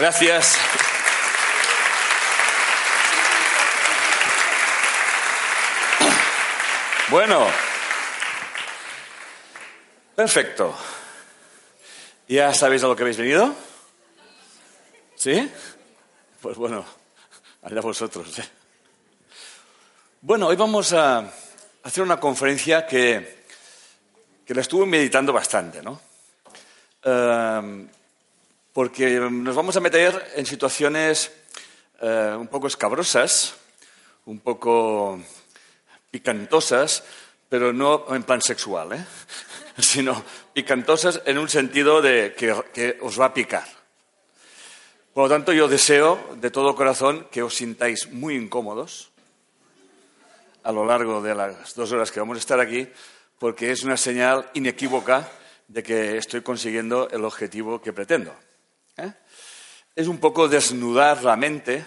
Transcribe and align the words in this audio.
Gracias. 0.00 0.56
Bueno, 7.10 7.46
perfecto. 10.16 10.74
¿Ya 12.26 12.54
sabéis 12.54 12.82
a 12.82 12.86
lo 12.86 12.96
que 12.96 13.02
habéis 13.02 13.18
venido? 13.18 13.54
¿Sí? 15.16 15.52
Pues 16.40 16.56
bueno, 16.56 16.82
allá 17.60 17.82
vosotros. 17.82 18.38
¿eh? 18.38 18.48
Bueno, 20.22 20.46
hoy 20.46 20.56
vamos 20.56 20.94
a 20.94 21.30
hacer 21.82 22.02
una 22.02 22.18
conferencia 22.18 22.86
que, 22.86 23.44
que 24.46 24.54
la 24.54 24.62
estuve 24.62 24.86
meditando 24.86 25.34
bastante, 25.34 25.82
¿no? 25.82 26.00
Eh, 27.04 27.86
porque 28.72 29.18
nos 29.18 29.56
vamos 29.56 29.76
a 29.76 29.80
meter 29.80 30.32
en 30.36 30.46
situaciones 30.46 31.32
eh, 32.00 32.34
un 32.38 32.46
poco 32.46 32.66
escabrosas, 32.66 33.54
un 34.26 34.38
poco 34.40 35.20
picantosas, 36.10 37.04
pero 37.48 37.72
no 37.72 38.06
en 38.14 38.22
plan 38.22 38.40
sexual, 38.40 38.92
¿eh? 38.92 39.04
sino 39.78 40.22
picantosas 40.52 41.22
en 41.26 41.38
un 41.38 41.48
sentido 41.48 42.00
de 42.00 42.34
que, 42.36 42.98
os 43.00 43.20
va 43.20 43.26
a 43.26 43.34
picar. 43.34 43.66
Por 45.12 45.24
lo 45.24 45.28
tanto, 45.28 45.52
yo 45.52 45.66
deseo 45.66 46.36
de 46.36 46.50
todo 46.50 46.76
corazón 46.76 47.26
que 47.30 47.42
os 47.42 47.56
sintáis 47.56 48.10
muy 48.12 48.36
incómodos 48.36 49.10
a 50.62 50.70
lo 50.70 50.84
largo 50.84 51.20
de 51.20 51.34
las 51.34 51.74
dos 51.74 51.90
horas 51.90 52.12
que 52.12 52.20
vamos 52.20 52.36
a 52.36 52.40
estar 52.40 52.60
aquí, 52.60 52.86
porque 53.38 53.72
es 53.72 53.82
una 53.82 53.96
señal 53.96 54.48
inequívoca 54.54 55.28
de 55.66 55.82
que 55.82 56.18
estoy 56.18 56.42
consiguiendo 56.42 57.08
el 57.10 57.24
objetivo 57.24 57.80
que 57.80 57.92
pretendo. 57.92 58.32
¿Eh? 59.04 59.14
Es 59.94 60.08
un 60.08 60.18
poco 60.18 60.48
desnudar 60.48 61.24
la 61.24 61.36
mente 61.36 61.84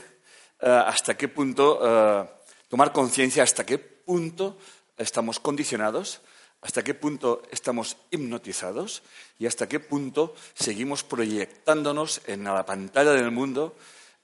eh, 0.60 0.84
hasta 0.86 1.16
qué 1.16 1.28
punto, 1.28 1.80
eh, 1.84 2.30
tomar 2.68 2.92
conciencia 2.92 3.44
hasta 3.44 3.66
qué 3.66 3.78
punto 3.78 4.58
estamos 4.98 5.40
condicionados, 5.40 6.22
hasta 6.62 6.84
qué 6.84 6.94
punto 6.94 7.44
estamos 7.52 7.98
hipnotizados 8.12 9.04
y 9.38 9.46
hasta 9.46 9.68
qué 9.68 9.80
punto 9.80 10.36
seguimos 10.54 11.04
proyectándonos 11.04 12.22
en 12.28 12.46
la 12.46 12.66
pantalla 12.66 13.12
del 13.12 13.32
mundo, 13.32 13.76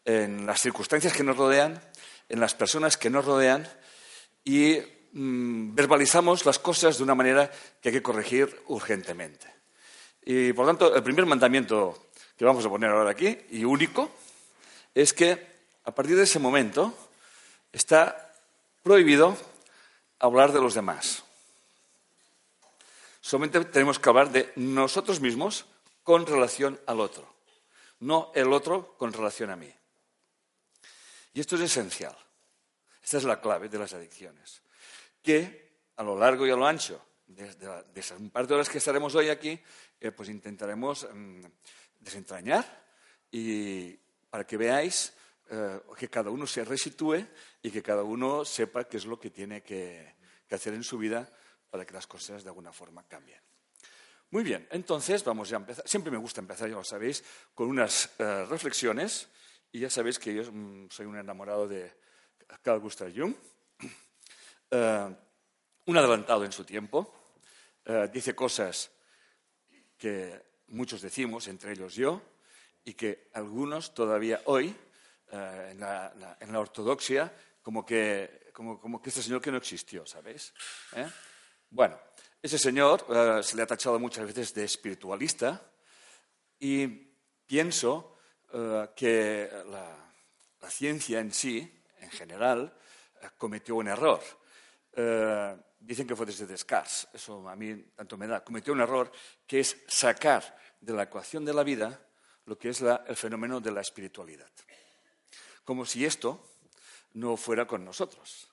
en 0.05 0.45
las 0.45 0.61
circunstancias 0.61 1.13
que 1.13 1.23
nos 1.23 1.37
rodean, 1.37 1.81
en 2.29 2.39
las 2.39 2.53
personas 2.53 2.97
que 2.97 3.09
nos 3.09 3.25
rodean 3.25 3.67
y 4.43 4.79
mm, 5.11 5.75
verbalizamos 5.75 6.45
las 6.45 6.59
cosas 6.59 6.97
de 6.97 7.03
una 7.03 7.15
manera 7.15 7.51
que 7.81 7.89
hay 7.89 7.95
que 7.95 8.03
corregir 8.03 8.63
urgentemente. 8.67 9.47
Y 10.23 10.53
por 10.53 10.65
tanto, 10.65 10.95
el 10.95 11.03
primer 11.03 11.25
mandamiento 11.25 12.08
que 12.39 12.45
vamos 12.45 12.65
a 12.65 12.69
poner 12.69 12.89
ahora 12.89 13.11
aquí, 13.11 13.37
y 13.49 13.65
único, 13.65 14.09
es 14.95 15.13
que 15.13 15.45
a 15.83 15.93
partir 15.93 16.15
de 16.15 16.23
ese 16.23 16.39
momento 16.39 16.97
está 17.73 18.33
prohibido 18.81 19.35
hablar 20.19 20.53
de 20.53 20.61
los 20.61 20.73
demás. 20.73 21.21
Solamente 23.19 23.65
tenemos 23.65 23.99
que 23.99 24.07
hablar 24.07 24.31
de 24.31 24.53
nosotros 24.55 25.19
mismos 25.19 25.65
con 26.01 26.25
relación 26.25 26.79
al 26.87 27.01
otro, 27.01 27.27
no 27.99 28.31
el 28.33 28.53
otro 28.53 28.95
con 28.97 29.11
relación 29.11 29.49
a 29.49 29.57
mí. 29.57 29.71
Y 31.33 31.41
esto 31.41 31.57
es 31.57 31.63
esencial. 31.63 32.15
Esta 33.03 33.17
es 33.17 33.25
la 33.25 33.41
clave 33.41 33.67
de 33.67 33.79
las 33.79 33.91
adicciones. 33.91 34.61
Que 35.21 35.71
a 35.97 36.03
lo 36.03 36.17
largo 36.17 36.47
y 36.47 36.51
a 36.51 36.55
lo 36.55 36.65
ancho 36.65 37.05
de, 37.27 37.53
esas 37.95 38.21
par 38.31 38.47
de 38.47 38.53
horas 38.53 38.69
que 38.69 38.77
estaremos 38.77 39.13
hoy 39.15 39.27
aquí, 39.27 39.59
eh, 39.99 40.11
pues 40.11 40.29
intentaremos 40.29 41.05
mm, 41.13 41.45
desentrañar 41.99 42.65
y 43.31 43.93
para 44.29 44.45
que 44.45 44.57
veáis 44.57 45.13
eh, 45.51 45.81
que 45.97 46.09
cada 46.09 46.29
uno 46.29 46.45
se 46.45 46.63
resitúe 46.63 47.25
y 47.61 47.71
que 47.71 47.81
cada 47.81 48.03
uno 48.03 48.45
sepa 48.45 48.83
qué 48.83 48.97
es 48.97 49.05
lo 49.05 49.19
que 49.19 49.31
tiene 49.31 49.63
que, 49.63 50.15
hacer 50.51 50.73
en 50.73 50.83
su 50.83 50.97
vida 50.97 51.31
para 51.69 51.85
que 51.85 51.93
las 51.93 52.07
cosas 52.07 52.43
de 52.43 52.49
alguna 52.49 52.71
forma 52.71 53.03
cambien. 53.07 53.41
Muy 54.31 54.43
bien, 54.43 54.67
entonces 54.71 55.23
vamos 55.23 55.49
ya 55.49 55.57
a 55.57 55.59
empezar. 55.61 55.87
Siempre 55.87 56.11
me 56.11 56.17
gusta 56.17 56.41
empezar, 56.41 56.69
ya 56.69 56.75
lo 56.75 56.83
sabéis, 56.83 57.23
con 57.53 57.67
unas 57.67 58.11
eh, 58.19 58.45
reflexiones 58.45 59.27
y 59.71 59.79
ya 59.79 59.89
sabéis 59.89 60.19
que 60.19 60.33
yo 60.33 60.51
mm, 60.51 60.89
soy 60.89 61.07
un 61.07 61.17
enamorado 61.17 61.67
de 61.67 61.91
Carl 62.61 62.79
Gustav 62.79 63.11
Jung, 63.15 63.35
eh, 64.71 65.15
un 65.85 65.97
adelantado 65.97 66.45
en 66.45 66.51
su 66.51 66.63
tiempo, 66.63 67.15
dice 68.13 68.35
cosas 68.35 68.91
que 69.97 70.48
muchos 70.69 71.01
decimos, 71.01 71.47
entre 71.47 71.73
ellos 71.73 71.93
yo, 71.95 72.21
y 72.83 72.93
que 72.93 73.29
algunos 73.33 73.93
todavía 73.93 74.41
hoy, 74.45 74.75
eh, 75.31 75.69
en, 75.71 75.79
la, 75.79 76.59
ortodoxia, 76.59 77.31
como 77.61 77.85
que, 77.85 78.49
como, 78.53 79.01
que 79.01 79.09
este 79.09 79.21
señor 79.21 79.41
que 79.41 79.51
no 79.51 79.57
existió, 79.57 80.05
¿sabéis? 80.05 80.53
¿Eh? 80.95 81.07
Bueno, 81.69 81.99
ese 82.41 82.57
señor 82.57 83.05
eh, 83.09 83.43
se 83.43 83.55
le 83.55 83.63
ha 83.63 83.67
tachado 83.67 83.99
muchas 83.99 84.25
veces 84.25 84.53
de 84.53 84.63
espiritualista 84.63 85.61
y 86.59 86.87
pienso 87.45 88.15
que 88.95 89.47
la, 89.67 90.11
la, 90.59 90.69
ciencia 90.71 91.19
en 91.19 91.31
sí, 91.31 91.71
en 91.99 92.09
general, 92.09 92.75
cometió 93.37 93.75
un 93.75 93.87
error 93.87 94.19
dicen 95.79 96.05
que 96.05 96.15
fue 96.15 96.25
desde 96.25 96.45
Descartes, 96.45 97.07
eso 97.13 97.47
a 97.47 97.55
mí 97.55 97.75
tanto 97.95 98.17
me 98.17 98.27
da, 98.27 98.43
cometió 98.43 98.73
un 98.73 98.81
error 98.81 99.11
que 99.47 99.61
es 99.61 99.77
sacar 99.87 100.57
de 100.79 100.93
la 100.93 101.03
ecuación 101.03 101.45
de 101.45 101.53
la 101.53 101.63
vida 101.63 101.99
lo 102.45 102.57
que 102.57 102.69
es 102.69 102.81
el 102.81 103.15
fenómeno 103.15 103.59
de 103.61 103.71
la 103.71 103.81
espiritualidad. 103.81 104.49
Como 105.63 105.85
si 105.85 106.05
esto 106.05 106.43
no 107.13 107.37
fuera 107.37 107.65
con 107.65 107.85
nosotros. 107.85 108.49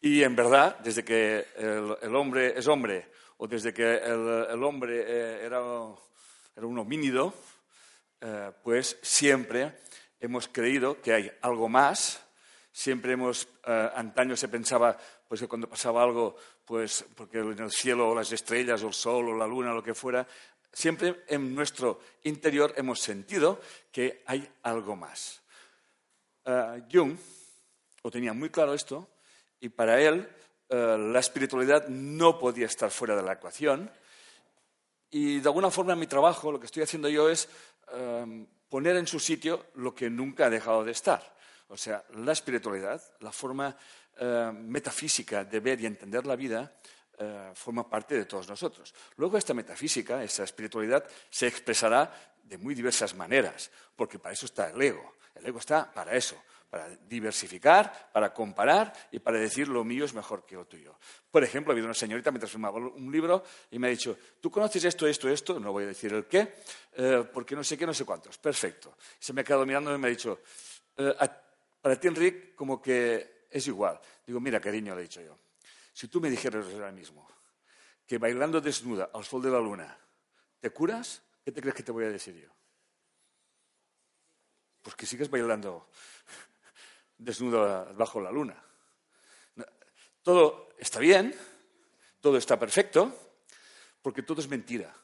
Y 0.00 0.22
en 0.22 0.36
verdad, 0.36 0.78
desde 0.78 1.04
que 1.04 1.46
el, 1.56 2.14
hombre 2.14 2.58
es 2.58 2.66
hombre 2.66 3.10
o 3.38 3.46
desde 3.46 3.72
que 3.72 3.96
el, 3.96 4.62
hombre 4.62 5.04
eh, 5.06 5.44
era, 5.44 5.62
un 5.62 6.78
homínido, 6.78 7.34
eh, 8.20 8.52
pues 8.62 8.98
siempre 9.02 9.80
hemos 10.20 10.48
creído 10.48 11.00
que 11.00 11.12
hay 11.14 11.32
algo 11.40 11.68
más 11.68 12.20
Siempre 12.72 13.12
hemos, 13.12 13.48
eh, 13.66 13.90
antaño 13.94 14.36
se 14.36 14.48
pensaba 14.48 14.96
pues, 15.28 15.40
que 15.40 15.48
cuando 15.48 15.68
pasaba 15.68 16.02
algo, 16.02 16.36
pues 16.70 17.04
porque 17.16 17.40
en 17.40 17.58
el 17.58 17.72
cielo 17.72 18.10
o 18.10 18.14
las 18.14 18.30
estrellas 18.30 18.80
o 18.84 18.86
el 18.86 18.94
sol 18.94 19.30
o 19.30 19.36
la 19.36 19.44
luna 19.44 19.72
o 19.72 19.74
lo 19.74 19.82
que 19.82 19.92
fuera, 19.92 20.24
siempre 20.72 21.24
en 21.26 21.52
nuestro 21.52 21.98
interior 22.22 22.72
hemos 22.76 23.00
sentido 23.00 23.60
que 23.90 24.22
hay 24.24 24.48
algo 24.62 24.94
más. 24.94 25.42
Uh, 26.44 26.80
Jung 26.88 27.18
lo 28.04 28.10
tenía 28.12 28.32
muy 28.34 28.50
claro 28.50 28.72
esto 28.72 29.08
y 29.58 29.68
para 29.68 30.00
él 30.00 30.28
eh, 30.68 30.96
la 30.96 31.18
espiritualidad 31.18 31.88
no 31.88 32.38
podía 32.38 32.66
estar 32.66 32.92
fuera 32.92 33.16
de 33.16 33.24
la 33.24 33.32
ecuación 33.32 33.90
y 35.10 35.40
de 35.40 35.48
alguna 35.48 35.72
forma 35.72 35.96
mi 35.96 36.06
trabajo, 36.06 36.52
lo 36.52 36.60
que 36.60 36.66
estoy 36.66 36.84
haciendo 36.84 37.08
yo 37.08 37.28
es 37.28 37.48
poner 38.68 38.94
en 38.94 39.08
su 39.08 39.18
sitio 39.18 39.66
lo 39.74 39.92
que 39.92 40.08
nunca 40.08 40.46
ha 40.46 40.50
dejado 40.50 40.84
de 40.84 40.92
estar. 40.92 41.34
O 41.66 41.76
sea, 41.76 42.04
la 42.14 42.30
espiritualidad, 42.30 43.02
la 43.18 43.32
forma 43.32 43.76
eh, 44.18 44.52
metafísica 44.54 45.44
de 45.44 45.60
ver 45.60 45.80
y 45.80 45.86
entender 45.86 46.26
la 46.26 46.36
vida, 46.36 46.72
eh, 47.22 47.50
forma 47.54 47.88
parte 47.88 48.14
de 48.14 48.24
todos 48.24 48.48
nosotros. 48.48 48.94
Luego 49.16 49.36
esta 49.36 49.52
metafísica, 49.52 50.22
esta 50.24 50.44
espiritualidad, 50.44 51.04
se 51.28 51.46
expresará 51.46 52.10
de 52.42 52.56
muy 52.56 52.74
diversas 52.74 53.14
maneras, 53.14 53.70
porque 53.94 54.18
para 54.18 54.32
eso 54.32 54.46
está 54.46 54.70
el 54.70 54.80
ego. 54.80 55.16
El 55.34 55.44
ego 55.44 55.58
está 55.58 55.92
para 55.92 56.16
eso, 56.16 56.42
para 56.70 56.88
diversificar, 56.88 58.10
para 58.10 58.32
comparar 58.32 58.90
y 59.12 59.18
para 59.18 59.38
decir 59.38 59.68
lo 59.68 59.84
mío 59.84 60.06
es 60.06 60.14
mejor 60.14 60.46
que 60.46 60.54
lo 60.54 60.64
tuyo. 60.64 60.98
Por 61.30 61.44
ejemplo, 61.44 61.72
ha 61.72 61.74
habido 61.74 61.88
una 61.88 61.94
señorita 61.94 62.30
mientras 62.30 62.50
filmaba 62.50 62.78
un 62.78 63.12
libro 63.12 63.44
y 63.70 63.78
me 63.78 63.88
ha 63.88 63.90
dicho, 63.90 64.16
¿tú 64.40 64.50
conoces 64.50 64.82
esto, 64.84 65.06
esto, 65.06 65.28
esto? 65.28 65.60
No 65.60 65.72
voy 65.72 65.84
a 65.84 65.88
decir 65.88 66.14
el 66.14 66.24
qué, 66.24 66.54
eh, 66.94 67.28
porque 67.30 67.54
no 67.54 67.62
sé 67.62 67.76
qué, 67.76 67.84
no 67.84 67.92
sé 67.92 68.06
cuántos. 68.06 68.38
Perfecto. 68.38 68.96
Se 69.18 69.34
me 69.34 69.42
ha 69.42 69.44
quedado 69.44 69.66
mirando 69.66 69.94
y 69.94 69.98
me 69.98 70.08
ha 70.08 70.10
dicho, 70.10 70.40
para 71.82 72.00
ti, 72.00 72.08
Enrique, 72.08 72.54
como 72.54 72.80
que 72.80 73.39
es 73.50 73.66
igual. 73.66 74.00
Digo, 74.26 74.40
mira, 74.40 74.60
cariño, 74.60 74.94
le 74.94 75.00
he 75.00 75.04
dicho 75.04 75.20
yo, 75.20 75.36
si 75.92 76.08
tú 76.08 76.20
me 76.20 76.30
dijeras 76.30 76.66
ahora 76.72 76.92
mismo 76.92 77.28
que 78.06 78.18
bailando 78.18 78.60
desnuda 78.60 79.10
al 79.12 79.24
sol 79.24 79.42
de 79.42 79.50
la 79.50 79.58
luna 79.58 79.98
te 80.60 80.70
curas, 80.70 81.22
¿qué 81.44 81.52
te 81.52 81.60
crees 81.60 81.74
que 81.74 81.82
te 81.82 81.92
voy 81.92 82.04
a 82.04 82.10
decir 82.10 82.34
yo? 82.34 82.48
Pues 84.82 84.94
que 84.94 85.06
sigues 85.06 85.28
bailando 85.28 85.88
desnuda 87.18 87.84
bajo 87.92 88.20
la 88.20 88.30
luna. 88.30 88.62
Todo 90.22 90.70
está 90.78 90.98
bien, 90.98 91.34
todo 92.20 92.36
está 92.36 92.58
perfecto, 92.58 93.14
porque 94.02 94.22
todo 94.22 94.40
es 94.40 94.48
mentira. 94.48 94.94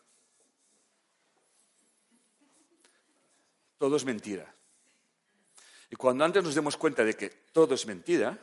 Todo 3.79 3.97
es 3.97 4.05
mentira. 4.05 4.55
Y 5.91 5.97
cuando 5.97 6.25
antes 6.25 6.43
nos 6.43 6.55
demos 6.55 6.77
cuenta 6.77 7.05
de 7.05 7.15
que 7.15 7.46
todo 7.57 7.75
es 7.75 7.87
mentira, 7.87 8.39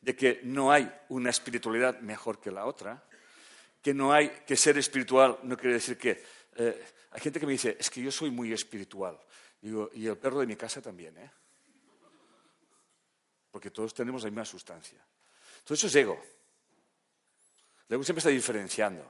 de 0.00 0.16
que 0.16 0.40
no 0.44 0.72
hay 0.72 0.90
una 1.10 1.28
espiritualidad 1.28 2.00
mejor 2.00 2.40
que 2.40 2.50
la 2.50 2.64
otra, 2.64 3.06
que 3.82 3.92
no 3.92 4.10
hay 4.10 4.30
que 4.46 4.56
ser 4.56 4.78
espiritual 4.78 5.38
no 5.42 5.54
quiere 5.54 5.74
decir 5.74 5.98
que 5.98 6.24
eh, 6.56 6.82
hay 7.10 7.20
gente 7.20 7.38
que 7.38 7.44
me 7.44 7.52
dice, 7.52 7.76
es 7.78 7.90
que 7.90 8.00
yo 8.00 8.10
soy 8.10 8.30
muy 8.30 8.50
espiritual. 8.50 9.20
Digo, 9.60 9.90
y 9.92 10.06
el 10.06 10.16
perro 10.16 10.40
de 10.40 10.46
mi 10.46 10.56
casa 10.56 10.80
también, 10.80 11.14
¿eh? 11.18 11.30
Porque 13.50 13.70
todos 13.70 13.92
tenemos 13.92 14.22
la 14.22 14.30
misma 14.30 14.46
sustancia. 14.46 15.04
Todo 15.62 15.74
eso 15.74 15.88
es 15.88 15.94
ego. 15.94 16.18
El 17.86 17.96
ego 17.96 18.02
siempre 18.02 18.20
está 18.20 18.30
diferenciando. 18.30 19.04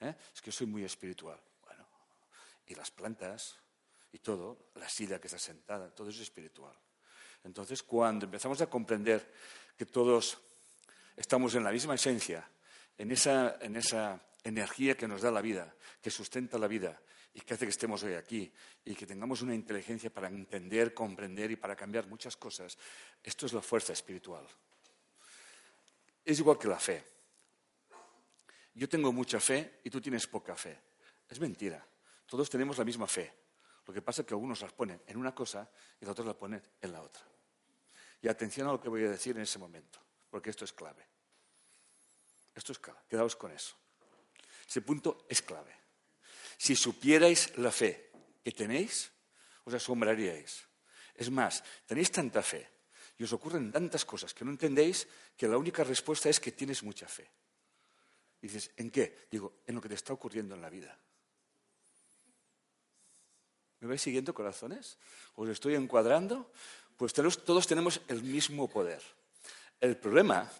¿eh? 0.00 0.12
Es 0.34 0.42
que 0.42 0.50
yo 0.50 0.56
soy 0.56 0.66
muy 0.66 0.82
espiritual. 0.82 1.40
Bueno, 1.62 1.86
y 2.66 2.74
las 2.74 2.90
plantas 2.90 3.60
y 4.10 4.18
todo, 4.18 4.70
la 4.74 4.88
silla 4.88 5.20
que 5.20 5.28
está 5.28 5.38
sentada, 5.38 5.94
todo 5.94 6.08
eso 6.08 6.16
es 6.16 6.24
espiritual. 6.24 6.76
Entonces, 7.44 7.82
cuando 7.82 8.26
empezamos 8.26 8.60
a 8.60 8.68
comprender 8.68 9.32
que 9.76 9.86
todos 9.86 10.38
estamos 11.16 11.54
en 11.54 11.64
la 11.64 11.72
misma 11.72 11.94
esencia, 11.94 12.48
en 12.98 13.10
esa, 13.12 13.58
en 13.60 13.76
esa 13.76 14.20
energía 14.44 14.96
que 14.96 15.08
nos 15.08 15.22
da 15.22 15.30
la 15.30 15.40
vida, 15.40 15.74
que 16.00 16.10
sustenta 16.10 16.58
la 16.58 16.68
vida 16.68 17.00
y 17.32 17.40
que 17.40 17.54
hace 17.54 17.64
que 17.64 17.70
estemos 17.70 18.02
hoy 18.02 18.14
aquí 18.14 18.52
y 18.84 18.94
que 18.94 19.06
tengamos 19.06 19.42
una 19.42 19.54
inteligencia 19.54 20.10
para 20.10 20.28
entender, 20.28 20.92
comprender 20.92 21.50
y 21.50 21.56
para 21.56 21.76
cambiar 21.76 22.06
muchas 22.06 22.36
cosas, 22.36 22.76
esto 23.22 23.46
es 23.46 23.52
la 23.52 23.62
fuerza 23.62 23.92
espiritual. 23.92 24.46
Es 26.24 26.38
igual 26.38 26.58
que 26.58 26.68
la 26.68 26.78
fe. 26.78 27.04
Yo 28.74 28.88
tengo 28.88 29.12
mucha 29.12 29.40
fe 29.40 29.80
y 29.84 29.90
tú 29.90 30.00
tienes 30.00 30.26
poca 30.26 30.54
fe. 30.54 30.78
Es 31.28 31.40
mentira. 31.40 31.84
Todos 32.26 32.48
tenemos 32.48 32.78
la 32.78 32.84
misma 32.84 33.06
fe. 33.06 33.32
Lo 33.86 33.94
que 33.94 34.02
pasa 34.02 34.22
es 34.22 34.26
que 34.26 34.34
algunos 34.34 34.60
las 34.60 34.72
ponen 34.72 35.02
en 35.06 35.16
una 35.16 35.34
cosa 35.34 35.68
y 36.00 36.04
los 36.04 36.12
otros 36.12 36.26
la 36.26 36.34
ponen 36.34 36.62
en 36.80 36.92
la 36.92 37.02
otra. 37.02 37.22
Y 38.22 38.28
atención 38.28 38.68
a 38.68 38.72
lo 38.72 38.80
que 38.80 38.88
voy 38.88 39.04
a 39.04 39.10
decir 39.10 39.36
en 39.36 39.42
ese 39.42 39.58
momento, 39.58 39.98
porque 40.30 40.50
esto 40.50 40.64
es 40.64 40.72
clave. 40.72 41.06
Esto 42.54 42.72
es 42.72 42.78
clave. 42.78 43.00
Quedaos 43.08 43.36
con 43.36 43.50
eso. 43.50 43.74
Ese 44.68 44.82
punto 44.82 45.26
es 45.28 45.42
clave. 45.42 45.74
Si 46.56 46.76
supierais 46.76 47.56
la 47.58 47.72
fe 47.72 48.12
que 48.44 48.52
tenéis, 48.52 49.10
os 49.64 49.74
asombraríais. 49.74 50.68
Es 51.14 51.30
más, 51.30 51.64
tenéis 51.86 52.12
tanta 52.12 52.42
fe 52.42 52.68
y 53.18 53.24
os 53.24 53.32
ocurren 53.32 53.72
tantas 53.72 54.04
cosas 54.04 54.32
que 54.32 54.44
no 54.44 54.50
entendéis 54.50 55.08
que 55.36 55.48
la 55.48 55.58
única 55.58 55.84
respuesta 55.84 56.28
es 56.28 56.40
que 56.40 56.52
tienes 56.52 56.82
mucha 56.82 57.08
fe. 57.08 57.28
Y 58.42 58.48
dices, 58.48 58.70
¿en 58.76 58.90
qué? 58.90 59.28
Digo, 59.30 59.60
en 59.66 59.74
lo 59.74 59.80
que 59.80 59.88
te 59.88 59.94
está 59.94 60.12
ocurriendo 60.12 60.54
en 60.54 60.62
la 60.62 60.70
vida. 60.70 60.96
¿Me 63.80 63.88
vais 63.88 64.02
siguiendo, 64.02 64.34
corazones? 64.34 64.98
¿Os 65.34 65.48
estoy 65.48 65.74
encuadrando? 65.74 66.52
Pues 66.98 67.14
todos 67.14 67.66
tenemos 67.66 68.02
el 68.08 68.22
mismo 68.22 68.68
poder. 68.68 69.02
El 69.80 69.96
problema 69.96 70.50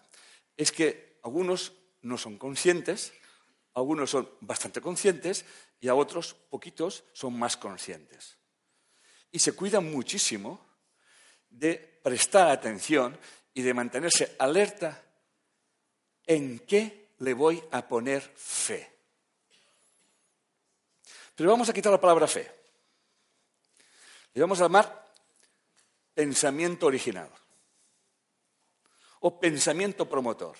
es 0.57 0.71
que 0.71 1.19
algunos 1.21 1.73
no 2.01 2.17
son 2.17 2.39
conscientes, 2.39 3.13
algunos 3.75 4.09
son 4.09 4.27
bastante 4.41 4.81
conscientes 4.81 5.45
y 5.79 5.87
a 5.87 5.93
otros, 5.93 6.33
poquitos, 6.33 7.03
son 7.13 7.37
más 7.37 7.57
conscientes. 7.57 8.37
Y 9.31 9.37
se 9.37 9.53
cuidan 9.53 9.91
muchísimo 9.91 10.65
de 11.47 11.75
prestar 12.03 12.49
atención 12.49 13.15
y 13.53 13.61
de 13.61 13.73
mantenerse 13.75 14.35
alerta 14.39 15.03
en 16.25 16.57
qué 16.59 17.13
le 17.19 17.35
voy 17.35 17.61
a 17.69 17.87
poner 17.87 18.21
fe. 18.21 18.91
Pero 21.35 21.51
vamos 21.51 21.69
a 21.69 21.73
quitar 21.73 21.91
la 21.91 22.01
palabra 22.01 22.27
fe. 22.27 22.60
Le 24.33 24.41
vamos 24.41 24.59
a 24.59 24.63
llamar 24.63 25.13
pensamiento 26.13 26.85
original 26.85 27.29
o 29.21 29.39
pensamiento 29.39 30.07
promotor. 30.07 30.57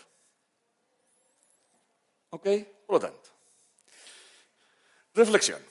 ¿Ok? 2.32 2.48
Por 2.86 2.96
lo 2.96 3.00
tanto, 3.00 3.30
reflexión 5.14 5.62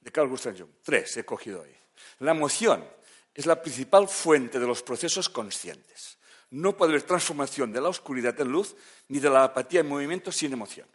de 0.00 0.12
Carl 0.12 0.28
Gustav 0.28 0.56
Jung. 0.56 0.70
Tres 0.82 1.16
he 1.16 1.24
cogido 1.24 1.62
hoy. 1.62 1.74
La 2.20 2.32
emoción 2.32 2.86
es 3.34 3.46
la 3.46 3.60
principal 3.60 4.08
fuente 4.08 4.58
de 4.58 4.66
los 4.66 4.82
procesos 4.82 5.28
conscientes. 5.28 6.18
No 6.50 6.76
puede 6.76 6.92
haber 6.92 7.02
transformación 7.02 7.72
de 7.72 7.80
la 7.80 7.88
oscuridad 7.88 8.38
en 8.40 8.48
luz 8.48 8.74
ni 9.08 9.20
de 9.20 9.30
la 9.30 9.44
apatía 9.44 9.80
en 9.80 9.88
movimiento 9.88 10.32
sin 10.32 10.52
emoción. 10.52 10.88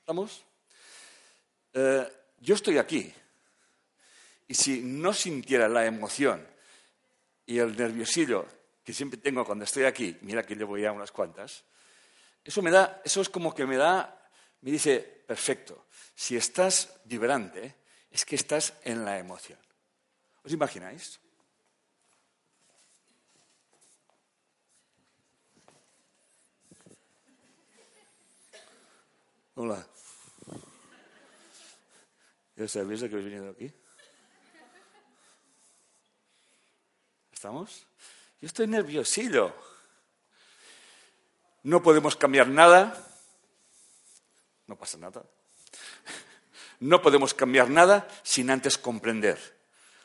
¿Estamos? 0.00 0.44
Eh, 1.72 2.19
yo 2.40 2.54
estoy 2.54 2.78
aquí 2.78 3.12
y 4.48 4.54
si 4.54 4.80
no 4.80 5.12
sintiera 5.12 5.68
la 5.68 5.86
emoción 5.86 6.46
y 7.46 7.58
el 7.58 7.76
nerviosillo 7.76 8.46
que 8.82 8.92
siempre 8.92 9.20
tengo 9.20 9.44
cuando 9.44 9.64
estoy 9.64 9.84
aquí, 9.84 10.16
mira 10.22 10.44
que 10.44 10.56
llevo 10.56 10.76
ya 10.76 10.90
unas 10.90 11.12
cuantas, 11.12 11.64
eso 12.42 12.62
me 12.62 12.70
da, 12.70 13.02
eso 13.04 13.20
es 13.20 13.28
como 13.28 13.54
que 13.54 13.66
me 13.66 13.76
da, 13.76 14.28
me 14.62 14.70
dice, 14.70 15.00
perfecto, 15.00 15.86
si 16.14 16.36
estás 16.36 17.00
vibrante, 17.04 17.76
es 18.10 18.24
que 18.24 18.36
estás 18.36 18.74
en 18.82 19.04
la 19.04 19.18
emoción. 19.18 19.58
¿Os 20.42 20.52
imagináis? 20.52 21.20
Hola. 29.54 29.86
¿Ya 32.60 32.68
sabéis 32.68 33.00
de 33.00 33.08
que 33.08 33.14
habéis 33.14 33.30
venido 33.32 33.50
aquí? 33.50 33.72
¿Estamos? 37.32 37.86
Yo 38.38 38.46
estoy 38.46 38.66
nerviosillo. 38.66 39.54
No 41.62 41.82
podemos 41.82 42.16
cambiar 42.16 42.48
nada. 42.48 43.02
No 44.66 44.76
pasa 44.76 44.98
nada. 44.98 45.24
No 46.80 47.00
podemos 47.00 47.32
cambiar 47.32 47.70
nada 47.70 48.06
sin 48.22 48.50
antes 48.50 48.76
comprender. 48.76 49.38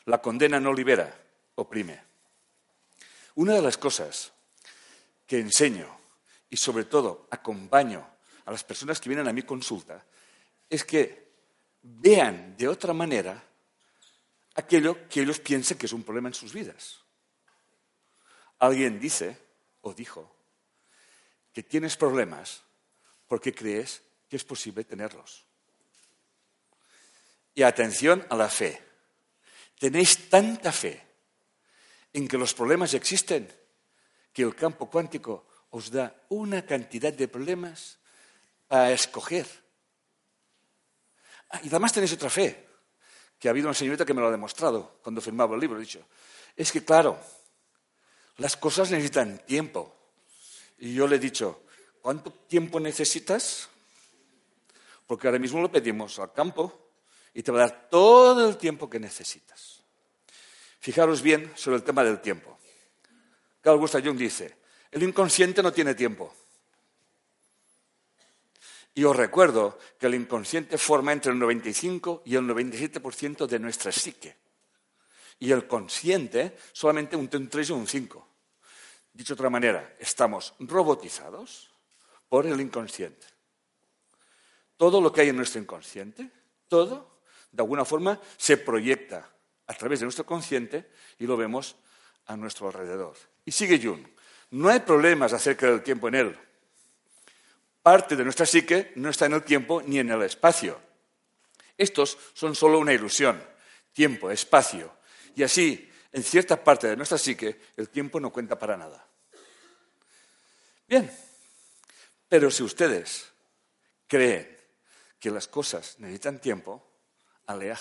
La 0.06 0.22
condena 0.22 0.58
no 0.58 0.72
libera, 0.72 1.14
oprime. 1.56 2.02
Una 3.34 3.52
de 3.52 3.60
las 3.60 3.76
cosas 3.76 4.32
que 5.26 5.40
enseño 5.40 5.94
y 6.48 6.56
sobre 6.56 6.86
todo 6.86 7.28
acompaño 7.30 8.08
a 8.46 8.50
las 8.50 8.64
personas 8.64 8.98
que 8.98 9.10
vienen 9.10 9.28
a 9.28 9.34
mi 9.34 9.42
consulta 9.42 10.02
es 10.70 10.84
que 10.84 11.25
vean 11.86 12.56
de 12.56 12.68
otra 12.68 12.92
manera 12.92 13.42
aquello 14.54 15.08
que 15.08 15.20
ellos 15.22 15.38
piensen 15.38 15.78
que 15.78 15.86
es 15.86 15.92
un 15.92 16.02
problema 16.02 16.28
en 16.28 16.34
sus 16.34 16.52
vidas. 16.52 17.00
Alguien 18.58 18.98
dice 18.98 19.38
o 19.82 19.92
dijo 19.92 20.34
que 21.52 21.62
tienes 21.62 21.96
problemas 21.96 22.62
porque 23.28 23.54
crees 23.54 24.02
que 24.28 24.36
es 24.36 24.44
posible 24.44 24.84
tenerlos. 24.84 25.44
Y 27.54 27.62
atención 27.62 28.26
a 28.28 28.36
la 28.36 28.48
fe. 28.48 28.82
Tenéis 29.78 30.28
tanta 30.28 30.72
fe 30.72 31.02
en 32.12 32.26
que 32.26 32.38
los 32.38 32.54
problemas 32.54 32.94
existen 32.94 33.48
que 34.32 34.42
el 34.42 34.54
campo 34.54 34.90
cuántico 34.90 35.46
os 35.70 35.90
da 35.90 36.14
una 36.28 36.64
cantidad 36.64 37.12
de 37.12 37.28
problemas 37.28 37.98
a 38.68 38.90
escoger 38.90 39.65
Ah, 41.50 41.60
y 41.62 41.68
además 41.68 41.92
tenéis 41.92 42.12
otra 42.12 42.30
fe, 42.30 42.66
que 43.38 43.48
ha 43.48 43.50
habido 43.50 43.68
una 43.68 43.74
señorita 43.74 44.04
que 44.04 44.14
me 44.14 44.20
lo 44.20 44.28
ha 44.28 44.30
demostrado 44.30 44.98
cuando 45.02 45.20
firmaba 45.20 45.54
el 45.54 45.60
libro. 45.60 45.76
He 45.76 45.80
dicho, 45.80 46.04
es 46.56 46.72
que 46.72 46.84
claro, 46.84 47.18
las 48.38 48.56
cosas 48.56 48.90
necesitan 48.90 49.38
tiempo. 49.46 49.94
Y 50.78 50.94
yo 50.94 51.06
le 51.06 51.16
he 51.16 51.18
dicho, 51.18 51.62
¿cuánto 52.00 52.30
tiempo 52.30 52.80
necesitas? 52.80 53.68
Porque 55.06 55.28
ahora 55.28 55.38
mismo 55.38 55.60
lo 55.60 55.70
pedimos 55.70 56.18
al 56.18 56.32
campo 56.32 56.90
y 57.32 57.42
te 57.42 57.52
va 57.52 57.58
a 57.58 57.68
dar 57.68 57.88
todo 57.88 58.48
el 58.48 58.56
tiempo 58.56 58.90
que 58.90 58.98
necesitas. 58.98 59.82
Fijaros 60.80 61.22
bien 61.22 61.52
sobre 61.56 61.76
el 61.76 61.82
tema 61.82 62.02
del 62.04 62.20
tiempo. 62.20 62.58
Carl 63.60 63.78
Gustav 63.78 64.04
Jung 64.04 64.16
dice, 64.16 64.56
el 64.90 65.02
inconsciente 65.02 65.62
no 65.62 65.72
tiene 65.72 65.94
tiempo. 65.94 66.32
Y 68.96 69.04
os 69.04 69.14
recuerdo 69.14 69.78
que 69.98 70.06
el 70.06 70.14
inconsciente 70.14 70.78
forma 70.78 71.12
entre 71.12 71.30
el 71.30 71.38
95 71.38 72.22
y 72.24 72.34
el 72.34 72.44
97% 72.44 73.46
de 73.46 73.58
nuestra 73.58 73.92
psique. 73.92 74.34
Y 75.38 75.52
el 75.52 75.66
consciente 75.66 76.56
solamente 76.72 77.14
un 77.14 77.28
3 77.28 77.70
o 77.72 77.76
un 77.76 77.86
5. 77.86 78.28
Dicho 79.12 79.34
de 79.34 79.38
otra 79.38 79.50
manera, 79.50 79.96
estamos 79.98 80.54
robotizados 80.60 81.70
por 82.30 82.46
el 82.46 82.58
inconsciente. 82.58 83.26
Todo 84.78 85.02
lo 85.02 85.12
que 85.12 85.20
hay 85.20 85.28
en 85.28 85.36
nuestro 85.36 85.60
inconsciente, 85.60 86.30
todo, 86.66 87.20
de 87.52 87.62
alguna 87.62 87.84
forma, 87.84 88.18
se 88.38 88.56
proyecta 88.56 89.30
a 89.66 89.74
través 89.74 90.00
de 90.00 90.06
nuestro 90.06 90.24
consciente 90.24 90.90
y 91.18 91.26
lo 91.26 91.36
vemos 91.36 91.76
a 92.24 92.36
nuestro 92.38 92.68
alrededor. 92.68 93.16
Y 93.44 93.52
sigue 93.52 93.78
Jung. 93.78 94.06
No 94.52 94.70
hay 94.70 94.80
problemas 94.80 95.34
acerca 95.34 95.66
del 95.66 95.82
tiempo 95.82 96.08
en 96.08 96.14
él 96.14 96.45
parte 97.86 98.16
de 98.16 98.24
nuestra 98.24 98.46
psique 98.46 98.90
no 98.96 99.10
está 99.10 99.26
en 99.26 99.34
el 99.34 99.44
tiempo 99.44 99.80
ni 99.80 100.00
en 100.00 100.10
el 100.10 100.20
espacio. 100.24 100.80
Estos 101.78 102.18
son 102.34 102.56
solo 102.56 102.80
una 102.80 102.92
ilusión, 102.92 103.40
tiempo, 103.92 104.28
espacio. 104.28 104.96
Y 105.36 105.44
así, 105.44 105.88
en 106.10 106.24
cierta 106.24 106.64
parte 106.64 106.88
de 106.88 106.96
nuestra 106.96 107.16
psique, 107.16 107.60
el 107.76 107.88
tiempo 107.88 108.18
no 108.18 108.32
cuenta 108.32 108.58
para 108.58 108.76
nada. 108.76 109.06
Bien, 110.88 111.08
pero 112.28 112.50
si 112.50 112.64
ustedes 112.64 113.28
creen 114.08 114.58
que 115.20 115.30
las 115.30 115.46
cosas 115.46 115.94
necesitan 116.00 116.40
tiempo, 116.40 116.84
alea 117.46 117.78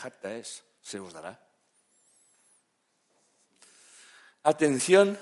se 0.83 0.99
os 0.99 1.13
dará. 1.13 1.43
Atención 4.43 5.17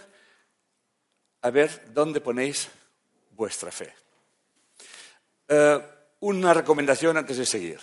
a 1.42 1.50
ver 1.52 1.94
dónde 1.94 2.20
ponéis 2.20 2.68
vuestra 3.32 3.72
fe. 3.72 4.03
Eh, 5.54 5.82
una 6.22 6.54
recomendación 6.54 7.18
antes 7.18 7.38
de 7.38 7.46
seguir. 7.46 7.80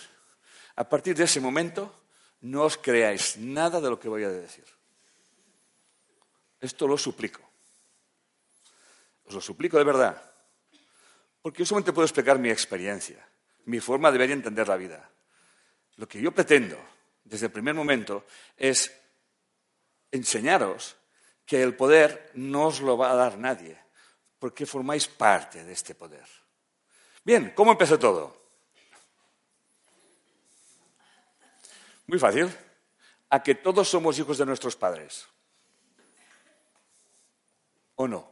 A 0.75 0.83
partir 0.83 1.15
de 1.15 1.23
ese 1.23 1.39
momento, 1.39 2.03
no 2.41 2.65
os 2.67 2.75
creáis 2.75 3.37
nada 3.37 3.79
de 3.79 3.89
lo 3.89 3.99
que 3.99 4.09
voy 4.09 4.25
a 4.25 4.33
decir. 4.33 4.65
Esto 6.59 6.87
lo 6.87 6.97
suplico. 6.97 7.39
Os 9.23 9.33
lo 9.33 9.41
suplico 9.41 9.77
de 9.77 9.85
verdad. 9.85 10.17
Porque 11.41 11.59
yo 11.59 11.65
solamente 11.65 11.93
puedo 11.93 12.05
explicar 12.05 12.39
mi 12.39 12.49
experiencia, 12.49 13.23
mi 13.65 13.79
forma 13.79 14.11
de 14.11 14.17
ver 14.17 14.29
y 14.31 14.33
entender 14.33 14.67
la 14.67 14.75
vida. 14.75 15.09
Lo 15.95 16.07
que 16.07 16.19
yo 16.19 16.31
pretendo, 16.33 16.77
desde 17.23 17.45
el 17.45 17.51
primer 17.51 17.75
momento, 17.75 18.25
es 18.57 18.91
enseñaros 20.11 20.97
que 21.45 21.61
el 21.61 21.75
poder 21.75 22.31
no 22.33 22.67
os 22.67 22.81
lo 22.81 22.97
va 22.97 23.11
a 23.11 23.15
dar 23.15 23.37
nadie, 23.37 23.77
porque 24.39 24.65
formáis 24.65 25.07
parte 25.07 25.63
de 25.63 25.73
este 25.73 25.95
poder. 25.95 26.40
Bien, 27.23 27.53
¿cómo 27.55 27.71
empezó 27.71 27.99
todo? 27.99 28.35
Muy 32.07 32.19
fácil. 32.19 32.49
A 33.29 33.41
que 33.41 33.55
todos 33.55 33.87
somos 33.87 34.17
hijos 34.19 34.37
de 34.37 34.45
nuestros 34.45 34.75
padres. 34.75 35.27
¿O 37.95 38.07
no? 38.07 38.29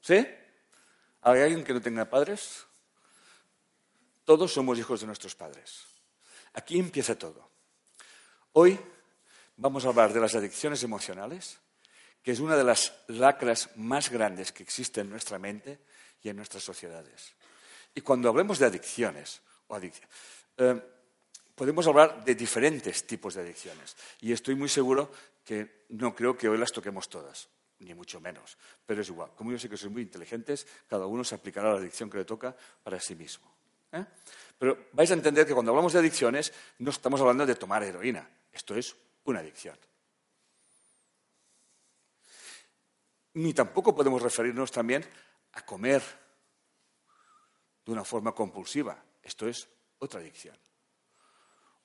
¿Sí? 0.00 0.26
¿Hay 1.22 1.40
alguien 1.40 1.64
que 1.64 1.74
no 1.74 1.82
tenga 1.82 2.04
padres? 2.04 2.64
Todos 4.24 4.52
somos 4.52 4.78
hijos 4.78 5.00
de 5.00 5.06
nuestros 5.06 5.34
padres. 5.34 5.84
Aquí 6.54 6.78
empieza 6.78 7.18
todo. 7.18 7.50
Hoy 8.52 8.78
vamos 9.56 9.84
a 9.84 9.88
hablar 9.88 10.12
de 10.12 10.20
las 10.20 10.34
adicciones 10.34 10.82
emocionales, 10.82 11.58
que 12.22 12.30
es 12.30 12.40
una 12.40 12.56
de 12.56 12.64
las 12.64 12.94
lacras 13.08 13.70
más 13.76 14.10
grandes 14.10 14.52
que 14.52 14.62
existe 14.62 15.00
en 15.00 15.10
nuestra 15.10 15.38
mente 15.38 15.80
y 16.22 16.28
en 16.28 16.36
nuestras 16.36 16.62
sociedades. 16.62 17.34
Y 17.94 18.00
cuando 18.00 18.28
hablemos 18.28 18.58
de 18.58 18.66
adicciones, 18.66 19.40
o 19.68 19.78
eh, 19.78 20.82
podemos 21.54 21.86
hablar 21.86 22.24
de 22.24 22.34
diferentes 22.34 23.06
tipos 23.06 23.34
de 23.34 23.42
adicciones. 23.42 23.96
Y 24.20 24.32
estoy 24.32 24.54
muy 24.54 24.68
seguro 24.68 25.10
que 25.44 25.86
no 25.90 26.14
creo 26.14 26.36
que 26.36 26.48
hoy 26.48 26.58
las 26.58 26.72
toquemos 26.72 27.08
todas, 27.08 27.48
ni 27.80 27.94
mucho 27.94 28.20
menos. 28.20 28.56
Pero 28.84 29.02
es 29.02 29.08
igual. 29.08 29.30
Como 29.36 29.52
yo 29.52 29.58
sé 29.58 29.68
que 29.68 29.76
sois 29.76 29.92
muy 29.92 30.02
inteligentes, 30.02 30.66
cada 30.88 31.06
uno 31.06 31.22
se 31.22 31.34
aplicará 31.34 31.72
la 31.72 31.78
adicción 31.78 32.10
que 32.10 32.18
le 32.18 32.24
toca 32.24 32.56
para 32.82 32.98
sí 32.98 33.14
mismo. 33.14 33.54
¿eh? 33.92 34.04
Pero 34.58 34.88
vais 34.92 35.10
a 35.10 35.14
entender 35.14 35.46
que 35.46 35.54
cuando 35.54 35.70
hablamos 35.70 35.92
de 35.92 36.00
adicciones 36.00 36.52
no 36.78 36.90
estamos 36.90 37.20
hablando 37.20 37.46
de 37.46 37.54
tomar 37.54 37.82
heroína. 37.82 38.28
Esto 38.52 38.74
es 38.74 38.94
una 39.24 39.40
adicción. 39.40 39.78
Ni 43.34 43.52
tampoco 43.52 43.94
podemos 43.94 44.22
referirnos 44.22 44.70
también 44.70 45.04
a 45.52 45.64
comer 45.64 46.23
de 47.84 47.92
una 47.92 48.04
forma 48.04 48.32
compulsiva. 48.32 49.02
Esto 49.22 49.46
es 49.48 49.68
otra 49.98 50.20
adicción. 50.20 50.56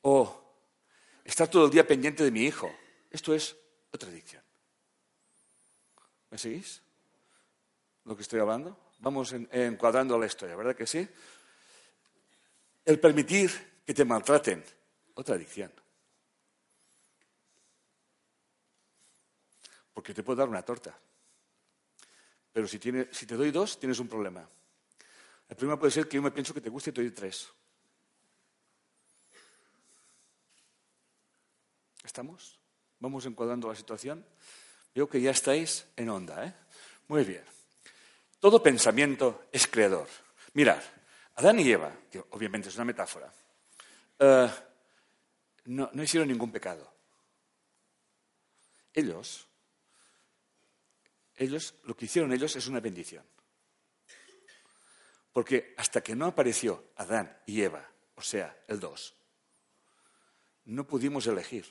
O 0.01 0.49
estar 1.23 1.47
todo 1.49 1.65
el 1.65 1.71
día 1.71 1.85
pendiente 1.85 2.23
de 2.23 2.31
mi 2.31 2.43
hijo. 2.43 2.71
Esto 3.09 3.33
es 3.33 3.55
otra 3.91 4.09
adicción. 4.09 4.43
¿Me 6.29 6.37
seguís? 6.37 6.81
Lo 8.05 8.15
que 8.15 8.21
estoy 8.21 8.39
hablando. 8.39 8.77
Vamos 8.99 9.33
encuadrando 9.33 10.17
la 10.17 10.25
historia, 10.25 10.55
¿verdad 10.55 10.75
que 10.75 10.85
sí? 10.85 11.07
El 12.85 12.99
permitir 12.99 13.81
que 13.85 13.93
te 13.93 14.05
maltraten. 14.05 14.63
Otra 15.15 15.35
adicción. 15.35 15.71
Porque 19.93 20.13
te 20.13 20.23
puedo 20.23 20.37
dar 20.37 20.49
una 20.49 20.63
torta. 20.63 20.97
Pero 22.53 22.67
si, 22.67 22.79
si 23.11 23.25
te 23.25 23.35
doy 23.35 23.51
dos, 23.51 23.79
tienes 23.79 23.99
un 23.99 24.07
problema. 24.07 24.47
El 25.49 25.55
problema 25.55 25.79
puede 25.79 25.91
ser 25.91 26.07
que 26.07 26.15
yo 26.15 26.21
me 26.21 26.31
pienso 26.31 26.53
que 26.53 26.61
te 26.61 26.69
guste 26.69 26.91
y 26.91 26.93
te 26.93 27.01
doy 27.01 27.11
tres. 27.11 27.49
¿Estamos? 32.03 32.59
Vamos 32.99 33.25
encuadrando 33.25 33.67
la 33.67 33.75
situación. 33.75 34.25
Veo 34.93 35.09
que 35.09 35.21
ya 35.21 35.31
estáis 35.31 35.85
en 35.95 36.09
onda, 36.09 36.45
¿eh? 36.45 36.53
Muy 37.07 37.23
bien. 37.23 37.43
Todo 38.39 38.61
pensamiento 38.61 39.45
es 39.51 39.67
creador. 39.67 40.07
Mirad, 40.53 40.81
Adán 41.35 41.59
y 41.59 41.69
Eva, 41.69 41.91
que 42.11 42.23
obviamente 42.31 42.69
es 42.69 42.75
una 42.75 42.85
metáfora, 42.85 43.31
eh, 44.19 44.49
no, 45.65 45.89
no 45.93 46.03
hicieron 46.03 46.27
ningún 46.27 46.51
pecado. 46.51 46.91
Ellos, 48.93 49.47
ellos, 51.35 51.75
lo 51.85 51.95
que 51.95 52.05
hicieron 52.05 52.33
ellos 52.33 52.55
es 52.55 52.67
una 52.67 52.79
bendición. 52.79 53.23
Porque 55.33 55.73
hasta 55.77 56.01
que 56.01 56.15
no 56.15 56.25
apareció 56.25 56.91
Adán 56.95 57.37
y 57.45 57.61
Eva, 57.61 57.87
o 58.15 58.21
sea, 58.21 58.63
el 58.67 58.79
dos, 58.79 59.15
no 60.65 60.85
pudimos 60.85 61.27
elegir. 61.27 61.65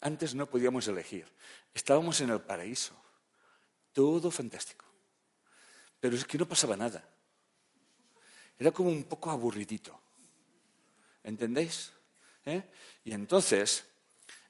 Antes 0.00 0.34
no 0.34 0.46
podíamos 0.46 0.86
elegir. 0.86 1.26
Estábamos 1.74 2.20
en 2.20 2.30
el 2.30 2.40
paraíso. 2.40 2.94
Todo 3.92 4.30
fantástico. 4.30 4.84
Pero 5.98 6.14
es 6.14 6.24
que 6.24 6.38
no 6.38 6.46
pasaba 6.46 6.76
nada. 6.76 7.02
Era 8.58 8.70
como 8.70 8.90
un 8.90 9.04
poco 9.04 9.30
aburridito. 9.30 10.00
¿Entendéis? 11.24 11.92
¿Eh? 12.44 12.62
Y 13.04 13.12
entonces, 13.12 13.84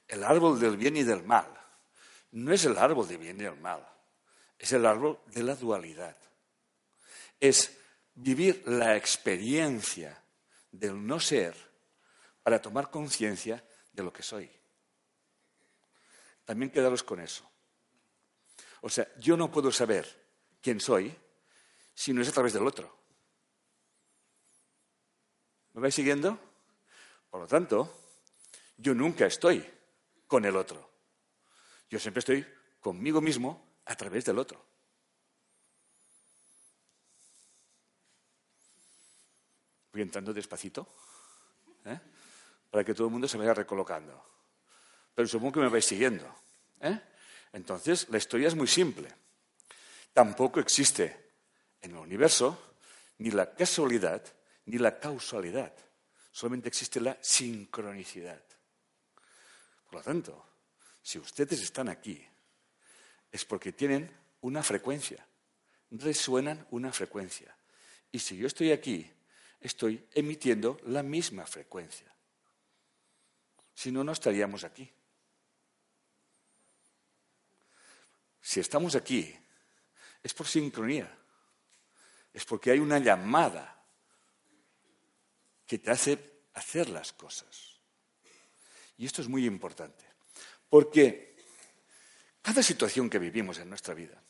el 0.07 0.23
árbol 0.23 0.59
del 0.59 0.77
bien 0.77 0.97
y 0.97 1.03
del 1.03 1.23
mal 1.23 1.47
no 2.31 2.53
es 2.53 2.63
el 2.65 2.77
árbol 2.77 3.07
del 3.07 3.17
bien 3.17 3.37
y 3.37 3.43
del 3.43 3.59
mal. 3.59 3.85
Es 4.57 4.71
el 4.73 4.85
árbol 4.85 5.19
de 5.27 5.43
la 5.43 5.55
dualidad 5.55 6.15
es 7.39 7.77
vivir 8.15 8.63
la 8.65 8.95
experiencia 8.95 10.21
del 10.71 11.05
no 11.05 11.19
ser 11.19 11.55
para 12.43 12.61
tomar 12.61 12.89
conciencia 12.89 13.63
de 13.91 14.03
lo 14.03 14.11
que 14.11 14.23
soy. 14.23 14.49
También 16.45 16.71
quedaros 16.71 17.03
con 17.03 17.19
eso. 17.19 17.49
O 18.81 18.89
sea, 18.89 19.07
yo 19.17 19.37
no 19.37 19.51
puedo 19.51 19.71
saber 19.71 20.07
quién 20.61 20.79
soy 20.79 21.15
si 21.93 22.13
no 22.13 22.21
es 22.21 22.29
a 22.29 22.33
través 22.33 22.53
del 22.53 22.65
otro. 22.65 22.97
¿Me 25.73 25.81
vais 25.81 25.93
siguiendo? 25.93 26.39
Por 27.29 27.41
lo 27.41 27.47
tanto, 27.47 27.93
yo 28.77 28.93
nunca 28.93 29.25
estoy 29.25 29.65
con 30.27 30.45
el 30.45 30.55
otro. 30.55 30.89
Yo 31.89 31.99
siempre 31.99 32.19
estoy 32.19 32.45
conmigo 32.79 33.21
mismo 33.21 33.79
a 33.85 33.95
través 33.95 34.25
del 34.25 34.39
otro. 34.39 34.65
Voy 39.99 40.05
entrando 40.05 40.33
despacito, 40.33 40.87
¿eh? 41.83 41.99
para 42.71 42.85
que 42.85 42.93
todo 42.93 43.07
el 43.07 43.11
mundo 43.11 43.27
se 43.27 43.37
vaya 43.37 43.53
recolocando. 43.53 44.15
Pero 45.13 45.27
supongo 45.27 45.55
que 45.55 45.59
me 45.59 45.67
vais 45.67 45.83
siguiendo. 45.83 46.23
¿eh? 46.79 46.97
Entonces, 47.51 48.07
la 48.07 48.17
historia 48.17 48.47
es 48.47 48.55
muy 48.55 48.67
simple. 48.67 49.13
Tampoco 50.13 50.61
existe 50.61 51.33
en 51.81 51.91
el 51.91 51.97
universo 51.97 52.75
ni 53.17 53.31
la 53.31 53.53
casualidad 53.53 54.23
ni 54.67 54.77
la 54.77 54.97
causalidad. 54.97 55.73
Solamente 56.31 56.69
existe 56.69 57.01
la 57.01 57.17
sincronicidad. 57.19 58.41
Por 59.87 59.95
lo 59.95 60.01
tanto, 60.01 60.45
si 61.01 61.19
ustedes 61.19 61.61
están 61.61 61.89
aquí, 61.89 62.25
es 63.29 63.43
porque 63.43 63.73
tienen 63.73 64.09
una 64.39 64.63
frecuencia, 64.63 65.27
resuenan 65.91 66.65
una 66.71 66.93
frecuencia. 66.93 67.53
Y 68.13 68.19
si 68.19 68.37
yo 68.37 68.47
estoy 68.47 68.71
aquí, 68.71 69.11
estoy 69.59 70.07
emitiendo 70.13 70.79
la 70.85 71.03
misma 71.03 71.45
frecuencia. 71.45 72.13
Si 73.73 73.91
no, 73.91 74.03
no 74.03 74.11
estaríamos 74.11 74.63
aquí. 74.63 74.91
Si 78.41 78.59
estamos 78.59 78.95
aquí, 78.95 79.35
es 80.23 80.33
por 80.33 80.47
sincronía. 80.47 81.15
Es 82.33 82.45
porque 82.45 82.71
hay 82.71 82.79
una 82.79 82.99
llamada 82.99 83.83
que 85.65 85.79
te 85.79 85.91
hace 85.91 86.41
hacer 86.53 86.89
las 86.89 87.13
cosas. 87.13 87.79
Y 88.97 89.05
esto 89.05 89.21
es 89.21 89.27
muy 89.27 89.45
importante. 89.45 90.03
Porque 90.69 91.37
cada 92.41 92.63
situación 92.63 93.09
que 93.09 93.19
vivimos 93.19 93.59
en 93.59 93.69
nuestra 93.69 93.93
vida, 93.93 94.21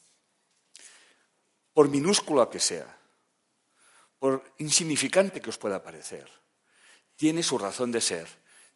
por 1.74 1.90
minúscula 1.90 2.50
que 2.50 2.60
sea, 2.60 2.99
por 4.20 4.54
insignificante 4.60 5.42
que 5.42 5.50
os 5.50 5.58
pueda 5.58 5.82
parecer, 5.82 6.28
tiene 7.16 7.42
su 7.42 7.58
razón 7.58 7.92
de 7.92 8.02
ser, 8.02 8.28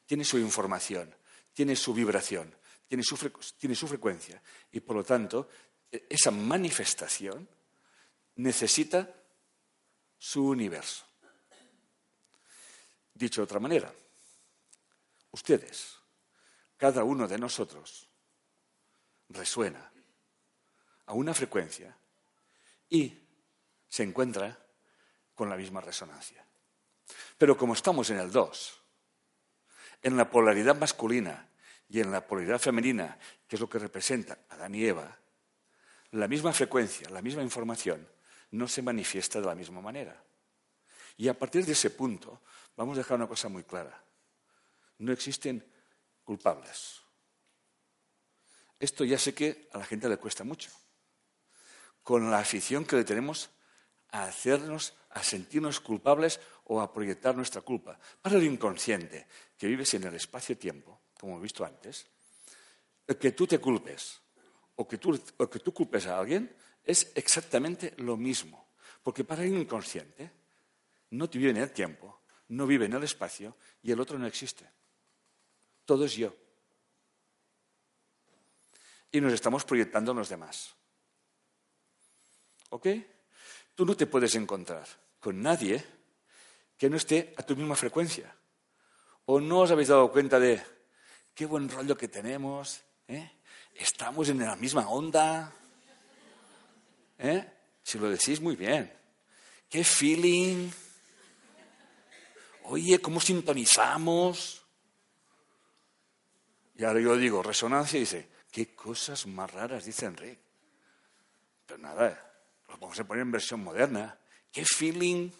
tiene 0.05 0.23
su 0.23 0.37
información, 0.39 1.13
tiene 1.53 1.75
su 1.75 1.93
vibración, 1.93 2.55
tiene 2.87 3.03
su, 3.03 3.87
frecuencia 3.87 4.41
y 4.71 4.79
por 4.79 4.95
lo 4.95 5.03
tanto 5.03 5.49
e, 5.91 6.07
esa 6.09 6.31
manifestación 6.31 7.47
necesita 8.35 9.09
su 10.17 10.47
universo. 10.47 11.05
Dicho 13.13 13.41
de 13.41 13.45
otra 13.45 13.59
manera, 13.59 13.93
ustedes, 15.31 15.97
cada 16.77 17.03
uno 17.03 17.27
de 17.27 17.37
nosotros, 17.37 18.07
resuena 19.29 19.91
a 21.05 21.13
una 21.13 21.33
frecuencia 21.33 21.95
y 22.89 23.17
se 23.89 24.03
encuentra 24.03 24.62
con 25.33 25.49
la 25.49 25.55
misma 25.55 25.81
resonancia. 25.81 26.45
Pero 27.37 27.57
como 27.57 27.73
estamos 27.73 28.09
en 28.09 28.19
el 28.19 28.31
2, 28.31 28.81
en 30.03 30.17
la 30.17 30.29
polaridad 30.29 30.75
masculina 30.75 31.49
y 31.89 31.99
en 31.99 32.11
la 32.11 32.25
polaridad 32.25 32.59
femenina, 32.59 33.17
que 33.47 33.55
es 33.55 33.59
lo 33.59 33.69
que 33.69 33.79
representa 33.79 34.39
Adán 34.49 34.75
y 34.75 34.85
Eva, 34.85 35.17
la 36.11 36.27
misma 36.27 36.53
frecuencia, 36.53 37.09
la 37.09 37.21
misma 37.21 37.41
información, 37.41 38.07
no 38.51 38.67
se 38.67 38.81
manifiesta 38.81 39.39
de 39.39 39.47
la 39.47 39.55
misma 39.55 39.81
manera. 39.81 40.23
Y 41.17 41.27
a 41.27 41.37
partir 41.37 41.65
de 41.65 41.73
ese 41.73 41.89
punto, 41.89 42.41
vamos 42.75 42.97
a 42.97 43.01
dejar 43.01 43.17
una 43.17 43.27
cosa 43.27 43.49
muy 43.49 43.63
clara. 43.63 44.03
No 44.99 45.11
existen 45.11 45.65
culpables. 46.23 47.01
Esto 48.79 49.03
ya 49.05 49.17
sé 49.17 49.33
que 49.33 49.69
a 49.71 49.77
la 49.77 49.85
gente 49.85 50.09
le 50.09 50.17
cuesta 50.17 50.43
mucho. 50.43 50.69
Con 52.03 52.29
la 52.29 52.39
afición 52.39 52.85
que 52.85 52.97
le 52.97 53.03
tenemos 53.03 53.49
a 54.09 54.25
hacernos, 54.25 54.93
a 55.13 55.23
sentirnos 55.23 55.79
culpables 55.79 56.39
o 56.65 56.81
a 56.81 56.91
proyectar 56.91 57.35
nuestra 57.35 57.61
culpa. 57.61 57.99
Para 58.21 58.37
el 58.37 58.43
inconsciente, 58.43 59.27
que 59.57 59.67
vives 59.67 59.93
en 59.93 60.03
el 60.03 60.15
espacio-tiempo, 60.15 61.01
como 61.19 61.33
hemos 61.33 61.43
visto 61.43 61.63
antes, 61.63 62.05
que 63.19 63.31
tú 63.31 63.45
te 63.45 63.59
culpes 63.59 64.19
o 64.75 64.87
que 64.87 64.97
tú, 64.97 65.19
o 65.37 65.49
que 65.49 65.59
tú 65.59 65.73
culpes 65.73 66.07
a 66.07 66.17
alguien 66.17 66.55
es 66.83 67.11
exactamente 67.15 67.93
lo 67.97 68.17
mismo. 68.17 68.73
Porque 69.03 69.23
para 69.23 69.43
el 69.43 69.53
inconsciente 69.53 70.31
no 71.11 71.29
te 71.29 71.37
vive 71.37 71.51
en 71.51 71.57
el 71.57 71.71
tiempo, 71.71 72.21
no 72.49 72.65
vive 72.65 72.85
en 72.85 72.93
el 72.93 73.03
espacio 73.03 73.55
y 73.81 73.91
el 73.91 73.99
otro 73.99 74.17
no 74.17 74.25
existe. 74.25 74.67
Todo 75.85 76.05
es 76.05 76.15
yo. 76.15 76.33
Y 79.11 79.21
nos 79.21 79.33
estamos 79.33 79.63
proyectando 79.63 80.11
en 80.11 80.17
los 80.17 80.29
demás. 80.29 80.73
¿Ok? 82.69 82.87
Tú 83.75 83.85
no 83.85 83.95
te 83.95 84.07
puedes 84.07 84.33
encontrar 84.35 84.87
con 85.23 85.41
nadie 85.41 85.81
que 86.77 86.89
no 86.89 86.97
esté 86.97 87.33
a 87.37 87.43
tu 87.43 87.55
misma 87.55 87.75
frecuencia. 87.75 88.35
¿O 89.25 89.39
no 89.39 89.61
os 89.61 89.71
habéis 89.71 89.87
dado 89.87 90.11
cuenta 90.11 90.37
de 90.37 90.61
qué 91.33 91.45
buen 91.45 91.69
rollo 91.69 91.95
que 91.95 92.09
tenemos? 92.09 92.83
¿eh? 93.07 93.31
Estamos 93.73 94.27
en 94.27 94.39
la 94.39 94.57
misma 94.57 94.89
onda. 94.89 95.49
¿eh? 97.17 97.49
Si 97.81 97.97
lo 97.97 98.09
decís 98.09 98.41
muy 98.41 98.57
bien. 98.57 98.91
¿Qué 99.69 99.85
feeling? 99.85 100.69
Oye, 102.63 102.99
¿cómo 102.99 103.21
sintonizamos? 103.21 104.65
Y 106.75 106.83
ahora 106.83 106.99
yo 106.99 107.15
digo, 107.15 107.41
resonancia, 107.41 107.95
y 107.95 108.01
dice, 108.01 108.29
qué 108.51 108.75
cosas 108.75 109.25
más 109.25 109.49
raras, 109.51 109.85
dice 109.85 110.05
Enrique. 110.05 110.41
Pero 111.65 111.79
nada, 111.79 112.33
lo 112.67 112.77
vamos 112.77 112.99
a 112.99 113.05
poner 113.05 113.21
en 113.21 113.31
versión 113.31 113.63
moderna. 113.63 114.19
¿Qué 114.53 114.63
feeling? 114.65 115.31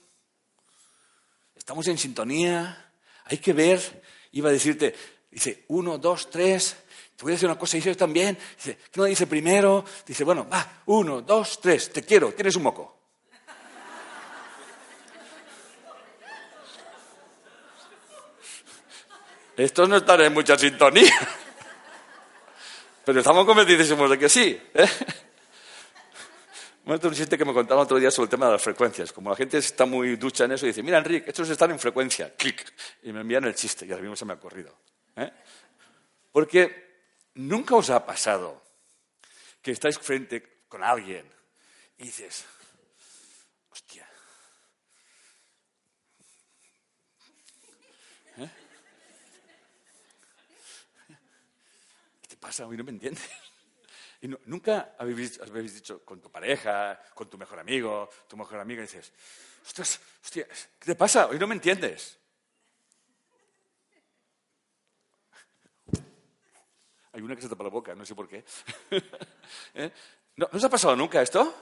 Estamos 1.56 1.88
en 1.88 2.00
sintonía. 2.00 2.92
Hay 3.26 3.38
que 3.38 3.54
ver. 3.54 4.02
Iba 4.32 4.50
a 4.50 4.52
decirte, 4.52 4.96
dice, 5.30 5.66
uno, 5.68 6.00
dos, 6.00 6.32
tres. 6.32 6.76
Te 7.16 7.22
voy 7.22 7.32
a 7.32 7.36
decir 7.36 7.48
una 7.48 7.60
cosa, 7.60 7.78
dice 7.78 7.94
también. 7.94 8.36
Dice, 8.58 8.76
¿qué 8.92 9.00
no 9.00 9.04
dice 9.04 9.28
primero? 9.28 9.86
Dice, 10.04 10.24
bueno, 10.24 10.50
va, 10.50 10.82
uno, 10.88 11.22
dos, 11.22 11.62
tres. 11.62 11.94
Te 11.94 12.02
quiero, 12.02 12.34
tienes 12.34 12.56
un 12.56 12.64
moco. 12.64 13.02
Estos 19.56 19.88
no 19.88 19.98
están 19.98 20.22
en 20.22 20.34
mucha 20.34 20.58
sintonía. 20.58 21.14
Pero 23.06 23.20
estamos 23.20 23.46
convencidísimos 23.46 24.10
de 24.10 24.18
que 24.18 24.28
sí. 24.28 24.60
¿eh? 24.74 24.90
Un 26.86 27.00
chiste 27.14 27.38
que 27.38 27.46
me 27.46 27.54
contaba 27.54 27.84
otro 27.84 27.98
día 27.98 28.12
sobre 28.12 28.26
el 28.26 28.30
tema 28.30 28.48
de 28.48 28.54
las 28.54 28.62
frecuencias. 28.62 29.14
Como 29.14 29.30
la 29.30 29.38
gente 29.38 29.58
está 29.58 29.86
muy 29.86 30.18
ducha 30.18 30.44
en 30.44 30.52
eso, 30.52 30.66
y 30.66 30.70
dice, 30.70 30.84
mira, 30.84 30.98
Enrique, 30.98 31.30
estos 31.30 31.50
están 31.50 31.72
en 31.72 31.80
frecuencia. 31.80 32.36
Clic. 32.36 32.74
Y 33.04 33.14
me 33.14 33.22
envían 33.22 33.46
el 33.46 33.56
chiste, 33.56 33.86
y 33.86 33.92
ahora 33.92 34.02
mismo 34.02 34.18
se 34.18 34.26
me 34.26 34.34
ha 34.34 34.36
ocurrido. 34.36 34.78
¿eh? 35.16 35.32
Porque 36.32 37.30
nunca 37.36 37.76
os 37.76 37.90
ha 37.90 38.06
pasado 38.06 38.62
que 39.62 39.72
estáis 39.72 39.98
frente 39.98 40.66
con 40.68 40.84
alguien 40.84 41.26
y 42.00 42.04
dices, 42.04 42.44
hostia. 43.72 44.06
¿Eh? 48.40 48.50
¿Qué 52.22 52.28
te 52.28 52.38
pasa? 52.38 52.68
Hoy 52.68 52.76
no 52.76 52.84
me 52.84 52.92
entiendes. 52.92 53.30
Y 54.24 54.30
nunca 54.46 54.96
habéis, 54.98 55.38
dicho 55.74 56.06
con 56.06 56.22
tu 56.22 56.32
pareja, 56.32 56.98
con 57.14 57.30
tu 57.30 57.38
mejor 57.38 57.60
amigo, 57.60 58.10
tu 58.26 58.38
mejor 58.38 58.58
amiga, 58.58 58.82
y 58.82 58.86
dices, 58.86 59.12
hostia, 60.24 60.48
¿qué 60.80 60.86
te 60.86 60.96
pasa? 60.96 61.28
Hoy 61.28 61.38
no 61.38 61.46
me 61.46 61.56
entiendes. 61.56 62.18
Hay 67.12 67.22
una 67.22 67.36
que 67.36 67.42
se 67.42 67.50
tapa 67.50 67.66
la 67.66 67.70
boca, 67.70 67.94
no 67.96 68.06
sé 68.06 68.16
por 68.16 68.30
qué. 68.30 68.46
¿Eh? 69.74 69.92
¿No, 70.38 70.48
os 70.54 70.64
ha 70.64 70.70
pasado 70.70 70.96
nunca 70.96 71.22
esto? 71.22 71.54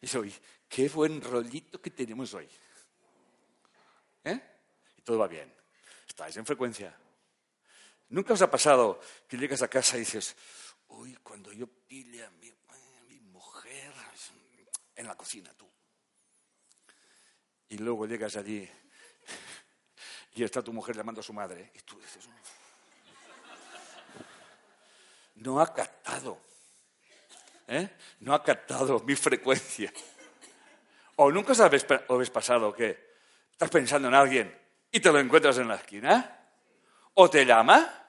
Dice, 0.00 0.18
oye, 0.18 0.40
qué 0.68 0.88
buen 0.88 1.20
rollito 1.20 1.82
que 1.82 1.90
tenemos 1.90 2.32
hoy. 2.34 2.48
¿Eh? 4.22 4.40
Y 4.96 5.02
todo 5.02 5.18
va 5.18 5.26
bien. 5.26 5.52
Estáis 6.06 6.36
en 6.36 6.46
frecuencia. 6.46 6.96
¿Nunca 8.10 8.34
os 8.34 8.42
ha 8.42 8.50
pasado 8.50 9.00
que 9.26 9.36
llegas 9.36 9.62
a 9.62 9.68
casa 9.68 9.96
y 9.96 10.00
dices, 10.00 10.36
uy, 10.88 11.16
cuando 11.22 11.52
yo 11.52 11.66
pile 11.66 12.24
a 12.24 12.30
mi, 12.30 12.52
mujer 13.20 13.92
en 14.94 15.06
la 15.06 15.14
cocina, 15.14 15.52
tú. 15.54 15.70
Y 17.68 17.78
luego 17.78 18.06
llegas 18.06 18.36
allí 18.36 18.68
y 20.34 20.42
está 20.42 20.62
tu 20.62 20.72
mujer 20.72 20.96
llamando 20.96 21.20
a 21.20 21.24
su 21.24 21.32
madre 21.32 21.70
y 21.74 21.80
tú 21.80 21.98
dices, 21.98 22.28
no 25.36 25.60
ha 25.60 25.72
captado, 25.74 26.40
¿eh? 27.68 27.90
no 28.20 28.34
ha 28.34 28.42
captado 28.42 29.00
mi 29.00 29.14
frecuencia. 29.16 29.92
O 31.16 31.30
nunca 31.30 31.52
os 31.52 31.60
habéis, 31.60 31.86
habéis 32.08 32.30
pasado 32.30 32.72
que 32.74 33.16
estás 33.52 33.70
pensando 33.70 34.08
en 34.08 34.14
alguien 34.14 34.66
y 34.90 35.00
te 35.00 35.12
lo 35.12 35.18
encuentras 35.18 35.58
en 35.58 35.68
la 35.68 35.76
esquina, 35.76 36.48
o 37.14 37.28
te 37.30 37.44
llama, 37.44 38.08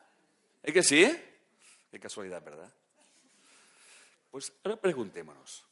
¿es 0.61 0.73
que 0.73 0.83
sí? 0.83 1.26
Qué 1.89 1.99
casualidad, 1.99 2.43
¿verdad? 2.43 2.71
Pues 4.29 4.51
ahora 4.63 4.79
preguntémonos, 4.79 5.65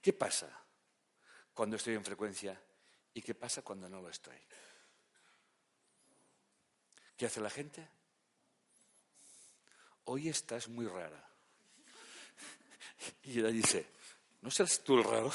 ¿qué 0.00 0.12
pasa 0.12 0.48
cuando 1.52 1.76
estoy 1.76 1.94
en 1.94 2.04
frecuencia 2.04 2.60
y 3.12 3.22
qué 3.22 3.34
pasa 3.34 3.62
cuando 3.62 3.88
no 3.88 4.00
lo 4.00 4.08
estoy? 4.08 4.38
¿Qué 7.16 7.26
hace 7.26 7.40
la 7.40 7.50
gente? 7.50 7.88
Hoy 10.04 10.28
estás 10.28 10.68
muy 10.68 10.86
rara. 10.86 11.28
Y 13.24 13.40
ella 13.40 13.48
dice, 13.48 13.86
¿no 14.42 14.50
seas 14.50 14.82
tú 14.84 14.96
el 14.98 15.04
raro? 15.04 15.30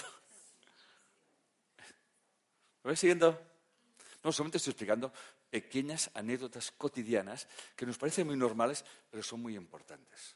¿Me 2.84 2.90
vais 2.92 3.00
siguiendo? 3.00 3.40
No, 4.24 4.32
solamente 4.32 4.58
estoy 4.58 4.72
explicando 4.72 5.12
pequeñas 5.58 6.12
anécdotas 6.14 6.70
cotidianas 6.70 7.48
que 7.76 7.88
nos 7.88 7.98
parecen 7.98 8.28
muy 8.28 8.38
normales, 8.38 8.86
pero 9.10 9.24
son 9.24 9.42
muy 9.42 9.56
importantes. 9.56 10.36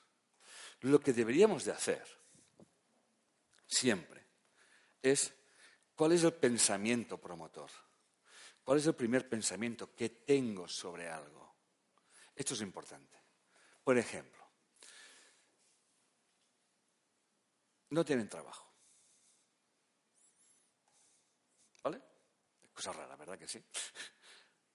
Lo 0.82 1.00
que 1.00 1.14
deberíamos 1.14 1.64
de 1.64 1.72
hacer 1.72 2.04
siempre 3.68 4.26
es 5.00 5.32
cuál 5.94 6.14
es 6.14 6.24
el 6.24 6.34
pensamiento 6.34 7.20
promotor, 7.20 7.70
cuál 8.64 8.80
es 8.80 8.88
el 8.88 8.96
primer 8.96 9.30
pensamiento 9.30 9.94
que 9.94 10.10
tengo 10.10 10.68
sobre 10.68 11.08
algo. 11.08 11.54
Esto 12.36 12.56
es 12.56 12.62
importante. 12.62 13.16
Por 13.84 14.00
ejemplo, 14.00 14.44
no 17.92 18.04
tienen 18.04 18.28
trabajo. 18.28 18.68
¿Vale? 21.84 22.02
Cosa 22.74 22.92
rara, 22.92 23.16
¿verdad 23.16 23.38
que 23.38 23.48
sí? 23.48 23.64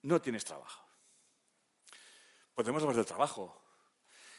No 0.07 0.21
tienes 0.21 0.45
trabajo. 0.45 0.85
Podemos 2.55 2.83
hablar 2.83 2.97
del 2.97 3.07
trabajo 3.07 3.63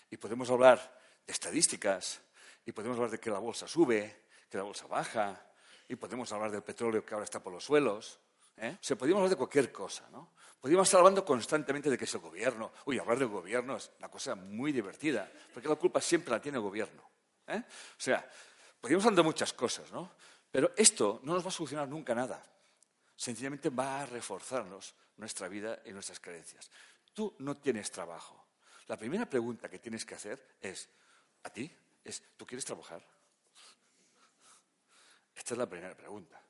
y 0.10 0.18
podemos 0.18 0.50
hablar 0.50 1.00
de 1.26 1.34
estadísticas 1.34 2.22
y 2.66 2.72
podemos 2.72 2.98
hablar 2.98 3.12
de 3.12 3.20
que 3.20 3.30
la 3.30 3.40
bolsa 3.40 3.68
sube, 3.68 4.28
que 4.50 4.58
la 4.58 4.64
bolsa 4.64 4.88
baja 4.88 5.40
y 5.88 5.96
podemos 5.96 6.32
hablar 6.32 6.52
del 6.52 6.64
petróleo 6.64 7.06
que 7.06 7.14
ahora 7.14 7.26
está 7.26 7.42
por 7.42 7.54
los 7.54 7.64
suelos. 7.64 8.20
¿eh? 8.58 8.78
O 8.80 8.84
sea, 8.84 8.98
podríamos 8.98 9.22
hablar 9.22 9.32
de 9.32 9.36
cualquier 9.36 9.72
cosa, 9.72 10.10
¿no? 10.12 10.34
Podríamos 10.60 10.88
estar 10.88 11.00
hablando 11.00 11.24
constantemente 11.24 11.90
de 11.90 11.98
que 11.98 12.06
es 12.06 12.14
el 12.16 12.22
gobierno. 12.22 12.72
Uy, 12.86 12.98
hablar 12.98 13.20
del 13.20 13.28
gobierno 13.28 13.78
es 13.78 13.92
una 14.00 14.10
cosa 14.10 14.36
muy 14.36 14.72
divertida, 14.72 15.32
porque 15.54 15.70
la 15.70 15.76
culpa 15.76 16.02
siempre 16.02 16.32
la 16.32 16.42
tiene 16.42 16.58
el 16.58 16.64
gobierno. 16.64 17.04
¿eh? 17.46 17.62
O 17.68 18.02
sea, 18.02 18.28
podríamos 18.82 19.06
hablar 19.06 19.18
de 19.18 19.24
muchas 19.24 19.54
cosas, 19.54 19.92
¿no? 19.92 20.12
Pero 20.50 20.72
esto 20.76 21.20
no 21.24 21.34
nos 21.34 21.46
va 21.46 21.50
a 21.50 21.52
solucionar 21.52 21.88
nunca 21.88 22.16
nada. 22.16 22.44
Sencillamente 23.16 23.70
va 23.70 24.02
a 24.02 24.06
reforzarnos 24.08 24.96
nuestra 25.18 25.48
vida 25.48 25.82
y 25.86 25.92
nuestras 25.92 26.20
creencias. 26.20 26.70
Tú 27.14 27.36
no 27.40 27.58
tienes 27.58 27.92
trabajo. 27.92 28.46
La 28.88 28.98
primera 28.98 29.30
pregunta 29.30 29.70
que 29.70 29.80
tienes 29.80 30.06
que 30.06 30.16
hacer 30.16 30.58
es, 30.62 30.90
a 31.44 31.50
ti, 31.50 31.72
es, 32.04 32.24
¿tú 32.38 32.46
quieres 32.46 32.64
trabajar? 32.64 33.06
Esta 35.36 35.54
es 35.54 35.58
la 35.58 35.70
primera 35.70 35.96
pregunta. 35.96 36.42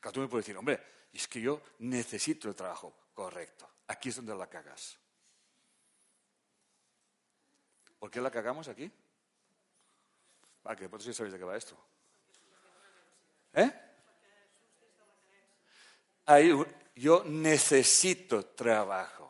Claro, 0.00 0.12
tú 0.12 0.20
me 0.20 0.28
puedes 0.28 0.46
decir, 0.46 0.56
hombre, 0.56 0.80
es 1.12 1.26
que 1.28 1.40
yo 1.40 1.62
necesito 1.78 2.48
el 2.48 2.54
trabajo. 2.54 2.94
Correcto. 3.14 3.68
Aquí 3.88 4.08
es 4.08 4.16
donde 4.16 4.34
la 4.34 4.48
cagas. 4.48 4.98
¿Por 7.98 8.10
qué 8.10 8.20
la 8.20 8.30
cagamos 8.30 8.68
aquí? 8.68 8.90
Vale, 10.62 10.78
que 10.78 10.86
vosotros 10.86 11.06
ya 11.06 11.12
sabéis 11.12 11.32
de 11.32 11.38
qué 11.38 11.44
va 11.44 11.56
esto. 11.56 11.76
¿Eh? 13.54 13.70
Yo 16.94 17.24
necesito 17.24 18.44
trabajo. 18.46 19.22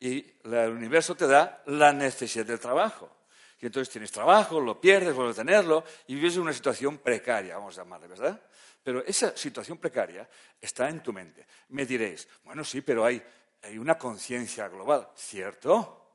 Y 0.00 0.24
el 0.44 0.70
universo 0.70 1.14
te 1.16 1.26
da 1.26 1.62
la 1.66 1.92
necesidad 1.92 2.46
del 2.46 2.60
trabajo. 2.60 3.16
Y 3.60 3.66
entonces 3.66 3.90
tienes 3.90 4.12
trabajo, 4.12 4.60
lo 4.60 4.80
pierdes, 4.80 5.14
vuelves 5.14 5.38
a 5.38 5.44
tenerlo 5.44 5.84
y 6.06 6.14
vives 6.14 6.36
en 6.36 6.42
una 6.42 6.52
situación 6.52 6.98
precaria, 6.98 7.56
vamos 7.56 7.76
a 7.76 7.82
llamarle, 7.82 8.06
¿verdad? 8.06 8.40
Pero 8.82 9.04
esa 9.04 9.36
situación 9.36 9.78
precaria 9.78 10.28
está 10.60 10.88
en 10.88 11.02
tu 11.02 11.12
mente. 11.12 11.46
Me 11.70 11.84
diréis, 11.84 12.28
bueno, 12.44 12.62
sí, 12.62 12.82
pero 12.82 13.04
hay, 13.04 13.20
hay 13.62 13.76
una 13.76 13.98
conciencia 13.98 14.68
global, 14.68 15.08
¿cierto? 15.16 16.14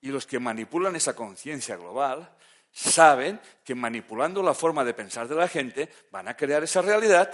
Y 0.00 0.08
los 0.08 0.26
que 0.26 0.40
manipulan 0.40 0.96
esa 0.96 1.14
conciencia 1.14 1.76
global 1.76 2.28
saben 2.72 3.40
que 3.64 3.76
manipulando 3.76 4.42
la 4.42 4.52
forma 4.52 4.84
de 4.84 4.94
pensar 4.94 5.28
de 5.28 5.36
la 5.36 5.46
gente 5.46 5.88
van 6.10 6.26
a 6.26 6.36
crear 6.36 6.64
esa 6.64 6.82
realidad. 6.82 7.32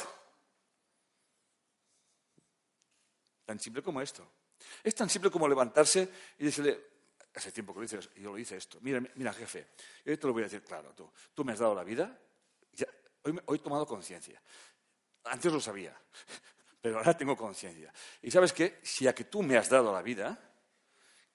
Tan 3.51 3.59
simple 3.59 3.83
como 3.83 4.01
esto. 4.01 4.25
Es 4.81 4.95
tan 4.95 5.11
simple 5.11 5.29
como 5.29 5.49
levantarse 5.49 6.09
y 6.39 6.45
decirle, 6.45 6.87
hace 7.35 7.51
tiempo 7.51 7.75
que 7.75 7.81
lo 7.81 7.85
hice, 7.85 7.99
yo 8.15 8.31
lo 8.31 8.39
hice 8.39 8.57
esto, 8.57 8.79
mira, 8.81 9.03
mira 9.17 9.33
jefe, 9.33 9.71
yo 10.05 10.17
te 10.17 10.27
lo 10.29 10.33
voy 10.33 10.43
a 10.43 10.45
decir 10.45 10.63
claro, 10.63 10.95
tú, 10.95 11.11
tú 11.35 11.45
me 11.45 11.53
has 11.53 11.59
dado 11.59 11.75
la 11.75 11.83
vida, 11.83 12.17
hoy, 13.25 13.41
hoy 13.47 13.59
he 13.59 13.61
tomado 13.61 13.85
conciencia. 13.89 14.41
Antes 15.25 15.53
lo 15.53 15.61
sabía, 15.61 16.01
pero 16.81 16.99
ahora 16.99 17.17
tengo 17.17 17.37
conciencia. 17.37 17.93
Y 18.23 18.31
sabes 18.31 18.53
qué, 18.53 18.79
si 18.85 19.09
a 19.09 19.17
que 19.17 19.25
tú 19.25 19.43
me 19.43 19.57
has 19.57 19.69
dado 19.69 19.93
la 19.93 20.03
vida, 20.03 20.39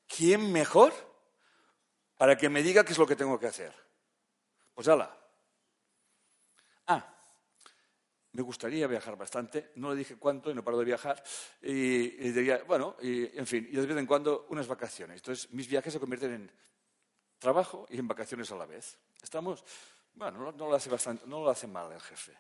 ¿quién 0.08 0.54
mejor 0.54 0.94
para 2.16 2.38
que 2.38 2.48
me 2.48 2.64
diga 2.64 2.86
qué 2.86 2.94
es 2.94 2.98
lo 2.98 3.08
que 3.08 3.18
tengo 3.18 3.38
que 3.38 3.48
hacer? 3.48 3.76
Pues 4.74 4.88
ala. 4.88 5.14
Ah, 6.88 7.14
me 8.36 8.42
gustaría 8.42 8.86
viajar 8.86 9.16
bastante, 9.16 9.72
no 9.76 9.92
le 9.92 9.96
dije 9.96 10.18
cuánto 10.18 10.52
y 10.52 10.54
no 10.54 10.62
paro 10.62 10.78
de 10.78 10.84
viajar, 10.84 11.24
y, 11.62 12.10
diría, 12.32 12.64
bueno, 12.68 12.98
y, 13.02 13.38
en 13.38 13.48
fin, 13.48 13.66
y 13.72 13.76
de 13.78 13.86
vez 13.86 13.98
en 13.98 14.06
cuando 14.06 14.46
unas 14.50 14.68
vacaciones. 14.68 15.22
Entonces, 15.22 15.50
mis 15.54 15.70
viajes 15.70 15.94
se 15.94 16.02
convierten 16.02 16.34
en 16.34 16.52
trabajo 17.40 17.88
y 17.90 17.98
en 17.98 18.08
vacaciones 18.10 18.52
a 18.52 18.58
la 18.58 18.66
vez. 18.66 19.00
¿Estamos? 19.22 19.64
Bueno, 20.14 20.52
no, 20.52 20.68
lo, 20.68 20.76
hace 20.76 20.90
bastante, 20.90 21.26
no 21.26 21.44
lo 21.44 21.50
hace 21.50 21.66
mal 21.66 21.94
el 21.94 22.02
jefe. 22.02 22.38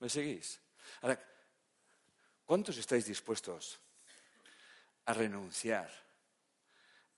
¿Me 0.00 0.08
seguís? 0.08 0.60
Ahora, 1.00 1.24
¿cuántos 2.44 2.76
estáis 2.78 3.06
dispuestos 3.06 3.78
a 5.04 5.14
renunciar, 5.14 5.88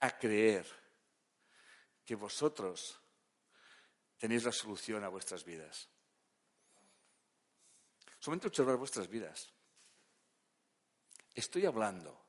a 0.01 0.19
creer 0.19 0.67
que 2.05 2.15
vosotros 2.15 3.01
tenéis 4.19 4.45
la 4.45 4.53
solución 4.53 5.05
a 5.05 5.09
vuestras 5.09 5.43
vidas? 5.43 5.89
Solamente 8.25 8.49
observar 8.49 8.79
vuestras 8.79 9.07
vidas. 9.07 9.53
Estoy 11.35 11.67
hablando 11.67 12.25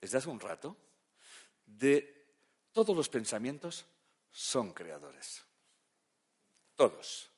desde 0.00 0.18
hace 0.18 0.28
un 0.28 0.38
rato 0.38 0.76
de 1.66 2.28
todos 2.70 2.96
los 2.96 3.08
pensamientos 3.08 3.84
son 4.30 4.72
creadores. 4.72 5.42
Todos. 6.76 7.28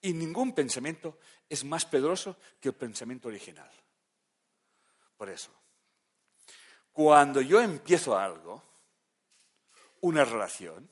Y 0.00 0.12
ningún 0.12 0.54
pensamiento 0.54 1.18
es 1.48 1.64
más 1.64 1.84
poderoso 1.84 2.36
que 2.60 2.68
el 2.68 2.76
pensamiento 2.76 3.26
original. 3.26 3.72
Por 5.16 5.28
eso, 5.28 5.50
cuando 6.92 7.40
yo 7.40 7.60
empiezo 7.60 8.16
algo, 8.16 8.62
una 10.02 10.24
relación, 10.24 10.88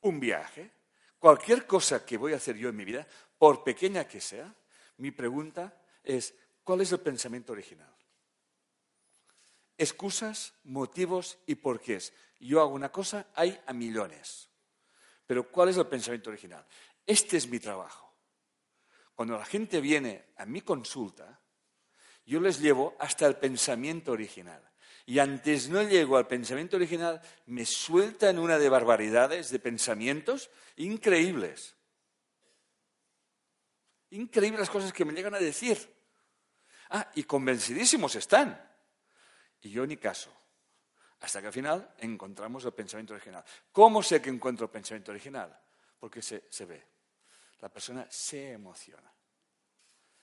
un 0.00 0.18
viaje, 0.18 0.72
cualquier 1.18 1.66
cosa 1.66 2.06
que 2.06 2.16
voy 2.16 2.32
a 2.32 2.36
hacer 2.36 2.56
yo 2.56 2.70
en 2.70 2.76
mi 2.76 2.86
vida, 2.86 3.06
por 3.36 3.62
pequeña 3.62 4.08
que 4.08 4.22
sea, 4.22 4.54
mi 4.96 5.10
pregunta 5.10 5.76
es, 6.02 6.34
¿cuál 6.64 6.80
es 6.80 6.92
el 6.92 7.00
pensamiento 7.00 7.52
original? 7.52 7.94
Excusas, 9.76 10.54
motivos 10.64 11.38
y 11.46 11.54
porqués. 11.54 12.12
Yo 12.38 12.60
hago 12.60 12.74
una 12.74 12.92
cosa, 12.92 13.28
hay 13.34 13.58
a 13.66 13.72
millones. 13.72 14.48
Pero 15.26 15.50
¿cuál 15.50 15.70
es 15.70 15.76
el 15.76 15.86
pensamiento 15.86 16.30
original? 16.30 16.66
Este 17.06 17.36
es 17.36 17.48
mi 17.48 17.58
trabajo. 17.58 18.14
Cuando 19.14 19.38
la 19.38 19.44
gente 19.44 19.80
viene 19.80 20.32
a 20.36 20.46
mi 20.46 20.60
consulta, 20.60 21.40
yo 22.26 22.40
les 22.40 22.60
llevo 22.60 22.96
hasta 22.98 23.26
el 23.26 23.36
pensamiento 23.36 24.12
original. 24.12 24.62
Y 25.06 25.18
antes 25.18 25.68
no 25.68 25.82
llego 25.82 26.16
al 26.16 26.26
pensamiento 26.26 26.76
original, 26.76 27.20
me 27.46 27.66
sueltan 27.66 28.38
una 28.38 28.58
de 28.58 28.68
barbaridades, 28.68 29.50
de 29.50 29.58
pensamientos 29.58 30.50
increíbles. 30.76 31.74
Increíbles 34.10 34.60
las 34.60 34.70
cosas 34.70 34.92
que 34.92 35.04
me 35.04 35.12
llegan 35.12 35.34
a 35.34 35.38
decir. 35.38 35.78
Ah, 36.90 37.10
y 37.14 37.24
convencidísimos 37.24 38.14
están. 38.16 38.60
Y 39.62 39.70
yo 39.70 39.86
ni 39.86 39.96
caso. 39.96 40.32
Hasta 41.20 41.40
que 41.40 41.48
al 41.48 41.52
final 41.52 41.94
encontramos 41.98 42.64
el 42.64 42.72
pensamiento 42.72 43.14
original. 43.14 43.44
¿Cómo 43.72 44.02
sé 44.02 44.20
que 44.20 44.30
encuentro 44.30 44.66
el 44.66 44.70
pensamiento 44.70 45.10
original? 45.12 45.56
Porque 45.98 46.22
se, 46.22 46.44
se 46.50 46.64
ve. 46.64 46.86
La 47.60 47.68
persona 47.68 48.06
se 48.10 48.52
emociona. 48.52 49.12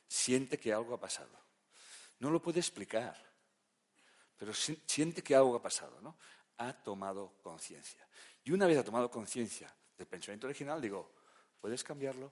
Siente 0.08 0.60
que 0.60 0.74
algo 0.74 0.96
ha 0.96 1.00
pasado. 1.00 1.48
No 2.20 2.32
lo 2.32 2.42
puede 2.42 2.60
explicar, 2.60 3.16
pero 4.38 4.54
siente 4.54 5.22
que 5.22 5.36
algo 5.36 5.56
ha 5.56 5.62
pasado, 5.62 6.02
¿no? 6.02 6.18
Ha 6.58 6.74
tomado 6.74 7.38
conciencia. 7.44 8.08
Y 8.44 8.52
una 8.52 8.66
vez 8.66 8.78
ha 8.80 8.84
tomado 8.84 9.12
conciencia 9.12 9.74
del 9.96 10.08
pensamiento 10.08 10.48
original, 10.48 10.82
digo, 10.82 11.14
¿puedes 11.60 11.84
cambiarlo? 11.84 12.32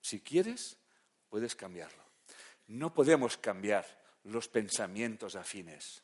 Si 0.00 0.20
quieres, 0.20 0.76
puedes 1.28 1.54
cambiarlo. 1.54 2.02
No 2.68 2.92
podemos 2.92 3.36
cambiar 3.36 3.86
los 4.24 4.48
pensamientos 4.48 5.36
afines. 5.36 6.02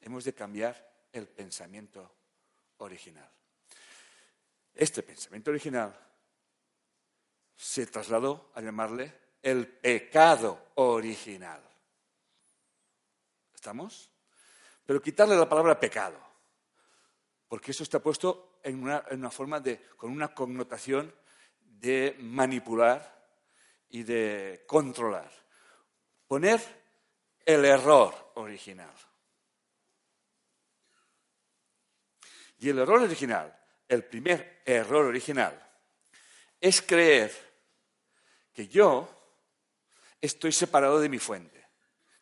Hemos 0.00 0.24
de 0.24 0.34
cambiar 0.34 1.06
el 1.12 1.28
pensamiento 1.28 2.14
original. 2.78 3.30
Este 4.74 5.02
pensamiento 5.02 5.50
original 5.50 5.94
se 7.54 7.86
trasladó 7.86 8.50
a 8.54 8.60
llamarle 8.60 9.14
el 9.42 9.66
pecado 9.66 10.72
original. 10.76 11.62
¿Estamos? 13.54 14.10
Pero 14.84 15.00
quitarle 15.00 15.36
la 15.36 15.48
palabra 15.48 15.78
pecado, 15.78 16.18
porque 17.48 17.70
eso 17.70 17.82
está 17.82 18.00
puesto 18.00 18.58
en 18.62 18.82
una, 18.82 19.30
forma 19.30 19.60
de, 19.60 19.80
con 19.96 20.10
una 20.10 20.34
connotación 20.34 21.14
de 21.60 22.16
manipular 22.18 23.21
y 23.92 24.02
de 24.04 24.64
controlar. 24.66 25.30
Poner 26.26 26.60
el 27.44 27.64
error 27.64 28.32
original. 28.36 28.92
Y 32.58 32.70
el 32.70 32.78
error 32.78 33.02
original, 33.02 33.54
el 33.88 34.04
primer 34.04 34.62
error 34.64 35.04
original, 35.04 35.60
es 36.58 36.80
creer 36.80 37.32
que 38.54 38.66
yo 38.66 39.08
estoy 40.20 40.52
separado 40.52 40.98
de 40.98 41.08
mi 41.10 41.18
fuente, 41.18 41.68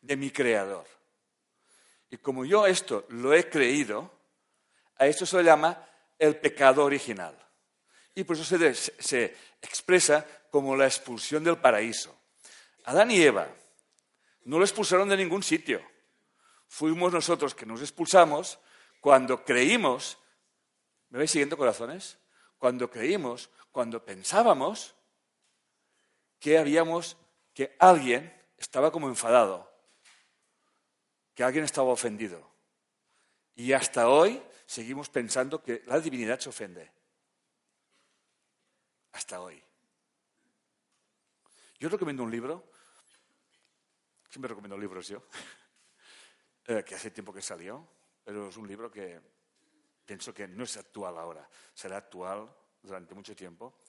de 0.01 0.17
mi 0.17 0.31
creador. 0.31 0.87
Y 2.11 2.17
como 2.17 2.45
yo 2.45 2.67
esto 2.67 3.07
lo 3.11 3.33
he 3.33 3.49
creído, 3.49 4.11
a 4.97 5.07
esto 5.07 5.25
se 5.25 5.37
le 5.37 5.45
llama 5.45 5.87
el 6.19 6.37
pecado 6.37 6.85
original. 6.85 7.39
Y 8.13 8.25
por 8.25 8.35
eso 8.37 8.45
se, 8.45 8.75
se 8.75 9.37
expresa 9.63 10.27
como 10.51 10.77
la 10.77 10.87
expulsión 10.87 11.45
del 11.45 11.59
paraíso. 11.59 12.17
Adán 12.85 13.11
y 13.11 13.23
Eva 13.23 13.49
no 14.45 14.59
lo 14.59 14.65
expulsaron 14.65 15.09
de 15.09 15.17
ningún 15.17 15.43
sitio. 15.43 15.81
Fuimos 16.69 17.13
nosotros 17.13 17.55
que 17.55 17.67
nos 17.67 17.81
expulsamos 17.81 18.59
cuando 19.01 19.45
creímos, 19.45 20.19
¿me 21.09 21.19
vais 21.19 21.31
siguiendo 21.31 21.57
corazones? 21.57 22.19
Cuando 22.59 22.91
creímos, 22.91 23.51
cuando 23.73 24.05
pensábamos 24.05 24.95
que 26.39 26.59
habíamos, 26.59 27.17
que 27.55 27.77
alguien 27.79 28.33
estaba 28.57 28.91
como 28.91 29.09
enfadado, 29.09 29.71
que 31.35 31.45
alguien 31.45 31.65
estaba 31.65 31.89
ofendido. 31.89 32.49
Y 33.55 33.73
hasta 33.73 34.09
hoy 34.09 34.43
seguimos 34.67 35.09
pensando 35.09 35.63
que 35.63 35.83
la 35.87 36.01
divinidad 36.01 36.39
se 36.39 36.49
ofende. 36.49 36.93
hasta 39.13 39.41
hoy. 39.41 39.70
Yo 41.81 41.89
recomiendo 41.89 42.23
un 42.23 42.31
libro, 42.31 42.71
siempre 44.29 44.51
recomiendo 44.51 44.77
libros 44.77 45.09
yo, 45.09 45.27
eh, 46.67 46.85
que 46.85 46.95
hace 46.95 47.11
tiempo 47.11 47.33
que 47.33 47.41
salió, 47.41 47.89
pero 48.23 48.51
es 48.51 48.57
un 48.59 48.69
libro 48.69 48.91
que 48.91 49.19
pienso 50.05 50.35
que 50.35 50.47
no 50.47 50.65
es 50.65 50.77
actual 50.77 51.17
ahora, 51.17 51.49
será 51.73 51.97
actual 51.97 52.55
durante 52.83 53.15
mucho 53.15 53.35
tiempo 53.35 53.81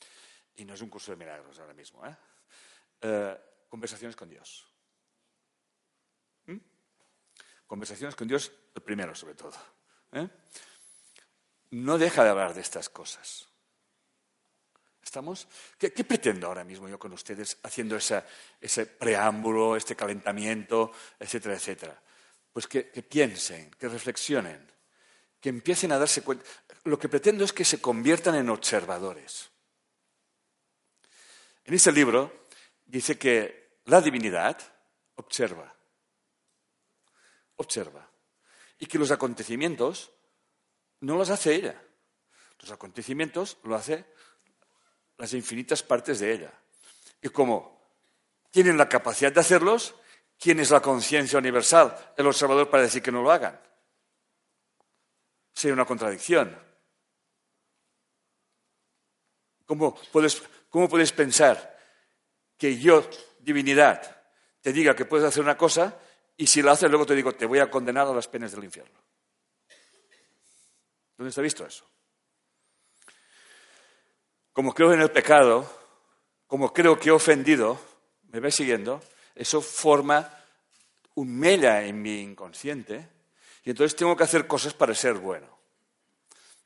y 0.55 0.63
no 0.63 0.73
es 0.73 0.81
un 0.81 0.89
curso 0.89 1.11
de 1.11 1.17
milagros 1.17 1.59
ahora 1.59 1.73
mismo. 1.73 2.05
¿eh? 2.07 2.15
Eh, 3.01 3.37
conversaciones 3.67 4.15
con 4.15 4.29
Dios. 4.29 4.65
¿Mm? 6.45 6.57
Conversaciones 7.67 8.15
con 8.15 8.25
Dios, 8.25 8.53
el 8.73 8.83
primero 8.83 9.13
sobre 9.13 9.35
todo. 9.35 9.57
No 11.71 11.97
deja 11.97 12.23
de 12.23 12.29
hablar 12.29 12.53
de 12.53 12.61
estas 12.61 12.87
cosas. 12.87 13.50
¿Estamos? 15.03 15.47
¿Qué, 15.77 15.89
pretendo 15.89 16.47
ahora 16.47 16.63
mismo 16.63 16.87
yo 16.87 16.99
con 16.99 17.11
ustedes 17.13 17.57
haciendo 17.63 17.97
ese 17.97 18.85
preámbulo, 18.85 19.75
este 19.75 19.95
calentamiento, 19.95 20.91
etcétera, 21.19 21.55
etcétera? 21.55 22.01
Pues 22.53 22.67
que, 22.67 22.83
piensen, 22.83 23.71
que 23.71 23.89
reflexionen, 23.89 24.71
que 25.39 25.49
empiecen 25.49 25.91
a 25.91 25.97
darse 25.97 26.21
cuenta. 26.21 26.45
Lo 26.83 26.99
que 26.99 27.09
pretendo 27.09 27.43
es 27.43 27.53
que 27.53 27.65
se 27.65 27.81
conviertan 27.81 28.35
en 28.35 28.49
observadores. 28.49 29.49
En 31.63 31.73
este 31.73 31.91
libro 31.91 32.45
dice 32.85 33.17
que 33.17 33.79
la 33.85 34.01
divinidad 34.01 34.57
observa, 35.15 35.75
observa, 37.55 38.09
y 38.79 38.85
que 38.85 38.97
los 38.97 39.11
acontecimientos 39.11 40.11
no 41.01 41.17
los 41.17 41.29
hace 41.29 41.55
ella. 41.55 41.81
Los 42.59 42.71
acontecimientos 42.71 43.57
lo 43.63 43.75
hace 43.75 44.05
las 45.21 45.35
infinitas 45.35 45.83
partes 45.83 46.19
de 46.19 46.33
ella. 46.33 46.51
Y 47.21 47.29
como 47.29 47.79
tienen 48.49 48.75
la 48.75 48.89
capacidad 48.89 49.31
de 49.31 49.39
hacerlos, 49.39 49.93
¿quién 50.39 50.59
es 50.59 50.71
la 50.71 50.81
conciencia 50.81 51.37
universal, 51.37 51.95
el 52.17 52.25
observador, 52.25 52.71
para 52.71 52.81
decir 52.81 53.03
que 53.03 53.11
no 53.11 53.21
lo 53.21 53.31
hagan? 53.31 53.61
Sería 55.53 55.75
una 55.75 55.85
contradicción. 55.85 56.57
¿Cómo 59.67 59.93
puedes, 60.11 60.41
¿Cómo 60.71 60.89
puedes 60.89 61.11
pensar 61.11 61.77
que 62.57 62.79
yo, 62.79 63.07
divinidad, 63.41 64.23
te 64.59 64.73
diga 64.73 64.95
que 64.95 65.05
puedes 65.05 65.27
hacer 65.27 65.43
una 65.43 65.55
cosa 65.55 65.99
y 66.35 66.47
si 66.47 66.63
la 66.63 66.71
haces 66.71 66.89
luego 66.89 67.05
te 67.05 67.13
digo, 67.13 67.35
te 67.35 67.45
voy 67.45 67.59
a 67.59 67.69
condenar 67.69 68.07
a 68.07 68.13
las 68.15 68.27
penas 68.27 68.53
del 68.53 68.63
infierno? 68.63 68.99
¿Dónde 71.15 71.29
está 71.29 71.43
visto 71.43 71.63
eso? 71.63 71.90
Como 74.53 74.73
creo 74.73 74.93
en 74.93 75.01
el 75.01 75.11
pecado, 75.11 75.69
como 76.47 76.73
creo 76.73 76.99
que 76.99 77.09
he 77.09 77.11
ofendido, 77.11 77.79
¿me 78.31 78.39
vais 78.39 78.55
siguiendo? 78.55 79.01
Eso 79.35 79.61
forma 79.61 80.29
un 81.15 81.37
mella 81.37 81.83
en 81.83 82.01
mi 82.01 82.21
inconsciente 82.21 83.07
y 83.63 83.69
entonces 83.69 83.95
tengo 83.95 84.15
que 84.15 84.23
hacer 84.23 84.47
cosas 84.47 84.73
para 84.73 84.93
ser 84.93 85.13
bueno. 85.13 85.47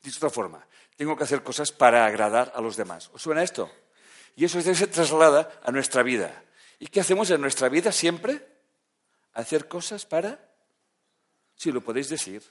Dicho 0.02 0.20
de 0.20 0.26
otra 0.26 0.34
forma, 0.34 0.66
tengo 0.96 1.16
que 1.16 1.24
hacer 1.24 1.42
cosas 1.42 1.72
para 1.72 2.06
agradar 2.06 2.52
a 2.54 2.60
los 2.60 2.76
demás. 2.76 3.10
¿Os 3.12 3.22
suena 3.22 3.42
esto? 3.42 3.70
Y 4.34 4.44
eso 4.44 4.60
se 4.60 4.86
traslada 4.86 5.60
a 5.62 5.70
nuestra 5.70 6.02
vida. 6.02 6.44
¿Y 6.78 6.88
qué 6.88 7.00
hacemos 7.00 7.30
en 7.30 7.40
nuestra 7.40 7.68
vida 7.68 7.92
siempre? 7.92 8.46
Hacer 9.32 9.68
cosas 9.68 10.06
para, 10.06 10.38
si 11.54 11.72
lo 11.72 11.82
podéis 11.82 12.08
decir, 12.08 12.42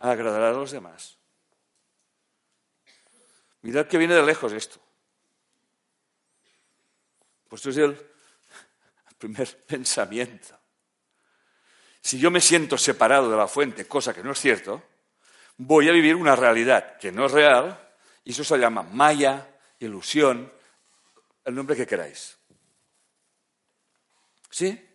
agradar 0.00 0.42
a 0.42 0.52
los 0.52 0.70
demás. 0.70 1.17
Mirad 3.62 3.86
que 3.86 3.98
viene 3.98 4.14
de 4.14 4.22
lejos 4.22 4.52
esto. 4.52 4.78
Pues 7.48 7.60
esto 7.66 7.70
es 7.70 7.76
el 7.78 8.06
primer 9.18 9.64
pensamiento. 9.66 10.58
Si 12.00 12.18
yo 12.18 12.30
me 12.30 12.40
siento 12.40 12.78
separado 12.78 13.30
de 13.30 13.36
la 13.36 13.48
fuente, 13.48 13.86
cosa 13.86 14.14
que 14.14 14.22
no 14.22 14.32
es 14.32 14.38
cierto, 14.38 14.82
voy 15.56 15.88
a 15.88 15.92
vivir 15.92 16.14
una 16.14 16.36
realidad 16.36 16.96
que 16.98 17.10
no 17.10 17.26
es 17.26 17.32
real, 17.32 17.78
y 18.24 18.30
eso 18.30 18.44
se 18.44 18.58
llama 18.58 18.82
maya, 18.82 19.58
ilusión, 19.80 20.52
el 21.44 21.54
nombre 21.54 21.76
que 21.76 21.86
queráis. 21.86 22.38
¿Sí? 24.50 24.86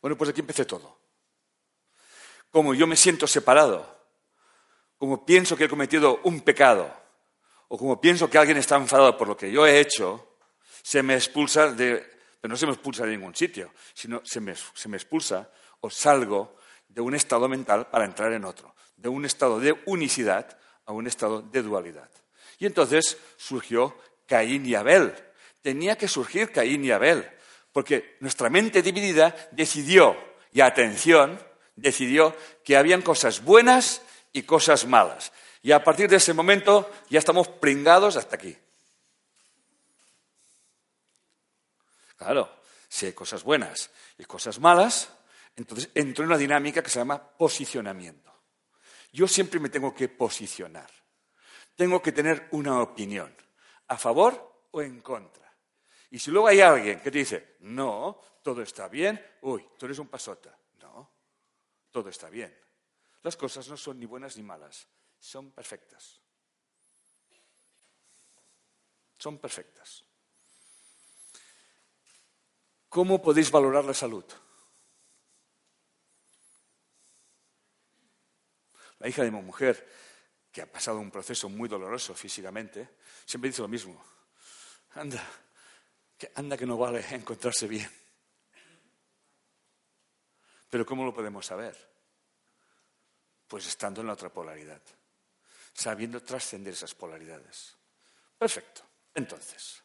Bueno, 0.00 0.16
pues 0.16 0.30
aquí 0.30 0.40
empecé 0.40 0.64
todo. 0.64 0.98
Como 2.50 2.74
yo 2.74 2.86
me 2.86 2.96
siento 2.96 3.26
separado, 3.26 4.00
como 4.98 5.24
pienso 5.24 5.56
que 5.56 5.64
he 5.64 5.68
cometido 5.68 6.20
un 6.24 6.40
pecado, 6.40 7.01
o 7.72 7.78
como 7.78 7.98
pienso 7.98 8.28
que 8.28 8.36
alguien 8.36 8.58
está 8.58 8.76
enfadado 8.76 9.16
por 9.16 9.26
lo 9.26 9.34
que 9.34 9.50
yo 9.50 9.66
he 9.66 9.80
hecho, 9.80 10.36
se 10.82 11.02
me 11.02 11.14
expulsa 11.14 11.72
de, 11.72 12.04
pero 12.38 12.52
no 12.52 12.56
se 12.58 12.66
me 12.66 12.72
expulsa 12.72 13.06
de 13.06 13.12
ningún 13.12 13.34
sitio, 13.34 13.72
sino 13.94 14.20
se 14.24 14.40
me, 14.42 14.54
se 14.54 14.90
me 14.90 14.98
expulsa 14.98 15.48
o 15.80 15.88
salgo 15.88 16.58
de 16.86 17.00
un 17.00 17.14
estado 17.14 17.48
mental 17.48 17.88
para 17.88 18.04
entrar 18.04 18.30
en 18.34 18.44
otro, 18.44 18.74
de 18.94 19.08
un 19.08 19.24
estado 19.24 19.58
de 19.58 19.74
unicidad 19.86 20.58
a 20.84 20.92
un 20.92 21.06
estado 21.06 21.40
de 21.40 21.62
dualidad. 21.62 22.10
Y 22.58 22.66
entonces 22.66 23.16
surgió 23.38 23.96
Caín 24.26 24.66
y 24.66 24.74
Abel. 24.74 25.14
Tenía 25.62 25.96
que 25.96 26.08
surgir 26.08 26.52
Caín 26.52 26.84
y 26.84 26.90
Abel, 26.90 27.26
porque 27.72 28.18
nuestra 28.20 28.50
mente 28.50 28.82
dividida 28.82 29.34
decidió, 29.50 30.14
y 30.52 30.60
atención, 30.60 31.40
decidió 31.74 32.36
que 32.64 32.76
habían 32.76 33.00
cosas 33.00 33.42
buenas 33.42 34.02
y 34.30 34.42
cosas 34.42 34.86
malas. 34.86 35.32
Y 35.62 35.72
a 35.72 35.82
partir 35.82 36.08
de 36.08 36.16
ese 36.16 36.34
momento 36.34 36.90
ya 37.08 37.20
estamos 37.20 37.48
pringados 37.48 38.16
hasta 38.16 38.36
aquí. 38.36 38.56
Claro, 42.16 42.48
si 42.88 43.06
hay 43.06 43.12
cosas 43.12 43.42
buenas 43.42 43.90
y 44.18 44.24
cosas 44.24 44.58
malas, 44.58 45.10
entonces 45.56 45.90
entro 45.94 46.24
en 46.24 46.30
una 46.30 46.38
dinámica 46.38 46.82
que 46.82 46.90
se 46.90 46.98
llama 46.98 47.20
posicionamiento. 47.20 48.32
Yo 49.12 49.28
siempre 49.28 49.60
me 49.60 49.68
tengo 49.68 49.94
que 49.94 50.08
posicionar. 50.08 50.90
Tengo 51.76 52.02
que 52.02 52.12
tener 52.12 52.48
una 52.52 52.80
opinión, 52.82 53.34
a 53.88 53.96
favor 53.96 54.66
o 54.72 54.82
en 54.82 55.00
contra. 55.00 55.52
Y 56.10 56.18
si 56.18 56.30
luego 56.30 56.48
hay 56.48 56.60
alguien 56.60 57.00
que 57.00 57.10
te 57.10 57.18
dice, 57.18 57.56
no, 57.60 58.20
todo 58.42 58.62
está 58.62 58.88
bien, 58.88 59.24
uy, 59.42 59.66
tú 59.78 59.86
eres 59.86 59.98
un 59.98 60.08
pasota. 60.08 60.56
No, 60.80 61.10
todo 61.90 62.08
está 62.08 62.28
bien. 62.28 62.56
Las 63.22 63.36
cosas 63.36 63.68
no 63.68 63.76
son 63.76 63.98
ni 63.98 64.06
buenas 64.06 64.36
ni 64.36 64.42
malas, 64.42 64.86
son 65.22 65.52
perfectas. 65.52 66.20
Son 69.16 69.38
perfectas. 69.38 70.04
¿Cómo 72.88 73.22
podéis 73.22 73.50
valorar 73.50 73.84
la 73.84 73.94
salud? 73.94 74.24
La 78.98 79.08
hija 79.08 79.22
de 79.22 79.30
mi 79.30 79.40
mujer, 79.40 79.88
que 80.50 80.62
ha 80.62 80.70
pasado 80.70 80.98
un 80.98 81.10
proceso 81.10 81.48
muy 81.48 81.68
doloroso 81.68 82.14
físicamente, 82.14 82.96
siempre 83.24 83.48
dice 83.48 83.62
lo 83.62 83.68
mismo. 83.68 84.04
Anda, 84.94 85.24
que 86.18 86.32
anda 86.34 86.58
que 86.58 86.66
no 86.66 86.76
vale 86.76 87.06
encontrarse 87.14 87.68
bien. 87.68 87.90
Pero 90.68 90.84
¿cómo 90.84 91.04
lo 91.04 91.14
podemos 91.14 91.46
saber? 91.46 91.76
Pues 93.46 93.66
estando 93.68 94.00
en 94.00 94.08
la 94.08 94.14
otra 94.14 94.32
polaridad 94.32 94.82
sabiendo 95.72 96.22
trascender 96.22 96.74
esas 96.74 96.94
polaridades. 96.94 97.76
Perfecto. 98.38 98.82
Entonces, 99.14 99.82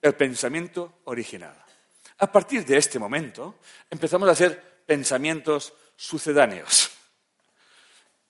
el 0.00 0.14
pensamiento 0.14 1.00
original. 1.04 1.56
A 2.18 2.30
partir 2.30 2.64
de 2.64 2.76
este 2.76 2.98
momento 2.98 3.60
empezamos 3.88 4.28
a 4.28 4.32
hacer 4.32 4.82
pensamientos 4.86 5.72
sucedáneos. 5.96 6.90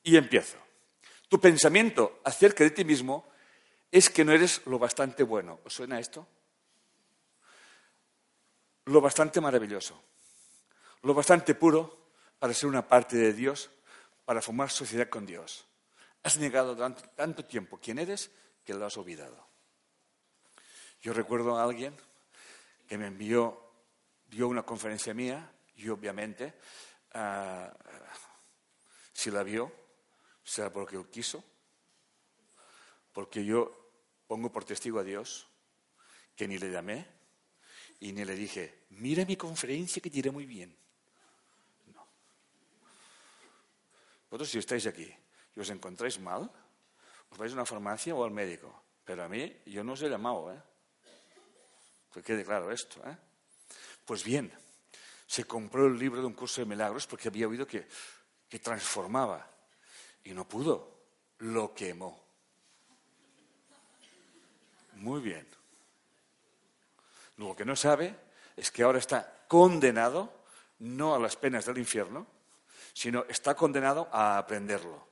Y 0.03 0.17
empiezo. 0.17 0.57
Tu 1.29 1.41
pensamiento 1.41 2.21
acerca 2.25 2.65
de 2.65 2.71
ti 2.71 2.85
mismo 2.85 3.29
es 3.91 4.09
que 4.11 4.25
no 4.25 4.33
eres 4.33 4.63
lo 4.67 4.79
bastante 4.79 5.23
bueno. 5.23 5.61
¿Os 5.65 5.75
suena 5.75 5.99
esto? 5.99 6.27
Lo 8.87 9.01
bastante 9.01 9.41
maravilloso. 9.41 10.03
Lo 11.03 11.15
bastante 11.15 11.55
puro 11.55 12.11
para 12.39 12.55
ser 12.55 12.69
una 12.69 12.87
parte 12.87 13.17
de 13.17 13.33
Dios, 13.33 13.71
para 14.25 14.41
formar 14.41 14.71
sociedad 14.71 15.09
con 15.09 15.27
Dios. 15.27 15.67
Has 16.23 16.37
negado 16.37 16.77
tanto, 17.17 17.45
tiempo 17.45 17.79
quién 17.81 17.99
eres 17.99 18.31
que 18.65 18.75
lo 18.75 18.85
has 18.85 18.97
olvidado. 18.99 19.49
Yo 21.01 21.15
recuerdo 21.15 21.57
a 21.57 21.65
alguien 21.65 21.97
que 22.87 22.99
me 22.99 23.07
envió, 23.07 23.73
dio 24.27 24.49
una 24.49 24.63
conferencia 24.63 25.15
mía 25.15 25.51
y 25.77 25.89
obviamente, 25.89 26.55
ah, 27.15 27.73
si 29.13 29.31
la 29.31 29.43
vio, 29.43 29.73
será 30.45 30.71
porque 30.71 30.97
él 30.97 31.09
quiso, 31.09 31.43
porque 33.15 33.43
yo 33.43 33.93
pongo 34.27 34.53
por 34.53 34.65
testigo 34.65 34.99
a 34.99 35.05
Dios 35.05 35.49
que 36.37 36.47
ni 36.47 36.59
le 36.59 36.71
llamé 36.71 37.07
y 38.01 38.13
ni 38.13 38.27
le 38.27 38.35
dije, 38.35 38.85
mira 38.91 39.25
mi 39.25 39.37
conferencia 39.37 40.03
que 40.03 40.11
te 40.11 40.19
irá 40.19 40.33
muy 40.33 40.45
bien. 40.45 40.77
No. 41.95 42.07
Vosotros 44.29 44.51
si 44.51 44.59
estáis 44.59 44.87
aquí 44.87 45.20
y 45.55 45.61
os 45.61 45.71
encontráis 45.71 46.19
mal, 46.21 46.51
os 47.31 47.39
vais 47.39 47.53
a 47.53 47.57
una 47.57 47.67
farmacia 47.67 48.15
o 48.15 48.25
al 48.25 48.31
médico. 48.31 48.71
Pero 49.05 49.25
a 49.25 49.29
mí, 49.29 49.51
yo 49.67 49.83
no 49.83 49.93
os 49.93 50.03
he 50.03 50.09
llamado, 50.09 50.53
¿eh? 50.53 50.63
Que 52.13 52.23
quede 52.23 52.45
claro 52.45 52.71
esto, 52.71 53.01
¿eh? 53.07 53.17
Pues 54.05 54.25
bien, 54.25 54.53
se 55.27 55.45
compró 55.45 55.87
el 55.87 55.99
libro 55.99 56.21
de 56.21 56.27
un 56.27 56.35
curso 56.35 56.61
de 56.61 56.67
milagros 56.67 57.07
porque 57.07 57.29
había 57.29 57.47
oído 57.47 57.67
que, 57.67 57.87
que 58.49 58.59
transformaba 58.59 59.49
y 60.25 60.33
no 60.33 60.47
pudo, 60.47 61.07
lo 61.39 61.73
quemó. 61.73 62.21
Muy 64.95 65.21
bien. 65.21 65.47
Lo 67.37 67.57
que 67.57 67.65
no 67.65 67.75
sabe 67.75 68.15
es 68.57 68.71
que 68.71 68.83
ahora 68.83 68.99
está 68.99 69.47
condenado 69.49 70.33
no 70.81 71.15
a 71.15 71.19
las 71.19 71.37
penas 71.37 71.65
del 71.65 71.79
infierno, 71.79 72.27
sino 72.93 73.25
está 73.29 73.55
condenado 73.55 74.09
a 74.13 74.37
aprenderlo. 74.37 75.10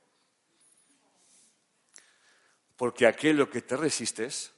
Porque 2.79 3.05
aquello 3.05 3.49
que 3.49 3.61
te 3.61 3.75
resistes, 3.75 4.53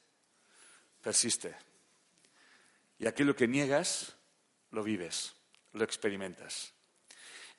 persiste. 1.02 1.56
Y 3.00 3.08
aquello 3.08 3.36
que 3.36 3.48
niegas, 3.48 4.16
lo 4.70 4.84
vives, 4.84 5.34
lo 5.74 5.84
experimentas. 5.84 6.72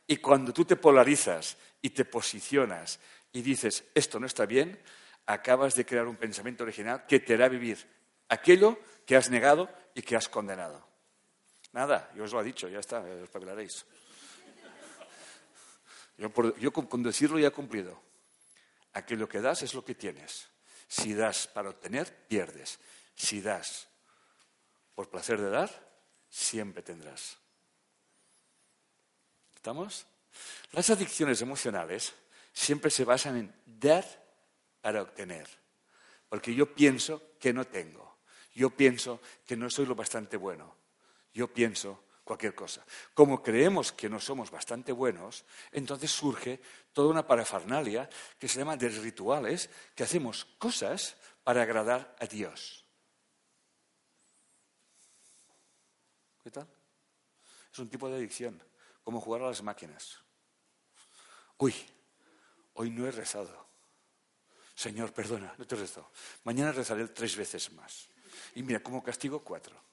Y 0.07 0.19
cuando 0.19 0.53
tú 0.53 0.65
te 0.65 0.77
polarizas 0.77 1.57
y 1.81 1.91
te 1.91 2.05
posicionas 2.05 3.01
y 3.33 3.43
dices, 3.43 3.83
esto 3.93 4.21
no 4.21 4.27
está 4.27 4.47
bien, 4.47 4.81
acabas 5.27 5.75
de 5.75 5.85
crear 5.85 6.07
un 6.07 6.15
pensamiento 6.15 6.63
original 6.63 7.07
que 7.07 7.19
te 7.19 7.35
hará 7.35 7.49
vivir 7.49 7.85
aquello 8.29 8.79
que 9.05 9.17
has 9.17 9.31
negado 9.31 9.69
y 9.97 10.03
que 10.03 10.15
has 10.15 10.29
condenado. 10.29 10.87
Nada, 11.73 12.09
yo 12.15 12.23
os 12.23 12.33
lo 12.33 12.41
he 12.41 12.45
dicho, 12.45 12.69
ya 12.69 12.79
está, 12.79 13.01
os 13.01 13.31
papilaréis. 13.31 13.85
Yo, 16.19 16.31
yo 16.59 16.73
con 16.73 17.03
decirlo 17.03 17.41
ya 17.41 17.49
he 17.49 17.51
cumplido. 17.51 18.01
Aquello 18.93 19.29
que 19.29 19.41
das 19.41 19.65
es 19.65 19.75
lo 19.75 19.85
que 19.85 19.97
tienes. 19.97 20.52
Si 20.93 21.15
das 21.15 21.49
para 21.49 21.71
obtener, 21.71 22.05
pierdes. 22.29 22.77
Si 23.17 23.41
das 23.41 23.89
por 24.93 25.09
placer 25.09 25.41
de 25.41 25.49
dar, 25.49 25.73
siempre 26.29 26.83
tendrás. 26.83 27.39
¿Estamos? 29.55 30.05
Las 30.73 30.91
adicciones 30.91 31.41
emocionales 31.41 32.13
siempre 32.53 32.91
se 32.91 33.07
basan 33.07 33.39
en 33.39 33.55
dar 33.65 34.05
para 34.83 35.01
obtener. 35.01 35.49
Porque 36.29 36.55
yo 36.55 36.75
pienso 36.75 37.39
que 37.41 37.55
no 37.55 37.65
tengo. 37.65 38.19
Yo 38.55 38.69
pienso 38.69 39.23
que 39.47 39.57
no 39.57 39.71
soy 39.71 39.87
lo 39.87 39.95
bastante 39.95 40.37
bueno. 40.37 40.77
Yo 41.33 41.49
pienso 41.51 42.05
cualquier 42.25 42.55
cosa. 42.55 42.85
Como 43.15 43.43
creemos 43.43 43.93
que 43.93 44.09
no 44.09 44.21
somos 44.21 44.51
bastante 44.51 44.93
buenos, 44.93 45.45
entonces 45.71 46.11
surge 46.11 46.61
toda 46.93 47.09
una 47.09 47.27
parafernalia 47.27 48.09
que 48.39 48.49
se 48.49 48.59
llama 48.59 48.77
de 48.77 48.89
rituales, 48.89 49.71
que 49.95 50.05
hacemos 50.05 50.45
cosas 50.59 51.17
para 51.43 51.63
agradar 51.63 52.15
a 52.21 52.27
Dios. 52.27 52.85
¿Qué 56.43 56.51
tal? 56.51 56.69
Es 57.73 57.79
un 57.79 57.89
tipo 57.89 58.09
de 58.09 58.17
adicción, 58.17 58.63
como 59.03 59.21
jugar 59.21 59.43
a 59.43 59.47
las 59.47 59.63
máquinas. 59.63 60.19
Uy, 61.59 61.75
hoy 62.75 62.91
no 62.91 63.07
he 63.07 63.11
rezado. 63.11 63.69
Señor, 64.75 65.13
perdona, 65.13 65.55
no 65.57 65.67
te 65.67 65.75
he 65.75 65.79
rezado. 65.79 66.11
Mañana 66.45 66.73
rezaré 66.73 67.07
tres 67.09 67.37
veces 67.37 67.73
más. 67.73 68.09
Y 68.55 68.63
mira, 68.63 68.83
como 68.83 69.03
castigo 69.03 69.41
cuatro. 69.45 69.92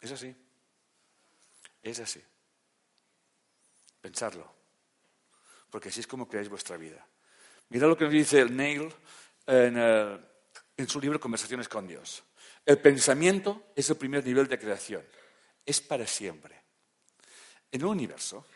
Es 0.00 0.12
así. 0.12 0.34
Es 1.82 2.00
así. 2.00 2.22
Pensarlo. 4.00 4.52
Porque 5.70 5.88
así 5.88 6.00
es 6.00 6.06
como 6.06 6.28
creáis 6.28 6.48
vuestra 6.48 6.76
vida. 6.76 7.06
Mira 7.68 7.86
lo 7.86 7.96
que 7.96 8.04
nos 8.04 8.12
dice 8.12 8.40
el 8.40 8.56
Neil 8.56 8.92
en, 9.46 9.74
eh, 9.76 10.18
su 10.86 11.00
libro 11.00 11.18
Conversaciones 11.18 11.68
con 11.68 11.86
Dios. 11.86 12.22
El 12.64 12.78
pensamiento 12.78 13.72
es 13.74 13.88
el 13.90 13.96
primer 13.96 14.24
nivel 14.24 14.46
de 14.48 14.58
creación. 14.58 15.04
Es 15.64 15.80
para 15.80 16.06
siempre. 16.06 16.62
En 17.70 17.80
el 17.80 17.86
universo, 17.86 18.46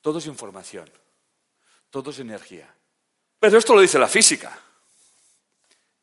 todo 0.00 0.18
es 0.18 0.26
información, 0.26 0.90
todo 1.90 2.10
es 2.10 2.18
energía. 2.18 2.74
Pero 3.38 3.58
esto 3.58 3.74
lo 3.74 3.80
dice 3.80 3.98
la 3.98 4.08
física. 4.08 4.58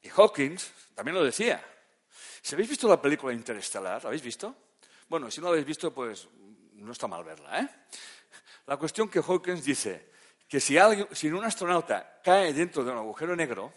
Y 0.02 0.10
Hawkins 0.10 0.72
también 0.94 1.16
lo 1.16 1.24
decía. 1.24 1.64
Si 2.42 2.56
habéis 2.56 2.70
visto 2.70 2.88
la 2.88 3.02
película 3.02 3.34
Interestelar, 3.34 4.04
¿la 4.04 4.08
habéis 4.08 4.24
visto? 4.24 4.56
Bueno, 5.08 5.30
si 5.30 5.42
no 5.42 5.48
la 5.48 5.52
habéis 5.52 5.66
visto, 5.66 5.94
pues 5.94 6.28
no 6.74 6.92
está 6.92 7.08
mal 7.08 7.24
verla. 7.24 7.60
¿eh? 7.60 7.70
La 8.68 8.78
cuestión 8.78 9.10
que 9.10 9.20
Hawkins 9.20 9.64
dice 9.64 10.12
que 10.48 10.60
si, 10.60 10.78
si 11.12 11.28
un 11.28 11.44
astronauta 11.44 12.22
cae 12.24 12.54
dentro 12.54 12.84
de 12.84 12.92
un 12.92 12.98
agujero 12.98 13.36
negro 13.36 13.74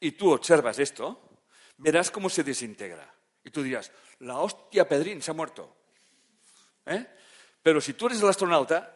y 0.00 0.12
tú 0.12 0.32
observas 0.32 0.78
esto, 0.78 1.42
verás 1.78 2.10
cómo 2.10 2.28
se 2.28 2.44
desintegra. 2.44 3.12
Y 3.44 3.50
tú 3.50 3.62
dirás, 3.62 3.90
la 4.20 4.38
hostia 4.38 4.88
Pedrín 4.88 5.22
se 5.22 5.30
ha 5.30 5.34
muerto. 5.34 5.76
¿Eh? 6.86 7.06
Pero 7.62 7.80
si 7.80 7.94
tú 7.94 8.06
eres 8.06 8.20
el 8.20 8.28
astronauta, 8.28 8.94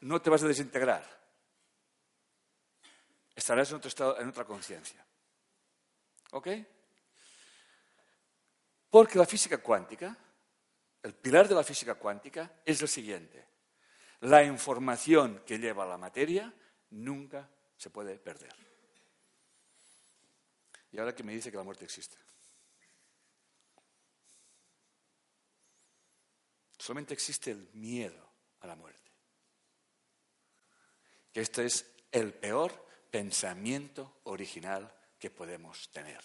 no 0.00 0.20
te 0.20 0.30
vas 0.30 0.42
a 0.42 0.48
desintegrar. 0.48 1.04
Estarás 3.34 3.70
en 3.70 3.76
otro 3.76 3.88
estado, 3.88 4.18
en 4.20 4.28
otra 4.28 4.44
conciencia. 4.44 5.04
¿Ok? 6.32 6.48
Porque 8.90 9.18
la 9.18 9.26
física 9.26 9.58
cuántica, 9.58 10.16
el 11.02 11.14
pilar 11.14 11.48
de 11.48 11.54
la 11.54 11.64
física 11.64 11.94
cuántica 11.94 12.60
es 12.64 12.80
el 12.82 12.88
siguiente. 12.88 13.44
La 14.20 14.42
información 14.42 15.42
que 15.44 15.58
lleva 15.58 15.86
la 15.86 15.98
materia 15.98 16.52
nunca 16.90 17.48
se 17.76 17.90
puede 17.90 18.18
perder. 18.18 18.54
Y 20.92 20.98
ahora 20.98 21.14
que 21.14 21.22
me 21.22 21.34
dice 21.34 21.50
que 21.50 21.56
la 21.56 21.62
muerte 21.62 21.84
existe. 21.84 22.16
Solamente 26.78 27.14
existe 27.14 27.50
el 27.50 27.68
miedo 27.74 28.32
a 28.60 28.66
la 28.66 28.76
muerte. 28.76 29.10
Que 31.32 31.40
este 31.40 31.66
es 31.66 31.84
el 32.12 32.32
peor 32.32 32.86
pensamiento 33.10 34.20
original 34.24 34.92
que 35.18 35.30
podemos 35.30 35.90
tener. 35.90 36.22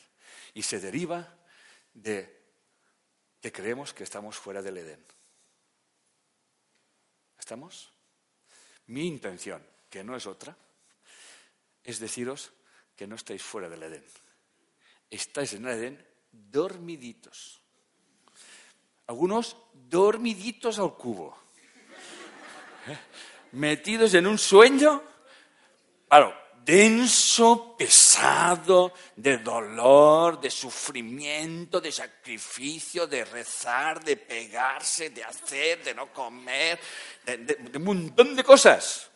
Y 0.53 0.61
se 0.61 0.79
deriva 0.79 1.37
de 1.93 2.40
que 3.41 3.51
creemos 3.51 3.93
que 3.93 4.03
estamos 4.03 4.37
fuera 4.37 4.61
del 4.61 4.77
Edén. 4.77 5.03
¿Estamos? 7.39 7.91
Mi 8.87 9.07
intención, 9.07 9.65
que 9.89 10.03
no 10.03 10.15
es 10.15 10.27
otra, 10.27 10.55
es 11.83 11.99
deciros 11.99 12.51
que 12.95 13.07
no 13.07 13.15
estáis 13.15 13.41
fuera 13.41 13.67
del 13.67 13.81
Edén. 13.83 14.05
Estáis 15.09 15.53
en 15.53 15.65
el 15.65 15.73
Edén 15.73 16.07
dormiditos. 16.31 17.61
Algunos 19.07 19.57
dormiditos 19.73 20.77
al 20.77 20.95
cubo. 20.95 21.37
¿Eh? 22.87 22.97
Metidos 23.53 24.13
en 24.13 24.27
un 24.27 24.37
sueño. 24.37 25.03
Claro, 26.07 26.33
denso, 26.63 27.75
pesado, 27.77 28.93
de 29.15 29.37
dolor, 29.39 30.39
de 30.39 30.49
sufrimiento, 30.49 31.81
de 31.81 31.91
sacrificio, 31.91 33.07
de 33.07 33.25
rezar, 33.25 34.03
de 34.03 34.17
pegarse, 34.17 35.09
de 35.09 35.23
hacer, 35.23 35.83
de 35.83 35.93
no 35.93 36.11
comer, 36.13 36.79
de, 37.25 37.77
un 37.77 37.83
montón 37.83 38.35
de 38.35 38.43
cosas. 38.43 39.09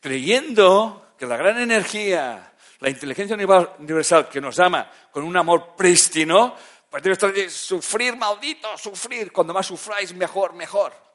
Creyendo 0.00 1.14
que 1.18 1.26
la 1.26 1.36
gran 1.36 1.58
energía, 1.58 2.52
la 2.80 2.90
inteligencia 2.90 3.36
universal 3.36 4.28
que 4.28 4.40
nos 4.40 4.58
ama 4.60 4.90
con 5.10 5.24
un 5.24 5.36
amor 5.36 5.74
prístino, 5.76 6.54
pues 6.90 7.02
debe 7.02 7.14
estar 7.14 7.32
de 7.32 7.50
sufrir, 7.50 8.16
maldito, 8.16 8.76
sufrir. 8.78 9.32
Cuando 9.32 9.52
más 9.52 9.66
sufráis, 9.66 10.14
mejor, 10.14 10.54
mejor. 10.54 11.07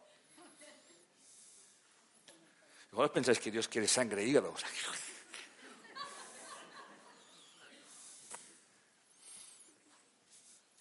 Igual 2.94 3.10
pensáis 3.10 3.40
que 3.42 3.50
Dios 3.50 3.68
quiere 3.68 3.88
sangre 3.88 4.24
y 4.24 4.30
hígado. 4.30 4.54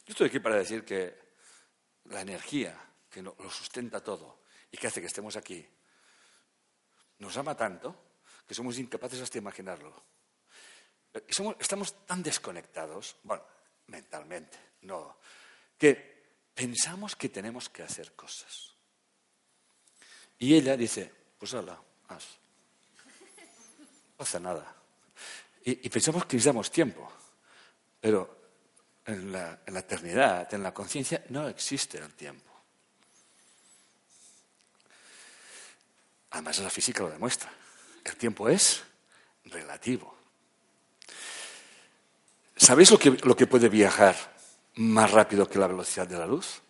Yo 0.05 0.13
estoy 0.13 0.29
aquí 0.29 0.39
para 0.39 0.57
decir 0.57 0.85
que 0.85 1.17
la 2.13 2.21
energía 2.21 2.79
que 3.09 3.23
lo 3.23 3.35
sustenta 3.49 4.05
todo 4.05 4.43
y 4.71 4.77
que 4.77 4.89
hace 4.89 5.01
que 5.01 5.07
estemos 5.07 5.37
aquí 5.37 5.67
nos 7.17 7.35
ama 7.39 7.57
tanto 7.57 7.97
que 8.47 8.53
somos 8.53 8.77
incapaces 8.77 9.23
hasta 9.23 9.35
de 9.35 9.39
imaginarlo. 9.39 10.05
estamos 11.59 12.05
tan 12.05 12.23
desconectados, 12.23 13.17
bueno, 13.23 13.43
mentalmente, 13.87 14.59
no, 14.83 15.17
que 15.79 15.95
pensamos 16.53 17.17
que 17.17 17.31
tenemos 17.31 17.71
que 17.71 17.83
hacer 17.83 18.13
cosas. 18.13 18.75
Y 20.39 20.55
ella 20.55 20.77
dice, 20.77 21.11
pues 21.39 21.55
hala, 21.55 21.83
no 22.15 24.17
pasa 24.17 24.41
nada. 24.41 24.75
Y, 25.65 25.89
pensamos 25.89 26.27
que 26.27 26.37
necesitamos 26.37 26.71
tiempo, 26.71 27.11
pero 28.01 28.37
en 29.07 29.31
la, 29.31 29.61
en 29.65 29.75
la 29.75 29.81
eternidad, 29.81 30.53
en 30.53 30.63
la 30.63 30.75
conciencia, 30.75 31.25
no 31.29 31.49
existe 31.49 31.99
el 31.99 32.13
tiempo. 32.15 32.53
Además, 36.33 36.59
la 36.59 36.71
física 36.71 37.03
lo 37.03 37.11
demuestra. 37.11 37.53
el 38.05 38.17
tiempo 38.17 38.49
es 38.49 38.83
relativo. 39.45 40.17
¿Sabéis 42.57 42.91
lo 42.91 42.99
que, 42.99 43.11
lo 43.11 43.37
que 43.37 43.47
puede 43.47 43.69
viajar 43.69 44.17
más 44.77 45.11
rápido 45.11 45.49
que 45.49 45.59
la 45.59 45.67
velocidad 45.67 46.07
de 46.07 46.19
la 46.19 46.27
luz? 46.27 46.63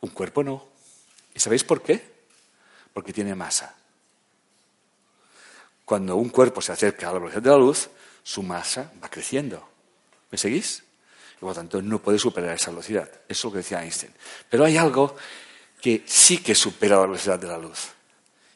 Un 0.00 0.10
cuerpo 0.10 0.44
no. 0.44 0.67
¿Y 1.38 1.40
sabéis 1.40 1.62
por 1.62 1.82
qué? 1.82 2.04
Porque 2.92 3.12
tiene 3.12 3.32
masa. 3.32 3.72
Cuando 5.84 6.16
un 6.16 6.30
cuerpo 6.30 6.60
se 6.60 6.72
acerca 6.72 7.08
a 7.08 7.12
la 7.12 7.20
velocidad 7.20 7.42
de 7.42 7.50
la 7.50 7.56
luz, 7.56 7.90
su 8.24 8.42
masa 8.42 8.90
va 9.00 9.08
creciendo. 9.08 9.68
¿Me 10.32 10.36
seguís? 10.36 10.82
Y 11.36 11.38
por 11.38 11.50
lo 11.50 11.54
tanto, 11.54 11.80
no 11.80 12.00
puede 12.02 12.18
superar 12.18 12.56
esa 12.56 12.72
velocidad. 12.72 13.08
Eso 13.08 13.22
es 13.28 13.44
lo 13.44 13.52
que 13.52 13.58
decía 13.58 13.84
Einstein. 13.84 14.12
Pero 14.50 14.64
hay 14.64 14.78
algo 14.78 15.14
que 15.80 16.02
sí 16.06 16.38
que 16.38 16.56
supera 16.56 16.96
la 16.96 17.02
velocidad 17.02 17.38
de 17.38 17.46
la 17.46 17.56
luz. 17.56 17.86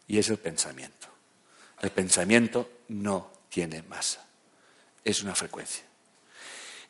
Y 0.08 0.18
es 0.18 0.28
el 0.30 0.38
pensamiento. 0.38 1.06
El 1.80 1.90
pensamiento 1.90 2.68
no 2.88 3.30
tiene 3.48 3.82
masa. 3.82 4.26
Es 5.04 5.22
una 5.22 5.36
frecuencia. 5.36 5.84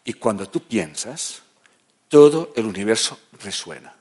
Y 0.04 0.14
cuando 0.14 0.48
tú 0.48 0.66
piensas, 0.66 1.42
todo 2.08 2.54
el 2.56 2.64
universo 2.64 3.20
resuena. 3.42 3.94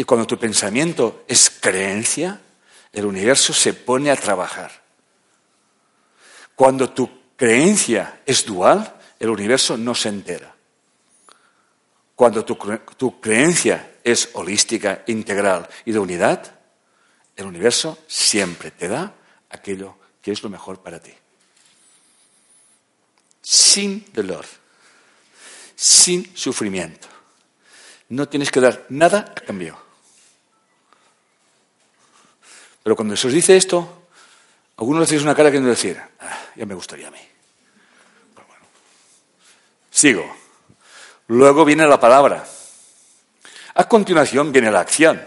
Y 0.00 0.04
cuando 0.04 0.26
tu 0.26 0.38
pensamiento 0.38 1.24
es 1.28 1.50
creencia, 1.50 2.40
el 2.90 3.04
universo 3.04 3.52
se 3.52 3.74
pone 3.74 4.10
a 4.10 4.16
trabajar. 4.16 4.72
Cuando 6.54 6.88
tu 6.88 7.34
creencia 7.36 8.22
es 8.24 8.46
dual, 8.46 8.98
el 9.18 9.28
universo 9.28 9.76
no 9.76 9.94
se 9.94 10.08
entera. 10.08 10.56
Cuando 12.14 12.46
tu, 12.46 12.56
tu, 12.96 13.20
creencia 13.20 13.96
es 14.02 14.30
holística, 14.32 15.04
integral 15.06 15.68
y 15.84 15.92
de 15.92 15.98
unidad, 15.98 16.50
el 17.36 17.44
universo 17.44 17.98
siempre 18.06 18.70
te 18.70 18.88
da 18.88 19.12
aquello 19.50 19.98
que 20.22 20.32
es 20.32 20.42
lo 20.42 20.48
mejor 20.48 20.80
para 20.80 20.98
ti. 20.98 21.12
Sin 23.42 24.06
dolor, 24.14 24.46
sin 25.76 26.34
sufrimiento. 26.34 27.06
No 28.08 28.30
tienes 28.30 28.50
que 28.50 28.60
dar 28.60 28.86
nada 28.88 29.34
a 29.36 29.40
cambio. 29.42 29.89
Pero 32.82 32.96
cuando 32.96 33.16
se 33.16 33.26
os 33.26 33.32
dice 33.32 33.56
esto, 33.56 34.06
algunos 34.76 35.04
hacéis 35.04 35.22
una 35.22 35.34
cara 35.34 35.50
que 35.50 35.60
no 35.60 35.68
decir, 35.68 36.00
ah, 36.20 36.38
ya 36.56 36.66
me 36.66 36.74
gustaría 36.74 37.08
a 37.08 37.10
mí. 37.10 37.18
Sigo. 39.90 40.24
Luego 41.26 41.64
viene 41.64 41.86
la 41.86 42.00
palabra. 42.00 42.46
A 43.74 43.88
continuación 43.88 44.52
viene 44.52 44.70
la 44.70 44.80
acción. 44.80 45.20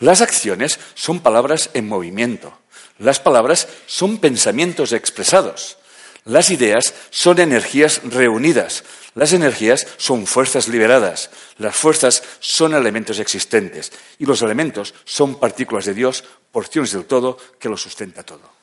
Las 0.00 0.20
acciones 0.20 0.78
son 0.94 1.20
palabras 1.20 1.70
en 1.74 1.88
movimiento. 1.88 2.56
Las 2.98 3.18
palabras 3.20 3.68
son 3.86 4.18
pensamientos 4.18 4.92
expresados. 4.92 5.78
Las 6.24 6.50
ideas 6.50 6.94
son 7.10 7.40
energías 7.40 8.02
reunidas. 8.04 8.84
Las 9.14 9.32
energías 9.32 9.86
son 9.96 10.26
fuerzas 10.26 10.68
liberadas. 10.68 11.30
Las 11.56 11.74
fuerzas 11.74 12.22
son 12.40 12.74
elementos 12.74 13.18
existentes. 13.18 13.92
Y 14.18 14.26
los 14.26 14.42
elementos 14.42 14.94
son 15.04 15.40
partículas 15.40 15.86
de 15.86 15.94
Dios, 15.94 16.24
porciones 16.52 16.92
del 16.92 17.06
todo 17.06 17.36
que 17.58 17.68
lo 17.68 17.76
sustenta 17.76 18.22
todo. 18.22 18.58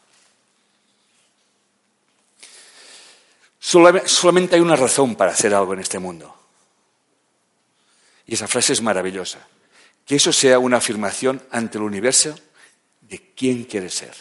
Solamente 3.60 4.56
hay 4.56 4.62
una 4.62 4.76
razón 4.76 5.16
para 5.16 5.32
hacer 5.32 5.54
algo 5.54 5.74
en 5.74 5.80
este 5.80 5.98
mundo. 5.98 6.36
Y 8.28 8.36
esa 8.36 8.48
frase 8.48 8.74
es 8.74 8.82
maravillosa. 8.82 9.40
Que 10.06 10.16
eso 10.18 10.32
sea 10.32 10.60
una 10.60 10.78
afirmación 10.78 11.42
ante 11.50 11.80
el 11.80 11.84
universo 11.84 12.36
de 13.02 13.34
quién 13.36 13.64
quieres 13.64 13.96
ser, 13.96 14.16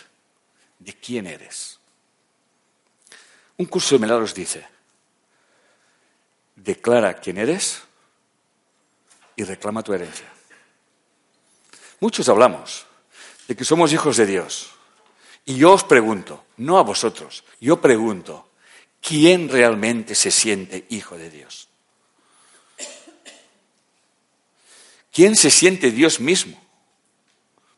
de 0.79 0.95
quién 0.95 1.27
eres. 1.27 1.79
Un 3.59 3.67
curso 3.67 3.95
de 3.95 4.01
milagros 4.01 4.35
dice, 4.35 4.67
declara 6.57 7.15
quién 7.15 7.37
eres 7.37 7.83
y 9.37 9.45
reclama 9.45 9.83
tu 9.83 9.93
herencia. 9.93 10.33
Muchos 12.01 12.29
hablamos 12.29 12.87
de 13.49 13.57
que 13.57 13.65
somos 13.65 13.93
hijos 13.93 14.17
de 14.17 14.27
Dios. 14.27 14.71
Y 15.45 15.57
yo 15.57 15.73
os 15.73 15.85
pregunto, 15.85 16.45
no 16.57 16.79
a 16.79 16.83
vosotros, 16.83 17.45
yo 17.61 17.81
pregunto, 17.81 18.49
¿quién 19.01 19.49
realmente 19.49 20.15
se 20.15 20.31
siente 20.31 20.87
hijo 20.89 21.19
de 21.19 21.31
Dios? 21.31 21.69
¿Quién 25.13 25.37
se 25.37 25.51
siente 25.51 25.91
Dios 25.91 26.19
mismo? 26.19 26.61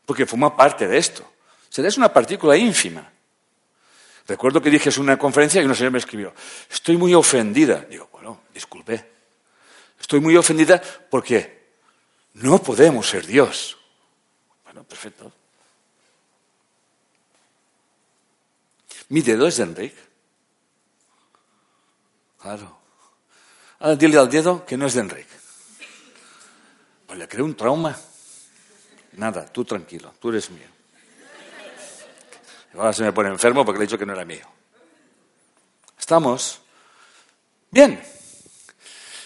Porque 0.05 0.25
forma 0.25 0.55
parte 0.55 0.87
de 0.87 0.97
esto. 0.97 1.29
Será 1.69 1.87
es 1.87 1.97
una 1.97 2.11
partícula 2.11 2.57
ínfima. 2.57 3.11
Recuerdo 4.27 4.61
que 4.61 4.69
dije 4.69 4.89
en 4.89 5.01
una 5.01 5.17
conferencia 5.17 5.61
y 5.61 5.65
una 5.65 5.75
señora 5.75 5.91
me 5.91 5.99
escribió, 5.99 6.33
estoy 6.69 6.97
muy 6.97 7.13
ofendida. 7.13 7.85
Digo, 7.89 8.09
bueno, 8.11 8.41
disculpe. 8.53 9.11
Estoy 9.99 10.19
muy 10.19 10.35
ofendida 10.35 10.81
porque 11.09 11.67
no 12.33 12.61
podemos 12.61 13.07
ser 13.07 13.25
Dios. 13.25 13.77
Bueno, 14.63 14.83
perfecto. 14.83 15.31
Mi 19.09 19.21
dedo 19.21 19.47
es 19.47 19.57
de 19.57 19.63
Enrique. 19.63 20.07
Claro. 22.41 22.77
Ahora 23.79 23.95
dile 23.95 24.17
al 24.17 24.29
dedo 24.29 24.65
que 24.65 24.77
no 24.77 24.87
es 24.87 24.93
de 24.93 25.01
Enrique. 25.01 25.35
Pues 27.05 27.19
le 27.19 27.27
creo 27.27 27.45
un 27.45 27.55
trauma. 27.55 27.97
Nada, 29.13 29.45
tú 29.45 29.63
tranquilo, 29.63 30.13
tú 30.19 30.29
eres 30.29 30.49
mío. 30.49 30.67
Ahora 32.75 32.93
se 32.93 33.03
me 33.03 33.11
pone 33.11 33.29
enfermo 33.29 33.65
porque 33.65 33.79
le 33.79 33.85
he 33.85 33.87
dicho 33.87 33.97
que 33.97 34.05
no 34.05 34.13
era 34.13 34.25
mío. 34.25 34.45
¿Estamos? 35.97 36.61
Bien. 37.71 38.01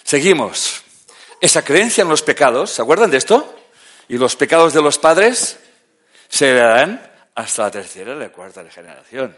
Seguimos. 0.03 0.83
Esa 1.41 1.63
creencia 1.63 2.03
en 2.03 2.09
los 2.09 2.21
pecados, 2.21 2.71
¿se 2.71 2.81
acuerdan 2.81 3.11
de 3.11 3.17
esto? 3.17 3.55
Y 4.07 4.17
los 4.17 4.35
pecados 4.35 4.73
de 4.73 4.81
los 4.81 4.99
padres 4.99 5.59
se 6.29 6.49
heredarán 6.49 7.11
hasta 7.35 7.63
la 7.63 7.71
tercera 7.71 8.13
y 8.13 8.19
la 8.19 8.29
cuarta 8.29 8.63
generación. 8.69 9.35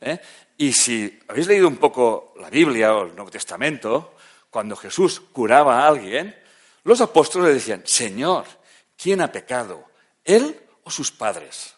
¿Eh? 0.00 0.20
Y 0.56 0.72
si 0.72 1.18
habéis 1.28 1.46
leído 1.46 1.68
un 1.68 1.76
poco 1.76 2.34
la 2.40 2.50
Biblia 2.50 2.94
o 2.94 3.06
el 3.06 3.14
Nuevo 3.14 3.30
Testamento, 3.30 4.16
cuando 4.50 4.76
Jesús 4.76 5.20
curaba 5.32 5.80
a 5.80 5.88
alguien, 5.88 6.36
los 6.84 7.00
apóstoles 7.00 7.48
le 7.48 7.54
decían, 7.54 7.82
Señor, 7.84 8.44
¿quién 8.96 9.20
ha 9.20 9.30
pecado? 9.30 9.84
¿Él 10.24 10.60
o 10.84 10.90
sus 10.90 11.10
padres? 11.12 11.74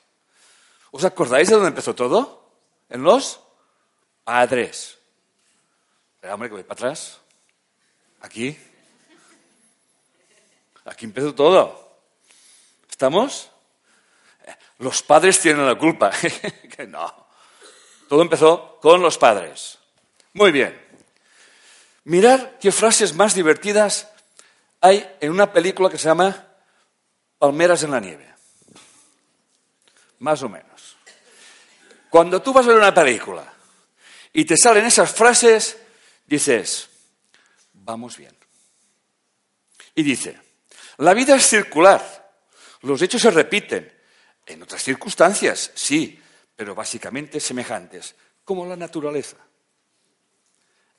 ¿Os 0.91 1.05
acordáis 1.05 1.49
de 1.49 1.55
dónde 1.55 1.68
empezó 1.68 1.95
todo? 1.95 2.53
En 2.89 3.03
los 3.03 3.41
padres. 4.25 4.99
Espera, 6.14 6.35
hombre, 6.35 6.49
que 6.49 6.55
voy 6.55 6.64
para 6.64 6.75
atrás. 6.75 7.21
Aquí. 8.21 8.59
Aquí 10.85 11.05
empezó 11.05 11.35
todo. 11.35 11.99
¿Estamos? 12.91 13.51
Los 14.79 15.03
padres 15.03 15.41
tienen 15.41 15.66
la 15.66 15.77
culpa. 15.77 16.11
que 16.77 16.87
no. 16.87 17.30
Todo 18.11 18.22
empezó 18.22 18.80
con 18.82 19.02
los 19.02 19.18
padres. 19.18 19.78
Muy 20.32 20.50
bien. 20.50 20.76
Mirar 22.02 22.58
qué 22.61 22.72
frases 22.72 23.14
más 23.14 23.36
divertidas 23.36 24.11
hay 24.80 25.08
en 25.20 25.30
una 25.30 25.52
película 25.52 25.88
que 25.88 25.96
se 25.96 26.08
llama 26.08 26.44
Palmeras 27.38 27.84
en 27.84 27.92
la 27.92 28.00
nieve. 28.00 28.34
Más 30.18 30.42
o 30.42 30.48
menos. 30.48 30.96
Cuando 32.11 32.42
tú 32.42 32.52
vas 32.52 32.64
a 32.64 32.70
ver 32.70 32.78
una 32.78 32.92
película 32.92 33.44
y 34.32 34.44
te 34.44 34.56
salen 34.56 34.86
esas 34.86 35.12
frases, 35.12 35.78
dices, 36.26 36.90
vamos 37.74 38.16
bien. 38.16 38.36
Y 39.94 40.02
dice, 40.02 40.36
la 40.96 41.14
vida 41.14 41.36
es 41.36 41.46
circular, 41.46 42.32
los 42.80 43.00
hechos 43.02 43.22
se 43.22 43.30
repiten, 43.30 43.96
en 44.46 44.64
otras 44.64 44.82
circunstancias, 44.82 45.70
sí, 45.76 46.20
pero 46.61 46.74
básicamente 46.74 47.40
semejantes, 47.40 48.14
como 48.44 48.66
la 48.66 48.76
naturaleza. 48.76 49.38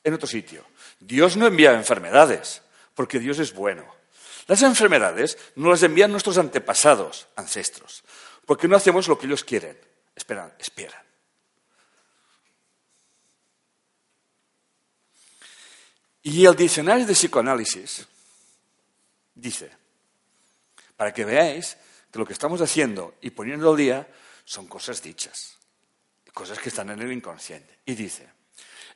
En 0.04 0.12
otro 0.16 0.26
sitio, 0.26 0.66
Dios 1.00 1.38
no 1.38 1.46
envía 1.46 1.74
enfermedades, 1.74 2.64
porque 2.96 3.20
Dios 3.20 3.38
es 3.38 3.54
bueno. 3.54 3.86
Las 4.48 4.64
enfermedades 4.64 5.38
no 5.58 5.70
las 5.70 5.84
envían 5.84 6.12
nuestros 6.12 6.40
antepasados, 6.40 7.28
ancestros, 7.36 8.04
porque 8.48 8.68
no 8.68 8.76
hacemos 8.76 9.08
lo 9.08 9.20
que 9.20 9.28
ellos 9.28 9.44
quieren. 9.44 9.78
Esperan, 10.16 10.52
esperan. 10.58 11.04
Y 16.24 16.44
el 16.44 16.56
diccionario 16.56 17.06
de 17.06 17.14
psicoanálisis 17.14 18.08
dice, 19.36 19.70
para 20.98 21.14
que 21.14 21.24
veáis 21.24 21.78
que 22.12 22.18
lo 22.18 22.26
que 22.26 22.34
estamos 22.34 22.62
haciendo 22.62 23.14
y 23.22 23.30
poniendo 23.30 23.70
al 23.70 23.78
día 23.78 24.08
son 24.52 24.68
cosas 24.68 25.02
dichas, 25.02 25.58
cosas 26.34 26.60
que 26.60 26.68
están 26.68 26.90
en 26.90 27.00
el 27.00 27.14
inconsciente. 27.14 27.80
Y 27.86 27.96
dice, 27.96 28.28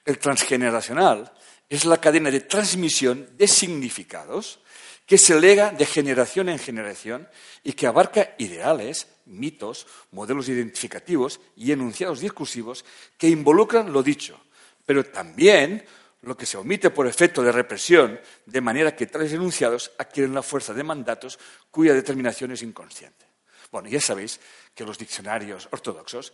El 0.03 0.20
transgeneracional 0.20 1.32
es 1.70 1.86
la 1.86 1.95
cadena 1.95 2.30
de 2.30 2.41
transmisión 2.41 3.38
de 3.38 3.47
significados 3.47 4.60
que 5.06 5.18
se 5.18 5.39
lega 5.39 5.72
de 5.72 5.86
generación 5.86 6.49
en 6.49 6.60
generación 6.60 7.30
y 7.64 7.72
que 7.72 7.88
abarca 7.88 8.36
ideales, 8.38 9.08
mitos, 9.28 9.88
modelos 10.12 10.49
identificativos 10.49 11.39
y 11.56 11.72
enunciados 11.72 12.20
discursivos 12.20 12.84
que 13.18 13.30
involucran 13.30 13.93
lo 13.93 14.03
dicho, 14.03 14.38
pero 14.86 15.06
también 15.06 15.86
lo 16.24 16.36
que 16.36 16.45
se 16.45 16.58
omite 16.58 16.89
por 16.89 17.08
efecto 17.08 17.41
de 17.41 17.53
represión, 17.53 18.20
de 18.45 18.60
manera 18.60 18.93
que 18.93 19.08
tales 19.08 19.32
enunciados 19.32 19.93
adquieren 19.97 20.34
la 20.34 20.43
fuerza 20.43 20.74
de 20.74 20.84
mandatos 20.84 21.39
cuya 21.72 21.93
determinación 21.93 22.51
es 22.51 22.62
inconsciente. 22.62 23.35
Bueno, 23.76 23.90
ya 23.90 24.00
sabéis 24.00 24.40
que 24.74 24.86
los 24.86 24.98
diccionarios 24.98 25.68
ortodoxos 25.70 26.32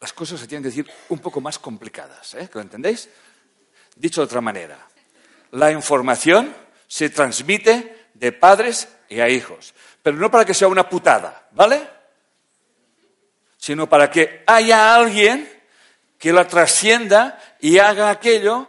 las 0.00 0.12
cosas 0.12 0.38
se 0.38 0.46
tienen 0.46 0.62
que 0.62 0.68
decir 0.68 0.88
un 1.08 1.18
poco 1.18 1.40
más 1.40 1.58
complicadas, 1.58 2.34
¿eh? 2.34 2.48
¿Lo 2.54 2.60
entendéis? 2.60 3.08
Dicho 3.96 4.20
de 4.20 4.26
otra 4.26 4.40
manera, 4.40 4.78
la 5.50 5.72
información 5.72 6.54
se 6.86 7.10
transmite 7.10 8.10
de 8.14 8.30
padres 8.30 8.86
y 9.08 9.18
a 9.18 9.28
hijos, 9.28 9.74
pero 10.04 10.16
no 10.16 10.30
para 10.30 10.44
que 10.44 10.54
sea 10.54 10.68
una 10.68 10.88
putada, 10.88 11.48
¿vale? 11.50 11.82
Sino 13.56 13.88
para 13.88 14.08
que 14.08 14.44
haya 14.46 14.94
alguien 14.94 15.52
que 16.16 16.32
la 16.32 16.46
trascienda 16.46 17.42
y 17.58 17.78
haga 17.78 18.08
aquello 18.08 18.68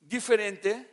diferente 0.00 0.90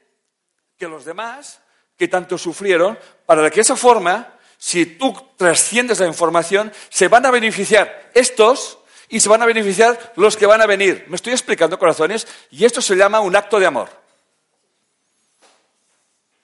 que 0.78 0.88
los 0.88 1.06
demás 1.06 1.60
que 1.98 2.08
tanto 2.08 2.38
sufrieron, 2.38 3.00
para 3.26 3.50
que 3.50 3.62
esa 3.62 3.76
forma, 3.76 4.38
si 4.64 4.86
tú 4.86 5.12
trasciendes 5.38 6.00
la 6.00 6.06
información, 6.06 6.72
se 6.90 7.08
van 7.08 7.26
a 7.26 7.32
beneficiar 7.32 8.12
estos 8.14 8.78
y 9.10 9.20
se 9.20 9.28
van 9.28 9.42
a 9.42 9.48
beneficiar 9.48 10.14
los 10.18 10.38
que 10.38 10.46
van 10.46 10.62
a 10.62 10.68
venir. 10.68 11.04
Me 11.08 11.16
estoy 11.16 11.34
explicando, 11.34 11.80
corazones, 11.80 12.28
y 12.52 12.64
esto 12.64 12.80
se 12.80 12.96
llama 12.96 13.22
un 13.22 13.36
acto 13.36 13.60
de 13.60 13.66
amor. 13.66 13.90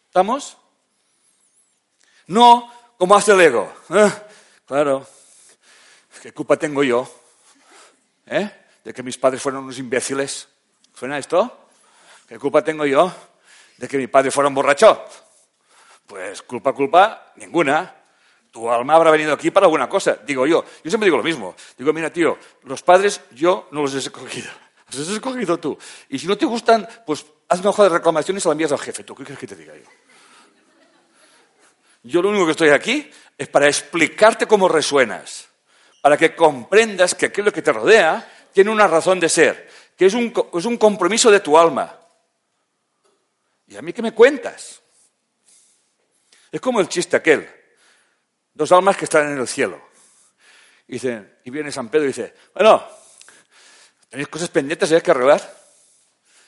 ¿Estamos? 0.08 0.58
No 2.26 2.74
como 2.98 3.16
hace 3.16 3.34
el 3.34 3.42
ego. 3.42 3.72
Ah, 3.92 4.12
claro, 4.66 5.08
¿qué 6.24 6.32
culpa 6.32 6.58
tengo 6.58 6.84
yo? 6.84 7.08
¿Eh? 8.26 8.50
De 8.84 8.96
que 8.96 9.04
mis 9.04 9.20
padres 9.20 9.44
fueron 9.44 9.66
unos 9.66 9.78
imbéciles. 9.78 10.48
¿Suena 10.96 11.20
esto? 11.20 11.70
¿Qué 12.28 12.40
culpa 12.40 12.64
tengo 12.64 12.84
yo 12.88 13.14
de 13.78 13.88
que 13.88 14.00
mi 14.00 14.08
padre 14.08 14.32
fuera 14.32 14.48
un 14.48 14.56
borracho? 14.56 15.06
Pues 16.08 16.42
culpa, 16.42 16.74
culpa, 16.74 17.32
ninguna. 17.36 17.94
Tu 18.52 18.70
alma 18.70 18.96
habrá 18.96 19.12
venido 19.12 19.34
aquí 19.34 19.52
para 19.52 19.66
alguna 19.66 19.88
cosa, 19.88 20.18
digo 20.26 20.48
yo. 20.48 20.64
Yo 20.84 20.90
siempre 20.90 21.06
digo 21.06 21.18
lo 21.18 21.24
mismo. 21.24 21.56
Digo, 21.78 21.94
mira, 21.94 22.12
tío, 22.12 22.38
los 22.64 22.82
padres 22.82 23.22
yo 23.32 23.68
no 23.72 23.82
los 23.82 23.94
he 23.94 24.00
escogido. 24.00 24.50
Los 24.90 25.02
has 25.02 25.16
escogido 25.16 25.58
tú. 25.58 25.78
Y 26.08 26.18
si 26.18 26.28
no 26.28 26.38
te 26.38 26.46
gustan, 26.46 26.88
pues 27.06 27.26
haz 27.50 27.60
una 27.60 27.72
hoja 27.72 27.84
de 27.84 27.90
reclamaciones 27.90 28.46
y 28.46 28.48
la 28.48 28.54
envías 28.54 28.72
al 28.72 28.80
jefe. 28.80 29.04
¿Tú 29.04 29.14
qué 29.14 29.26
quieres 29.26 29.40
que 29.40 29.48
te 29.48 29.56
diga 29.58 29.76
yo? 29.76 29.84
Yo 32.04 32.22
lo 32.22 32.30
único 32.30 32.46
que 32.46 32.52
estoy 32.52 32.70
aquí 32.70 33.12
es 33.38 33.50
para 33.50 33.68
explicarte 33.68 34.48
cómo 34.48 34.70
resuenas, 34.70 35.50
para 36.00 36.16
que 36.16 36.34
comprendas 36.34 37.16
que 37.16 37.26
aquello 37.26 37.52
que 37.52 37.62
te 37.62 37.74
rodea 37.74 38.48
tiene 38.54 38.72
una 38.72 38.88
razón 38.88 39.20
de 39.20 39.28
ser, 39.28 39.70
que 39.98 40.06
es 40.06 40.14
un, 40.14 40.34
es 40.54 40.64
un 40.64 40.78
compromiso 40.78 41.30
de 41.30 41.42
tu 41.42 41.58
alma. 41.58 42.00
¿Y 43.68 43.76
a 43.76 43.82
mí 43.82 43.92
qué 43.92 44.02
me 44.02 44.14
cuentas? 44.14 44.82
Es 46.50 46.62
como 46.62 46.80
el 46.80 46.88
chiste 46.88 47.18
aquel. 47.18 47.57
Dos 48.58 48.72
almas 48.72 48.98
que 48.98 49.06
están 49.06 49.32
en 49.32 49.38
el 49.38 49.48
cielo. 49.48 49.80
Y, 50.88 50.98
y 50.98 51.52
viene 51.52 51.72
San 51.72 51.90
Pedro 51.90 52.06
y 52.06 52.08
dice, 52.08 52.34
bueno, 52.56 52.84
tenéis 54.10 54.30
cosas 54.30 54.50
pendientes 54.50 54.92
hay 54.92 55.02
que 55.02 55.12
arreglar. 55.12 55.40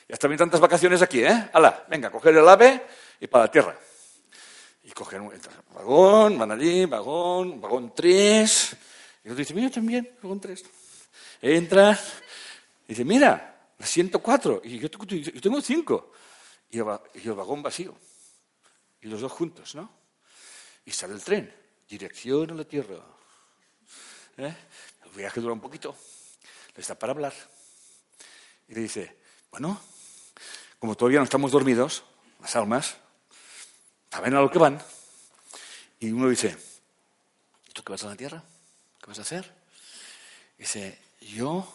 Ya 0.08 0.14
están 0.16 0.32
bien 0.32 0.40
tantas 0.40 0.60
vacaciones 0.60 1.04
aquí, 1.04 1.24
¿eh? 1.24 1.50
Hala, 1.54 1.86
venga, 1.88 2.10
coger 2.10 2.36
el 2.36 2.50
ave 2.50 2.84
y 3.20 3.28
para 3.28 3.46
la 3.46 3.52
tierra. 3.52 3.78
Y 4.86 4.90
cogen 4.90 5.22
un 5.22 5.32
vagón, 5.76 6.40
van 6.40 6.52
allí, 6.52 6.86
vagón, 6.86 7.62
vagón 7.62 7.94
3. 7.94 8.78
Y 9.26 9.28
otro 9.28 9.36
dice, 9.38 9.54
mira 9.54 9.70
también, 9.70 10.18
vagón 10.20 10.42
3. 10.42 10.66
Entra, 11.44 12.00
y 12.88 12.88
dice, 12.88 13.06
mira, 13.06 13.68
la 13.78 13.86
104. 13.86 14.62
Y 14.64 14.80
yo, 14.80 14.90
tengo 14.90 15.62
5. 15.62 16.12
Y, 16.72 16.80
el 16.80 17.34
vagón 17.36 17.62
vacío. 17.62 17.96
Y 19.00 19.10
los 19.10 19.22
dos 19.22 19.32
juntos, 19.32 19.76
¿no? 19.76 19.94
Y 20.86 20.92
sale 20.92 21.14
el 21.14 21.24
tren, 21.24 21.54
dirección 21.90 22.52
a 22.52 22.54
la 22.54 22.64
tierra. 22.64 22.98
¿Eh? 24.38 24.56
El 25.04 25.12
viaje 25.12 25.42
dura 25.42 25.54
un 25.54 25.60
poquito. 25.60 25.96
Le 26.76 26.82
está 26.82 26.98
para 26.98 27.12
hablar. 27.12 27.34
Y 28.68 28.76
le 28.76 28.82
dice, 28.82 29.18
bueno, 29.52 29.82
como 30.78 30.96
todavía 30.96 31.20
no 31.20 31.26
estamos 31.26 31.52
dormidos, 31.52 32.04
las 32.40 32.56
almas, 32.56 32.98
saben 34.12 34.36
a 34.36 34.42
lo 34.42 34.52
que 34.52 34.60
van. 34.60 34.82
Y 36.00 36.12
uno 36.12 36.30
dice, 36.30 36.56
¿y 37.68 37.72
tú 37.74 37.84
qué 37.84 37.92
vas 37.92 38.04
a 38.04 38.10
la 38.10 38.16
tierra? 38.16 38.44
¿Qué 39.02 39.08
vas 39.08 39.20
a 39.20 39.24
hacer? 39.24 39.58
dice, 40.58 41.00
yo 41.22 41.66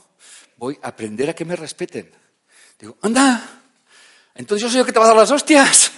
voy 0.59 0.79
a 0.83 0.89
aprender 0.89 1.31
a 1.31 1.35
que 1.35 1.45
me 1.47 1.57
respeten. 1.57 2.13
Digo, 2.79 2.99
anda, 3.01 3.63
entonces 4.35 4.63
yo 4.63 4.71
soy 4.71 4.81
el 4.81 4.87
que 4.87 4.93
te 4.93 4.99
va 4.99 5.07
a 5.07 5.09
dar 5.09 5.17
las 5.17 5.31
hostias. 5.31 5.91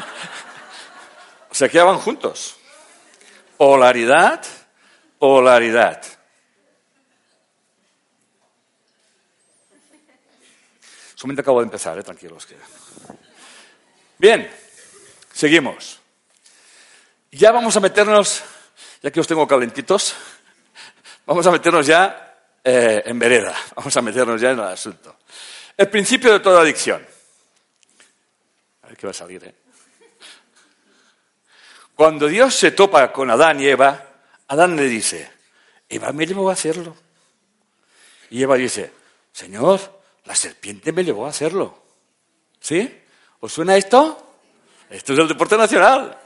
o 1.50 1.54
sea, 1.54 1.68
que 1.68 1.74
ya 1.74 1.84
van 1.84 1.98
juntos. 1.98 2.56
Polaridad, 3.64 4.44
polaridad. 5.18 6.02
Solamente 11.14 11.40
acabo 11.40 11.60
de 11.60 11.64
empezar, 11.64 11.98
¿eh? 11.98 12.02
tranquilos. 12.02 12.44
Que... 12.44 12.56
Bien. 14.18 14.50
Seguimos. 15.32 15.98
Ya 17.32 17.52
vamos 17.52 17.74
a 17.74 17.80
meternos, 17.80 18.44
ya 19.02 19.10
que 19.10 19.20
os 19.20 19.26
tengo 19.26 19.48
calentitos, 19.48 20.14
vamos 21.24 21.46
a 21.46 21.50
meternos 21.50 21.86
ya 21.86 22.36
eh, 22.62 23.02
en 23.06 23.18
vereda, 23.18 23.56
vamos 23.76 23.96
a 23.96 24.02
meternos 24.02 24.42
ya 24.42 24.50
en 24.50 24.58
el 24.58 24.66
asunto. 24.66 25.20
El 25.74 25.88
principio 25.88 26.34
de 26.34 26.40
toda 26.40 26.60
adicción. 26.60 27.02
A 28.82 28.88
ver 28.88 28.96
qué 28.98 29.06
va 29.06 29.12
a 29.12 29.14
salir, 29.14 29.42
¿eh? 29.42 29.63
Cuando 31.94 32.26
Dios 32.26 32.54
se 32.54 32.72
topa 32.72 33.12
con 33.12 33.30
Adán 33.30 33.60
y 33.60 33.66
Eva, 33.66 34.04
Adán 34.48 34.76
le 34.76 34.84
dice, 34.84 35.30
Eva 35.88 36.12
me 36.12 36.26
llevó 36.26 36.50
a 36.50 36.54
hacerlo. 36.54 36.96
Y 38.30 38.42
Eva 38.42 38.56
dice, 38.56 38.92
Señor, 39.32 39.80
la 40.24 40.34
serpiente 40.34 40.92
me 40.92 41.04
llevó 41.04 41.26
a 41.26 41.30
hacerlo. 41.30 41.82
¿Sí? 42.60 43.02
¿Os 43.40 43.52
suena 43.52 43.76
esto? 43.76 44.36
Esto 44.90 45.12
es 45.12 45.18
el 45.18 45.28
deporte 45.28 45.56
nacional. 45.56 46.18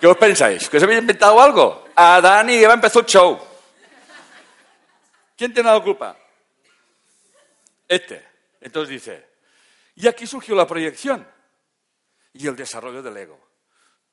¿Qué 0.00 0.06
os 0.06 0.16
pensáis? 0.16 0.68
¿Que 0.68 0.78
se 0.78 0.84
había 0.84 0.98
inventado 0.98 1.40
algo? 1.40 1.86
Adán 1.94 2.50
y 2.50 2.54
Eva 2.54 2.74
empezó 2.74 3.00
el 3.00 3.06
show. 3.06 3.40
¿Quién 5.36 5.54
tiene 5.54 5.72
la 5.72 5.80
culpa? 5.80 6.16
Este. 7.88 8.32
Entonces 8.60 8.90
dice, 8.90 9.26
y 9.96 10.06
aquí 10.06 10.26
surgió 10.26 10.54
la 10.54 10.66
proyección 10.66 11.26
y 12.32 12.46
el 12.46 12.56
desarrollo 12.56 13.02
del 13.02 13.16
ego. 13.16 13.51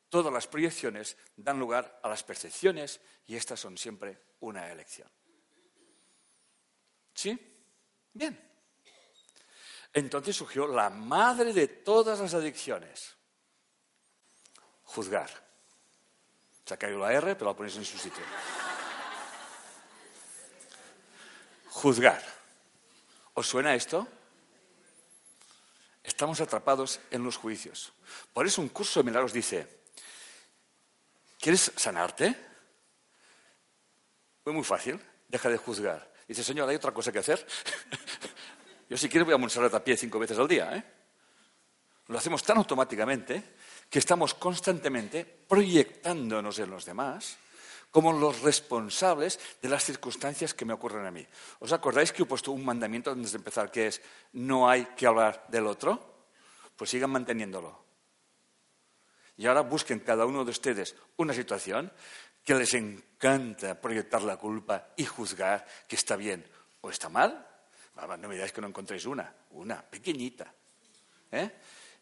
Todas 0.10 0.34
las 0.34 0.48
proyecciones 0.48 1.18
dan 1.38 1.60
lugar 1.60 2.00
a 2.04 2.10
las 2.10 2.24
percepciones 2.24 3.00
y 3.28 3.36
estas 3.36 3.60
son 3.60 3.78
siempre 3.78 4.20
una 4.40 4.72
elección. 4.72 5.10
¿Sí? 7.14 7.38
Bien. 8.14 8.50
Entonces 9.94 10.36
surgió 10.36 10.68
la 10.68 10.90
madre 10.90 11.54
de 11.54 11.68
todas 11.68 12.20
las 12.20 12.34
adicciones, 12.34 13.16
juzgar. 14.84 15.30
Se 16.66 16.74
ha 16.74 16.78
caído 16.78 17.00
la 17.00 17.12
R, 17.14 17.36
pero 17.36 17.52
la 17.52 17.58
pones 17.58 17.76
en 17.78 17.86
su 17.86 17.98
sitio. 17.98 18.24
Juzgar. 21.70 22.24
¿Os 23.34 23.48
suena 23.48 23.74
esto? 23.74 24.08
Estamos 26.04 26.42
atrapados 26.42 27.00
en 27.10 27.24
los 27.24 27.38
juicios. 27.38 27.94
Por 28.34 28.46
eso 28.46 28.62
un 28.62 28.70
curso 28.70 29.00
de 29.00 29.06
milagros 29.06 29.34
dice, 29.34 29.79
¿quieres 31.40 31.72
sanarte? 31.76 32.36
Fue 34.44 34.54
muy 34.54 34.64
fácil, 34.64 35.00
deja 35.28 35.50
de 35.50 35.58
juzgar. 35.58 36.12
Dice, 36.28 36.44
Señor, 36.44 36.70
¿hay 36.70 36.76
otra 36.76 36.92
cosa 36.92 37.12
que 37.12 37.20
hacer? 37.20 37.46
Yo 38.90 38.98
si 38.98 39.10
quieres 39.10 39.26
voy 39.26 39.36
a 39.36 39.38
Montserrat 39.38 39.74
a 39.74 39.98
cinco 39.98 40.20
veces 40.20 40.38
al 40.38 40.48
día. 40.48 40.76
¿eh? 40.76 40.84
Lo 42.08 42.18
hacemos 42.18 42.44
tan 42.44 42.58
automáticamente 42.58 43.56
que 43.90 44.00
estamos 44.00 44.34
constantemente 44.34 45.26
proyectándonos 45.26 46.60
en 46.60 46.70
los 46.70 46.86
demás 46.86 47.38
como 47.92 48.14
los 48.14 48.42
responsables 48.42 49.40
de 49.62 49.70
las 49.70 49.84
circunstancias 49.84 50.54
que 50.54 50.66
me 50.66 50.74
ocurren 50.74 51.06
a 51.06 51.12
mí. 51.12 51.26
¿Os 51.60 51.74
acordáis 51.74 52.12
que 52.12 52.24
he 52.24 52.26
puesto 52.26 52.52
un 52.52 52.64
mandamiento 52.64 53.12
antes 53.12 53.32
de 53.32 53.38
empezar 53.38 53.72
que 53.72 53.88
es 53.88 54.02
no 54.34 54.70
hay 54.70 54.86
que 54.96 55.08
hablar 55.08 55.46
del 55.50 55.66
otro? 55.68 56.28
Pues 56.76 56.92
sigan 56.92 57.10
manteniéndolo. 57.10 57.89
Y 59.40 59.48
ahora 59.48 59.62
busquen 59.62 60.02
cada 60.02 60.26
uno 60.26 60.44
de 60.44 60.52
ustedes 60.52 60.94
una 61.16 61.34
situación 61.34 61.90
que 62.44 62.56
les 62.56 62.74
encanta 62.74 63.80
proyectar 63.80 64.22
la 64.22 64.36
culpa 64.36 64.90
y 64.98 65.06
juzgar 65.06 65.66
que 65.88 65.96
está 65.96 66.18
bien 66.18 66.46
o 66.82 66.90
está 66.90 67.08
mal. 67.08 67.48
No 67.96 68.28
me 68.28 68.34
digáis 68.34 68.52
que 68.52 68.60
no 68.60 68.68
encontréis 68.68 69.06
una, 69.06 69.34
una, 69.52 69.82
pequeñita. 69.82 70.54
¿eh? 71.32 71.52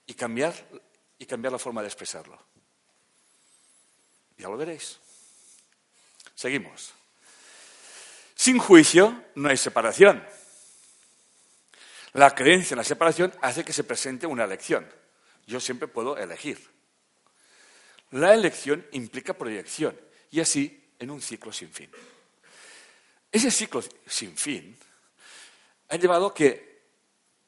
Y, 0.08 0.16
cambiar, 0.16 0.52
y 1.20 1.28
cambiar 1.28 1.54
la 1.54 1.60
forma 1.60 1.82
de 1.82 1.90
expresarlo. 1.90 2.44
Ya 4.40 4.50
lo 4.50 4.58
veréis. 4.58 4.98
Seguimos. 6.34 6.92
Sin 8.34 8.58
juicio 8.58 9.26
no 9.36 9.50
hay 9.50 9.58
separación. 9.58 10.26
La 12.14 12.34
creencia 12.34 12.74
en 12.74 12.80
la 12.80 12.84
separación 12.84 13.32
hace 13.44 13.64
que 13.64 13.74
se 13.74 13.84
presente 13.84 14.26
una 14.26 14.46
elección. 14.46 14.92
Yo 15.46 15.60
siempre 15.60 15.88
puedo 15.88 16.18
elegir. 16.18 16.77
La 18.12 18.34
elección 18.34 18.86
implica 18.92 19.34
proyección 19.34 20.00
y 20.32 20.40
así 20.40 20.92
en 21.00 21.12
un 21.12 21.22
ciclo 21.22 21.52
sin 21.52 21.72
fin. 21.72 21.90
Ese 23.32 23.52
ciclo 23.52 23.84
sin 24.06 24.36
fin 24.38 24.78
ha 25.90 25.96
llevado 25.98 26.34
que 26.34 26.78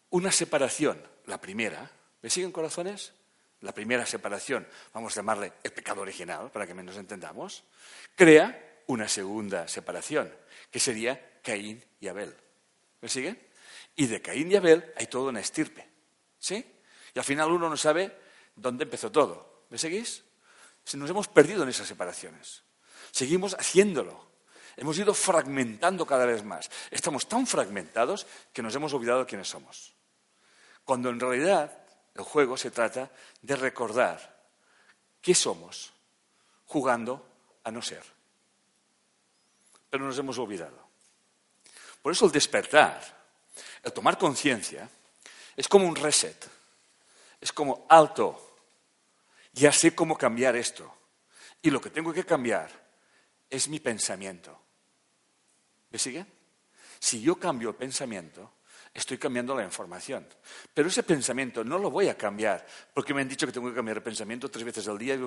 una 0.09 0.31
separación, 0.31 1.01
la 1.25 1.39
primera, 1.39 1.89
¿me 2.21 2.29
siguen 2.29 2.51
corazones? 2.51 3.13
La 3.61 3.73
primera 3.73 4.05
separación, 4.05 4.67
vamos 4.93 5.13
a 5.13 5.15
llamarle 5.17 5.53
el 5.63 5.71
pecado 5.71 6.01
original, 6.01 6.49
para 6.51 6.65
que 6.65 6.73
menos 6.73 6.95
entendamos, 6.97 7.63
crea 8.15 8.83
una 8.87 9.07
segunda 9.07 9.67
separación, 9.67 10.33
que 10.71 10.79
sería 10.79 11.39
Caín 11.43 11.83
y 11.99 12.07
Abel. 12.07 12.33
¿Me 13.01 13.09
siguen? 13.09 13.39
Y 13.95 14.07
de 14.07 14.21
Caín 14.21 14.51
y 14.51 14.55
Abel 14.55 14.93
hay 14.95 15.07
toda 15.07 15.29
una 15.29 15.41
estirpe. 15.41 15.85
¿Sí? 16.39 16.65
Y 17.13 17.19
al 17.19 17.25
final 17.25 17.51
uno 17.51 17.69
no 17.69 17.75
sabe 17.75 18.15
dónde 18.55 18.85
empezó 18.85 19.11
todo. 19.11 19.65
¿Me 19.69 19.77
seguís? 19.77 20.23
Nos 20.93 21.09
hemos 21.09 21.27
perdido 21.27 21.63
en 21.63 21.69
esas 21.69 21.87
separaciones. 21.87 22.63
Seguimos 23.11 23.53
haciéndolo. 23.53 24.29
Hemos 24.77 24.97
ido 24.97 25.13
fragmentando 25.13 26.05
cada 26.05 26.25
vez 26.25 26.43
más. 26.43 26.69
Estamos 26.89 27.27
tan 27.27 27.45
fragmentados 27.45 28.25
que 28.53 28.61
nos 28.61 28.73
hemos 28.75 28.93
olvidado 28.93 29.27
quiénes 29.27 29.49
somos. 29.49 29.93
Cuando 30.85 31.09
en 31.09 31.19
realidad 31.19 31.77
el 32.15 32.23
juego 32.23 32.57
se 32.57 32.71
trata 32.71 33.11
de 33.41 33.55
recordar 33.55 34.39
qué 35.21 35.35
somos 35.35 35.91
jugando 36.65 37.25
a 37.63 37.71
no 37.71 37.81
ser. 37.81 38.03
Pero 39.89 40.05
nos 40.05 40.17
hemos 40.17 40.37
olvidado. 40.37 40.87
Por 42.01 42.13
eso 42.13 42.25
el 42.25 42.31
despertar, 42.31 43.01
el 43.83 43.91
tomar 43.91 44.17
conciencia, 44.17 44.89
es 45.55 45.67
como 45.67 45.87
un 45.87 45.95
reset. 45.95 46.47
Es 47.41 47.51
como 47.51 47.85
alto. 47.89 48.48
Ya 49.53 49.71
sé 49.71 49.95
cómo 49.95 50.17
cambiar 50.17 50.55
esto. 50.55 50.93
Y 51.61 51.69
lo 51.69 51.81
que 51.81 51.89
tengo 51.89 52.13
que 52.13 52.25
cambiar 52.25 52.69
es 53.49 53.67
mi 53.67 53.79
pensamiento. 53.79 54.59
¿Me 55.89 55.99
siguen? 55.99 56.27
Si 56.99 57.21
yo 57.21 57.37
cambio 57.37 57.69
el 57.69 57.75
pensamiento, 57.75 58.53
estoy 58.93 59.17
cambiando 59.17 59.55
la 59.55 59.63
información. 59.63 60.25
Pero 60.73 60.87
ese 60.87 61.03
pensamiento 61.03 61.63
no 61.63 61.77
lo 61.77 61.89
voy 61.89 62.07
a 62.07 62.17
cambiar, 62.17 62.65
porque 62.93 63.13
me 63.13 63.21
han 63.21 63.29
dicho 63.29 63.45
que 63.45 63.53
tengo 63.53 63.69
que 63.69 63.75
cambiar 63.75 63.97
el 63.97 64.03
pensamiento 64.03 64.49
tres 64.49 64.63
veces 64.63 64.87
al 64.87 64.97
día. 64.97 65.17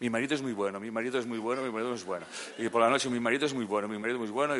Mi 0.00 0.10
marido 0.10 0.34
es 0.34 0.42
muy 0.42 0.52
bueno, 0.52 0.80
mi 0.80 0.90
marido 0.90 1.18
es 1.18 1.26
muy 1.26 1.38
bueno, 1.38 1.62
mi 1.62 1.70
marido 1.70 1.94
es 1.94 2.04
bueno. 2.04 2.26
Y 2.58 2.68
por 2.68 2.80
la 2.80 2.88
noche, 2.88 3.08
mi 3.08 3.20
marido 3.20 3.46
es 3.46 3.54
muy 3.54 3.64
bueno, 3.64 3.88
mi 3.88 3.98
marido 3.98 4.22
es 4.22 4.30
muy 4.30 4.30
bueno. 4.30 4.54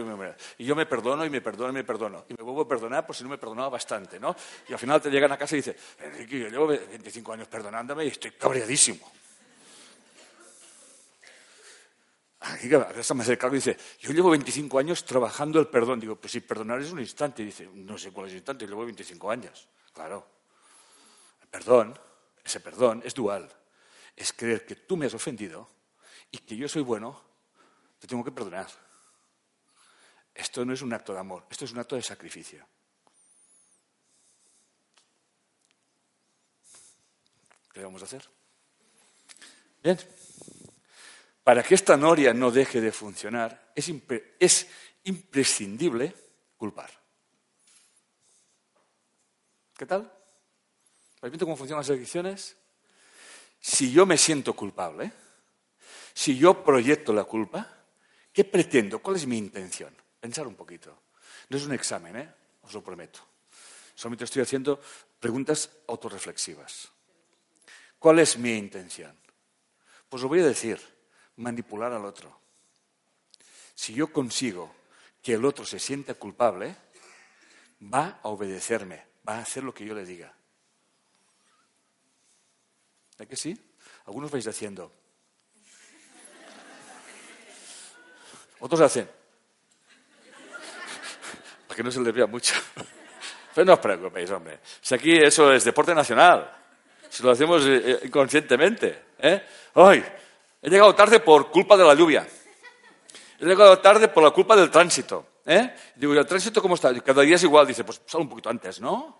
Y, 0.58 0.64
yo 0.64 0.76
me 0.76 0.86
perdono 0.86 1.24
y 1.24 1.30
me 1.30 1.40
perdono 1.40 1.70
y 1.70 1.74
me 1.74 1.84
perdono. 1.84 2.24
Y 2.28 2.34
me 2.34 2.44
vuelvo 2.44 2.62
a 2.62 2.68
perdonar 2.68 3.06
por 3.06 3.16
si 3.16 3.24
no 3.24 3.30
me 3.30 3.38
perdonaba 3.38 3.70
bastante, 3.70 4.18
¿no? 4.20 4.34
Y 4.68 4.72
al 4.72 4.78
final 4.78 5.00
te 5.00 5.10
llegan 5.10 5.32
a 5.32 5.36
casa 5.36 5.54
y 5.54 5.58
dices, 5.58 5.76
Enrique, 6.00 6.38
yo 6.38 6.48
llevo 6.48 6.66
25 6.68 7.32
años 7.32 7.48
perdonándome 7.48 8.04
y 8.04 8.08
estoy 8.08 8.32
cabreadísimo. 8.32 9.17
Aquí 12.40 12.70
está 12.96 13.14
más 13.14 13.26
cerca 13.26 13.48
y 13.48 13.52
dice, 13.52 13.76
yo 13.98 14.12
llevo 14.12 14.30
25 14.30 14.78
años 14.78 15.04
trabajando 15.04 15.58
el 15.58 15.66
perdón. 15.66 15.98
Digo, 15.98 16.16
pues 16.16 16.32
si 16.32 16.40
perdonar 16.40 16.80
es 16.80 16.92
un 16.92 17.00
instante. 17.00 17.44
dice, 17.44 17.68
no 17.74 17.98
sé 17.98 18.12
cuál 18.12 18.26
es 18.26 18.32
el 18.32 18.38
instante, 18.38 18.66
llevo 18.66 18.84
25 18.84 19.30
años. 19.30 19.68
Claro. 19.92 20.26
El 21.42 21.48
perdón, 21.48 21.98
ese 22.44 22.60
perdón 22.60 23.02
es 23.04 23.14
dual. 23.14 23.48
Es 24.14 24.32
creer 24.32 24.64
que 24.64 24.76
tú 24.76 24.96
me 24.96 25.06
has 25.06 25.14
ofendido 25.14 25.68
y 26.30 26.38
que 26.38 26.56
yo 26.56 26.68
soy 26.68 26.82
bueno, 26.82 27.20
te 27.98 28.06
tengo 28.06 28.22
que 28.22 28.32
perdonar. 28.32 28.68
Esto 30.34 30.64
no 30.64 30.72
es 30.72 30.82
un 30.82 30.92
acto 30.92 31.12
de 31.12 31.18
amor, 31.18 31.44
esto 31.50 31.64
es 31.64 31.72
un 31.72 31.80
acto 31.80 31.96
de 31.96 32.02
sacrificio. 32.02 32.64
¿Qué 37.72 37.82
vamos 37.82 38.02
a 38.02 38.04
hacer? 38.04 38.28
Bien. 39.82 39.98
Para 41.48 41.62
que 41.62 41.74
esta 41.74 41.96
noria 41.96 42.34
no 42.34 42.50
deje 42.50 42.78
de 42.78 42.92
funcionar, 42.92 43.72
es, 43.74 44.66
imprescindible 45.04 46.14
culpar. 46.58 46.90
¿Qué 49.74 49.86
tal? 49.86 50.12
¿Repito 51.22 51.46
cómo 51.46 51.56
funcionan 51.56 51.80
las 51.80 51.88
elecciones? 51.88 52.54
Si 53.58 53.90
yo 53.90 54.04
me 54.04 54.18
siento 54.18 54.52
culpable, 54.52 55.10
si 56.12 56.36
yo 56.36 56.62
proyecto 56.62 57.14
la 57.14 57.24
culpa, 57.24 57.66
¿qué 58.30 58.44
pretendo? 58.44 58.98
¿Cuál 58.98 59.16
es 59.16 59.26
mi 59.26 59.38
intención? 59.38 59.96
Pensar 60.20 60.46
un 60.46 60.54
poquito. 60.54 61.04
No 61.48 61.56
es 61.56 61.64
un 61.64 61.72
examen, 61.72 62.14
¿eh? 62.14 62.28
os 62.60 62.74
lo 62.74 62.84
prometo. 62.84 63.20
Solamente 63.94 64.24
estoy 64.24 64.42
haciendo 64.42 64.82
preguntas 65.18 65.70
autorreflexivas. 65.86 66.90
¿Cuál 67.98 68.18
es 68.18 68.36
mi 68.36 68.52
intención? 68.52 69.16
Pues 70.10 70.22
lo 70.22 70.28
voy 70.28 70.40
a 70.40 70.46
decir 70.46 70.97
manipular 71.38 71.92
al 71.92 72.04
otro. 72.04 72.38
Si 73.74 73.94
yo 73.94 74.12
consigo 74.12 74.74
que 75.22 75.34
el 75.34 75.44
otro 75.44 75.64
se 75.64 75.78
sienta 75.78 76.14
culpable, 76.14 76.74
va 77.82 78.20
a 78.22 78.28
obedecerme, 78.28 79.06
va 79.28 79.36
a 79.36 79.42
hacer 79.42 79.62
lo 79.62 79.72
que 79.72 79.84
yo 79.84 79.94
le 79.94 80.04
diga. 80.04 80.34
¿Es 83.18 83.26
que 83.26 83.36
sí? 83.36 83.58
Algunos 84.06 84.30
vais 84.30 84.46
haciendo. 84.46 84.92
Otros 88.60 88.80
hacen. 88.80 89.08
Para 91.66 91.76
que 91.76 91.82
no 91.82 91.90
se 91.90 92.00
les 92.00 92.14
vea 92.14 92.26
mucho. 92.26 92.54
Pero 93.54 93.64
no 93.64 93.72
os 93.74 93.78
preocupéis, 93.78 94.30
hombre. 94.30 94.60
Si 94.80 94.94
aquí 94.94 95.16
eso 95.16 95.52
es 95.52 95.64
deporte 95.64 95.94
nacional. 95.94 96.56
Si 97.08 97.22
lo 97.22 97.30
hacemos 97.30 97.64
eh, 97.64 97.82
eh, 97.84 98.00
inconscientemente. 98.04 99.06
¿eh? 99.18 99.42
¡Ay! 99.74 100.04
He 100.68 100.70
llegado 100.70 100.94
tarde 100.94 101.20
por 101.20 101.50
culpa 101.50 101.78
de 101.78 101.84
la 101.84 101.94
lluvia. 101.94 102.28
He 103.38 103.46
llegado 103.46 103.78
tarde 103.78 104.08
por 104.08 104.22
la 104.22 104.32
culpa 104.32 104.54
del 104.54 104.70
tránsito. 104.70 105.26
¿eh? 105.46 105.74
Digo, 105.96 106.14
¿y 106.14 106.18
el 106.18 106.26
tránsito 106.26 106.60
cómo 106.60 106.74
está? 106.74 106.92
Cada 107.00 107.22
día 107.22 107.36
es 107.36 107.42
igual. 107.42 107.66
Dice, 107.66 107.84
pues 107.84 108.02
sal 108.04 108.20
un 108.20 108.28
poquito 108.28 108.50
antes, 108.50 108.78
¿no? 108.78 109.16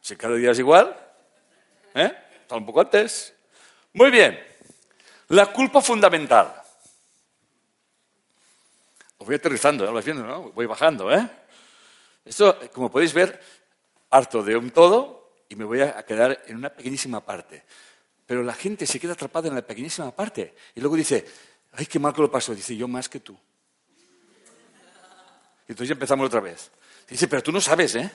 Si 0.00 0.16
cada 0.16 0.36
día 0.36 0.52
es 0.52 0.58
igual, 0.58 0.96
¿eh? 1.92 2.16
Sal 2.48 2.60
un 2.60 2.64
poco 2.64 2.80
antes. 2.80 3.34
Muy 3.92 4.10
bien. 4.10 4.42
La 5.28 5.52
culpa 5.52 5.82
fundamental. 5.82 6.54
Os 9.18 9.26
voy 9.26 9.36
aterrizando, 9.36 9.84
¿eh? 9.84 9.92
¿Lo 9.92 10.00
viendo, 10.00 10.24
no? 10.24 10.50
Voy 10.52 10.64
bajando, 10.64 11.12
¿eh? 11.12 11.28
Esto, 12.24 12.58
como 12.72 12.90
podéis 12.90 13.12
ver, 13.12 13.38
harto 14.08 14.42
de 14.42 14.56
un 14.56 14.70
todo 14.70 15.15
y 15.48 15.56
me 15.56 15.64
voy 15.64 15.80
a 15.80 16.04
quedar 16.04 16.42
en 16.46 16.56
una 16.56 16.70
pequeñísima 16.70 17.24
parte. 17.24 17.64
Pero 18.26 18.42
la 18.42 18.54
gente 18.54 18.86
se 18.86 18.98
queda 18.98 19.12
atrapada 19.12 19.48
en 19.48 19.54
la 19.54 19.62
pequeñísima 19.62 20.10
parte 20.10 20.54
y 20.74 20.80
luego 20.80 20.96
dice, 20.96 21.24
ay, 21.72 21.86
qué 21.86 21.98
mal 21.98 22.12
que 22.12 22.22
lo 22.22 22.30
pasó. 22.30 22.54
Dice, 22.54 22.76
yo 22.76 22.88
más 22.88 23.08
que 23.08 23.20
tú. 23.20 23.38
Y 25.68 25.72
entonces 25.72 25.92
empezamos 25.92 26.26
otra 26.26 26.40
vez. 26.40 26.70
Dice, 27.08 27.28
pero 27.28 27.42
tú 27.42 27.52
no 27.52 27.60
sabes, 27.60 27.94
¿eh? 27.94 28.10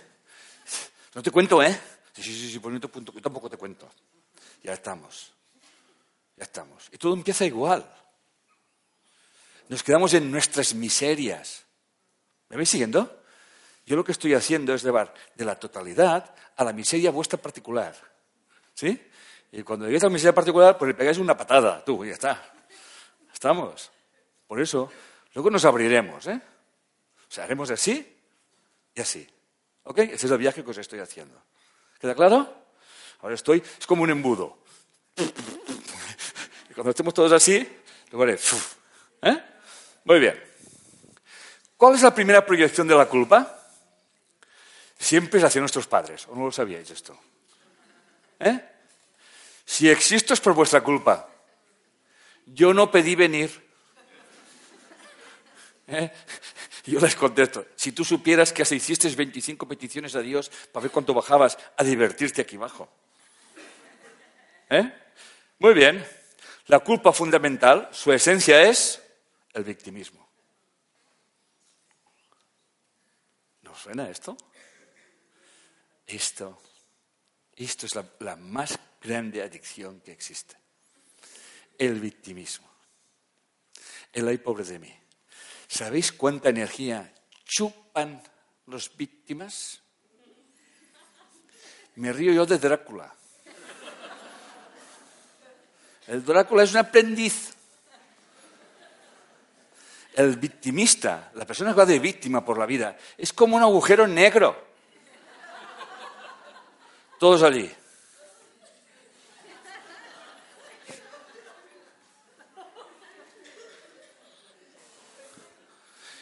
No 1.13 1.21
te 1.21 1.31
cuento, 1.31 1.61
¿eh? 1.63 1.77
Sí, 2.13 2.23
sí, 2.23 2.33
sí, 2.33 2.51
sí 2.51 2.59
pues 2.59 2.79
cuento, 2.91 3.13
yo 3.13 3.21
tampoco 3.21 3.49
te 3.49 3.57
cuento. 3.57 3.89
Ya 4.63 4.73
estamos. 4.73 5.31
Ya 6.35 6.43
estamos. 6.43 6.89
Y 6.91 6.97
todo 6.97 7.13
empieza 7.13 7.45
igual. 7.45 7.89
Nos 9.69 9.83
quedamos 9.83 10.13
en 10.13 10.29
nuestras 10.29 10.73
miserias. 10.73 11.63
¿Me 12.49 12.57
vais 12.57 12.69
siguiendo? 12.69 13.20
Yo 13.91 13.97
lo 13.97 14.05
que 14.05 14.13
estoy 14.13 14.33
haciendo 14.33 14.73
es 14.73 14.83
llevar 14.83 15.13
de 15.35 15.43
la 15.43 15.59
totalidad 15.59 16.33
a 16.55 16.63
la 16.63 16.71
miseria 16.71 17.11
vuestra 17.11 17.37
particular. 17.37 17.93
¿Sí? 18.73 18.97
Y 19.51 19.63
cuando 19.63 19.83
lleguéis 19.83 20.03
a 20.03 20.05
la 20.05 20.13
miseria 20.13 20.33
particular, 20.33 20.77
pues 20.77 20.87
le 20.87 20.93
pegáis 20.93 21.17
una 21.17 21.35
patada, 21.35 21.83
tú, 21.83 22.05
y 22.05 22.07
ya 22.07 22.13
está. 22.13 22.53
Estamos. 23.33 23.91
Por 24.47 24.61
eso, 24.61 24.89
luego 25.33 25.49
nos 25.49 25.65
abriremos, 25.65 26.25
¿eh? 26.27 26.41
O 27.17 27.29
sea, 27.33 27.43
haremos 27.43 27.69
así 27.69 28.17
y 28.95 29.01
así. 29.01 29.27
¿Ok? 29.83 29.97
Ese 29.97 30.25
es 30.25 30.31
el 30.31 30.37
viaje 30.37 30.63
que 30.63 30.71
os 30.71 30.77
estoy 30.77 30.99
haciendo. 30.99 31.43
¿Queda 31.99 32.15
claro? 32.15 32.49
Ahora 33.19 33.35
estoy, 33.35 33.61
es 33.77 33.85
como 33.85 34.03
un 34.03 34.11
embudo. 34.11 34.59
Y 35.17 36.73
cuando 36.73 36.91
estemos 36.91 37.13
todos 37.13 37.33
así, 37.33 37.67
luego 38.09 38.23
haré, 38.23 38.39
¿eh? 39.23 39.43
Muy 40.05 40.19
bien. 40.21 40.41
¿Cuál 41.75 41.95
es 41.95 42.03
la 42.03 42.15
primera 42.15 42.45
proyección 42.45 42.87
de 42.87 42.95
la 42.95 43.05
culpa? 43.05 43.57
Siempre 45.01 45.39
es 45.39 45.45
hacia 45.45 45.59
nuestros 45.59 45.87
padres. 45.87 46.27
¿O 46.27 46.35
no 46.35 46.45
lo 46.45 46.51
sabíais 46.51 46.89
esto? 46.89 47.17
¿Eh? 48.39 48.59
Si 49.65 49.89
existo 49.89 50.33
es 50.33 50.39
por 50.39 50.53
vuestra 50.53 50.81
culpa. 50.81 51.27
Yo 52.45 52.73
no 52.73 52.91
pedí 52.91 53.15
venir. 53.15 53.69
¿Eh? 55.87 56.11
Yo 56.85 56.99
les 56.99 57.15
contesto, 57.15 57.67
si 57.75 57.91
tú 57.91 58.03
supieras 58.03 58.51
que 58.51 58.63
hasta 58.63 58.73
hiciste 58.73 59.07
25 59.07 59.67
peticiones 59.67 60.15
a 60.15 60.21
Dios 60.21 60.49
para 60.71 60.83
ver 60.83 60.91
cuánto 60.91 61.13
bajabas 61.13 61.57
a 61.77 61.83
divertirte 61.83 62.41
aquí 62.41 62.55
abajo. 62.55 62.89
¿Eh? 64.69 64.91
Muy 65.59 65.73
bien. 65.73 66.03
La 66.67 66.79
culpa 66.79 67.13
fundamental, 67.13 67.89
su 67.91 68.11
esencia 68.11 68.63
es 68.63 69.01
el 69.53 69.63
victimismo. 69.63 70.27
¿No 73.61 73.75
suena 73.75 74.09
esto? 74.09 74.35
Esto, 76.11 76.61
esto 77.55 77.85
es 77.85 77.95
la, 77.95 78.35
más 78.35 78.77
grande 79.01 79.41
adicción 79.41 80.01
que 80.01 80.11
existe. 80.11 80.57
El 81.77 82.01
victimismo. 82.01 82.69
El 84.11 84.27
ay 84.27 84.37
pobre 84.37 84.65
de 84.65 84.77
mí. 84.77 84.93
¿Sabéis 85.69 86.11
cuánta 86.11 86.49
energía 86.49 87.13
chupan 87.45 88.21
los 88.65 88.95
víctimas? 88.97 89.81
Me 91.95 92.11
río 92.11 92.33
yo 92.33 92.45
de 92.45 92.57
Drácula. 92.57 93.15
El 96.07 96.25
Drácula 96.25 96.63
es 96.63 96.71
un 96.71 96.77
aprendiz. 96.79 97.53
El 100.13 100.35
victimista, 100.35 101.31
la 101.35 101.45
persona 101.45 101.71
que 101.71 101.77
va 101.77 101.85
de 101.85 101.99
víctima 101.99 102.43
por 102.43 102.57
la 102.57 102.65
vida, 102.65 102.97
es 103.17 103.31
como 103.31 103.55
un 103.55 103.63
agujero 103.63 104.05
negro. 104.07 104.70
Todos 107.21 107.43
allí. 107.43 107.71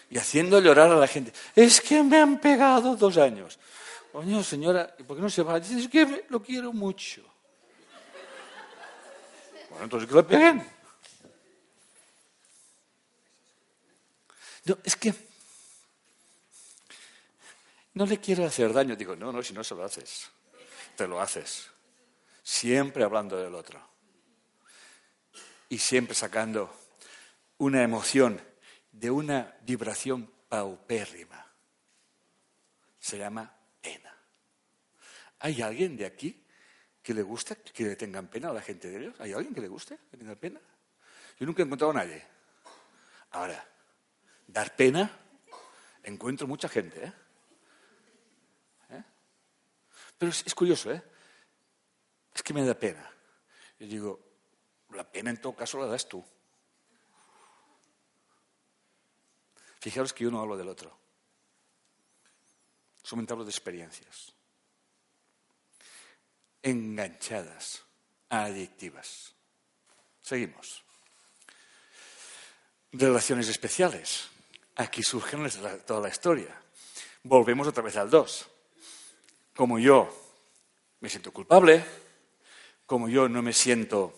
y 0.09 0.17
haciendo 0.17 0.59
llorar 0.59 0.91
a 0.91 0.95
la 0.97 1.07
gente. 1.07 1.31
Es 1.55 1.79
que 1.79 2.03
me 2.03 2.17
han 2.17 2.41
pegado 2.41 2.97
dos 2.97 3.15
años. 3.17 3.57
Coño, 4.11 4.43
señora, 4.43 4.93
¿por 5.07 5.15
qué 5.15 5.21
no 5.21 5.29
se 5.29 5.41
va? 5.41 5.57
Dice, 5.61 5.79
es 5.79 5.87
que 5.87 6.25
lo 6.27 6.41
quiero 6.43 6.73
mucho. 6.73 7.21
Bueno, 9.69 9.85
entonces 9.85 10.09
que 10.09 10.15
lo 10.15 10.27
peguen. 10.27 10.67
No, 14.65 14.77
es 14.83 14.95
que 14.97 15.13
no 17.93 18.05
le 18.05 18.19
quiero 18.19 18.43
hacer 18.43 18.73
daño. 18.73 18.97
Digo, 18.97 19.15
no, 19.15 19.31
no, 19.31 19.41
si 19.41 19.53
no 19.53 19.63
se 19.63 19.75
lo 19.75 19.85
haces, 19.85 20.29
te 20.99 21.07
lo 21.07 21.21
haces. 21.21 21.69
Siempre 22.43 23.05
hablando 23.05 23.37
del 23.37 23.55
otro. 23.55 23.81
Y 25.69 25.77
siempre 25.77 26.13
sacando 26.13 26.69
una 27.59 27.83
emoción 27.83 28.41
de 28.91 29.09
una 29.09 29.55
vibración 29.61 30.29
paupérrima. 30.49 31.45
Se 32.99 33.17
llama 33.17 33.49
pena. 33.79 34.13
¿Hay 35.39 35.61
alguien 35.61 35.95
de 35.95 36.05
aquí 36.05 36.43
que 37.01 37.13
le 37.13 37.21
gusta 37.21 37.55
que 37.55 37.85
le 37.85 37.95
tengan 37.95 38.27
pena 38.27 38.49
a 38.49 38.53
la 38.53 38.61
gente 38.61 38.89
de 38.89 38.97
ellos? 38.97 39.15
¿Hay 39.21 39.31
alguien 39.31 39.55
que 39.55 39.61
le 39.61 39.69
guste 39.69 39.97
que 40.11 40.17
tenga 40.17 40.35
pena? 40.35 40.59
Yo 41.39 41.45
nunca 41.45 41.61
he 41.61 41.65
encontrado 41.65 41.91
a 41.91 42.03
nadie. 42.03 42.21
Ahora, 43.31 43.65
dar 44.47 44.75
pena, 44.75 45.09
encuentro 46.03 46.45
mucha 46.45 46.67
gente. 46.67 47.05
¿Eh? 47.05 47.13
Pero 50.19 50.33
es, 50.33 50.53
curioso, 50.53 50.91
¿eh? 50.91 51.01
Es 52.35 52.43
que 52.43 52.53
me 52.53 52.65
da 52.65 52.77
pena. 52.77 53.09
Yo 53.79 53.87
digo, 53.87 54.19
la 54.89 55.09
pena 55.09 55.29
en 55.29 55.39
todo 55.39 55.55
caso 55.55 55.79
la 55.79 55.87
das 55.87 56.07
tú. 56.09 56.23
Fijaros 59.79 60.11
que 60.11 60.25
yo 60.25 60.29
no 60.29 60.41
hablo 60.41 60.57
del 60.57 60.67
otro. 60.67 60.99
Solamente 63.01 63.31
hablo 63.31 63.45
de 63.45 63.51
experiencias. 63.51 64.33
Enganchadas, 66.61 67.85
adictivas. 68.27 69.33
Seguimos. 70.21 70.83
Relaciones 72.91 73.47
especiales. 73.47 74.27
Aquí 74.75 75.01
surge 75.01 75.37
toda 75.85 76.01
la 76.01 76.09
historia. 76.09 76.61
Volvemos 77.23 77.67
otra 77.67 77.83
vez 77.83 77.95
al 77.95 78.09
2. 78.09 78.58
Como 79.59 79.77
yo 79.77 80.07
me 81.01 81.09
siento 81.09 81.33
culpable, 81.33 81.83
como 82.85 83.09
yo 83.09 83.27
no 83.27 83.41
me 83.41 83.51
siento 83.51 84.13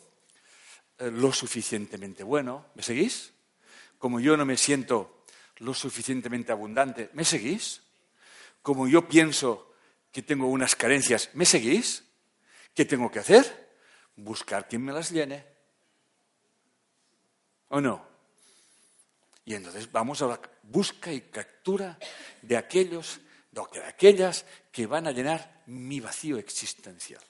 eh, 1.00 1.10
lo 1.10 1.34
suficientemente 1.34 2.22
bueno, 2.24 2.68
¿me 2.76 2.84
seguís? 2.84 3.34
Como 3.98 4.20
yo 4.20 4.38
no 4.38 4.46
me 4.46 4.56
siento 4.56 5.26
lo 5.58 5.74
suficientemente 5.74 6.52
abundante. 6.52 7.10
¿Me 7.14 7.26
seguís? 7.26 7.82
Como 8.62 8.88
yo 8.88 9.08
pienso 9.08 9.74
que 10.12 10.22
tengo 10.22 10.46
unas 10.46 10.76
carencias, 10.76 11.32
¿me 11.34 11.46
seguís? 11.46 12.04
¿Qué 12.76 12.86
tengo 12.86 13.10
que 13.10 13.18
hacer? 13.18 13.74
Buscar 14.18 14.68
quien 14.68 14.86
me 14.86 14.94
las 14.94 15.10
llene. 15.10 15.44
¿O 17.70 17.82
no? 17.82 18.06
Y 19.46 19.56
entonces 19.56 19.92
vamos 19.92 20.22
a 20.22 20.28
la 20.28 20.42
busca 20.62 21.12
y 21.12 21.22
captura 21.22 21.98
de 22.44 22.58
aquellos, 22.58 23.20
de 23.52 23.84
aquellas 23.86 24.46
que 24.72 24.88
van 24.88 25.08
a 25.08 25.12
llenar 25.12 25.64
mi 25.68 26.00
vacío 26.00 26.38
existencial. 26.38 27.22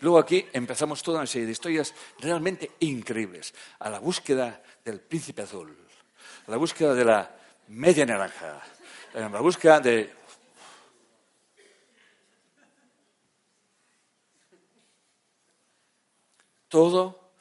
Luego 0.00 0.18
aquí 0.18 0.46
empezamos 0.52 1.02
toda 1.02 1.18
una 1.18 1.26
serie 1.26 1.46
de 1.46 1.52
historias 1.52 1.94
realmente 2.20 2.70
increíbles, 2.80 3.54
a 3.80 3.90
la 3.90 3.98
búsqueda 3.98 4.62
del 4.84 5.00
príncipe 5.00 5.42
azul, 5.42 5.76
a 6.46 6.50
la 6.50 6.56
búsqueda 6.56 6.94
de 6.94 7.04
la 7.04 7.36
media 7.68 8.06
naranja, 8.06 8.62
en 9.14 9.32
la 9.32 9.40
búsqueda 9.40 9.80
de... 9.80 10.12
Todo, 16.68 17.32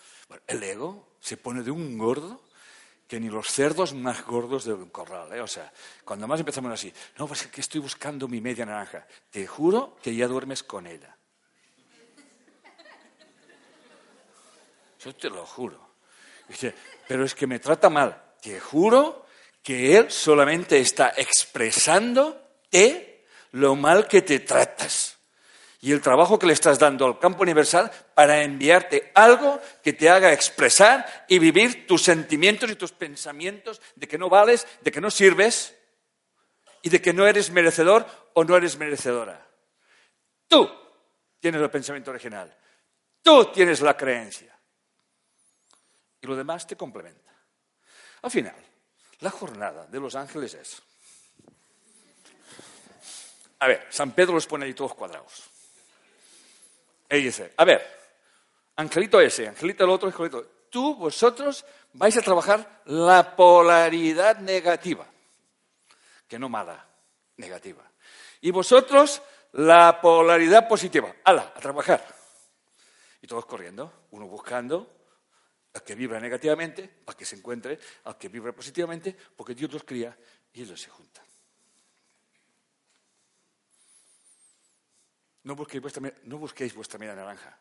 el 0.45 0.61
ego 0.61 1.15
se 1.19 1.37
pone 1.37 1.63
de 1.63 1.71
un 1.71 1.97
gordo 1.97 2.41
que 3.13 3.19
ni 3.19 3.29
los 3.29 3.47
cerdos 3.47 3.93
más 3.93 4.25
gordos 4.25 4.65
de 4.65 4.73
un 4.73 4.89
corral. 4.89 5.31
¿eh? 5.33 5.39
O 5.39 5.45
sea, 5.45 5.71
cuando 6.03 6.27
más 6.27 6.39
empezamos 6.39 6.71
así, 6.71 6.91
no, 7.19 7.27
pues 7.27 7.43
es 7.43 7.47
que 7.49 7.61
estoy 7.61 7.79
buscando 7.79 8.27
mi 8.27 8.41
media 8.41 8.65
naranja. 8.65 9.05
Te 9.29 9.45
juro 9.45 9.97
que 10.01 10.15
ya 10.15 10.27
duermes 10.27 10.63
con 10.63 10.87
ella. 10.87 11.15
Yo 14.99 15.15
te 15.15 15.29
lo 15.29 15.45
juro. 15.45 15.79
Pero 17.07 17.23
es 17.23 17.35
que 17.35 17.45
me 17.45 17.59
trata 17.59 17.87
mal. 17.87 18.19
Te 18.41 18.59
juro 18.59 19.27
que 19.61 19.95
Él 19.95 20.09
solamente 20.09 20.79
está 20.79 21.13
expresándote 21.15 23.27
lo 23.51 23.75
mal 23.75 24.07
que 24.07 24.23
te 24.23 24.39
tratas. 24.39 25.12
Y 25.83 25.91
el 25.91 25.99
trabajo 25.99 26.39
que 26.39 26.45
le 26.45 26.53
estás 26.53 26.79
dando 26.79 27.05
al 27.05 27.19
campo 27.19 27.43
universal 27.43 27.91
para 28.15 28.41
enviarte 28.41 29.11
algo 29.13 29.59
que 29.83 29.91
te 29.91 30.09
haga 30.09 30.31
expresar 30.31 31.25
y 31.27 31.39
vivir 31.39 31.85
tus 31.85 32.03
sentimientos 32.03 32.71
y 32.71 32.77
tus 32.77 32.93
pensamientos 32.93 33.81
de 33.93 34.07
que 34.07 34.17
no 34.17 34.29
vales, 34.29 34.65
de 34.79 34.93
que 34.93 35.01
no 35.01 35.11
sirves 35.11 35.75
y 36.83 36.89
de 36.89 37.01
que 37.01 37.11
no 37.11 37.27
eres 37.27 37.51
merecedor 37.51 38.05
o 38.31 38.45
no 38.45 38.55
eres 38.55 38.77
merecedora. 38.77 39.45
Tú 40.47 40.71
tienes 41.41 41.61
el 41.61 41.69
pensamiento 41.69 42.11
original. 42.11 42.55
Tú 43.21 43.51
tienes 43.51 43.81
la 43.81 43.97
creencia. 43.97 44.57
Y 46.21 46.27
lo 46.27 46.37
demás 46.37 46.65
te 46.65 46.77
complementa. 46.77 47.33
Al 48.21 48.31
final, 48.31 48.55
la 49.19 49.31
jornada 49.31 49.85
de 49.87 49.99
los 49.99 50.15
ángeles 50.15 50.53
es... 50.53 50.81
A 53.59 53.67
ver, 53.67 53.85
San 53.89 54.11
Pedro 54.11 54.35
los 54.35 54.47
pone 54.47 54.63
ahí 54.63 54.73
todos 54.73 54.93
cuadrados. 54.93 55.49
Y 57.17 57.21
dice, 57.21 57.53
a 57.57 57.63
ver, 57.63 57.85
angelito 58.75 59.21
ese, 59.21 59.47
angelito 59.47 59.83
el 59.83 59.91
otro, 59.91 60.07
angelito, 60.07 60.65
tú, 60.69 60.95
vosotros 60.95 61.63
vais 61.93 62.17
a 62.17 62.21
trabajar 62.21 62.81
la 62.85 63.35
polaridad 63.35 64.39
negativa, 64.39 65.05
que 66.27 66.39
no 66.39 66.49
mala, 66.49 66.87
negativa. 67.37 67.83
Y 68.41 68.49
vosotros 68.49 69.21
la 69.53 70.01
polaridad 70.01 70.67
positiva. 70.67 71.13
¡Hala! 71.23 71.53
A 71.55 71.59
trabajar. 71.59 72.03
Y 73.21 73.27
todos 73.27 73.45
corriendo, 73.45 74.07
uno 74.11 74.27
buscando, 74.27 74.91
al 75.73 75.83
que 75.83 75.93
vibra 75.93 76.19
negativamente, 76.19 77.01
al 77.05 77.15
que 77.15 77.25
se 77.25 77.35
encuentre, 77.35 77.79
al 78.05 78.17
que 78.17 78.27
vibra 78.27 78.51
positivamente, 78.53 79.15
porque 79.35 79.53
Dios 79.53 79.71
los 79.71 79.83
cría 79.83 80.17
y 80.51 80.63
ellos 80.63 80.81
se 80.81 80.89
juntan. 80.89 81.23
No 85.43 85.55
busquéis 85.55 85.81
vuestra, 85.81 86.13
no 86.23 86.37
busquéis 86.37 86.73
vuestra 86.73 86.99
naranja. 86.99 87.57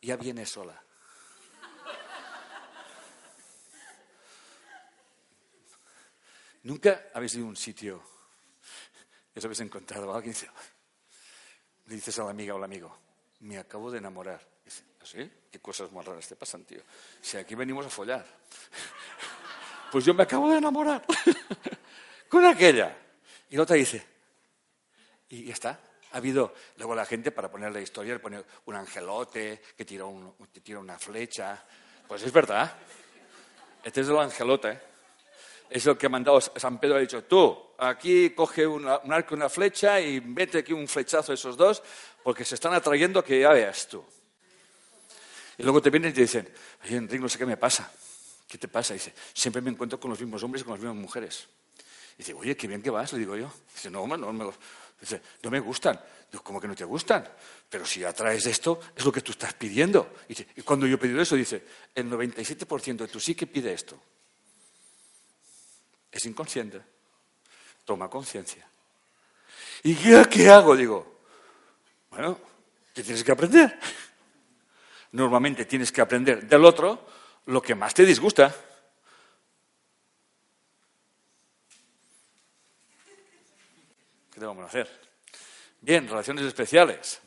Ya 0.00 0.16
viene 0.16 0.46
sola. 0.46 0.80
Nunca 6.62 7.10
habéis 7.12 7.34
ido 7.34 7.44
a 7.44 7.48
un 7.48 7.56
sitio 7.56 8.02
y 9.34 9.38
os 9.38 9.44
habéis 9.44 9.60
encontrado 9.60 10.12
a 10.12 10.16
alguien 10.16 10.34
le 11.86 11.94
dices 11.94 12.18
a 12.18 12.24
la 12.24 12.30
amiga 12.30 12.54
o 12.54 12.56
al 12.56 12.64
amigo, 12.64 12.96
me 13.40 13.58
acabo 13.58 13.90
de 13.90 13.98
enamorar. 13.98 14.40
¿Sí? 15.02 15.30
¿Qué 15.50 15.60
cosas 15.60 15.92
más 15.92 16.02
raras 16.02 16.26
te 16.26 16.34
pasan, 16.34 16.64
tío? 16.64 16.80
Si 17.20 17.36
aquí 17.36 17.54
venimos 17.54 17.84
a 17.84 17.90
follar. 17.90 18.24
pues 19.92 20.02
yo 20.02 20.14
me 20.14 20.22
acabo 20.22 20.50
de 20.50 20.56
enamorar 20.56 21.04
con 22.28 22.46
aquella. 22.46 22.96
Y 23.50 23.56
la 23.56 23.64
otra 23.64 23.76
dice, 23.76 24.02
y 25.28 25.44
ya 25.44 25.52
está. 25.52 25.78
Ha 26.14 26.18
habido, 26.18 26.54
luego 26.76 26.94
la 26.94 27.04
gente 27.04 27.32
para 27.32 27.50
poner 27.50 27.72
la 27.72 27.80
historia 27.80 28.12
le 28.14 28.20
pone 28.20 28.40
un 28.66 28.74
angelote 28.76 29.60
que 29.76 29.84
tira, 29.84 30.04
tira 30.62 30.78
una 30.78 30.96
flecha. 30.96 31.60
Pues 32.06 32.22
es 32.22 32.32
verdad. 32.32 32.72
Este 33.82 34.02
es 34.02 34.08
el 34.08 34.16
angelote. 34.16 34.80
Es 35.68 35.84
el 35.86 35.98
que 35.98 36.06
ha 36.06 36.08
mandado 36.08 36.40
San 36.40 36.78
Pedro, 36.78 36.98
ha 36.98 37.00
dicho, 37.00 37.24
tú, 37.24 37.58
aquí 37.78 38.30
coge 38.30 38.64
un 38.64 38.86
arco 38.86 39.34
y 39.34 39.38
una 39.38 39.48
flecha 39.48 40.00
y 40.00 40.20
mete 40.20 40.58
aquí 40.58 40.72
un 40.72 40.86
flechazo 40.86 41.32
a 41.32 41.34
esos 41.34 41.56
dos, 41.56 41.82
porque 42.22 42.44
se 42.44 42.54
están 42.54 42.74
atrayendo 42.74 43.24
que 43.24 43.40
ya 43.40 43.50
veas 43.50 43.88
tú. 43.88 44.04
Y 45.58 45.64
luego 45.64 45.82
te 45.82 45.90
vienen 45.90 46.12
y 46.12 46.14
te 46.14 46.20
dicen, 46.20 46.48
oye, 46.84 46.96
Enrique, 46.96 47.18
no 47.18 47.28
sé 47.28 47.38
qué 47.38 47.46
me 47.46 47.56
pasa. 47.56 47.92
¿Qué 48.46 48.56
te 48.56 48.68
pasa? 48.68 48.94
dice, 48.94 49.12
siempre 49.32 49.60
me 49.60 49.72
encuentro 49.72 49.98
con 49.98 50.10
los 50.10 50.20
mismos 50.20 50.40
hombres 50.44 50.62
y 50.62 50.64
con 50.64 50.74
las 50.74 50.80
mismas 50.80 50.96
mujeres. 50.96 51.48
Y 52.14 52.18
dice, 52.18 52.34
oye, 52.34 52.56
qué 52.56 52.68
bien 52.68 52.80
que 52.80 52.90
vas, 52.90 53.12
le 53.12 53.18
digo 53.18 53.34
yo. 53.34 53.52
Dice, 53.74 53.90
no, 53.90 54.06
no, 54.06 54.32
me, 54.32 54.44
dice, 55.04 55.22
no 55.42 55.50
me 55.50 55.60
gustan. 55.60 56.00
Digo, 56.30 56.42
¿cómo 56.42 56.60
que 56.60 56.68
no 56.68 56.74
te 56.74 56.84
gustan? 56.84 57.28
Pero 57.68 57.86
si 57.86 58.04
atraes 58.04 58.46
esto, 58.46 58.80
es 58.96 59.04
lo 59.04 59.12
que 59.12 59.20
tú 59.20 59.32
estás 59.32 59.54
pidiendo. 59.54 60.14
Y, 60.28 60.62
cuando 60.62 60.86
yo 60.86 60.96
he 60.96 60.98
pedido 60.98 61.20
eso, 61.20 61.36
dice, 61.36 61.62
el 61.94 62.10
97% 62.10 62.96
de 62.96 63.08
tu 63.08 63.20
sí 63.20 63.34
que 63.34 63.46
pide 63.46 63.72
esto. 63.72 64.00
Es 66.10 66.24
inconsciente. 66.26 66.80
Toma 67.84 68.08
conciencia. 68.08 68.66
¿Y 69.82 69.94
qué, 69.94 70.24
qué 70.30 70.48
hago? 70.48 70.76
Digo, 70.76 71.20
bueno, 72.10 72.38
¿qué 72.94 73.02
tienes 73.02 73.22
que 73.22 73.32
aprender? 73.32 73.78
Normalmente 75.12 75.64
tienes 75.66 75.92
que 75.92 76.00
aprender 76.00 76.46
del 76.46 76.64
otro 76.64 77.06
lo 77.46 77.60
que 77.60 77.74
más 77.74 77.94
te 77.94 78.04
disgusta. 78.04 78.54
¿Qué 84.44 84.48
vamos 84.48 84.64
a 84.64 84.66
hacer? 84.66 84.90
Bien, 85.80 86.06
relaciones 86.06 86.44
especiales. 86.44 87.18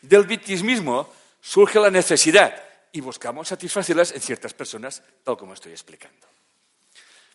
Del 0.00 0.24
victimismo 0.24 1.12
surge 1.42 1.78
la 1.78 1.90
necesidad 1.90 2.64
y 2.90 3.02
buscamos 3.02 3.48
satisfacerlas 3.48 4.12
en 4.12 4.22
ciertas 4.22 4.54
personas, 4.54 5.02
tal 5.22 5.36
como 5.36 5.52
estoy 5.52 5.72
explicando. 5.72 6.26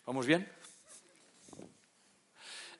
¿Vamos 0.04 0.26
bien? 0.26 0.50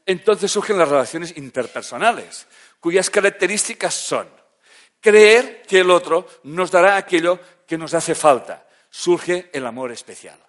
Entonces 0.05 0.51
surgen 0.51 0.77
las 0.77 0.89
relaciones 0.89 1.37
interpersonales, 1.37 2.49
cuyas 2.81 3.09
características 3.11 3.95
son 3.95 4.29
creer 5.01 5.63
que 5.63 5.79
el 5.79 5.91
otro 5.93 6.27
nos 6.43 6.73
dará 6.73 6.97
aquello 6.97 7.39
que 7.65 7.79
nos 7.79 7.95
hace 7.95 8.17
falta. 8.17 8.67
Surge 8.91 9.51
el 9.53 9.65
amor 9.67 9.93
especial. 9.93 10.41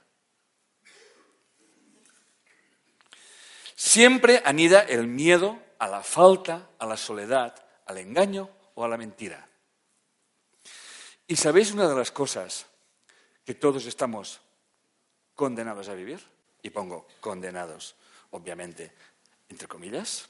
Siempre 3.76 4.42
anida 4.44 4.82
el 4.82 5.06
miedo 5.06 5.64
a 5.80 5.88
la 5.88 6.04
falta, 6.04 6.70
a 6.80 6.86
la 6.86 6.98
soledad, 6.98 7.56
al 7.86 7.98
engaño 7.98 8.50
o 8.76 8.84
a 8.84 8.88
la 8.88 8.98
mentira. 8.98 9.48
¿Y 11.28 11.36
sabéis 11.36 11.72
una 11.72 11.88
de 11.88 11.96
las 11.96 12.12
cosas 12.12 12.68
que 13.44 13.56
todos 13.56 13.86
estamos 13.86 14.42
condenados 15.34 15.90
a 15.90 15.94
vivir? 15.94 16.24
Y 16.62 16.70
pongo 16.70 17.08
condenados, 17.20 17.96
obviamente, 18.32 18.92
entre 19.50 19.68
comillas, 19.68 20.28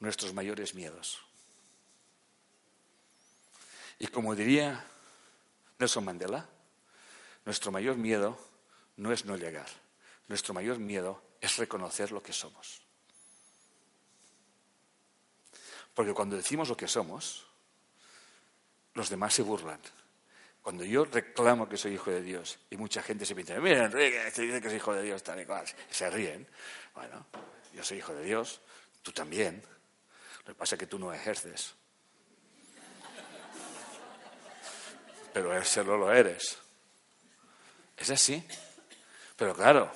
nuestros 0.00 0.32
mayores 0.32 0.74
miedos. 0.74 1.20
Y 3.98 4.08
como 4.08 4.34
diría 4.34 4.84
Nelson 5.78 6.04
Mandela, 6.04 6.46
nuestro 7.44 7.72
mayor 7.72 7.96
miedo 7.96 8.38
no 8.96 9.12
es 9.12 9.24
no 9.24 9.36
llegar, 9.36 9.68
nuestro 10.28 10.52
mayor 10.52 10.78
miedo 10.78 11.22
es 11.40 11.56
reconocer 11.56 12.12
lo 12.12 12.22
que 12.22 12.32
somos. 12.32 12.85
Porque 15.96 16.12
cuando 16.12 16.36
decimos 16.36 16.68
lo 16.68 16.76
que 16.76 16.86
somos, 16.86 17.46
los 18.92 19.08
demás 19.08 19.32
se 19.32 19.40
burlan. 19.40 19.80
Cuando 20.60 20.84
yo 20.84 21.06
reclamo 21.06 21.66
que 21.70 21.78
soy 21.78 21.94
hijo 21.94 22.10
de 22.10 22.20
Dios 22.20 22.58
y 22.68 22.76
mucha 22.76 23.02
gente 23.02 23.24
se 23.24 23.34
pinta, 23.34 23.58
mira 23.60 23.86
Enrique, 23.86 24.26
este 24.26 24.42
dice 24.42 24.60
que 24.60 24.68
soy 24.68 24.76
hijo 24.76 24.92
de 24.92 25.02
Dios, 25.02 25.22
tal 25.22 25.40
y 25.40 25.46
cual, 25.46 25.64
se 25.90 26.10
ríen. 26.10 26.46
Bueno, 26.94 27.24
yo 27.72 27.82
soy 27.82 27.96
hijo 27.96 28.12
de 28.12 28.24
Dios, 28.24 28.60
tú 29.00 29.10
también. 29.10 29.62
Lo 30.40 30.52
que 30.52 30.54
pasa 30.54 30.74
es 30.74 30.80
que 30.80 30.86
tú 30.86 30.98
no 30.98 31.14
ejerces. 31.14 31.74
Pero 35.32 35.64
serlo 35.64 35.96
lo 35.96 36.12
eres. 36.12 36.58
Es 37.96 38.10
así. 38.10 38.46
Pero 39.34 39.54
claro, 39.54 39.90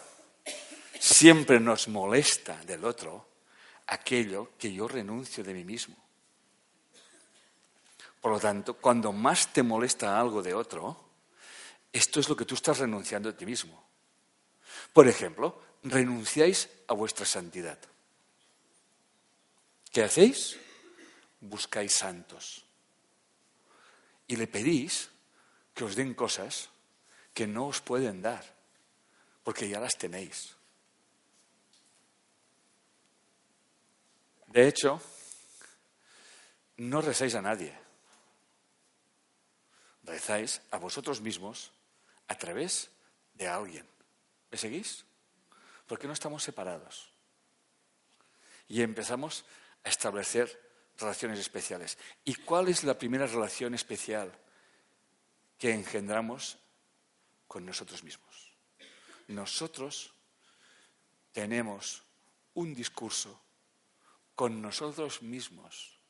siempre 0.99 1.61
nos 1.61 1.89
molesta 1.89 2.57
del 2.65 2.87
otro 2.87 3.30
aquello 3.91 4.53
que 4.57 4.73
yo 4.73 4.87
renuncio 4.87 5.43
de 5.43 5.53
mí 5.53 5.65
mismo. 5.65 5.97
Por 8.21 8.33
lo 8.33 8.41
tanto, 8.41 8.75
cuando 8.75 9.13
más 9.13 9.53
te 9.53 9.63
molesta 9.63 10.19
algo 10.19 10.43
de 10.43 10.55
otro, 10.55 10.97
esto 11.93 12.21
es 12.21 12.29
lo 12.29 12.37
que 12.37 12.45
tú 12.45 12.55
estás 12.55 12.79
renunciando 12.79 13.33
de 13.33 13.39
ti 13.39 13.47
mismo. 13.47 13.83
Por 14.93 15.09
ejemplo, 15.09 15.61
renunciáis 15.83 16.69
a 16.87 16.95
vuestra 16.95 17.27
santidad. 17.27 17.79
¿Qué 19.91 20.05
hacéis? 20.05 20.57
Buscáis 21.41 21.95
santos. 21.95 22.65
Y 24.29 24.37
le 24.37 24.47
pedís 24.47 25.09
que 25.75 25.83
os 25.83 25.97
den 25.97 26.15
cosas 26.15 26.69
que 27.35 27.49
no 27.49 27.67
os 27.67 27.81
pueden 27.81 28.23
dar, 28.23 28.45
porque 29.43 29.69
ya 29.69 29.81
las 29.81 29.99
tenéis. 29.99 30.60
De 34.51 34.67
hecho, 34.67 35.01
no 36.79 37.01
rezáis 37.01 37.35
a 37.37 37.43
nadie. 37.43 37.73
Rezáis 40.03 40.61
a 40.73 40.79
vosotros 40.79 41.21
mismos 41.21 41.73
a 42.27 42.35
través 42.35 42.91
de 43.35 43.47
alguien. 43.47 43.87
¿Me 44.51 44.59
seguís? 44.59 45.05
Porque 45.87 46.09
no 46.09 46.13
estamos 46.13 46.43
separados. 46.43 47.13
Y 48.67 48.83
empezamos 48.83 49.45
a 49.85 49.89
establecer 49.89 50.61
relaciones 50.99 51.39
especiales. 51.39 51.97
¿Y 52.25 52.35
cuál 52.35 52.69
es 52.69 52.83
la 52.83 52.99
primera 52.99 53.27
relación 53.27 53.75
especial 53.75 54.33
que 55.59 55.73
engendramos 55.73 56.59
con 57.47 57.65
nosotros 57.65 58.03
mismos? 58.03 58.53
Nosotros 59.29 60.13
tenemos 61.33 62.03
un 62.55 62.75
discurso 62.75 63.41
con 64.41 64.63
nosotros 64.63 65.21
mismos. 65.21 66.01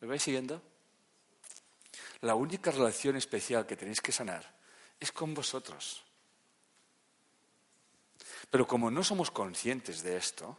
¿Me 0.00 0.08
vais 0.08 0.22
siguiendo? 0.22 0.62
La 2.22 2.36
única 2.36 2.70
relación 2.70 3.16
especial 3.16 3.66
que 3.66 3.76
tenéis 3.76 4.00
que 4.00 4.16
sanar 4.16 4.48
es 4.98 5.12
con 5.12 5.34
vosotros. 5.34 6.02
Pero 8.48 8.66
como 8.66 8.90
no 8.90 9.04
somos 9.04 9.30
conscientes 9.30 10.02
de 10.02 10.16
esto, 10.16 10.56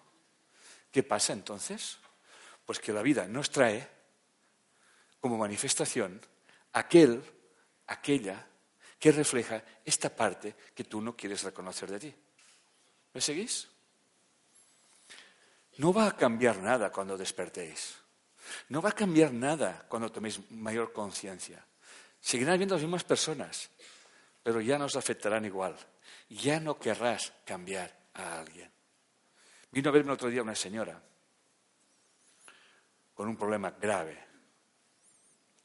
¿qué 0.91 1.01
pasa 1.01 1.33
entonces? 1.33 1.97
Pues 2.67 2.77
que 2.77 2.93
la 2.93 3.01
vida 3.01 3.25
nos 3.25 3.49
trae 3.49 3.89
como 5.19 5.39
manifestación 5.39 6.21
aquel, 6.73 7.23
aquella 7.88 8.45
que 8.99 9.11
refleja 9.11 9.63
esta 9.83 10.15
parte 10.15 10.55
que 10.75 10.83
tú 10.83 11.01
no 11.01 11.17
quieres 11.17 11.41
reconocer 11.41 11.89
de 11.89 11.99
ti. 11.99 12.15
¿Me 13.11 13.21
seguís? 13.21 13.69
No 15.78 15.91
va 15.91 16.07
a 16.07 16.15
cambiar 16.15 16.57
nada 16.59 16.91
cuando 16.91 17.17
despertéis. 17.17 17.95
No 18.69 18.82
va 18.82 18.89
a 18.89 18.95
cambiar 18.95 19.34
nada 19.34 19.86
cuando 19.89 20.11
toméis 20.11 20.39
mayor 20.51 20.93
conciencia. 20.93 21.65
Seguirán 22.21 22.57
viendo 22.57 22.76
las 22.76 22.84
mismas 22.84 23.03
personas, 23.03 23.69
pero 24.41 24.61
ya 24.61 24.78
nos 24.78 24.95
afectarán 24.95 25.45
igual. 25.45 25.76
Ya 26.30 26.59
no 26.59 26.80
querrás 26.80 27.34
cambiar 27.45 27.91
a 28.13 28.39
alguien. 28.39 28.71
Vino 29.71 29.89
a 29.89 29.93
verme 29.93 30.13
otro 30.13 30.30
día 30.30 30.41
una 30.41 30.55
señora 30.55 31.01
con 33.13 33.28
un 33.28 33.38
problema 33.38 33.71
grave, 33.71 34.17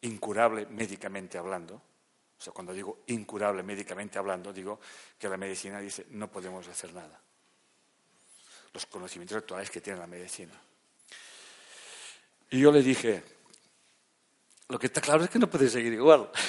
incurable 0.03 0.67
médicamente 0.67 1.37
hablando. 1.39 1.75
O 1.75 2.43
sea, 2.43 2.53
cuando 2.53 2.73
digo 2.73 3.05
incurable 3.09 3.63
médicamente 3.63 4.19
hablando, 4.19 4.53
digo 4.53 4.81
que 5.19 5.29
la 5.29 5.37
medicina 5.37 5.81
dice 5.81 6.07
no 6.11 6.31
podemos 6.31 6.67
hacer 6.69 6.95
nada. 6.95 7.21
Los 8.73 8.87
conocimientos 8.87 9.37
actuales 9.39 9.71
que 9.71 9.81
tiene 9.81 9.99
la 9.99 10.07
medicina. 10.07 10.53
Y 12.51 12.61
yo 12.61 12.73
le 12.73 12.83
dije, 12.83 13.23
lo 14.69 14.79
que 14.79 14.87
está 14.87 15.01
claro 15.01 15.25
es 15.25 15.31
que 15.31 15.39
no 15.39 15.51
puede 15.51 15.69
seguir 15.69 15.93
igual. 15.93 16.31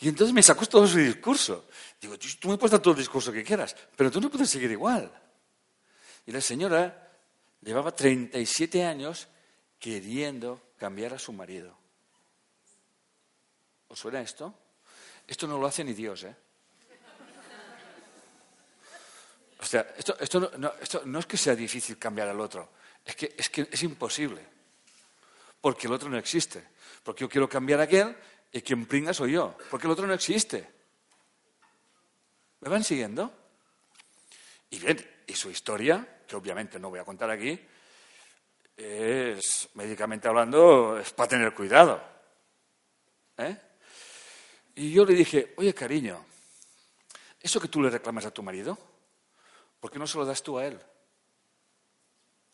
Y 0.00 0.08
entonces 0.08 0.32
me 0.32 0.44
sacó 0.44 0.64
todo 0.66 0.86
su 0.86 0.98
discurso. 0.98 1.66
Digo, 2.00 2.16
tú 2.16 2.48
me 2.48 2.56
puedes 2.56 2.70
dar 2.70 2.80
todo 2.80 2.94
el 2.94 3.00
discurso 3.00 3.32
que 3.32 3.42
quieras, 3.42 3.74
pero 3.96 4.12
tú 4.12 4.20
no 4.20 4.30
puedes 4.30 4.48
seguir 4.48 4.70
igual. 4.70 5.10
Y 6.24 6.30
la 6.30 6.40
señora 6.40 7.10
llevaba 7.62 7.90
37 7.90 8.84
años 8.84 9.26
queriendo 9.78 10.72
cambiar 10.76 11.14
a 11.14 11.18
su 11.18 11.32
marido. 11.32 11.76
¿Os 13.88 13.98
suena 13.98 14.20
esto? 14.20 14.54
Esto 15.26 15.46
no 15.48 15.58
lo 15.58 15.66
hace 15.66 15.82
ni 15.82 15.94
Dios, 15.94 16.22
¿eh? 16.24 16.36
O 19.60 19.64
sea, 19.64 19.94
esto, 19.96 20.16
esto, 20.20 20.52
no, 21.04 21.18
es 21.18 21.26
que 21.26 21.36
sea 21.36 21.54
difícil 21.54 21.98
cambiar 21.98 22.28
al 22.28 22.40
otro, 22.40 22.70
es 23.04 23.16
que, 23.16 23.34
es 23.36 23.48
que 23.48 23.68
es 23.70 23.82
imposible. 23.82 24.44
Porque 25.60 25.88
el 25.88 25.92
otro 25.92 26.08
no 26.08 26.16
existe. 26.16 26.62
Porque 27.02 27.22
yo 27.22 27.28
quiero 27.28 27.48
cambiar 27.48 27.80
a 27.80 27.84
aquel 27.84 28.16
y 28.52 28.62
quien 28.62 28.86
pringa 28.86 29.12
soy 29.12 29.32
yo. 29.32 29.56
Porque 29.70 29.86
el 29.86 29.92
otro 29.92 30.06
no 30.06 30.14
existe. 30.14 30.68
¿Me 32.60 32.68
van 32.68 32.84
siguiendo? 32.84 33.32
Y 34.70 34.78
bien, 34.78 35.04
y 35.26 35.34
su 35.34 35.50
historia, 35.50 36.22
que 36.26 36.36
obviamente 36.36 36.78
no 36.78 36.90
voy 36.90 37.00
a 37.00 37.04
contar 37.04 37.30
aquí, 37.30 37.58
es, 38.76 39.68
médicamente 39.74 40.28
hablando, 40.28 40.98
es 40.98 41.12
para 41.12 41.28
tener 41.28 41.54
cuidado. 41.54 42.02
¿Eh? 43.38 43.56
Y 44.76 44.92
yo 44.92 45.04
le 45.04 45.14
dije, 45.14 45.54
oye 45.56 45.74
cariño, 45.74 46.24
¿eso 47.40 47.60
que 47.60 47.68
tú 47.68 47.82
le 47.82 47.90
reclamas 47.90 48.26
a 48.26 48.30
tu 48.30 48.42
marido? 48.42 48.78
¿Por 49.80 49.90
qué 49.90 49.98
no 49.98 50.06
se 50.06 50.18
lo 50.18 50.24
das 50.24 50.42
tú 50.42 50.58
a 50.58 50.66
él? 50.66 50.80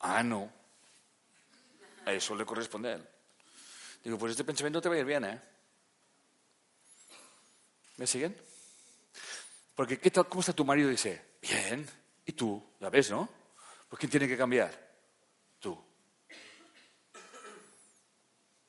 Ah, 0.01 0.23
no. 0.23 0.53
A 2.05 2.13
eso 2.13 2.35
le 2.35 2.45
corresponde 2.45 2.91
a 2.91 2.95
él. 2.95 3.09
Digo, 4.03 4.19
pues 4.19 4.33
este 4.33 4.45
pensamiento 4.45 4.83
te 4.83 4.89
va 4.89 4.95
a 4.97 4.99
ir 4.99 5.07
bien, 5.07 5.25
¿eh? 5.25 5.41
¿Me 7.97 8.07
siguen? 8.07 8.37
Porque 9.75 9.99
¿qué 9.99 10.11
tal, 10.11 10.29
¿cómo 10.29 10.41
está 10.41 10.53
tu 10.53 10.65
marido? 10.65 10.91
Dice, 10.91 11.37
bien. 11.41 11.89
¿Y 12.27 12.33
tú? 12.33 12.63
¿La 12.81 12.91
ves, 12.91 13.11
no? 13.11 13.29
¿Pues 13.89 13.99
quién 13.99 14.11
tiene 14.11 14.29
que 14.29 14.37
cambiar? 14.37 14.73
Tú. 15.59 15.83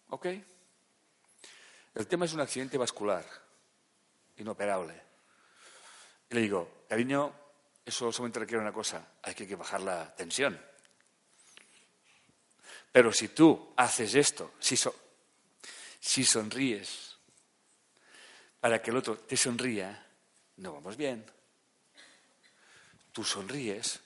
¿Ok? 0.09 0.25
El 1.95 2.07
tema 2.07 2.25
es 2.25 2.33
un 2.33 2.41
accidente 2.41 2.77
vascular, 2.77 3.25
inoperable. 4.37 5.01
Y 6.29 6.35
le 6.35 6.41
digo, 6.41 6.85
cariño, 6.87 7.33
eso 7.85 8.11
solamente 8.11 8.39
requiere 8.39 8.61
una 8.61 8.73
cosa, 8.73 9.13
hay 9.21 9.35
que 9.35 9.55
bajar 9.55 9.81
la 9.81 10.15
tensión. 10.15 10.59
Pero 12.91 13.11
si 13.11 13.27
tú 13.27 13.73
haces 13.77 14.15
esto, 14.15 14.53
si, 14.59 14.75
si 15.99 16.23
sonríes 16.23 17.17
para 18.59 18.81
que 18.81 18.89
el 18.89 18.97
otro 18.97 19.17
te 19.19 19.37
sonría, 19.37 20.03
no 20.57 20.73
vamos 20.73 20.97
bien. 20.97 21.23
Tú 23.11 23.23
sonríes 23.23 23.99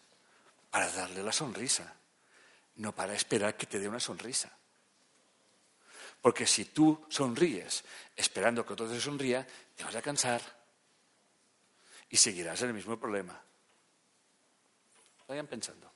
para 0.69 0.91
darle 0.91 1.23
la 1.23 1.31
sonrisa, 1.31 1.95
no 2.75 2.93
para 2.93 3.13
esperar 3.13 3.55
que 3.55 3.67
te 3.67 3.79
dé 3.79 3.87
una 3.87 3.99
sonrisa. 3.99 4.51
Porque 6.21 6.45
si 6.45 6.65
tú 6.65 7.05
sonríes 7.09 7.83
esperando 8.15 8.65
que 8.65 8.73
otro 8.73 8.89
te 8.89 8.99
sonría, 8.99 9.47
te 9.75 9.83
vas 9.83 9.95
a 9.95 10.01
cansar 10.01 10.41
y 12.09 12.17
seguirás 12.17 12.61
en 12.63 12.69
el 12.69 12.73
mismo 12.73 12.99
problema. 12.99 13.48
Vayan 15.29 15.45
pensando. 15.45 15.93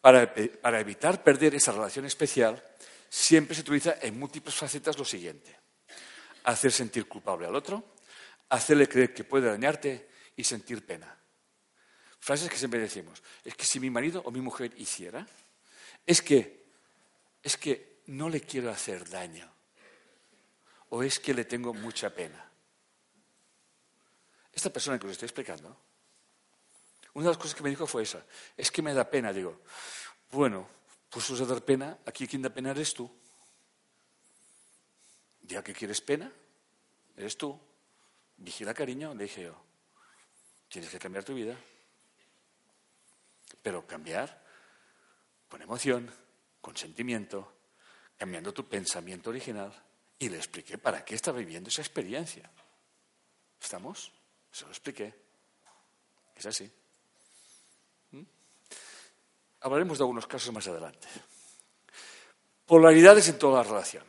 Para, 0.00 0.34
para, 0.34 0.80
evitar 0.80 1.22
perder 1.22 1.54
esa 1.54 1.70
relación 1.70 2.04
especial, 2.04 2.60
siempre 3.08 3.54
se 3.54 3.60
utiliza 3.60 3.94
en 4.02 4.18
múltiples 4.18 4.56
facetas 4.56 4.98
lo 4.98 5.04
siguiente. 5.04 5.56
Hacer 6.42 6.72
sentir 6.72 7.06
culpable 7.06 7.46
al 7.46 7.54
otro, 7.54 7.94
hacerle 8.48 8.88
creer 8.88 9.14
que 9.14 9.22
puede 9.22 9.46
dañarte 9.46 10.08
y 10.34 10.42
sentir 10.42 10.84
pena. 10.84 11.16
Frases 12.18 12.50
que 12.50 12.56
siempre 12.56 12.80
decimos. 12.80 13.22
Es 13.44 13.54
que 13.54 13.64
si 13.64 13.78
mi 13.78 13.88
marido 13.88 14.20
o 14.24 14.32
mi 14.32 14.40
mujer 14.40 14.72
hiciera, 14.76 15.24
es 16.04 16.20
que, 16.20 16.66
es 17.40 17.56
que 17.56 18.00
no 18.06 18.28
le 18.28 18.40
quiero 18.40 18.68
hacer 18.68 19.08
daño. 19.08 19.48
O 20.88 21.04
es 21.04 21.20
que 21.20 21.34
le 21.34 21.44
tengo 21.44 21.72
mucha 21.72 22.10
pena. 22.10 22.50
Esta 24.52 24.70
persona 24.70 24.98
que 24.98 25.06
os 25.06 25.12
estoy 25.12 25.26
explicando, 25.26 25.87
una 27.14 27.24
de 27.24 27.30
las 27.30 27.38
cosas 27.38 27.54
que 27.54 27.62
me 27.62 27.70
dijo 27.70 27.86
fue 27.86 28.02
esa. 28.02 28.24
Es 28.56 28.70
que 28.70 28.82
me 28.82 28.94
da 28.94 29.08
pena. 29.08 29.32
Digo, 29.32 29.60
bueno, 30.30 30.68
pues 31.10 31.28
os 31.30 31.40
a 31.40 31.46
dar 31.46 31.62
pena. 31.62 31.98
Aquí 32.06 32.26
quien 32.26 32.42
da 32.42 32.50
pena 32.50 32.70
eres 32.70 32.94
tú. 32.94 33.10
Ya 35.42 35.64
que 35.64 35.72
quieres 35.72 36.00
pena, 36.00 36.30
eres 37.16 37.36
tú. 37.36 37.58
Vigila, 38.36 38.74
cariño, 38.74 39.14
le 39.14 39.24
dije 39.24 39.44
yo. 39.44 39.56
Tienes 40.68 40.90
que 40.90 40.98
cambiar 40.98 41.24
tu 41.24 41.34
vida. 41.34 41.56
Pero 43.62 43.86
cambiar 43.86 44.44
con 45.48 45.62
emoción, 45.62 46.12
con 46.60 46.76
sentimiento, 46.76 47.54
cambiando 48.16 48.52
tu 48.52 48.68
pensamiento 48.68 49.30
original. 49.30 49.72
Y 50.18 50.28
le 50.28 50.36
expliqué 50.36 50.78
para 50.78 51.04
qué 51.04 51.14
estaba 51.14 51.38
viviendo 51.38 51.68
esa 51.68 51.80
experiencia. 51.80 52.50
¿Estamos? 53.60 54.12
Se 54.50 54.64
lo 54.64 54.70
expliqué. 54.70 55.14
Es 56.36 56.46
así. 56.46 56.70
Hablaremos 59.60 59.98
de 59.98 60.04
algunos 60.04 60.26
casos 60.26 60.52
más 60.52 60.66
adelante. 60.68 61.08
Polaridades 62.66 63.28
en 63.28 63.38
toda 63.38 63.62
la 63.62 63.68
relación. 63.68 64.04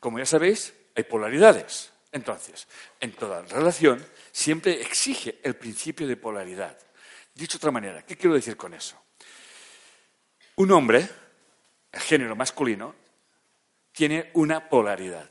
Como 0.00 0.18
ya 0.18 0.26
sabéis, 0.26 0.74
hay 0.94 1.04
polaridades. 1.04 1.92
Entonces, 2.12 2.66
en 3.00 3.12
toda 3.12 3.42
relación 3.42 4.04
siempre 4.32 4.80
exige 4.80 5.40
el 5.42 5.56
principio 5.56 6.06
de 6.06 6.16
polaridad. 6.16 6.76
Dicho 7.34 7.58
de 7.58 7.62
otra 7.62 7.70
manera, 7.70 8.04
¿qué 8.04 8.16
quiero 8.16 8.34
decir 8.34 8.56
con 8.56 8.72
eso? 8.74 8.96
Un 10.56 10.72
hombre, 10.72 11.08
el 11.92 12.00
género 12.00 12.34
masculino, 12.34 12.94
tiene 13.92 14.30
una 14.34 14.68
polaridad. 14.68 15.28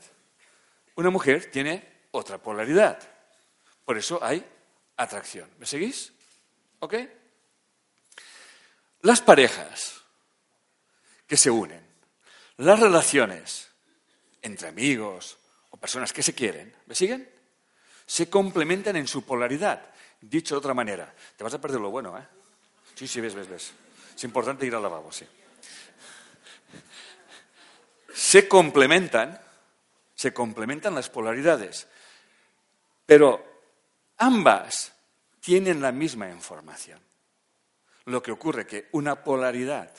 Una 0.94 1.10
mujer 1.10 1.50
tiene 1.50 2.06
otra 2.12 2.38
polaridad. 2.38 2.98
Por 3.84 3.98
eso 3.98 4.22
hay 4.22 4.44
atracción. 4.96 5.50
¿Me 5.58 5.66
seguís? 5.66 6.12
¿Ok? 6.80 6.94
Las 9.02 9.20
parejas 9.20 10.02
que 11.26 11.36
se 11.36 11.50
unen, 11.50 11.84
las 12.58 12.80
relaciones 12.80 13.68
entre 14.42 14.68
amigos, 14.68 15.38
personas 15.76 16.12
que 16.12 16.22
se 16.22 16.34
quieren, 16.34 16.74
¿me 16.86 16.94
siguen? 16.94 17.28
Se 18.06 18.28
complementan 18.30 18.96
en 18.96 19.06
su 19.06 19.24
polaridad. 19.24 19.82
Dicho 20.20 20.54
de 20.54 20.58
otra 20.58 20.74
manera, 20.74 21.14
te 21.36 21.44
vas 21.44 21.54
a 21.54 21.60
perder 21.60 21.80
lo 21.80 21.90
bueno, 21.90 22.16
¿eh? 22.18 22.26
Sí, 22.94 23.06
sí, 23.06 23.20
ves, 23.20 23.34
ves, 23.34 23.48
ves. 23.48 23.72
Es 24.14 24.24
importante 24.24 24.66
ir 24.66 24.74
al 24.74 24.82
lavabo, 24.82 25.12
sí. 25.12 25.26
Se 28.14 28.48
complementan, 28.48 29.38
se 30.14 30.32
complementan 30.32 30.94
las 30.94 31.10
polaridades, 31.10 31.86
pero 33.04 33.44
ambas 34.16 34.92
tienen 35.40 35.82
la 35.82 35.92
misma 35.92 36.30
información. 36.30 36.98
Lo 38.06 38.22
que 38.22 38.32
ocurre 38.32 38.62
es 38.62 38.68
que 38.68 38.88
una 38.92 39.22
polaridad 39.22 39.90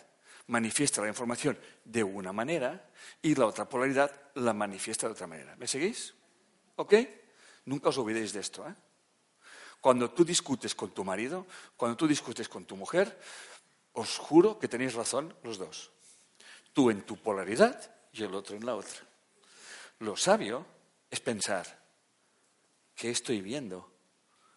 manifiesta 0.47 1.01
la 1.01 1.09
información 1.09 1.57
de 1.83 2.03
una 2.03 2.31
manera 2.31 2.89
y 3.21 3.35
la 3.35 3.45
otra 3.45 3.67
polaridad 3.67 4.11
la 4.35 4.53
manifiesta 4.53 5.07
de 5.07 5.13
otra 5.13 5.27
manera. 5.27 5.55
¿Me 5.57 5.67
seguís? 5.67 6.13
¿Ok? 6.77 6.93
Nunca 7.65 7.89
os 7.89 7.97
olvidéis 7.97 8.31
de 8.31 8.39
esto. 8.39 8.67
¿eh? 8.67 8.73
Cuando 9.81 10.11
tú 10.11 10.23
discutes 10.23 10.73
con 10.73 10.91
tu 10.91 11.03
marido, 11.03 11.45
cuando 11.75 11.97
tú 11.97 12.07
discutes 12.07 12.47
con 12.47 12.65
tu 12.65 12.77
mujer, 12.77 13.19
os 13.93 14.17
juro 14.17 14.57
que 14.57 14.67
tenéis 14.67 14.93
razón 14.93 15.35
los 15.43 15.57
dos. 15.57 15.91
Tú 16.71 16.89
en 16.89 17.01
tu 17.01 17.17
polaridad 17.17 17.93
y 18.13 18.23
el 18.23 18.33
otro 18.33 18.55
en 18.55 18.65
la 18.65 18.75
otra. 18.75 19.01
Lo 19.99 20.15
sabio 20.15 20.65
es 21.09 21.19
pensar, 21.19 21.65
¿qué 22.95 23.09
estoy 23.09 23.41
viendo 23.41 23.91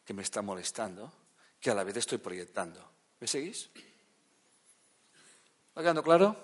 que 0.04 0.14
me 0.14 0.22
está 0.22 0.42
molestando? 0.42 1.12
Que 1.58 1.70
a 1.70 1.74
la 1.74 1.84
vez 1.84 1.96
estoy 1.96 2.18
proyectando. 2.18 2.89
¿Me 3.20 3.26
seguís? 3.26 3.68
¿Va 5.76 5.82
quedando 5.82 6.02
claro? 6.02 6.36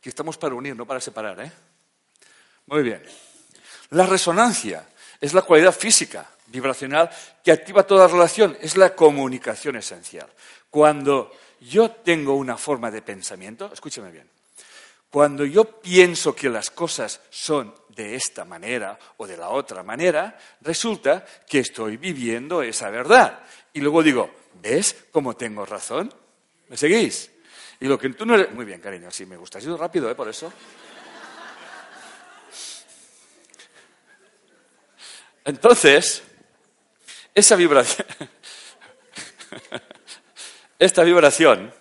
Que 0.00 0.08
estamos 0.08 0.36
para 0.36 0.54
unir, 0.54 0.74
no 0.76 0.84
para 0.84 1.00
separar, 1.00 1.40
¿eh? 1.40 1.52
Muy 2.66 2.82
bien. 2.82 3.02
La 3.90 4.06
resonancia 4.06 4.88
es 5.20 5.32
la 5.32 5.42
cualidad 5.42 5.72
física, 5.72 6.28
vibracional, 6.46 7.08
que 7.44 7.52
activa 7.52 7.86
toda 7.86 8.08
relación, 8.08 8.56
es 8.60 8.76
la 8.76 8.94
comunicación 8.94 9.76
esencial. 9.76 10.28
Cuando 10.70 11.32
yo 11.60 11.90
tengo 11.90 12.34
una 12.34 12.56
forma 12.56 12.90
de 12.90 13.02
pensamiento, 13.02 13.70
escúcheme 13.72 14.10
bien, 14.10 14.28
cuando 15.08 15.44
yo 15.44 15.80
pienso 15.80 16.34
que 16.34 16.48
las 16.48 16.70
cosas 16.70 17.20
son 17.30 17.74
de 17.90 18.16
esta 18.16 18.44
manera 18.44 18.98
o 19.18 19.26
de 19.26 19.36
la 19.36 19.50
otra 19.50 19.82
manera, 19.82 20.38
resulta 20.62 21.24
que 21.46 21.60
estoy 21.60 21.98
viviendo 21.98 22.62
esa 22.62 22.88
verdad. 22.90 23.40
Y 23.74 23.80
luego 23.80 24.02
digo, 24.02 24.30
¿ves 24.62 25.04
cómo 25.10 25.36
tengo 25.36 25.66
razón? 25.66 26.14
¿Me 26.68 26.76
seguís? 26.76 27.30
Y 27.80 27.86
lo 27.86 27.98
que 27.98 28.08
tú 28.10 28.24
no 28.24 28.34
eres... 28.34 28.54
Muy 28.54 28.64
bien, 28.64 28.80
cariño, 28.80 29.10
sí, 29.10 29.26
me 29.26 29.36
gusta. 29.36 29.58
Ha 29.58 29.60
sido 29.60 29.76
rápido, 29.76 30.08
¿eh? 30.08 30.14
Por 30.14 30.28
eso. 30.28 30.52
Entonces, 35.44 36.22
esa 37.34 37.56
vibración, 37.56 38.06
esta 40.78 41.02
vibración, 41.02 41.74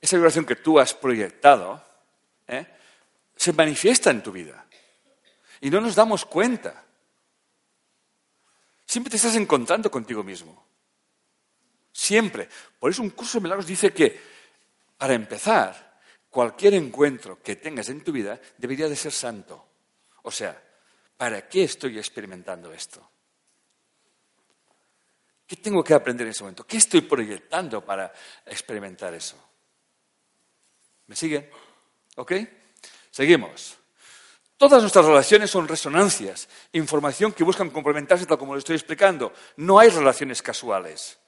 esa 0.00 0.16
vibración 0.16 0.44
que 0.44 0.56
tú 0.56 0.80
has 0.80 0.92
proyectado, 0.92 1.80
¿eh? 2.48 2.66
se 3.36 3.52
manifiesta 3.52 4.10
en 4.10 4.24
tu 4.24 4.32
vida. 4.32 4.66
Y 5.60 5.70
no 5.70 5.80
nos 5.80 5.94
damos 5.94 6.24
cuenta. 6.24 6.82
Siempre 8.84 9.10
te 9.10 9.16
estás 9.16 9.36
encontrando 9.36 9.88
contigo 9.88 10.24
mismo. 10.24 10.73
Siempre. 11.94 12.48
Por 12.78 12.90
eso 12.90 13.02
un 13.02 13.10
curso 13.10 13.38
de 13.38 13.44
milagros 13.44 13.66
dice 13.66 13.92
que, 13.92 14.20
para 14.98 15.14
empezar, 15.14 16.00
cualquier 16.28 16.74
encuentro 16.74 17.40
que 17.40 17.54
tengas 17.54 17.88
en 17.88 18.02
tu 18.02 18.10
vida 18.10 18.38
debería 18.58 18.88
de 18.88 18.96
ser 18.96 19.12
santo. 19.12 19.64
O 20.22 20.30
sea, 20.30 20.60
¿para 21.16 21.48
qué 21.48 21.62
estoy 21.62 21.96
experimentando 21.96 22.72
esto? 22.72 23.08
¿Qué 25.46 25.56
tengo 25.56 25.84
que 25.84 25.94
aprender 25.94 26.26
en 26.26 26.32
ese 26.32 26.42
momento? 26.42 26.66
¿Qué 26.66 26.78
estoy 26.78 27.02
proyectando 27.02 27.84
para 27.84 28.12
experimentar 28.44 29.14
eso? 29.14 29.36
¿Me 31.06 31.14
siguen? 31.14 31.48
¿Ok? 32.16 32.32
Seguimos. 33.12 33.76
Todas 34.56 34.80
nuestras 34.80 35.04
relaciones 35.04 35.50
son 35.50 35.68
resonancias, 35.68 36.48
información 36.72 37.32
que 37.32 37.44
buscan 37.44 37.70
complementarse 37.70 38.26
tal 38.26 38.38
como 38.38 38.54
lo 38.54 38.58
estoy 38.58 38.74
explicando. 38.74 39.32
No 39.58 39.78
hay 39.78 39.90
relaciones 39.90 40.42
casuales. 40.42 41.18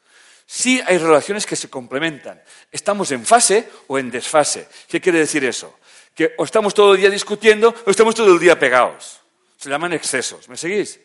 Sí 0.46 0.80
hay 0.86 0.98
relaciones 0.98 1.44
que 1.44 1.56
se 1.56 1.68
complementan. 1.68 2.40
Estamos 2.70 3.10
en 3.10 3.26
fase 3.26 3.68
o 3.88 3.98
en 3.98 4.10
desfase. 4.10 4.68
¿Qué 4.88 5.00
quiere 5.00 5.18
decir 5.18 5.44
eso? 5.44 5.78
Que 6.14 6.34
o 6.38 6.44
estamos 6.44 6.72
todo 6.72 6.94
el 6.94 7.00
día 7.00 7.10
discutiendo 7.10 7.74
o 7.84 7.90
estamos 7.90 8.14
todo 8.14 8.32
el 8.32 8.38
día 8.38 8.58
pegados. 8.58 9.20
Se 9.56 9.68
llaman 9.68 9.92
excesos. 9.92 10.48
¿Me 10.48 10.56
seguís? 10.56 11.00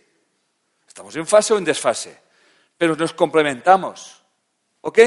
Estamos 0.87 1.15
en 1.15 1.25
fase 1.25 1.53
o 1.53 1.57
en 1.57 1.65
desfase. 1.65 2.15
Pero 2.77 2.95
nos 2.95 3.13
complementamos. 3.13 4.21
¿Ok? 4.81 4.99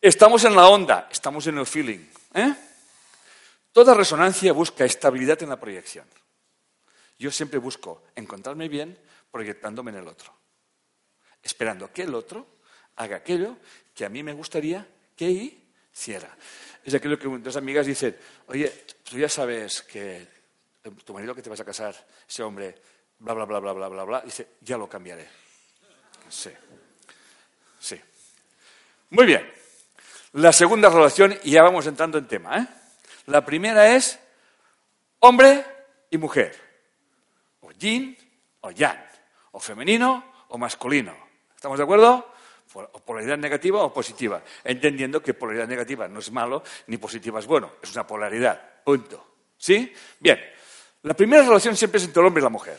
Estamos 0.00 0.44
en 0.44 0.54
la 0.54 0.68
onda, 0.68 1.08
estamos 1.10 1.46
en 1.46 1.58
el 1.58 1.66
feeling. 1.66 2.06
¿eh? 2.34 2.54
Toda 3.72 3.94
resonancia 3.94 4.52
busca 4.52 4.84
estabilidad 4.84 5.42
en 5.42 5.48
la 5.48 5.58
proyección. 5.58 6.06
Yo 7.18 7.30
siempre 7.30 7.58
busco 7.58 8.04
encontrarme 8.14 8.68
bien 8.68 8.98
proyectándome 9.30 9.90
en 9.90 9.96
el 9.96 10.08
otro, 10.08 10.32
esperando 11.42 11.90
que 11.90 12.02
el 12.02 12.14
otro 12.14 12.53
haga 12.96 13.16
aquello 13.16 13.56
que 13.94 14.04
a 14.04 14.08
mí 14.08 14.22
me 14.22 14.32
gustaría 14.32 14.86
que 15.16 15.58
hiciera. 15.92 16.36
Es 16.84 16.94
aquello 16.94 17.18
que 17.18 17.28
dos 17.28 17.56
amigas 17.56 17.86
dicen, 17.86 18.16
oye, 18.46 18.68
tú 19.08 19.18
ya 19.18 19.28
sabes 19.28 19.82
que 19.82 20.26
tu 21.04 21.14
marido 21.14 21.34
que 21.34 21.42
te 21.42 21.50
vas 21.50 21.60
a 21.60 21.64
casar, 21.64 21.94
ese 22.28 22.42
hombre, 22.42 22.74
bla, 23.18 23.32
bla, 23.32 23.44
bla, 23.44 23.60
bla, 23.60 23.72
bla, 23.72 23.88
bla, 23.88 24.04
bla, 24.04 24.20
dice, 24.20 24.48
ya 24.60 24.76
lo 24.76 24.88
cambiaré. 24.88 25.26
Sí, 26.28 26.50
sí. 27.80 28.00
Muy 29.10 29.26
bien. 29.26 29.50
La 30.32 30.52
segunda 30.52 30.90
relación, 30.90 31.38
y 31.44 31.52
ya 31.52 31.62
vamos 31.62 31.86
entrando 31.86 32.18
en 32.18 32.26
tema, 32.26 32.58
¿eh? 32.58 32.66
La 33.26 33.44
primera 33.44 33.94
es 33.94 34.18
hombre 35.20 35.64
y 36.10 36.18
mujer, 36.18 36.54
o 37.60 37.70
yin 37.72 38.18
o 38.60 38.70
yang, 38.70 39.02
o 39.52 39.60
femenino 39.60 40.32
o 40.48 40.58
masculino. 40.58 41.16
¿Estamos 41.54 41.78
de 41.78 41.84
acuerdo? 41.84 42.33
O 42.74 43.00
polaridad 43.00 43.38
negativa 43.38 43.82
o 43.82 43.94
positiva, 43.94 44.42
entendiendo 44.64 45.22
que 45.22 45.32
polaridad 45.32 45.68
negativa 45.68 46.08
no 46.08 46.18
es 46.18 46.30
malo 46.32 46.62
ni 46.88 46.98
positiva 46.98 47.38
es 47.38 47.46
bueno, 47.46 47.72
es 47.80 47.92
una 47.92 48.06
polaridad. 48.06 48.82
Punto. 48.82 49.38
¿Sí? 49.56 49.92
Bien. 50.18 50.38
La 51.02 51.14
primera 51.14 51.44
relación 51.44 51.76
siempre 51.76 51.98
es 51.98 52.04
entre 52.04 52.20
el 52.20 52.26
hombre 52.26 52.40
y 52.40 52.44
la 52.44 52.50
mujer. 52.50 52.78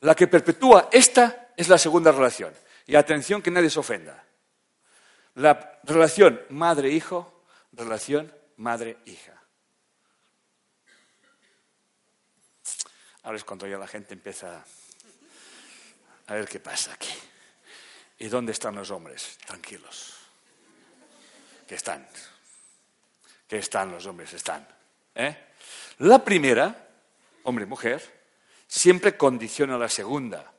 La 0.00 0.14
que 0.14 0.26
perpetúa 0.26 0.88
esta 0.92 1.52
es 1.56 1.68
la 1.68 1.78
segunda 1.78 2.12
relación. 2.12 2.52
Y 2.86 2.96
atención 2.96 3.40
que 3.40 3.50
nadie 3.50 3.70
se 3.70 3.78
ofenda. 3.80 4.24
La 5.34 5.80
relación 5.84 6.42
madre-hijo, 6.50 7.44
relación 7.72 8.32
madre-hija. 8.56 9.40
Ahora 13.22 13.36
es 13.36 13.44
cuando 13.44 13.66
ya 13.66 13.78
la 13.78 13.86
gente 13.86 14.14
empieza 14.14 14.64
a 16.26 16.34
ver 16.34 16.48
qué 16.48 16.60
pasa 16.60 16.92
aquí. 16.92 17.12
¿Y 18.22 18.28
dónde 18.28 18.52
están 18.52 18.76
los 18.76 18.88
hombres? 18.92 19.36
Tranquilos. 19.44 20.14
¿Qué 21.66 21.74
están? 21.74 22.06
¿Qué 23.48 23.58
están 23.58 23.90
los 23.90 24.06
hombres? 24.06 24.32
Están. 24.32 24.64
¿eh? 25.12 25.36
La 25.98 26.24
primera, 26.24 26.88
hombre 27.42 27.64
y 27.64 27.66
mujer, 27.66 28.00
siempre 28.68 29.16
condiciona 29.16 29.74
a 29.74 29.78
la 29.78 29.88
segunda. 29.88 30.52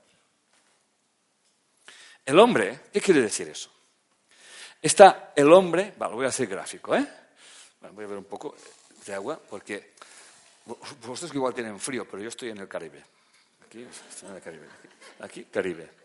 El 2.25 2.37
hombre, 2.37 2.81
¿qué 2.91 2.99
quiere 2.99 3.21
decir 3.21 3.47
eso? 3.47 3.71
Está 4.81 5.31
el 5.33 5.49
hombre, 5.53 5.93
lo 5.97 6.15
voy 6.15 6.25
a 6.25 6.29
hacer 6.29 6.47
gráfico, 6.47 6.93
¿eh? 6.93 7.07
voy 7.93 8.03
a 8.03 8.07
ver 8.09 8.17
un 8.17 8.25
poco 8.25 8.57
de 9.05 9.13
agua 9.13 9.39
porque 9.39 9.93
vosotros 11.05 11.33
igual 11.33 11.53
tienen 11.53 11.79
frío, 11.79 12.03
pero 12.03 12.21
yo 12.21 12.27
estoy 12.27 12.49
en 12.49 12.57
el 12.57 12.67
Caribe. 12.67 13.01
Aquí, 13.65 13.83
estoy 13.83 14.31
en 14.31 14.35
el 14.35 14.41
Caribe. 14.41 14.67
Aquí, 15.21 15.45
Caribe. 15.45 16.02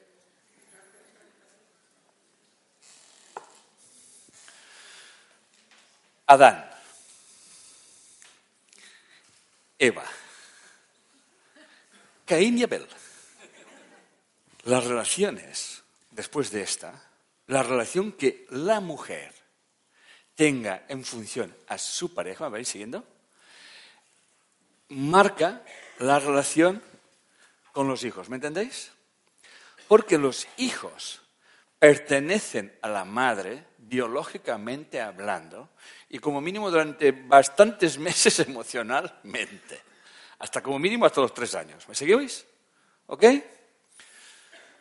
Adán. 6.29 6.70
Eva. 9.79 10.05
Caín 12.24 12.59
y 12.59 12.62
Abel. 12.62 12.87
Las 14.64 14.85
relaciones, 14.85 15.83
después 16.12 16.53
de 16.53 16.62
esta, 16.62 17.11
la 17.49 17.64
relación 17.64 18.12
que 18.12 18.47
la 18.51 18.79
mujer 18.81 19.35
tenga 20.37 20.85
en 20.89 21.05
función 21.05 21.53
a 21.66 21.79
su 21.79 22.14
pareja, 22.14 22.45
¿me 22.45 22.59
vais 22.59 22.68
siguiendo? 22.68 23.05
marca 24.89 25.62
la 25.99 26.18
relación 26.18 26.83
con 27.72 27.89
los 27.89 28.05
hijos. 28.05 28.29
¿Me 28.29 28.37
entendéis? 28.37 28.93
Porque 29.87 30.18
los 30.18 30.47
hijos 30.57 31.22
pertenecen 31.79 32.76
a 32.83 32.89
la 32.89 33.05
madre, 33.05 33.64
biológicamente 33.79 35.01
hablando, 35.01 35.70
y 36.09 36.18
como 36.18 36.40
mínimo 36.40 36.70
durante 36.70 37.12
bastantes 37.12 37.98
meses 37.98 38.38
emocionalmente. 38.40 39.82
Hasta 40.38 40.62
como 40.62 40.78
mínimo 40.78 41.04
hasta 41.04 41.20
los 41.20 41.34
tres 41.34 41.54
años. 41.54 41.88
¿Me 41.88 41.94
seguís? 41.94 42.46
¿Ok? 43.06 43.24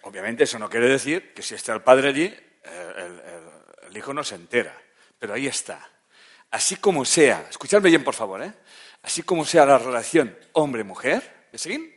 Obviamente 0.04 0.44
eso 0.44 0.60
no 0.60 0.70
quiere 0.70 0.88
decir 0.88 1.34
que 1.34 1.42
si 1.42 1.56
está 1.56 1.74
el 1.74 1.82
padre 1.82 2.10
allí, 2.10 2.36
el, 2.64 3.98
hijo 3.98 4.14
no 4.14 4.24
se 4.24 4.36
entera. 4.36 4.80
Pero 5.18 5.34
ahí 5.34 5.48
está. 5.48 5.90
Así 6.52 6.76
como 6.76 7.04
sea, 7.04 7.48
escuchadme 7.50 7.90
bien 7.90 8.04
por 8.04 8.14
favor, 8.14 8.44
¿eh? 8.44 8.54
Así 9.02 9.24
como 9.24 9.46
sea 9.46 9.66
la 9.66 9.78
relación 9.78 10.38
hombre-mujer, 10.54 11.48
¿me 11.52 11.58
siguen? 11.58 11.94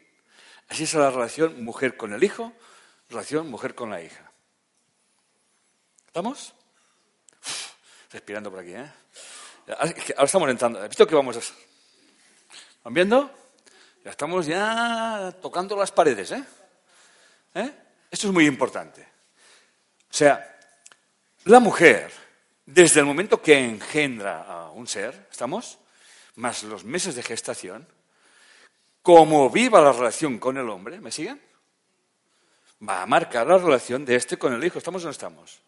Así 0.68 0.84
es 0.84 0.94
la 0.94 1.10
relación 1.10 1.62
mujer 1.62 1.96
con 1.96 2.12
el 2.12 2.24
hijo, 2.24 2.52
relación 3.08 3.48
mujer 3.48 3.74
con 3.74 3.90
la 3.90 4.02
hija. 4.02 4.32
¿Estamos? 6.06 6.54
respirando 8.10 8.50
por 8.50 8.60
aquí, 8.60 8.74
¿eh? 8.74 8.90
Ahora 9.78 10.24
estamos 10.24 10.50
entrando. 10.50 10.80
¿Has 10.80 10.88
visto 10.88 11.06
que 11.06 11.14
vamos 11.14 11.36
a... 11.36 11.40
¿Van 12.84 12.94
viendo? 12.94 13.30
Ya 14.04 14.10
estamos 14.10 14.46
ya 14.46 15.34
tocando 15.42 15.76
las 15.76 15.92
paredes, 15.92 16.32
¿eh? 16.32 16.44
¿eh? 17.54 17.72
Esto 18.10 18.28
es 18.28 18.32
muy 18.32 18.46
importante. 18.46 19.02
O 19.02 20.14
sea, 20.14 20.58
la 21.44 21.60
mujer, 21.60 22.10
desde 22.66 23.00
el 23.00 23.06
momento 23.06 23.40
que 23.40 23.58
engendra 23.58 24.42
a 24.42 24.70
un 24.70 24.86
ser, 24.86 25.28
¿estamos? 25.30 25.78
más 26.36 26.62
los 26.64 26.84
meses 26.84 27.14
de 27.14 27.22
gestación, 27.22 27.86
como 29.02 29.50
viva 29.50 29.80
la 29.80 29.92
relación 29.92 30.38
con 30.38 30.56
el 30.56 30.68
hombre, 30.68 31.00
¿me 31.00 31.12
siguen? 31.12 31.40
Va 32.86 33.02
a 33.02 33.06
marcar 33.06 33.46
la 33.46 33.58
relación 33.58 34.04
de 34.04 34.16
este 34.16 34.38
con 34.38 34.52
el 34.54 34.64
hijo. 34.64 34.78
¿Estamos 34.78 35.02
o 35.02 35.06
no 35.06 35.10
estamos? 35.10 35.60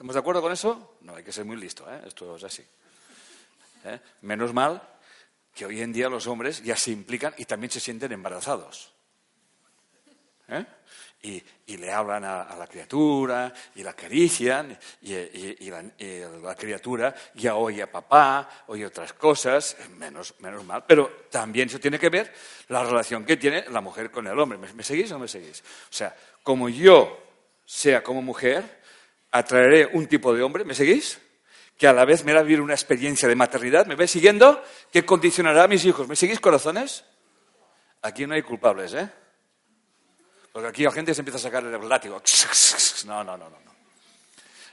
¿Estamos 0.00 0.14
de 0.14 0.20
acuerdo 0.20 0.40
con 0.40 0.50
eso? 0.50 0.96
No, 1.02 1.14
hay 1.14 1.22
que 1.22 1.30
ser 1.30 1.44
muy 1.44 1.58
listo, 1.58 1.84
¿eh? 1.92 2.00
esto 2.06 2.34
es 2.34 2.44
así. 2.44 2.64
¿Eh? 3.84 4.00
Menos 4.22 4.54
mal 4.54 4.80
que 5.54 5.66
hoy 5.66 5.82
en 5.82 5.92
día 5.92 6.08
los 6.08 6.26
hombres 6.26 6.64
ya 6.64 6.74
se 6.74 6.90
implican 6.90 7.34
y 7.36 7.44
también 7.44 7.70
se 7.70 7.80
sienten 7.80 8.10
embarazados. 8.10 8.94
¿Eh? 10.48 10.64
y, 11.66 11.76
le 11.76 11.92
hablan 11.92 12.24
a, 12.24 12.56
la 12.56 12.66
criatura 12.66 13.52
y 13.74 13.82
la 13.82 13.90
acarician 13.90 14.74
y, 15.02 15.68
la, 15.68 16.54
criatura 16.56 17.14
ya 17.34 17.56
oye 17.56 17.82
a 17.82 17.92
papá, 17.92 18.64
oye 18.68 18.86
otras 18.86 19.12
cosas, 19.12 19.76
menos, 19.98 20.34
menos 20.38 20.64
mal, 20.64 20.82
pero 20.86 21.26
también 21.30 21.68
eso 21.68 21.78
tiene 21.78 21.98
que 21.98 22.08
ver 22.08 22.32
la 22.68 22.82
relación 22.84 23.26
que 23.26 23.36
tiene 23.36 23.66
la 23.68 23.82
mujer 23.82 24.10
con 24.10 24.26
el 24.26 24.38
hombre. 24.38 24.56
¿Me, 24.56 24.82
seguís 24.82 25.10
o 25.10 25.14
no 25.16 25.20
me 25.20 25.28
seguís? 25.28 25.60
O 25.60 25.92
sea, 25.92 26.16
como 26.42 26.70
yo 26.70 27.22
sea 27.66 28.02
como 28.02 28.22
mujer, 28.22 28.79
atraeré 29.30 29.86
un 29.92 30.06
tipo 30.06 30.34
de 30.34 30.42
hombre, 30.42 30.64
¿me 30.64 30.74
seguís? 30.74 31.18
Que 31.76 31.86
a 31.86 31.92
la 31.92 32.04
vez 32.04 32.24
me 32.24 32.32
hará 32.32 32.42
vivir 32.42 32.60
una 32.60 32.74
experiencia 32.74 33.28
de 33.28 33.34
maternidad, 33.34 33.86
¿me 33.86 33.94
vais 33.94 34.10
siguiendo? 34.10 34.62
Que 34.92 35.04
condicionará 35.04 35.64
a 35.64 35.68
mis 35.68 35.84
hijos. 35.84 36.06
¿Me 36.08 36.16
seguís, 36.16 36.40
corazones? 36.40 37.04
Aquí 38.02 38.26
no 38.26 38.34
hay 38.34 38.42
culpables, 38.42 38.94
¿eh? 38.94 39.08
Porque 40.52 40.68
aquí 40.68 40.82
la 40.82 40.92
gente 40.92 41.14
se 41.14 41.20
empieza 41.20 41.38
a 41.38 41.42
sacar 41.42 41.64
el 41.64 41.88
látigo. 41.88 42.22
No, 43.06 43.24
no, 43.24 43.34
no, 43.34 43.48
no. 43.48 43.56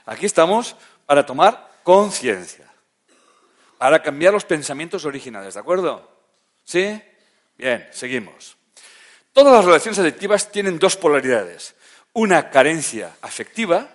Aquí 0.04 0.26
estamos 0.26 0.76
para 1.06 1.24
tomar 1.24 1.70
conciencia, 1.82 2.70
para 3.78 4.02
cambiar 4.02 4.34
los 4.34 4.44
pensamientos 4.44 5.06
originales, 5.06 5.54
¿de 5.54 5.60
acuerdo? 5.60 6.06
¿Sí? 6.62 7.02
Bien, 7.56 7.88
seguimos. 7.90 8.58
Todas 9.32 9.54
las 9.54 9.64
relaciones 9.64 9.98
afectivas 9.98 10.52
tienen 10.52 10.78
dos 10.78 10.96
polaridades. 10.96 11.74
Una 12.12 12.50
carencia 12.50 13.16
afectiva, 13.22 13.88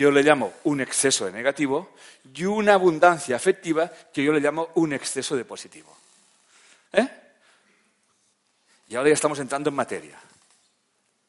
yo 0.00 0.10
le 0.10 0.22
llamo 0.22 0.54
un 0.64 0.80
exceso 0.80 1.26
de 1.26 1.32
negativo, 1.32 1.94
y 2.34 2.44
una 2.44 2.74
abundancia 2.74 3.36
afectiva 3.36 3.90
que 4.12 4.24
yo 4.24 4.32
le 4.32 4.40
llamo 4.40 4.70
un 4.76 4.92
exceso 4.94 5.36
de 5.36 5.44
positivo. 5.44 5.94
¿Eh? 6.92 7.08
Y 8.88 8.96
ahora 8.96 9.10
ya 9.10 9.14
estamos 9.14 9.38
entrando 9.38 9.68
en 9.68 9.76
materia. 9.76 10.18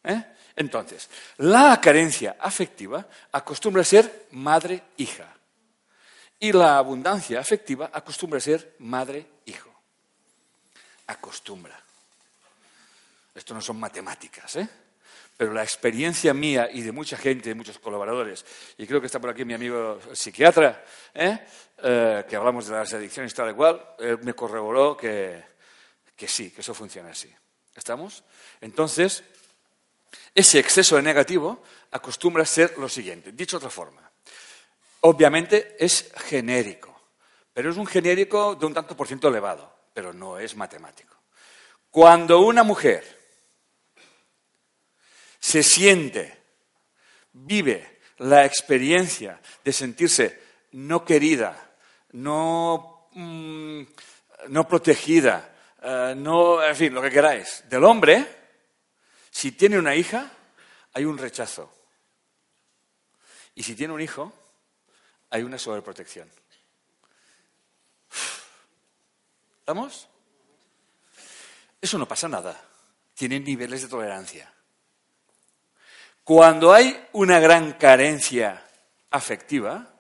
¿Eh? 0.04 0.24
Entonces, 0.56 1.10
la 1.38 1.80
carencia 1.82 2.38
afectiva 2.40 3.06
acostumbra 3.32 3.82
a 3.82 3.86
ser 3.86 4.28
madre-hija. 4.32 5.36
Y 6.40 6.54
la 6.54 6.78
abundancia 6.78 7.40
afectiva 7.40 7.92
acostumbra 7.94 8.38
a 8.38 8.42
ser 8.42 8.76
madre-hijo. 8.80 9.70
Acostumbra. 11.08 11.78
Esto 13.36 13.54
no 13.54 13.62
son 13.62 13.80
matemáticas, 13.80 14.56
¿eh? 14.56 14.70
Pero 15.38 15.54
la 15.54 15.64
experiencia 15.64 16.34
mía 16.34 16.70
y 16.72 16.82
de 16.82 16.92
mucha 16.92 17.18
gente, 17.18 17.50
de 17.50 17.56
muchos 17.56 17.80
colaboradores, 17.80 18.46
y 18.78 18.86
creo 18.86 19.00
que 19.00 19.08
está 19.08 19.20
por 19.20 19.32
aquí 19.32 19.44
mi 19.44 19.54
amigo 19.54 20.00
psiquiatra, 20.14 20.84
¿eh? 21.14 21.40
Eh, 21.84 22.26
que 22.30 22.36
hablamos 22.36 22.68
de 22.68 22.76
las 22.76 22.94
adicciones 22.94 23.34
tal 23.34 23.50
y 23.50 23.54
cual, 23.54 23.82
él 24.00 24.20
me 24.22 24.34
corroboró 24.34 24.96
que, 24.96 25.44
que 26.16 26.28
sí, 26.28 26.52
que 26.52 26.62
eso 26.62 26.74
funciona 26.74 27.10
así. 27.10 27.34
¿Estamos? 27.76 28.24
Entonces, 28.60 29.24
ese 30.36 30.60
exceso 30.60 30.96
de 30.96 31.02
negativo 31.02 31.64
acostumbra 31.92 32.44
a 32.44 32.46
ser 32.46 32.78
lo 32.78 32.88
siguiente. 32.88 33.32
Dicho 33.32 33.58
de 33.58 33.66
otra 33.66 33.70
forma, 33.70 34.12
obviamente 35.02 35.76
es 35.80 36.12
genérico, 36.26 37.02
pero 37.54 37.72
es 37.72 37.78
un 37.78 37.88
genérico 37.88 38.56
de 38.56 38.66
un 38.66 38.74
tanto 38.74 38.96
por 38.96 39.08
ciento 39.08 39.28
elevado, 39.28 39.74
pero 39.94 40.14
no 40.14 40.38
es 40.38 40.56
matemático. 40.56 41.16
Cuando 41.90 42.42
una 42.42 42.64
mujer 42.64 43.21
se 45.42 45.64
siente, 45.64 46.38
vive 47.34 48.00
la 48.20 48.46
experiencia 48.46 49.42
de 49.64 49.74
sentirse 49.74 50.40
no 50.74 51.04
querida, 51.04 51.74
no, 52.12 53.10
mm, 53.14 53.82
no 54.50 54.68
protegida, 54.68 55.54
eh, 55.82 56.14
no, 56.16 56.64
en 56.64 56.76
fin, 56.76 56.94
lo 56.94 57.02
que 57.02 57.10
queráis, 57.10 57.64
del 57.68 57.84
hombre, 57.84 58.26
si 59.32 59.54
tiene 59.54 59.80
una 59.80 59.96
hija, 59.96 60.32
hay 60.94 61.06
un 61.06 61.18
rechazo. 61.18 61.74
Y 63.56 63.64
si 63.64 63.76
tiene 63.76 63.94
un 63.94 64.02
hijo, 64.02 64.32
hay 65.32 65.42
una 65.42 65.58
sobreprotección. 65.58 66.32
¿Estamos? 69.60 70.08
Eso 71.82 71.98
no 71.98 72.08
pasa 72.08 72.28
nada. 72.28 72.64
Tienen 73.16 73.44
niveles 73.44 73.82
de 73.82 73.88
tolerancia. 73.88 74.54
Cuando 76.24 76.74
hay 76.74 77.08
una 77.14 77.40
gran 77.40 77.74
carencia 77.74 78.64
afectiva, 79.10 79.94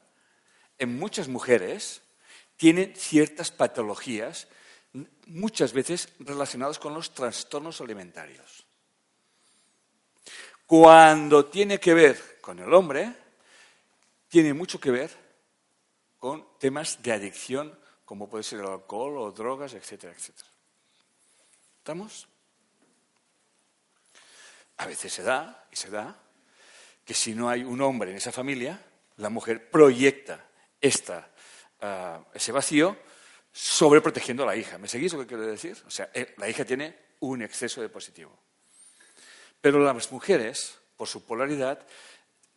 en 0.77 0.98
muchas 0.98 1.27
mujeres 1.27 2.02
tienen 2.57 2.95
ciertas 2.95 3.52
patologías, 3.52 4.48
muchas 5.26 5.73
veces 5.73 6.10
relacionadas 6.19 6.77
con 6.80 6.93
los 6.93 7.14
trastornos 7.14 7.81
alimentarios. 7.81 8.65
Cuando 10.65 11.45
tiene 11.45 11.80
que 11.80 11.93
ver 11.93 12.39
con 12.39 12.60
el 12.60 12.73
hombre, 12.73 13.14
tiene 14.30 14.53
mucho 14.53 14.80
que 14.80 14.91
ver 14.91 15.11
con 16.18 16.48
temas 16.60 17.02
de 17.02 17.11
adicción, 17.11 17.77
como 18.06 18.30
puede 18.30 18.43
ser 18.43 18.60
el 18.60 18.68
alcohol 18.68 19.18
o 19.18 19.31
drogas, 19.31 19.73
etcétera, 19.73 20.14
etcétera. 20.14 20.49
¿Estamos? 21.80 22.27
A 24.82 24.88
veces 24.88 25.14
se 25.14 25.22
da, 25.22 25.68
y 25.72 25.76
se 25.76 25.91
da, 25.91 26.20
que 27.06 27.14
si 27.14 27.36
no 27.36 27.49
hay 27.49 27.64
un 27.64 27.82
hombre 27.82 28.10
en 28.10 28.18
esa 28.18 28.32
familia, 28.32 28.84
la 29.18 29.30
mujer 29.30 29.70
proyecta 29.70 30.44
esta, 30.82 31.30
ah, 31.82 32.26
ese 32.34 32.52
vacío 32.52 32.98
sobreprotegiendo 33.53 34.41
a 34.41 34.48
la 34.48 34.56
hija. 34.56 34.80
¿Me 34.80 34.88
seguís 34.88 35.14
lo 35.14 35.20
que 35.20 35.28
quiero 35.28 35.45
decir? 35.45 35.78
O 35.86 35.91
sea, 35.91 36.10
eh, 36.16 36.34
la 36.38 36.49
hija 36.49 36.66
tiene 36.66 36.98
un 37.20 37.44
exceso 37.44 37.80
de 37.80 37.90
positivo. 37.90 38.36
Pero 39.62 39.78
las 39.78 40.12
mujeres, 40.12 40.80
por 40.98 41.08
su 41.08 41.24
polaridad, 41.26 41.86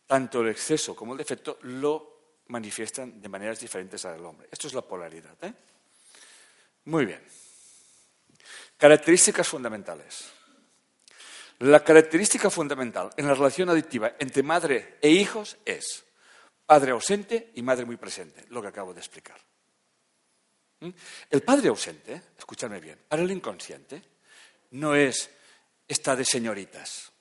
tanto 0.07 0.41
el 0.41 0.49
exceso 0.49 0.95
como 0.95 1.11
el 1.11 1.19
defecto 1.19 1.59
lo 1.61 2.41
manifiestan 2.47 3.21
de 3.21 3.29
maneras 3.29 3.59
diferentes 3.59 4.03
al 4.03 4.25
hombre. 4.25 4.47
Esto 4.51 4.67
es 4.67 4.73
la 4.73 4.81
polaridad. 4.81 5.35
¿eh? 5.43 5.53
Muy 6.85 7.05
bien. 7.05 7.21
Características 8.77 9.47
fundamentales. 9.47 10.34
La 11.59 11.83
característica 11.83 12.49
fundamental 12.49 13.09
en 13.15 13.27
la 13.27 13.33
relación 13.33 13.69
adictiva 13.69 14.13
entre 14.19 14.43
madre 14.43 14.97
e 15.01 15.09
hijos 15.09 15.57
es 15.63 16.03
padre 16.65 16.91
ausente 16.91 17.51
y 17.55 17.61
madre 17.61 17.85
muy 17.85 17.95
presente, 17.97 18.45
lo 18.49 18.61
que 18.61 18.67
acabo 18.67 18.93
de 18.93 18.99
explicar. 18.99 19.39
¿Mm? 20.81 20.89
El 21.29 21.41
padre 21.43 21.69
ausente, 21.69 22.21
escúchame 22.37 22.79
bien, 22.79 22.99
para 23.07 23.21
el 23.21 23.31
inconsciente, 23.31 24.01
no 24.71 24.95
es 24.95 25.29
está 25.87 26.15
de 26.15 26.25
señoritas, 26.25 27.11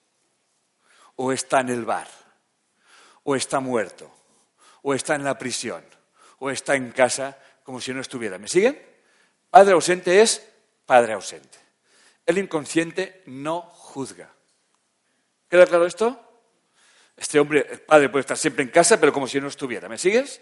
o 1.16 1.30
está 1.32 1.60
en 1.60 1.68
el 1.68 1.84
bar, 1.84 2.08
o 3.22 3.36
está 3.36 3.60
muerto, 3.60 4.10
o 4.82 4.94
está 4.94 5.14
en 5.14 5.24
la 5.24 5.38
prisión, 5.38 5.84
o 6.38 6.50
está 6.50 6.74
en 6.74 6.90
casa 6.90 7.38
como 7.62 7.80
si 7.80 7.92
no 7.92 8.00
estuviera. 8.00 8.38
¿Me 8.38 8.48
siguen? 8.48 8.80
Padre 9.50 9.74
ausente 9.74 10.20
es 10.20 10.44
padre 10.84 11.12
ausente. 11.12 11.63
El 12.26 12.38
inconsciente 12.38 13.22
no 13.26 13.60
juzga. 13.62 14.32
¿Queda 15.48 15.66
claro 15.66 15.86
esto? 15.86 16.20
Este 17.16 17.38
hombre, 17.38 17.66
el 17.70 17.80
padre 17.80 18.08
puede 18.08 18.22
estar 18.22 18.36
siempre 18.36 18.64
en 18.64 18.70
casa, 18.70 18.98
pero 18.98 19.12
como 19.12 19.26
si 19.26 19.40
no 19.40 19.48
estuviera. 19.48 19.88
¿Me 19.88 19.98
sigues? 19.98 20.40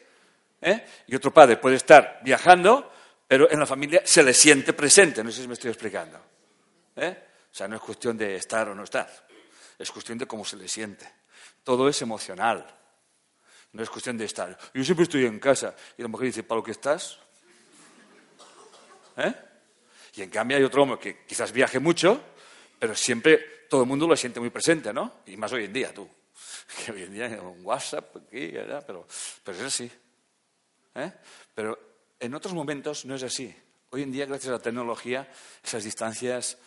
¿Eh? 0.60 0.86
Y 1.08 1.14
otro 1.14 1.32
padre 1.32 1.56
puede 1.56 1.76
estar 1.76 2.20
viajando, 2.22 2.90
pero 3.26 3.50
en 3.50 3.58
la 3.58 3.66
familia 3.66 4.02
se 4.04 4.22
le 4.22 4.32
siente 4.32 4.72
presente. 4.72 5.22
No 5.22 5.30
sé 5.30 5.42
si 5.42 5.48
me 5.48 5.54
estoy 5.54 5.70
explicando. 5.70 6.18
¿Eh? 6.96 7.28
O 7.50 7.54
sea, 7.54 7.68
no 7.68 7.76
es 7.76 7.82
cuestión 7.82 8.16
de 8.16 8.36
estar 8.36 8.68
o 8.68 8.74
no 8.74 8.84
estar. 8.84 9.10
Es 9.78 9.90
cuestión 9.90 10.16
de 10.18 10.26
cómo 10.26 10.44
se 10.44 10.56
le 10.56 10.68
siente. 10.68 11.06
Todo 11.64 11.88
es 11.88 12.00
emocional. 12.00 12.66
No 13.72 13.82
es 13.82 13.90
cuestión 13.90 14.16
de 14.16 14.24
estar. 14.24 14.56
Yo 14.72 14.84
siempre 14.84 15.04
estoy 15.04 15.26
en 15.26 15.38
casa. 15.38 15.74
Y 15.98 16.02
la 16.02 16.08
mujer 16.08 16.26
dice, 16.26 16.42
¿para 16.42 16.60
lo 16.60 16.64
que 16.64 16.70
estás? 16.70 17.18
¿Eh? 19.16 19.34
Y 20.14 20.22
en 20.22 20.30
cambio 20.30 20.56
hay 20.56 20.62
otro 20.62 20.82
hombre 20.82 20.98
que 20.98 21.24
quizás 21.24 21.52
viaje 21.52 21.78
mucho, 21.78 22.20
pero 22.78 22.94
siempre 22.94 23.66
todo 23.68 23.82
el 23.82 23.88
mundo 23.88 24.06
lo 24.06 24.16
siente 24.16 24.40
muy 24.40 24.50
presente, 24.50 24.92
¿no? 24.92 25.20
Y 25.26 25.36
más 25.36 25.52
hoy 25.52 25.64
en 25.64 25.72
día, 25.72 25.94
tú. 25.94 26.08
Que 26.84 26.92
hoy 26.92 27.02
en 27.02 27.12
día 27.12 27.40
un 27.42 27.64
WhatsApp, 27.64 28.16
aquí, 28.16 28.56
allá, 28.56 28.80
pero, 28.80 29.06
pero 29.44 29.58
es 29.58 29.64
así. 29.64 29.90
¿eh? 30.94 31.12
Pero 31.54 31.78
en 32.18 32.34
otros 32.34 32.54
momentos 32.54 33.04
no 33.04 33.14
es 33.14 33.22
así. 33.22 33.54
Hoy 33.90 34.02
en 34.02 34.12
día, 34.12 34.26
gracias 34.26 34.48
a 34.48 34.52
la 34.52 34.58
tecnología, 34.58 35.30
esas 35.62 35.84
distancias 35.84 36.58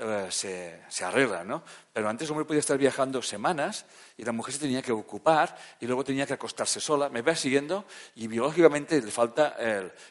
eh, 0.00 0.26
se, 0.30 0.80
se 0.88 1.04
arreglan, 1.04 1.46
¿no? 1.46 1.62
Pero 1.92 2.08
antes 2.08 2.26
el 2.26 2.32
hombre 2.32 2.44
podía 2.44 2.60
estar 2.60 2.76
viajando 2.76 3.22
semanas 3.22 3.86
y 4.16 4.24
la 4.24 4.32
mujer 4.32 4.54
se 4.54 4.60
tenía 4.60 4.82
que 4.82 4.92
ocupar 4.92 5.56
y 5.80 5.86
luego 5.86 6.04
tenía 6.04 6.26
que 6.26 6.34
acostarse 6.34 6.80
sola. 6.80 7.08
¿Me 7.08 7.22
va 7.22 7.36
siguiendo? 7.36 7.84
Y 8.16 8.26
biológicamente 8.26 9.00
le 9.00 9.10
falta 9.10 9.56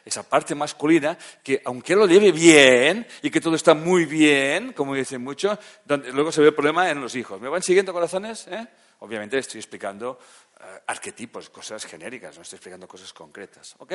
esa 0.04 0.22
parte 0.22 0.54
masculina 0.54 1.16
que, 1.42 1.60
aunque 1.64 1.94
lo 1.94 2.06
lleve 2.06 2.32
bien 2.32 3.06
y 3.22 3.30
que 3.30 3.40
todo 3.40 3.54
está 3.54 3.74
muy 3.74 4.06
bien, 4.06 4.72
como 4.72 4.94
dicen 4.94 5.22
muchos, 5.22 5.58
luego 5.86 6.32
se 6.32 6.40
ve 6.40 6.48
el 6.48 6.54
problema 6.54 6.90
en 6.90 7.00
los 7.00 7.14
hijos. 7.14 7.40
¿Me 7.40 7.48
van 7.48 7.62
siguiendo, 7.62 7.92
corazones? 7.92 8.46
¿Eh? 8.48 8.66
Obviamente 9.00 9.38
estoy 9.38 9.60
explicando 9.60 10.18
eh, 10.60 10.82
arquetipos, 10.86 11.50
cosas 11.50 11.84
genéricas, 11.84 12.36
no 12.36 12.42
estoy 12.42 12.56
explicando 12.56 12.88
cosas 12.88 13.12
concretas. 13.12 13.74
¿Ok? 13.78 13.92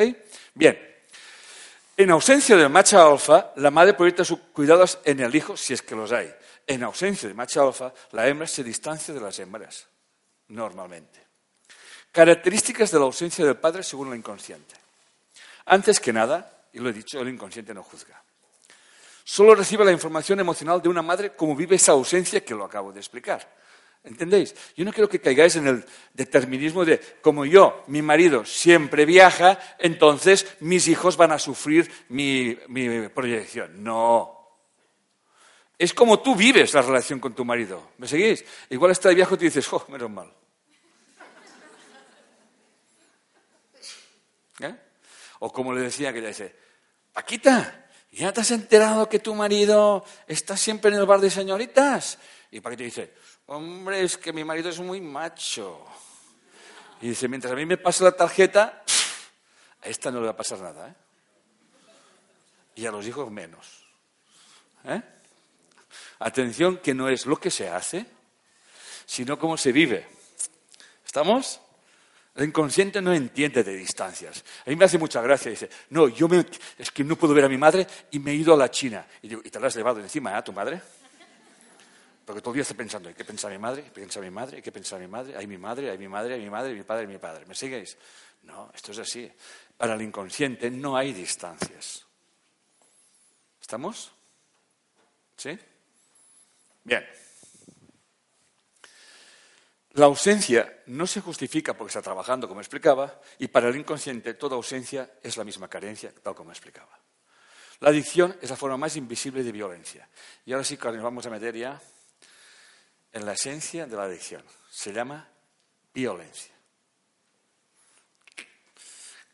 Bien. 0.54 0.78
En 2.00 2.12
ausencia 2.12 2.56
del 2.56 2.70
macho 2.70 2.98
alfa, 2.98 3.52
la 3.58 3.72
madre 3.72 3.94
proyecta 3.94 4.24
sus 4.24 4.40
cuidados 4.54 5.00
en 5.04 5.20
el 5.20 5.36
hijo 5.36 5.58
si 5.58 5.74
es 5.74 5.82
que 5.82 5.98
los 5.98 6.14
hay. 6.14 6.34
En 6.66 6.82
ausencia 6.84 7.28
del 7.28 7.36
macho 7.36 7.62
alfa, 7.62 7.94
la 8.12 8.26
hembra 8.26 8.48
se 8.48 8.64
distancia 8.64 9.14
de 9.14 9.20
las 9.20 9.38
hembras, 9.38 9.86
normalmente. 10.48 11.20
Características 12.10 12.90
de 12.92 13.00
la 13.00 13.04
ausencia 13.04 13.44
del 13.44 13.58
padre 13.58 13.84
según 13.84 14.10
lo 14.10 14.16
inconsciente. 14.16 14.76
Antes 15.66 16.00
que 16.00 16.14
nada, 16.14 16.70
y 16.72 16.80
lo 16.80 16.88
he 16.88 16.94
dicho, 16.94 17.20
el 17.20 17.28
inconsciente 17.28 17.74
no 17.74 17.84
juzga. 17.84 18.24
Solo 19.26 19.54
recibe 19.54 19.84
la 19.84 19.92
información 19.92 20.40
emocional 20.40 20.82
de 20.82 20.88
una 20.88 21.02
madre 21.02 21.36
como 21.36 21.54
vive 21.54 21.76
esa 21.76 21.92
ausencia 21.92 22.46
que 22.46 22.56
lo 22.56 22.64
acabo 22.64 22.94
de 22.94 23.02
explicar. 23.02 23.46
¿Entendéis? 24.04 24.56
Yo 24.76 24.86
no 24.86 24.94
quiero 24.94 25.10
que 25.10 25.20
caigáis 25.20 25.58
en 25.58 25.68
el 25.68 25.86
determinismo 26.14 26.86
de, 26.86 27.00
como 27.22 27.46
yo, 27.46 27.84
mi 27.88 28.02
marido 28.02 28.46
siempre 28.46 29.06
viaja, 29.06 29.60
entonces 29.78 30.48
mis 30.62 30.88
hijos 30.88 31.18
van 31.18 31.32
a 31.32 31.40
sufrir 31.40 31.92
mi, 32.10 32.56
proyección. 33.14 33.84
No. 33.84 34.38
Es 35.78 35.94
como 35.94 36.20
tú 36.20 36.36
vives 36.36 36.74
la 36.74 36.82
relación 36.82 37.20
con 37.20 37.36
tu 37.36 37.44
marido. 37.44 37.92
¿Me 37.98 38.08
seguís? 38.08 38.44
Igual 38.70 38.92
está 38.92 39.10
de 39.10 39.16
viaje 39.16 39.36
y 39.36 39.38
te 39.38 39.46
dices, 39.46 39.72
oh, 39.72 39.86
menos 39.90 40.10
mal. 40.10 40.34
¿Eh? 44.62 44.76
O 45.40 45.52
como 45.52 45.74
le 45.74 45.82
decía 45.82 46.12
que 46.12 46.22
le 46.22 46.30
dice, 46.30 46.56
Paquita, 47.14 47.90
¿ya 48.12 48.32
te 48.32 48.42
has 48.42 48.52
enterado 48.52 49.08
que 49.10 49.20
tu 49.20 49.36
marido 49.36 50.06
está 50.28 50.56
siempre 50.58 50.92
en 50.92 50.98
el 50.98 51.06
bar 51.06 51.20
de 51.20 51.30
señoritas? 51.30 52.18
Y 52.52 52.60
Paquita 52.60 52.84
dice, 52.84 53.14
Hombre, 53.52 54.04
es 54.04 54.16
que 54.16 54.32
mi 54.32 54.44
marido 54.44 54.70
es 54.70 54.80
muy 54.80 55.02
macho. 55.02 55.84
Y 57.02 57.10
dice, 57.10 57.28
mientras 57.28 57.52
a 57.52 57.56
mí 57.56 57.66
me 57.66 57.78
pase 57.78 58.04
la 58.04 58.12
tarjeta, 58.12 58.84
a 59.82 59.88
esta 59.88 60.12
no 60.12 60.20
le 60.20 60.26
va 60.26 60.34
a 60.34 60.38
pasar 60.38 60.60
nada. 60.60 60.88
¿eh? 60.88 60.94
Y 62.76 62.86
a 62.86 62.92
los 62.92 63.08
hijos 63.08 63.32
menos. 63.32 63.88
¿eh? 64.86 65.02
Atención 66.20 66.78
que 66.78 66.94
no 66.94 67.10
es 67.10 67.26
lo 67.26 67.38
que 67.38 67.50
se 67.50 67.68
hace, 67.68 68.06
sino 69.08 69.40
cómo 69.40 69.58
se 69.58 69.72
vive. 69.72 70.08
¿Estamos? 71.04 71.60
El 72.36 72.46
inconsciente 72.46 73.02
no 73.02 73.16
entiende 73.16 73.64
de 73.64 73.74
distancias. 73.74 74.46
A 74.64 74.70
mí 74.70 74.76
me 74.76 74.86
hace 74.86 75.00
mucha 75.00 75.24
gracia. 75.24 75.50
Dice, 75.50 75.72
no, 75.90 76.08
yo 76.08 76.28
me, 76.28 76.46
es 76.78 76.92
que 76.92 77.04
no 77.04 77.16
puedo 77.16 77.34
ver 77.34 77.46
a 77.46 77.50
mi 77.50 77.58
madre 77.58 77.88
y 78.12 78.20
me 78.20 78.30
he 78.30 78.36
ido 78.36 78.54
a 78.54 78.58
la 78.58 78.70
China. 78.70 79.08
Y 79.24 79.28
digo, 79.28 79.42
¿y 79.44 79.50
te 79.50 79.60
la 79.60 79.66
has 79.66 79.76
llevado 79.76 80.00
encima 80.00 80.38
a 80.38 80.44
tu 80.44 80.54
madre? 80.54 80.80
Porque 82.30 82.44
todo 82.44 82.52
el 82.52 82.58
día 82.58 82.62
está 82.62 82.76
pensando, 82.76 83.10
¿y 83.10 83.16
qué 83.16 83.26
piensa 83.26 83.50
mi 83.50 83.58
madre? 83.58 83.86
¿Qué 83.86 83.90
piensa 83.90 84.22
mi 84.22 84.30
madre? 84.30 84.62
¿Qué 84.62 84.72
piensa 84.72 85.00
mi 85.00 85.08
madre? 85.08 85.36
¿Hay 85.36 85.48
mi 85.48 85.58
madre? 85.58 85.90
¿Hay 85.90 85.98
mi 85.98 86.08
madre? 86.08 86.36
¿Hay 86.36 86.42
mi 86.42 86.50
madre? 86.52 86.76
¿Mi 86.76 86.84
padre? 86.84 87.08
¿Mi 87.08 87.18
padre? 87.18 87.44
¿Me 87.48 87.56
sigues? 87.56 87.98
No, 88.44 88.70
esto 88.72 88.92
es 88.92 89.00
así. 89.00 89.32
Para 89.76 89.96
el 89.96 90.02
inconsciente 90.04 90.70
no 90.70 90.96
hay 90.96 91.12
distancias. 91.12 92.06
¿Estamos? 93.60 94.12
¿Sí? 95.38 95.58
Bien. 96.84 97.04
La 99.94 100.06
ausencia 100.06 100.82
no 100.86 101.08
se 101.08 101.22
justifica 101.22 101.74
porque 101.74 101.90
está 101.90 102.04
trabajando, 102.04 102.48
como 102.48 102.62
explicaba, 102.62 103.20
y 103.40 103.48
para 103.48 103.70
el 103.70 103.76
inconsciente 103.76 104.36
toda 104.36 104.56
ausencia 104.56 105.14
es 105.24 105.36
la 105.36 105.44
misma 105.44 105.68
carencia, 105.68 106.14
tal 106.22 106.36
como 106.36 106.52
explicaba. 106.52 106.96
La 107.80 107.90
adicción 107.90 108.38
es 108.40 108.52
la 108.52 108.56
forma 108.56 108.78
más 108.78 108.96
invisible 108.98 109.42
de 109.42 109.52
violencia. 109.52 110.08
Y 110.46 110.52
ahora 110.52 110.64
sí 110.64 110.78
nos 110.80 111.02
vamos 111.02 111.26
a 111.26 111.32
meter 111.32 111.56
ya 111.56 111.82
en 113.11 113.26
la 113.26 113.34
esencia 113.34 113.86
de 113.86 113.95
la 113.95 114.03
adicción. 114.03 114.44
Se 114.69 114.94
llama 114.94 115.27
violencia. 115.94 116.53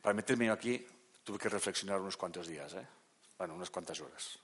Para 0.01 0.13
meterme 0.13 0.49
aquí 0.49 0.85
tuve 1.23 1.39
que 1.39 1.49
reflexionar 1.49 1.99
unos 1.99 2.17
cuantos 2.17 2.47
días, 2.47 2.73
¿eh? 2.73 2.87
bueno, 3.37 3.55
unas 3.55 3.69
cuantas 3.69 3.99
horas. 3.99 4.39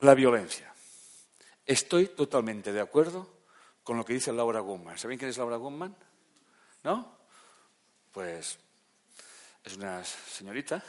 La 0.00 0.14
violencia. 0.14 0.72
Estoy 1.64 2.08
totalmente 2.08 2.72
de 2.72 2.80
acuerdo 2.80 3.28
con 3.82 3.96
lo 3.96 4.04
que 4.04 4.12
dice 4.12 4.32
Laura 4.32 4.60
Gutman. 4.60 4.96
¿Saben 4.98 5.18
quién 5.18 5.30
es 5.30 5.38
Laura 5.38 5.56
Gutman? 5.56 5.96
¿No? 6.84 7.18
Pues 8.12 8.58
es 9.64 9.76
una 9.76 10.04
señorita, 10.04 10.82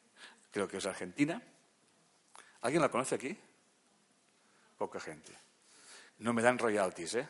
creo 0.50 0.66
que 0.66 0.78
es 0.78 0.86
argentina. 0.86 1.42
¿Alguien 2.62 2.80
la 2.80 2.90
conoce 2.90 3.14
aquí? 3.14 3.36
Poca 4.78 5.00
gente. 5.00 5.36
No 6.22 6.32
me 6.32 6.40
dan 6.40 6.56
royalties, 6.56 7.14
¿eh? 7.16 7.28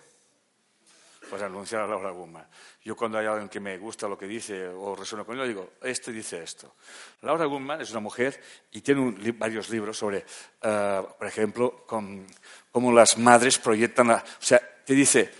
Pues 1.31 1.40
anunciar 1.40 1.82
a 1.82 1.86
Laura 1.86 2.10
Gutman. 2.10 2.47
Yo 2.85 2.94
cuando 2.94 3.16
hay 3.16 3.24
alguien 3.24 3.48
que 3.48 3.59
me 3.59 3.78
gusta 3.78 4.06
lo 4.06 4.19
que 4.19 4.27
dice 4.27 4.69
o 4.69 4.94
resuena 4.94 5.24
con 5.24 5.39
él, 5.40 5.48
digo, 5.48 5.73
este 5.82 6.12
dice 6.12 6.43
esto. 6.43 6.74
Laura 7.23 7.47
Gutman 7.47 7.81
es 7.81 7.90
una 7.90 8.01
mujer 8.01 8.39
y 8.70 8.82
tiene 8.82 9.32
varios 9.32 9.70
libros 9.70 9.97
sobre, 9.97 10.27
eh, 10.60 11.02
por 11.19 11.27
ejemplo, 11.27 11.86
cómo 11.86 12.93
las 12.93 13.16
madres 13.16 13.59
proyectan 13.59 14.09
la... 14.09 14.16
O 14.16 14.44
sea, 14.44 14.60
te 14.85 14.93
dice, 14.93 15.32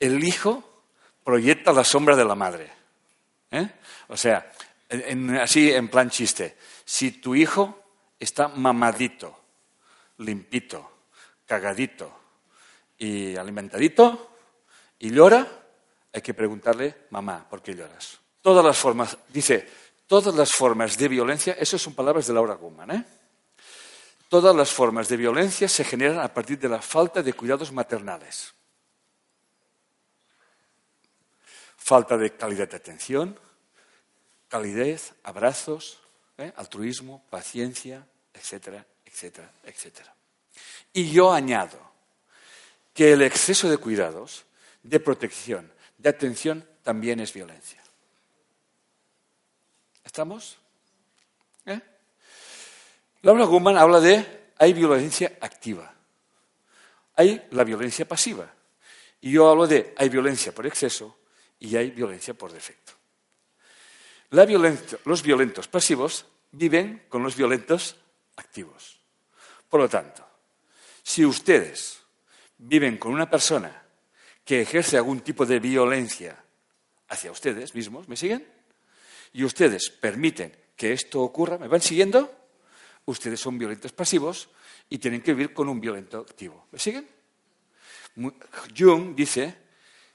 el 0.00 0.24
hijo 0.24 0.82
proyecta 1.22 1.72
la 1.72 1.84
sombra 1.84 2.16
de 2.16 2.24
la 2.24 2.34
madre. 2.34 2.72
¿eh? 3.52 3.70
O 4.08 4.16
sea, 4.16 4.50
así 5.40 5.72
en 5.72 5.88
plan 5.88 6.10
chiste. 6.10 6.56
Si 6.84 7.12
tu 7.12 7.36
hijo 7.36 7.84
está 8.18 8.48
mamadito, 8.48 9.44
limpito, 10.18 10.90
cagadito, 11.46 12.25
y 12.98 13.36
alimentadito 13.36 14.32
y 14.98 15.10
llora, 15.10 15.46
hay 16.12 16.22
que 16.22 16.34
preguntarle, 16.34 17.06
mamá, 17.10 17.46
¿por 17.48 17.62
qué 17.62 17.74
lloras? 17.74 18.18
Todas 18.40 18.64
las 18.64 18.78
formas, 18.78 19.16
dice, 19.28 19.68
todas 20.06 20.34
las 20.34 20.52
formas 20.52 20.96
de 20.96 21.08
violencia, 21.08 21.56
eso 21.58 21.78
son 21.78 21.94
palabras 21.94 22.26
de 22.26 22.34
Laura 22.34 22.54
Gutman, 22.54 22.90
¿eh? 22.90 23.04
Todas 24.28 24.56
las 24.56 24.72
formas 24.72 25.08
de 25.08 25.16
violencia 25.16 25.68
se 25.68 25.84
generan 25.84 26.18
a 26.18 26.32
partir 26.32 26.58
de 26.58 26.68
la 26.68 26.82
falta 26.82 27.22
de 27.22 27.32
cuidados 27.32 27.70
maternales. 27.72 28.52
Falta 31.76 32.16
de 32.16 32.34
calidad 32.34 32.68
de 32.68 32.76
atención, 32.76 33.38
calidez, 34.48 35.14
abrazos, 35.22 36.00
¿eh? 36.38 36.52
altruismo, 36.56 37.24
paciencia, 37.30 38.04
etcétera, 38.34 38.84
etcétera, 39.04 39.52
etcétera. 39.62 40.14
Y 40.92 41.10
yo 41.12 41.32
añado, 41.32 41.78
que 42.96 43.12
el 43.12 43.20
exceso 43.20 43.68
de 43.68 43.76
cuidados, 43.76 44.46
de 44.82 44.98
protección, 44.98 45.70
de 45.98 46.08
atención, 46.08 46.66
también 46.82 47.20
es 47.20 47.30
violencia. 47.30 47.82
¿Estamos? 50.02 50.56
¿Eh? 51.66 51.78
Laura 53.20 53.44
Gutman 53.44 53.76
habla 53.76 54.00
de 54.00 54.46
hay 54.56 54.72
violencia 54.72 55.36
activa, 55.42 55.92
hay 57.16 57.46
la 57.50 57.64
violencia 57.64 58.08
pasiva. 58.08 58.50
Y 59.20 59.30
yo 59.30 59.50
hablo 59.50 59.66
de 59.66 59.92
hay 59.98 60.08
violencia 60.08 60.54
por 60.54 60.66
exceso 60.66 61.18
y 61.58 61.76
hay 61.76 61.90
violencia 61.90 62.32
por 62.32 62.50
defecto. 62.50 62.92
los 64.30 65.22
violentos 65.22 65.68
pasivos 65.68 66.24
viven 66.52 67.04
con 67.10 67.22
los 67.22 67.36
violentos 67.36 67.96
activos. 68.36 68.98
Por 69.68 69.80
lo 69.80 69.88
tanto, 69.88 70.26
si 71.02 71.26
ustedes 71.26 72.05
viven 72.58 72.98
con 72.98 73.12
una 73.12 73.28
persona 73.28 73.82
que 74.44 74.62
ejerce 74.62 74.96
algún 74.96 75.20
tipo 75.20 75.44
de 75.44 75.58
violencia 75.58 76.42
hacia 77.08 77.32
ustedes 77.32 77.74
mismos, 77.74 78.08
¿me 78.08 78.16
siguen? 78.16 78.46
Y 79.32 79.44
ustedes 79.44 79.90
permiten 79.90 80.56
que 80.76 80.92
esto 80.92 81.20
ocurra, 81.20 81.58
¿me 81.58 81.68
van 81.68 81.80
siguiendo? 81.80 82.32
Ustedes 83.04 83.40
son 83.40 83.58
violentos 83.58 83.92
pasivos 83.92 84.48
y 84.88 84.98
tienen 84.98 85.22
que 85.22 85.34
vivir 85.34 85.52
con 85.52 85.68
un 85.68 85.80
violento 85.80 86.18
activo. 86.18 86.66
¿Me 86.70 86.78
siguen? 86.78 87.08
Jung 88.76 89.14
dice 89.14 89.54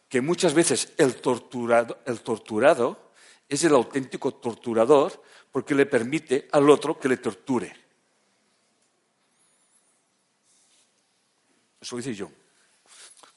que 0.10 0.22
muchas 0.22 0.54
veces 0.54 0.94
el 0.98 1.16
torturado, 1.16 2.00
el 2.06 2.22
torturado 2.22 3.12
es 3.48 3.64
el 3.64 3.74
auténtico 3.74 4.34
torturador 4.36 5.22
porque 5.52 5.76
le 5.76 5.86
permite 5.86 6.48
al 6.52 6.70
otro 6.70 7.00
que 7.00 7.10
le 7.10 7.18
torture. 7.18 7.81
Eso 11.82 11.98
dice 11.98 12.14
yo, 12.14 12.32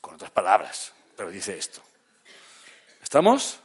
con 0.01 0.15
otras 0.15 0.31
palabras, 0.31 0.93
pero 1.16 1.31
dice 1.31 1.57
esto. 1.57 1.81
¿Estamos? 3.03 3.59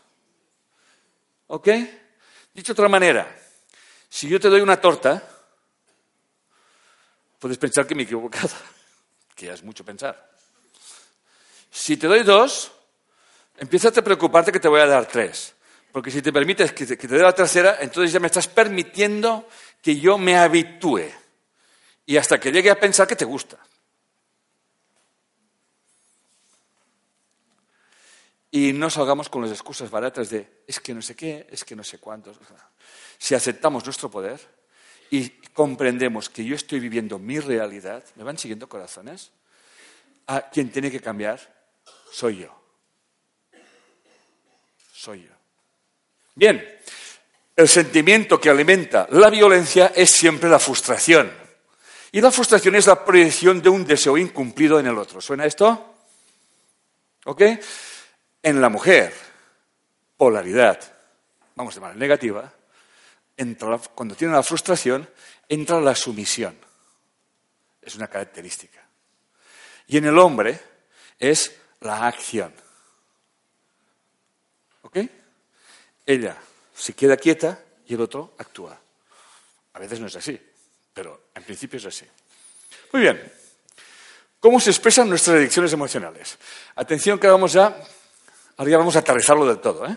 ¿Ok? 1.47 1.67
Dicho 2.53 2.73
de 2.73 2.81
otra 2.81 2.87
manera, 2.87 3.37
si 4.07 4.29
yo 4.29 4.39
te 4.39 4.47
doy 4.47 4.61
una 4.61 4.79
torta, 4.79 5.21
puedes 7.39 7.57
pensar 7.57 7.85
que 7.85 7.93
me 7.93 8.03
he 8.03 8.05
equivocado, 8.05 8.49
que 9.35 9.47
ya 9.47 9.53
es 9.53 9.63
mucho 9.63 9.83
pensar. 9.83 10.29
Si 11.69 11.97
te 11.97 12.07
doy 12.07 12.23
dos, 12.23 12.71
empiezas 13.57 13.97
a 13.97 14.01
preocuparte 14.01 14.51
que 14.51 14.59
te 14.59 14.67
voy 14.67 14.81
a 14.81 14.87
dar 14.87 15.05
tres. 15.05 15.55
Porque 15.91 16.11
si 16.11 16.21
te 16.21 16.31
permites 16.31 16.71
que 16.71 16.85
te, 16.85 16.97
que 16.97 17.07
te 17.07 17.15
dé 17.15 17.23
la 17.23 17.33
tercera, 17.33 17.77
entonces 17.81 18.11
ya 18.11 18.19
me 18.19 18.27
estás 18.27 18.47
permitiendo 18.47 19.47
que 19.81 19.99
yo 19.99 20.17
me 20.17 20.37
habitúe. 20.37 21.09
Y 22.05 22.17
hasta 22.17 22.39
que 22.39 22.51
llegue 22.51 22.69
a 22.69 22.79
pensar 22.79 23.07
que 23.07 23.15
te 23.15 23.25
gusta. 23.25 23.57
Y 28.51 28.73
no 28.73 28.89
salgamos 28.89 29.29
con 29.29 29.43
las 29.43 29.51
excusas 29.51 29.91
baratas 29.91 30.29
de 30.29 30.63
es 30.65 30.79
que 30.79 30.93
no 30.93 31.01
sé 31.01 31.15
qué, 31.15 31.47
es 31.51 31.63
que 31.63 31.75
no 31.75 31.83
sé 31.83 31.99
cuántos. 31.99 32.37
Si 33.17 33.35
aceptamos 33.35 33.85
nuestro 33.85 34.09
poder 34.09 34.39
y 35.11 35.29
comprendemos 35.53 36.29
que 36.29 36.43
yo 36.43 36.55
estoy 36.55 36.79
viviendo 36.79 37.19
mi 37.19 37.39
realidad, 37.39 38.03
¿me 38.15 38.23
van 38.23 38.37
siguiendo 38.37 38.67
corazones? 38.67 39.31
A 40.27 40.49
quien 40.49 40.71
tiene 40.71 40.89
que 40.89 40.99
cambiar 40.99 41.39
soy 42.11 42.39
yo. 42.39 42.55
Soy 44.93 45.23
yo. 45.23 45.33
Bien, 46.35 46.79
el 47.55 47.67
sentimiento 47.67 48.39
que 48.39 48.49
alimenta 48.49 49.07
la 49.11 49.29
violencia 49.29 49.91
es 49.95 50.11
siempre 50.11 50.49
la 50.49 50.59
frustración. 50.59 51.31
Y 52.11 52.21
la 52.21 52.31
frustración 52.31 52.75
es 52.75 52.87
la 52.87 53.05
proyección 53.05 53.61
de 53.61 53.69
un 53.69 53.85
deseo 53.85 54.17
incumplido 54.17 54.79
en 54.79 54.87
el 54.87 54.97
otro. 54.97 55.21
¿Suena 55.21 55.45
esto? 55.45 55.95
¿Ok? 57.25 57.41
En 58.41 58.61
la 58.61 58.69
mujer, 58.69 59.13
polaridad, 60.17 60.79
vamos 61.55 61.75
de 61.75 61.81
manera 61.81 61.99
negativa, 61.99 62.53
cuando 63.95 64.15
tiene 64.15 64.33
la 64.33 64.43
frustración, 64.43 65.09
entra 65.47 65.79
la 65.79 65.95
sumisión. 65.95 66.57
Es 67.81 67.95
una 67.95 68.07
característica. 68.07 68.81
Y 69.87 69.97
en 69.97 70.05
el 70.05 70.17
hombre 70.17 70.59
es 71.17 71.55
la 71.81 72.07
acción. 72.07 72.53
¿Ok? 74.81 74.97
Ella 76.05 76.37
se 76.73 76.93
queda 76.93 77.17
quieta 77.17 77.63
y 77.85 77.93
el 77.93 78.01
otro 78.01 78.35
actúa. 78.37 78.79
A 79.73 79.79
veces 79.79 79.99
no 79.99 80.07
es 80.07 80.15
así, 80.15 80.39
pero 80.93 81.29
en 81.33 81.43
principio 81.43 81.77
es 81.77 81.85
así. 81.85 82.05
Muy 82.91 83.01
bien. 83.01 83.33
¿Cómo 84.39 84.59
se 84.59 84.69
expresan 84.69 85.09
nuestras 85.09 85.37
adicciones 85.37 85.73
emocionales? 85.73 86.37
Atención 86.75 87.19
que 87.19 87.27
vamos 87.27 87.55
a 87.55 87.75
Ahora 88.59 88.71
ya 88.71 88.77
vamos 88.77 88.95
a 88.97 88.99
aterrizarlo 88.99 89.45
del 89.45 89.59
todo, 89.59 89.87
¿eh? 89.87 89.95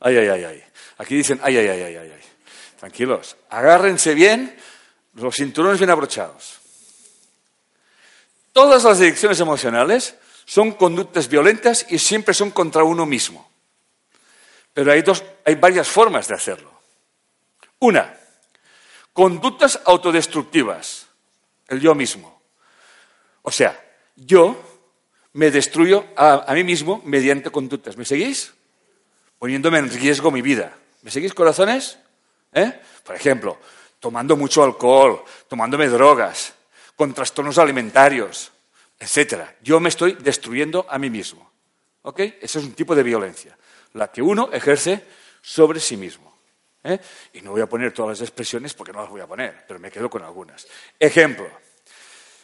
Ay, 0.00 0.16
ay, 0.16 0.28
ay, 0.28 0.44
ay. 0.44 0.64
Aquí 0.96 1.16
dicen, 1.16 1.38
ay, 1.42 1.54
ay, 1.58 1.68
ay, 1.68 1.82
ay, 1.82 1.96
ay. 1.96 2.20
Tranquilos. 2.78 3.36
Agárrense 3.50 4.14
bien, 4.14 4.58
los 5.12 5.34
cinturones 5.34 5.78
bien 5.78 5.90
abrochados. 5.90 6.60
Todas 8.54 8.84
las 8.84 8.98
adicciones 8.98 9.38
emocionales 9.40 10.14
son 10.46 10.72
conductas 10.72 11.28
violentas 11.28 11.84
y 11.90 11.98
siempre 11.98 12.32
son 12.32 12.52
contra 12.52 12.84
uno 12.84 13.04
mismo. 13.04 13.50
Pero 14.72 14.90
hay, 14.90 15.02
dos, 15.02 15.22
hay 15.44 15.56
varias 15.56 15.88
formas 15.88 16.26
de 16.26 16.36
hacerlo. 16.36 16.72
Una, 17.80 18.18
conductas 19.12 19.78
autodestructivas, 19.84 21.06
el 21.66 21.80
yo 21.80 21.94
mismo. 21.94 22.40
O 23.42 23.50
sea, 23.50 23.78
yo 24.16 24.67
me 25.38 25.52
destruyo 25.52 26.04
a, 26.16 26.52
mí 26.52 26.64
mismo 26.64 27.00
mediante 27.04 27.50
conductas. 27.50 27.96
¿Me 27.96 28.04
seguís? 28.04 28.52
Poniéndome 29.38 29.78
en 29.78 29.88
riesgo 29.88 30.32
mi 30.32 30.42
vida. 30.42 30.76
¿Me 31.02 31.12
seguís, 31.12 31.32
corazones? 31.32 31.96
¿Eh? 32.52 32.80
Por 33.04 33.14
ejemplo, 33.14 33.56
tomando 34.00 34.36
mucho 34.36 34.64
alcohol, 34.64 35.22
tomándome 35.46 35.86
drogas, 35.86 36.54
con 36.96 37.14
trastornos 37.14 37.56
alimentarios, 37.58 38.50
etcétera. 38.98 39.54
Yo 39.62 39.78
me 39.78 39.90
estoy 39.90 40.14
destruyendo 40.14 40.84
a 40.90 40.98
mí 40.98 41.08
mismo. 41.08 41.48
¿Ok? 42.02 42.18
Eso 42.40 42.58
es 42.58 42.64
un 42.64 42.72
tipo 42.72 42.96
de 42.96 43.04
violencia, 43.04 43.56
la 43.92 44.10
que 44.10 44.20
uno 44.20 44.50
ejerce 44.52 45.04
sobre 45.40 45.78
sí 45.78 45.96
mismo. 45.96 46.36
¿Eh? 46.82 46.98
Y 47.34 47.42
no 47.42 47.52
voy 47.52 47.60
a 47.60 47.68
poner 47.68 47.92
todas 47.92 48.18
las 48.18 48.28
expresiones 48.28 48.74
porque 48.74 48.92
no 48.92 49.02
las 49.02 49.10
voy 49.10 49.20
a 49.20 49.28
poner, 49.28 49.64
pero 49.68 49.78
me 49.78 49.92
quedo 49.92 50.10
con 50.10 50.24
algunas. 50.24 50.66
Ejemplo, 50.98 51.48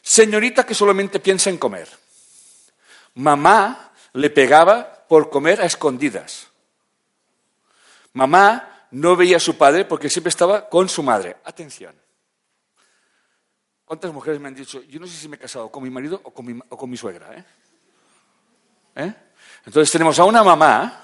señorita 0.01 0.65
que 0.65 0.75
solamente 0.75 1.19
piensa 1.19 1.51
en 1.51 1.59
comer. 1.59 2.04
Mamá 3.15 3.93
le 4.13 4.31
pegaba 4.31 5.07
por 5.09 5.31
comer 5.31 5.61
a 5.61 5.67
escondidas. 5.67 6.49
Mamá 8.13 8.87
no 8.91 9.17
veía 9.17 9.37
a 9.37 9.41
su 9.41 9.57
padre 9.57 9.85
porque 9.85 10.09
siempre 10.09 10.29
estaba 10.29 10.69
con 10.69 10.89
su 10.89 11.03
madre. 11.03 11.37
Atención. 11.45 11.95
¿Cuántas 13.85 14.13
mujeres 14.13 14.41
me 14.41 14.49
han 14.49 14.55
dicho, 14.55 14.83
yo 14.83 14.99
no 14.99 15.07
sé 15.07 15.15
si 15.15 15.29
me 15.29 15.37
he 15.37 15.39
casado 15.39 15.71
con 15.71 15.83
mi 15.83 15.91
marido 15.91 16.21
o 16.25 16.33
con 16.33 16.91
mi, 16.91 16.97
suegra? 16.97 17.35
¿eh? 17.37 17.45
¿Eh? 18.97 19.15
Entonces 19.67 19.93
tenemos 19.93 20.19
a 20.19 20.25
una 20.25 20.43
mamá 20.43 21.03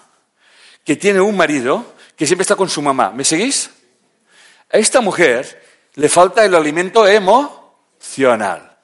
que 0.85 0.97
tiene 0.97 1.21
un 1.21 1.37
marido 1.37 1.95
que 2.17 2.27
siempre 2.27 2.43
está 2.43 2.57
con 2.57 2.69
su 2.69 2.81
mamá. 2.81 3.11
¿Me 3.11 3.25
seguís? 3.25 3.71
A 4.73 4.79
esta 4.79 5.01
mujer 5.01 5.63
le 5.95 6.09
falta 6.09 6.45
el 6.45 6.55
alimento 6.55 7.07
emocional. 7.07 8.79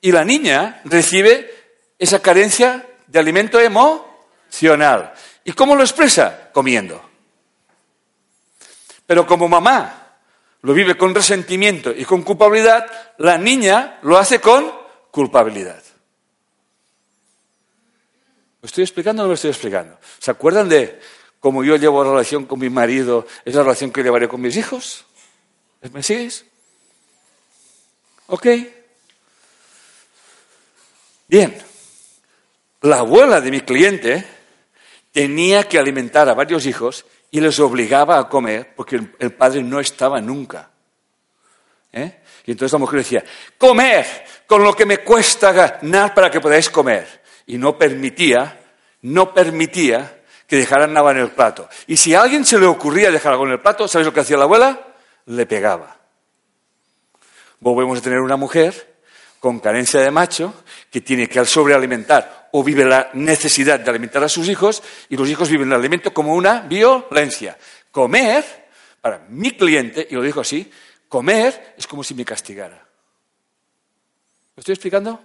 Y 0.00 0.12
la 0.12 0.24
niña 0.24 0.80
recibe 0.84 1.53
esa 1.98 2.20
carencia 2.20 2.86
de 3.06 3.18
alimento 3.18 3.60
emocional. 3.60 5.12
¿Y 5.44 5.52
cómo 5.52 5.74
lo 5.76 5.82
expresa? 5.82 6.50
Comiendo. 6.52 7.02
Pero 9.06 9.26
como 9.26 9.48
mamá 9.48 10.18
lo 10.62 10.72
vive 10.72 10.96
con 10.96 11.14
resentimiento 11.14 11.92
y 11.92 12.04
con 12.04 12.22
culpabilidad, 12.22 12.86
la 13.18 13.36
niña 13.36 13.98
lo 14.02 14.16
hace 14.16 14.40
con 14.40 14.72
culpabilidad. 15.10 15.82
¿Lo 18.62 18.66
estoy 18.66 18.82
explicando 18.82 19.22
o 19.22 19.24
no 19.24 19.28
lo 19.28 19.34
estoy 19.34 19.50
explicando? 19.50 19.98
¿Se 20.18 20.30
acuerdan 20.30 20.70
de 20.70 20.98
cómo 21.38 21.62
yo 21.62 21.76
llevo 21.76 22.02
la 22.02 22.12
relación 22.12 22.46
con 22.46 22.58
mi 22.58 22.70
marido, 22.70 23.26
es 23.44 23.54
la 23.54 23.62
relación 23.62 23.92
que 23.92 24.02
llevaré 24.02 24.26
con 24.26 24.40
mis 24.40 24.56
hijos? 24.56 25.04
¿Me 25.92 26.02
sigues? 26.02 26.46
¿Ok? 28.26 28.46
Bien. 31.28 31.73
La 32.84 32.98
abuela 32.98 33.40
de 33.40 33.50
mi 33.50 33.62
cliente 33.62 34.26
tenía 35.10 35.66
que 35.66 35.78
alimentar 35.78 36.28
a 36.28 36.34
varios 36.34 36.66
hijos 36.66 37.06
y 37.30 37.40
les 37.40 37.58
obligaba 37.58 38.18
a 38.18 38.28
comer 38.28 38.74
porque 38.76 39.00
el, 39.18 39.32
padre 39.32 39.62
no 39.62 39.80
estaba 39.80 40.20
nunca. 40.20 40.68
¿Eh? 41.90 42.20
Y 42.44 42.50
entonces 42.50 42.74
la 42.74 42.78
mujer 42.78 42.98
decía, 42.98 43.24
comer 43.56 44.04
con 44.46 44.62
lo 44.62 44.76
que 44.76 44.84
me 44.84 44.98
cuesta 44.98 45.50
ganar 45.52 46.12
para 46.12 46.30
que 46.30 46.42
podáis 46.42 46.68
comer. 46.68 47.22
Y 47.46 47.56
no 47.56 47.78
permitía, 47.78 48.60
no 49.00 49.32
permitía 49.32 50.20
que 50.46 50.56
dejaran 50.56 50.92
nada 50.92 51.12
en 51.12 51.18
el 51.20 51.30
plato. 51.30 51.66
Y 51.86 51.96
si 51.96 52.14
a 52.14 52.20
alguien 52.20 52.44
se 52.44 52.58
le 52.58 52.66
ocurría 52.66 53.10
dejar 53.10 53.32
algo 53.32 53.46
en 53.46 53.52
el 53.52 53.62
plato, 53.62 53.88
¿sabes 53.88 54.06
lo 54.06 54.12
que 54.12 54.20
hacía 54.20 54.36
la 54.36 54.44
abuela? 54.44 54.88
Le 55.24 55.46
pegaba. 55.46 55.96
Volvemos 57.60 57.98
a 57.98 58.02
tener 58.02 58.20
una 58.20 58.36
mujer 58.36 58.94
con 59.40 59.58
carencia 59.58 60.00
de 60.00 60.10
macho 60.10 60.52
que 60.90 61.00
tiene 61.00 61.30
que 61.30 61.38
al 61.38 61.46
sobrealimentar 61.46 62.43
o 62.56 62.62
vive 62.62 62.84
la 62.84 63.10
necesidad 63.14 63.80
de 63.80 63.90
alimentar 63.90 64.22
a 64.22 64.28
sus 64.28 64.48
hijos 64.48 64.80
y 65.08 65.16
los 65.16 65.28
hijos 65.28 65.50
viven 65.50 65.72
el 65.72 65.74
alimento 65.74 66.14
como 66.14 66.34
una 66.34 66.60
violencia. 66.60 67.58
Comer, 67.90 68.44
para 69.00 69.26
mi 69.28 69.56
cliente, 69.56 70.06
y 70.08 70.14
lo 70.14 70.22
dijo 70.22 70.40
así, 70.40 70.70
comer 71.08 71.74
es 71.76 71.84
como 71.88 72.04
si 72.04 72.14
me 72.14 72.24
castigara. 72.24 72.76
¿Lo 74.54 74.60
estoy 74.60 74.74
explicando? 74.74 75.20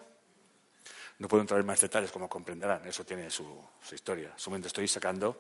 No 1.20 1.28
puedo 1.28 1.42
entrar 1.42 1.60
en 1.60 1.68
más 1.68 1.80
detalles, 1.80 2.10
como 2.10 2.28
comprenderán, 2.28 2.88
eso 2.88 3.04
tiene 3.06 3.30
su, 3.30 3.46
su 3.80 3.94
historia. 3.94 4.34
Solamente 4.36 4.70
estoy 4.70 4.88
sacando 4.88 5.40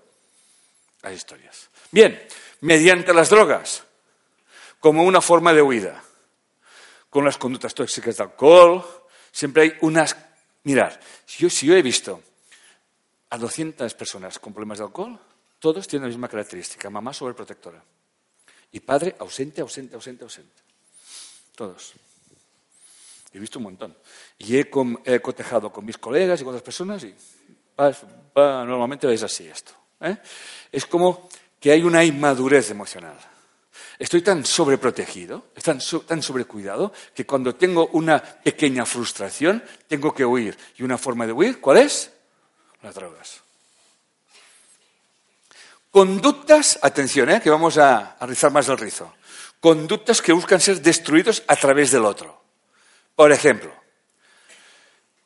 las 1.01 1.13
historias. 1.13 1.71
Bien, 1.89 2.21
mediante 2.61 3.15
las 3.15 3.31
drogas, 3.31 3.83
como 4.79 5.03
una 5.05 5.21
forma 5.21 5.53
de 5.53 5.63
huida, 5.63 6.03
con 7.09 7.25
las 7.25 7.39
conductas 7.39 7.73
tóxicas 7.73 8.17
de 8.17 8.23
alcohol, 8.25 8.85
siempre 9.31 9.63
hay 9.63 9.73
unas 9.81 10.28
Mirar, 10.63 10.99
si 11.25 11.47
yo, 11.47 11.75
he 11.75 11.81
visto 11.81 12.21
a 13.29 13.37
200 13.37 13.93
personas 13.93 14.39
con 14.39 14.53
problemas 14.53 14.79
de 14.79 14.85
alcohol, 14.85 15.19
todos 15.59 15.87
tienen 15.87 16.09
la 16.09 16.09
misma 16.09 16.27
característica, 16.27 16.89
mamá 16.89 17.13
sobreprotectora. 17.13 17.83
Y 18.71 18.79
padre 18.81 19.15
ausente, 19.19 19.61
ausente, 19.61 19.95
ausente, 19.95 20.23
ausente. 20.23 20.61
Todos. 21.55 21.93
He 23.33 23.39
visto 23.39 23.59
un 23.59 23.63
montón. 23.63 23.95
Y 24.37 24.57
he, 24.57 24.69
cotejado 25.21 25.71
con 25.71 25.85
mis 25.85 25.97
colegas 25.97 26.39
y 26.39 26.43
con 26.43 26.51
otras 26.51 26.63
personas 26.63 27.03
y 27.03 27.13
normalmente 28.35 29.11
es 29.13 29.23
así 29.23 29.47
esto. 29.47 29.73
¿eh? 30.01 30.17
Es 30.71 30.85
como 30.85 31.29
que 31.59 31.71
hay 31.71 31.83
una 31.83 32.03
inmadurez 32.03 32.71
emocional. 32.71 33.17
Estoy 33.99 34.21
tan 34.21 34.45
sobreprotegido, 34.45 35.47
tan, 35.61 35.79
tan 36.07 36.23
sobrecuidado, 36.23 36.93
que 37.13 37.25
cuando 37.25 37.55
tengo 37.55 37.87
una 37.87 38.23
pequeña 38.23 38.85
frustración, 38.85 39.61
tengo 39.89 40.13
que 40.13 40.23
huir. 40.23 40.57
Y 40.77 40.83
una 40.83 40.97
forma 40.97 41.27
de 41.27 41.33
huir, 41.33 41.59
¿cuál 41.59 41.79
es? 41.79 42.09
Las 42.81 42.95
drogas. 42.95 43.41
Conductas, 45.91 46.79
atención, 46.81 47.29
¿eh? 47.29 47.41
que 47.41 47.49
vamos 47.49 47.77
a, 47.77 48.15
a 48.17 48.25
rizar 48.25 48.53
más 48.53 48.69
el 48.69 48.77
rizo. 48.77 49.13
Conductas 49.59 50.21
que 50.21 50.31
buscan 50.31 50.61
ser 50.61 50.81
destruidos 50.81 51.43
a 51.45 51.57
través 51.57 51.91
del 51.91 52.05
otro. 52.05 52.41
Por 53.15 53.33
ejemplo, 53.33 53.73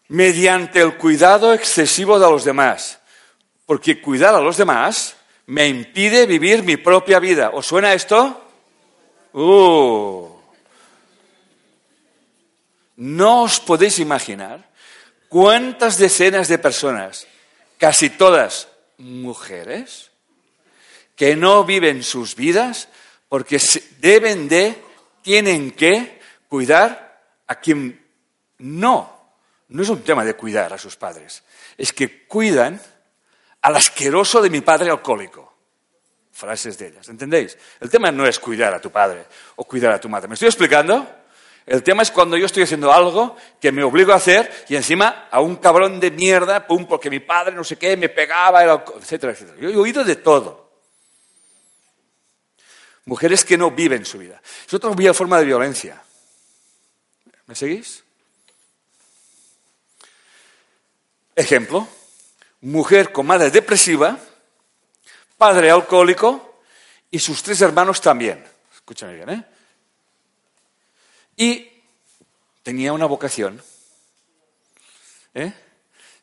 mediante 0.08 0.82
el 0.82 0.98
cuidado 0.98 1.54
excesivo 1.54 2.18
de 2.18 2.28
los 2.28 2.44
demás. 2.44 3.00
Porque 3.68 4.02
cuidar 4.02 4.34
a 4.34 4.41
los 4.41 4.58
demás 4.58 5.16
me 5.45 5.68
impide 5.68 6.26
vivir 6.26 6.64
mi 6.64 6.78
propia 6.78 7.20
vida. 7.20 7.52
¿Os 7.54 7.68
suena 7.68 7.94
esto? 7.94 8.43
Uh. 9.34 10.30
No 12.95 13.43
os 13.43 13.60
podéis 13.60 13.97
imaginar 13.97 14.69
cuántas 15.27 15.97
decenas 15.97 16.47
de 16.47 16.60
personas, 16.60 17.27
casi 17.77 18.11
todas 18.11 18.69
mujeres, 18.97 20.11
que 21.15 21.35
no 21.35 21.65
viven 21.65 22.03
sus 22.03 22.35
vidas 22.35 22.88
porque 23.27 23.60
deben 23.99 24.47
de, 24.47 24.80
tienen 25.23 25.72
que 25.72 26.22
cuidar 26.47 27.19
a 27.47 27.55
quien 27.55 28.05
no. 28.60 29.10
No 29.69 29.81
es 29.81 29.89
un 29.89 30.03
tema 30.03 30.23
de 30.23 30.35
cuidar 30.35 30.72
a 30.72 30.77
sus 30.77 30.95
padres, 30.95 31.41
es 31.77 31.91
que 31.91 32.27
cuidan 32.27 32.80
al 33.61 33.76
asqueroso 33.76 34.41
de 34.41 34.51
mi 34.51 34.61
padre 34.61 34.91
alcohólico 34.91 35.52
frases 36.34 36.77
de 36.77 36.88
ellas. 36.88 37.07
¿Entendéis? 37.07 37.57
El 37.80 37.89
tema 37.89 38.11
no 38.11 38.26
es 38.26 38.39
cuidar 38.39 38.73
a 38.73 38.81
tu 38.81 38.91
padre 38.91 39.26
o 39.55 39.64
cuidar 39.64 39.93
a 39.93 39.99
tu 39.99 40.10
madre. 40.10 40.27
¿Me 40.27 40.34
estoy 40.34 40.47
explicando? 40.47 41.07
El 41.65 41.81
tema 41.81 42.03
es 42.03 42.11
cuando 42.11 42.35
yo 42.35 42.45
estoy 42.45 42.64
haciendo 42.64 42.91
algo 42.91 43.38
que 43.61 43.72
me 43.72 43.84
obligo 43.84 44.11
a 44.11 44.18
hacer 44.18 44.51
y 44.68 44.76
encima 44.76 45.30
a 45.31 45.39
un 45.39 45.55
cabrón 45.55 45.99
de 45.99 46.11
mierda, 46.11 46.68
pum, 46.68 46.85
porque 46.85 47.10
mi 47.10 47.22
padre 47.22 47.55
no 47.55 47.64
sé 47.64 47.77
qué, 47.77 47.95
me 47.95 48.10
pegaba, 48.10 48.64
etcétera, 48.99 49.31
etcétera. 49.31 49.57
Yo 49.61 49.69
he 49.69 49.77
oído 49.77 50.03
de 50.03 50.18
todo. 50.18 50.72
Mujeres 53.05 53.45
que 53.45 53.57
no 53.57 53.72
viven 53.72 54.05
su 54.05 54.18
vida. 54.18 54.41
Es 54.65 54.73
otra 54.73 54.91
forma 55.14 55.39
de 55.39 55.45
violencia. 55.45 56.01
¿Me 57.45 57.55
seguís? 57.55 58.03
Ejemplo, 61.35 61.88
mujer 62.61 63.11
con 63.11 63.26
madre 63.26 63.51
depresiva 63.51 64.19
padre 65.44 65.72
alcohólico 65.72 66.61
y 67.11 67.20
sus 67.20 67.44
tres 67.44 67.60
hermanos 67.60 67.99
también. 67.99 68.41
Escúchame 68.74 69.15
bien, 69.15 69.30
¿eh? 69.30 69.45
Y 71.36 71.70
tenía 72.64 72.94
una 72.94 73.07
vocación. 73.07 73.61
¿eh? 75.34 75.52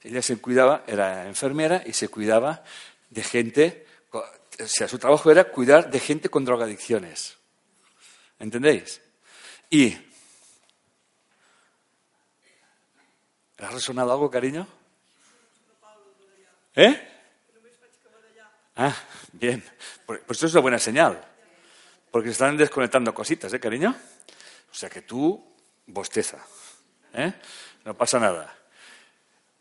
Ella 0.02 0.22
se 0.22 0.38
cuidaba, 0.38 0.84
era 0.86 1.26
enfermera 1.26 1.82
y 1.84 1.92
se 1.92 2.08
cuidaba 2.08 2.64
de 3.10 3.22
gente, 3.22 3.86
o 4.10 4.24
sea, 4.64 4.88
su 4.88 4.98
trabajo 4.98 5.30
era 5.30 5.44
cuidar 5.44 5.90
de 5.90 6.00
gente 6.00 6.30
con 6.30 6.46
drogadicciones. 6.46 7.36
¿Entendéis? 8.38 9.02
Y... 9.68 9.98
¿Ha 13.58 13.68
resonado 13.68 14.12
algo, 14.12 14.30
cariño? 14.30 14.66
¿Eh? 16.74 17.09
Ah, 18.82 18.96
bien. 19.34 19.62
Pues 20.06 20.22
esto 20.30 20.46
es 20.46 20.52
una 20.54 20.62
buena 20.62 20.78
señal. 20.78 21.22
Porque 22.10 22.28
se 22.28 22.32
están 22.32 22.56
desconectando 22.56 23.12
cositas, 23.12 23.52
¿eh, 23.52 23.60
cariño? 23.60 23.94
O 24.70 24.74
sea 24.74 24.88
que 24.88 25.02
tú 25.02 25.54
bosteza. 25.86 26.38
¿eh? 27.12 27.34
No 27.84 27.92
pasa 27.94 28.18
nada. 28.18 28.56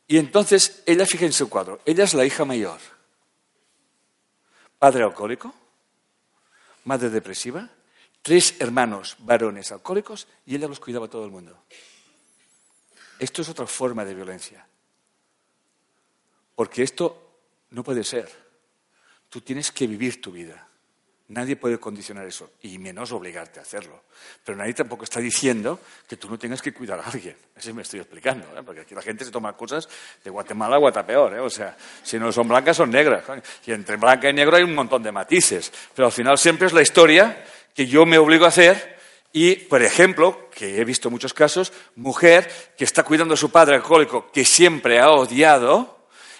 Y 0.07 0.17
entonces, 0.17 0.83
ella, 0.85 1.05
fíjense 1.05 1.43
el 1.43 1.49
cuadro, 1.49 1.81
ella 1.83 2.05
es 2.05 2.13
la 2.13 2.25
hija 2.25 2.45
mayor. 2.45 2.79
Padre 4.79 5.03
alcohólico, 5.03 5.53
madre 6.85 7.09
depresiva, 7.09 7.69
tres 8.21 8.55
hermanos 8.59 9.17
varones 9.19 9.69
alcohólicos 9.73 10.27
y 10.45 10.55
ella 10.55 10.69
los 10.69 10.79
cuidaba 10.79 11.09
todo 11.09 11.25
el 11.25 11.31
mundo. 11.31 11.61
Esto 13.19 13.41
es 13.41 13.49
otra 13.49 13.67
forma 13.67 14.05
de 14.05 14.15
violencia. 14.15 14.65
Porque 16.55 16.83
esto 16.83 17.41
no 17.71 17.83
puede 17.83 18.05
ser. 18.05 18.48
Tú 19.29 19.41
tienes 19.41 19.71
que 19.71 19.87
vivir 19.87 20.21
tu 20.21 20.31
vida. 20.31 20.69
Nadie 21.29 21.55
puede 21.55 21.77
condicionar 21.77 22.25
eso, 22.25 22.53
y 22.63 22.79
menos 22.79 23.11
obligarte 23.11 23.59
a 23.59 23.61
hacerlo. 23.61 24.01
Pero 24.43 24.57
nadie 24.57 24.73
tampoco 24.73 25.03
está 25.03 25.19
diciendo 25.19 25.79
que 26.07 26.17
tú 26.17 26.27
no 26.27 26.39
tengas 26.39 26.59
que 26.59 26.73
cuidar 26.73 26.99
a 26.99 27.03
alguien. 27.03 27.37
Eso 27.55 27.71
me 27.71 27.83
estoy 27.83 27.99
explicando, 27.99 28.47
¿eh? 28.57 28.63
porque 28.65 28.81
aquí 28.81 28.95
la 28.95 29.03
gente 29.03 29.23
se 29.23 29.29
toma 29.29 29.55
cosas 29.55 29.87
de 30.23 30.29
Guatemala 30.31 30.77
a 30.77 30.79
Guatapeor. 30.79 31.35
¿eh? 31.35 31.39
O 31.39 31.49
sea, 31.51 31.77
si 32.01 32.17
no 32.17 32.31
son 32.31 32.47
blancas, 32.47 32.77
son 32.77 32.89
negras. 32.89 33.23
Y 33.63 33.71
entre 33.73 33.97
blanca 33.97 34.27
y 34.27 34.33
negro 34.33 34.57
hay 34.57 34.63
un 34.63 34.73
montón 34.73 35.03
de 35.03 35.11
matices. 35.11 35.71
Pero 35.93 36.07
al 36.07 36.11
final 36.11 36.35
siempre 36.39 36.65
es 36.65 36.73
la 36.73 36.81
historia 36.81 37.45
que 37.75 37.85
yo 37.85 38.07
me 38.07 38.17
obligo 38.17 38.45
a 38.45 38.47
hacer. 38.47 38.97
Y, 39.31 39.55
por 39.55 39.83
ejemplo, 39.83 40.49
que 40.49 40.81
he 40.81 40.83
visto 40.83 41.11
muchos 41.11 41.35
casos, 41.35 41.71
mujer 41.95 42.51
que 42.75 42.85
está 42.85 43.03
cuidando 43.03 43.35
a 43.35 43.37
su 43.37 43.51
padre 43.51 43.75
alcohólico, 43.75 44.31
que 44.31 44.45
siempre 44.45 44.99
ha 44.99 45.11
odiado, 45.11 45.98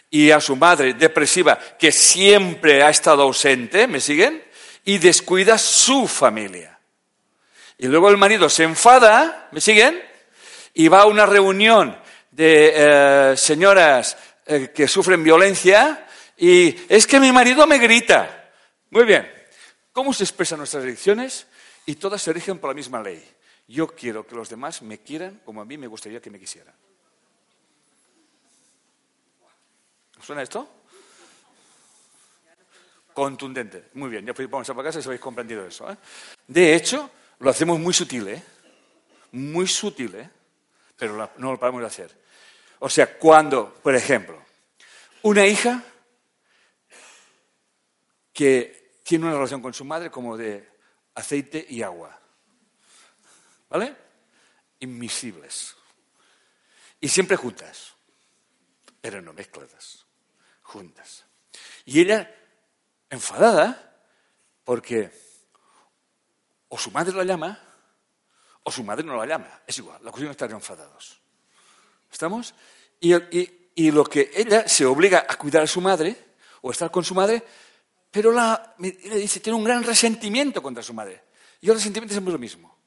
y 0.10 0.32
a 0.32 0.42
su 0.42 0.56
madre 0.56 0.94
depresiva, 0.94 1.60
que 1.78 1.92
siempre 1.92 2.84
ha 2.84 2.90
estado 2.90 3.24
ausente, 3.24 3.88
¿me 3.88 4.00
siguen? 4.00 4.50
y 4.90 4.98
descuida 4.98 5.58
su 5.60 6.08
familia. 6.08 6.80
Y 7.78 7.88
luego 7.88 8.10
el 8.10 8.18
marido 8.18 8.50
se 8.50 8.64
enfada, 8.64 9.48
¿me 9.52 9.62
siguen? 9.62 10.02
Y 10.74 10.88
va 10.88 11.02
a 11.02 11.06
una 11.06 11.28
reunión 11.28 11.96
de 12.32 12.74
eh, 12.76 13.38
señoras 13.38 14.18
eh, 14.48 14.72
que 14.74 14.88
sufren 14.88 15.24
violencia 15.24 16.08
y 16.38 16.76
es 16.90 17.06
que 17.06 17.20
mi 17.20 17.32
marido 17.32 17.68
me 17.68 17.78
grita. 17.78 18.50
Muy 18.90 19.06
bien. 19.06 19.32
¿Cómo 19.92 20.12
se 20.12 20.24
expresan 20.24 20.58
nuestras 20.58 20.84
elecciones? 20.84 21.46
Y 21.86 21.96
todas 21.96 22.22
se 22.22 22.34
rigen 22.34 22.58
por 22.58 22.72
la 22.72 22.74
misma 22.74 23.02
ley. 23.02 23.24
Yo 23.68 23.88
quiero 23.88 24.26
que 24.26 24.36
los 24.36 24.50
demás 24.50 24.82
me 24.82 24.98
quieran 24.98 25.42
como 25.46 25.62
a 25.62 25.66
mí 25.66 25.78
me 25.78 25.86
gustaría 25.86 26.20
que 26.20 26.32
me 26.32 26.40
quisieran. 26.40 26.74
¿Suena 30.22 30.42
esto? 30.42 30.68
Contundente. 33.14 33.90
Muy 33.94 34.10
bien, 34.10 34.26
ya 34.26 34.34
vamos 34.50 34.70
a 34.70 34.76
casa 34.76 35.02
si 35.02 35.08
habéis 35.08 35.22
comprendido 35.22 35.66
eso. 35.66 35.92
¿eh? 35.92 35.98
De 36.48 36.76
hecho, 36.76 37.10
lo 37.40 37.50
hacemos 37.50 37.80
muy 37.80 37.94
sutil, 37.94 38.28
¿eh? 38.28 38.44
Muy 39.32 39.68
sutil, 39.68 40.16
¿eh? 40.16 40.30
Pero 40.98 41.30
no 41.38 41.52
lo 41.52 41.60
podemos 41.60 41.84
hacer. 41.84 42.16
O 42.80 42.90
sea, 42.90 43.18
cuando, 43.18 43.74
por 43.74 43.96
ejemplo, 43.96 44.42
una 45.24 45.46
hija 45.46 45.84
que 48.32 48.94
tiene 49.04 49.26
una 49.26 49.34
relación 49.34 49.62
con 49.62 49.74
su 49.74 49.84
madre 49.84 50.10
como 50.10 50.38
de 50.38 50.70
aceite 51.16 51.66
y 51.70 51.82
agua. 51.82 52.18
¿Vale? 53.70 53.96
Invisibles. 54.80 55.76
Y 57.02 57.10
siempre 57.10 57.36
juntas. 57.36 57.94
Pero 59.02 59.22
no 59.22 59.34
mezcladas. 59.34 60.06
Juntas. 60.70 61.26
Y 61.86 62.00
ella 62.00 62.32
enfadada 63.10 64.04
porque 64.64 65.12
o 66.68 66.78
su 66.78 66.92
madre 66.92 67.12
la 67.16 67.24
llama 67.24 67.60
o 68.62 68.72
su 68.72 68.84
madre 68.84 69.04
no 69.04 69.18
la 69.18 69.26
llama. 69.26 69.62
Es 69.66 69.80
igual, 69.80 69.98
la 70.04 70.12
cuestión 70.12 70.30
es 70.30 70.36
estar 70.36 70.52
enfadados. 70.52 71.20
¿Estamos? 72.12 72.54
Y, 73.00 73.16
y, 73.76 73.90
lo 73.90 74.04
que 74.04 74.30
ella 74.36 74.68
se 74.68 74.86
obliga 74.86 75.26
a 75.28 75.38
cuidar 75.38 75.64
a 75.64 75.68
su 75.68 75.82
madre 75.82 76.36
o 76.62 76.70
estar 76.70 76.92
con 76.92 77.04
su 77.04 77.16
madre, 77.16 77.44
pero 78.12 78.32
la, 78.32 78.76
le 78.78 78.92
dice, 78.92 79.40
tiene 79.40 79.58
un 79.58 79.64
gran 79.64 79.84
resentimiento 79.84 80.62
contra 80.62 80.84
su 80.84 80.94
madre. 80.94 81.24
Y 81.62 81.70
el 81.70 81.76
resentimiento 81.76 82.16
es 82.16 82.22
lo 82.24 82.38
mismo. 82.38 82.78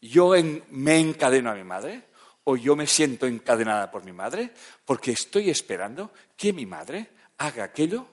Yo 0.00 0.32
me 0.70 0.98
encadeno 0.98 1.50
a 1.50 1.54
mi 1.54 1.62
madre 1.62 2.08
o 2.48 2.56
yo 2.56 2.76
me 2.76 2.86
siento 2.86 3.26
encadenada 3.26 3.90
por 3.90 4.04
mi 4.04 4.12
madre 4.12 4.52
porque 4.84 5.10
estoy 5.10 5.50
esperando 5.50 6.12
que 6.36 6.52
mi 6.52 6.64
madre 6.64 7.10
haga 7.38 7.64
aquello 7.64 8.06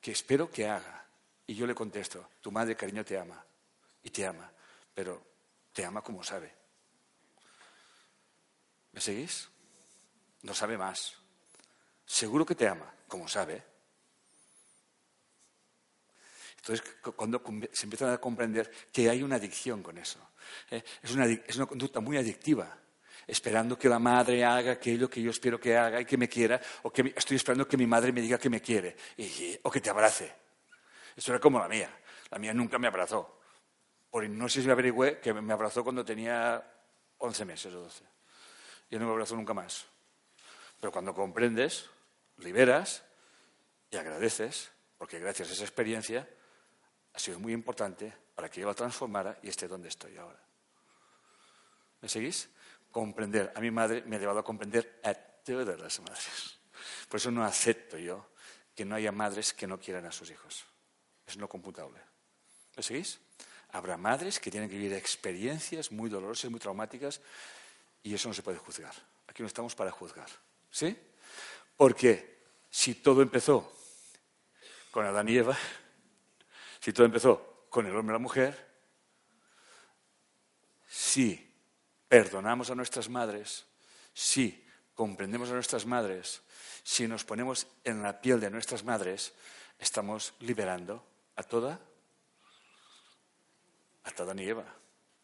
que 0.00 0.12
espero 0.12 0.50
que 0.50 0.66
haga. 0.66 1.04
Y 1.46 1.54
yo 1.54 1.66
le 1.66 1.74
contesto, 1.74 2.30
tu 2.40 2.50
madre, 2.50 2.74
cariño, 2.74 3.04
te 3.04 3.18
ama. 3.18 3.44
Y 4.02 4.10
te 4.10 4.26
ama, 4.26 4.50
pero 4.94 5.22
te 5.74 5.84
ama 5.84 6.00
como 6.00 6.24
sabe. 6.24 6.54
¿Me 8.92 9.00
seguís? 9.00 9.48
No 10.42 10.54
sabe 10.54 10.78
más. 10.78 11.14
Seguro 12.06 12.46
que 12.46 12.54
te 12.54 12.66
ama, 12.66 12.90
como 13.06 13.28
sabe. 13.28 13.62
Entonces, 16.56 16.96
cuando 17.14 17.42
se 17.72 17.84
empieza 17.84 18.10
a 18.10 18.18
comprender 18.18 18.70
que 18.90 19.10
hay 19.10 19.22
una 19.22 19.36
adicción 19.36 19.82
con 19.82 19.98
eso, 19.98 20.18
¿eh? 20.70 20.82
es, 21.02 21.10
una, 21.12 21.26
es 21.26 21.56
una 21.56 21.66
conducta 21.66 22.00
muy 22.00 22.16
adictiva 22.16 22.87
esperando 23.28 23.78
que 23.78 23.88
la 23.88 23.98
madre 23.98 24.42
haga 24.42 24.72
aquello 24.72 25.08
que 25.08 25.20
yo 25.20 25.30
espero 25.30 25.60
que 25.60 25.76
haga 25.76 26.00
y 26.00 26.06
que 26.06 26.16
me 26.16 26.28
quiera, 26.28 26.58
o 26.82 26.90
que 26.90 27.12
estoy 27.14 27.36
esperando 27.36 27.68
que 27.68 27.76
mi 27.76 27.86
madre 27.86 28.10
me 28.10 28.22
diga 28.22 28.38
que 28.38 28.48
me 28.48 28.60
quiere, 28.62 28.96
o 29.62 29.70
que 29.70 29.80
te 29.80 29.90
abrace. 29.90 30.34
Eso 31.14 31.32
era 31.32 31.38
como 31.38 31.58
la 31.58 31.68
mía. 31.68 31.90
La 32.30 32.38
mía 32.38 32.54
nunca 32.54 32.78
me 32.78 32.88
abrazó. 32.88 33.38
Por 34.10 34.24
si 34.50 34.60
me 34.62 34.72
averigüé 34.72 35.20
que 35.20 35.34
me 35.34 35.52
abrazó 35.52 35.84
cuando 35.84 36.04
tenía 36.04 36.64
11 37.18 37.44
meses 37.44 37.74
o 37.74 37.80
12. 37.82 38.04
Y 38.90 38.98
no 38.98 39.04
me 39.04 39.12
abrazó 39.12 39.36
nunca 39.36 39.52
más. 39.52 39.86
Pero 40.80 40.90
cuando 40.90 41.12
comprendes, 41.12 41.90
liberas 42.38 43.04
y 43.90 43.96
agradeces, 43.96 44.70
porque 44.96 45.18
gracias 45.18 45.50
a 45.50 45.52
esa 45.52 45.64
experiencia 45.64 46.26
ha 47.12 47.18
sido 47.18 47.38
muy 47.38 47.52
importante 47.52 48.12
para 48.34 48.48
que 48.48 48.60
yo 48.60 48.68
la 48.68 48.74
transformara 48.74 49.38
y 49.42 49.48
esté 49.48 49.68
donde 49.68 49.88
estoy 49.88 50.16
ahora. 50.16 50.40
¿Me 52.00 52.08
seguís? 52.08 52.48
Comprender. 52.98 53.52
A 53.54 53.60
mi 53.60 53.70
madre 53.70 54.02
me 54.06 54.16
ha 54.16 54.18
llevado 54.18 54.40
a 54.40 54.44
comprender 54.44 55.00
a 55.04 55.14
todas 55.14 55.78
las 55.78 56.00
madres. 56.00 56.58
Por 57.08 57.18
eso 57.18 57.30
no 57.30 57.44
acepto 57.44 57.96
yo 57.96 58.30
que 58.74 58.84
no 58.84 58.96
haya 58.96 59.12
madres 59.12 59.54
que 59.54 59.68
no 59.68 59.78
quieran 59.78 60.04
a 60.06 60.12
sus 60.12 60.30
hijos. 60.30 60.64
Es 61.24 61.36
no 61.36 61.48
computable. 61.48 62.00
¿Me 62.76 62.82
seguís? 62.82 63.20
Habrá 63.70 63.96
madres 63.96 64.40
que 64.40 64.50
tienen 64.50 64.68
que 64.68 64.76
vivir 64.76 64.94
experiencias 64.94 65.92
muy 65.92 66.10
dolorosas, 66.10 66.50
muy 66.50 66.58
traumáticas, 66.58 67.20
y 68.02 68.14
eso 68.14 68.28
no 68.28 68.34
se 68.34 68.42
puede 68.42 68.58
juzgar. 68.58 68.94
Aquí 69.28 69.42
no 69.42 69.46
estamos 69.46 69.76
para 69.76 69.92
juzgar. 69.92 70.28
¿Sí? 70.70 70.96
Porque 71.76 72.42
si 72.68 72.96
todo 72.96 73.22
empezó 73.22 73.72
con 74.90 75.06
Adán 75.06 75.28
y 75.28 75.36
Eva, 75.36 75.56
si 76.80 76.92
todo 76.92 77.06
empezó 77.06 77.66
con 77.70 77.86
el 77.86 77.94
hombre 77.94 78.14
y 78.14 78.18
la 78.18 78.22
mujer, 78.22 78.68
si 80.88 81.47
perdonamos 82.08 82.70
a 82.70 82.74
nuestras 82.74 83.08
madres, 83.08 83.66
si 84.12 84.64
comprendemos 84.94 85.50
a 85.50 85.54
nuestras 85.54 85.86
madres, 85.86 86.42
si 86.82 87.06
nos 87.06 87.24
ponemos 87.24 87.66
en 87.84 88.02
la 88.02 88.20
piel 88.20 88.40
de 88.40 88.50
nuestras 88.50 88.82
madres, 88.82 89.32
estamos 89.78 90.34
liberando 90.40 91.04
a 91.36 91.42
toda, 91.42 91.78
a 94.04 94.10
toda 94.10 94.34
ni 94.34 94.44
Eva. 94.44 94.64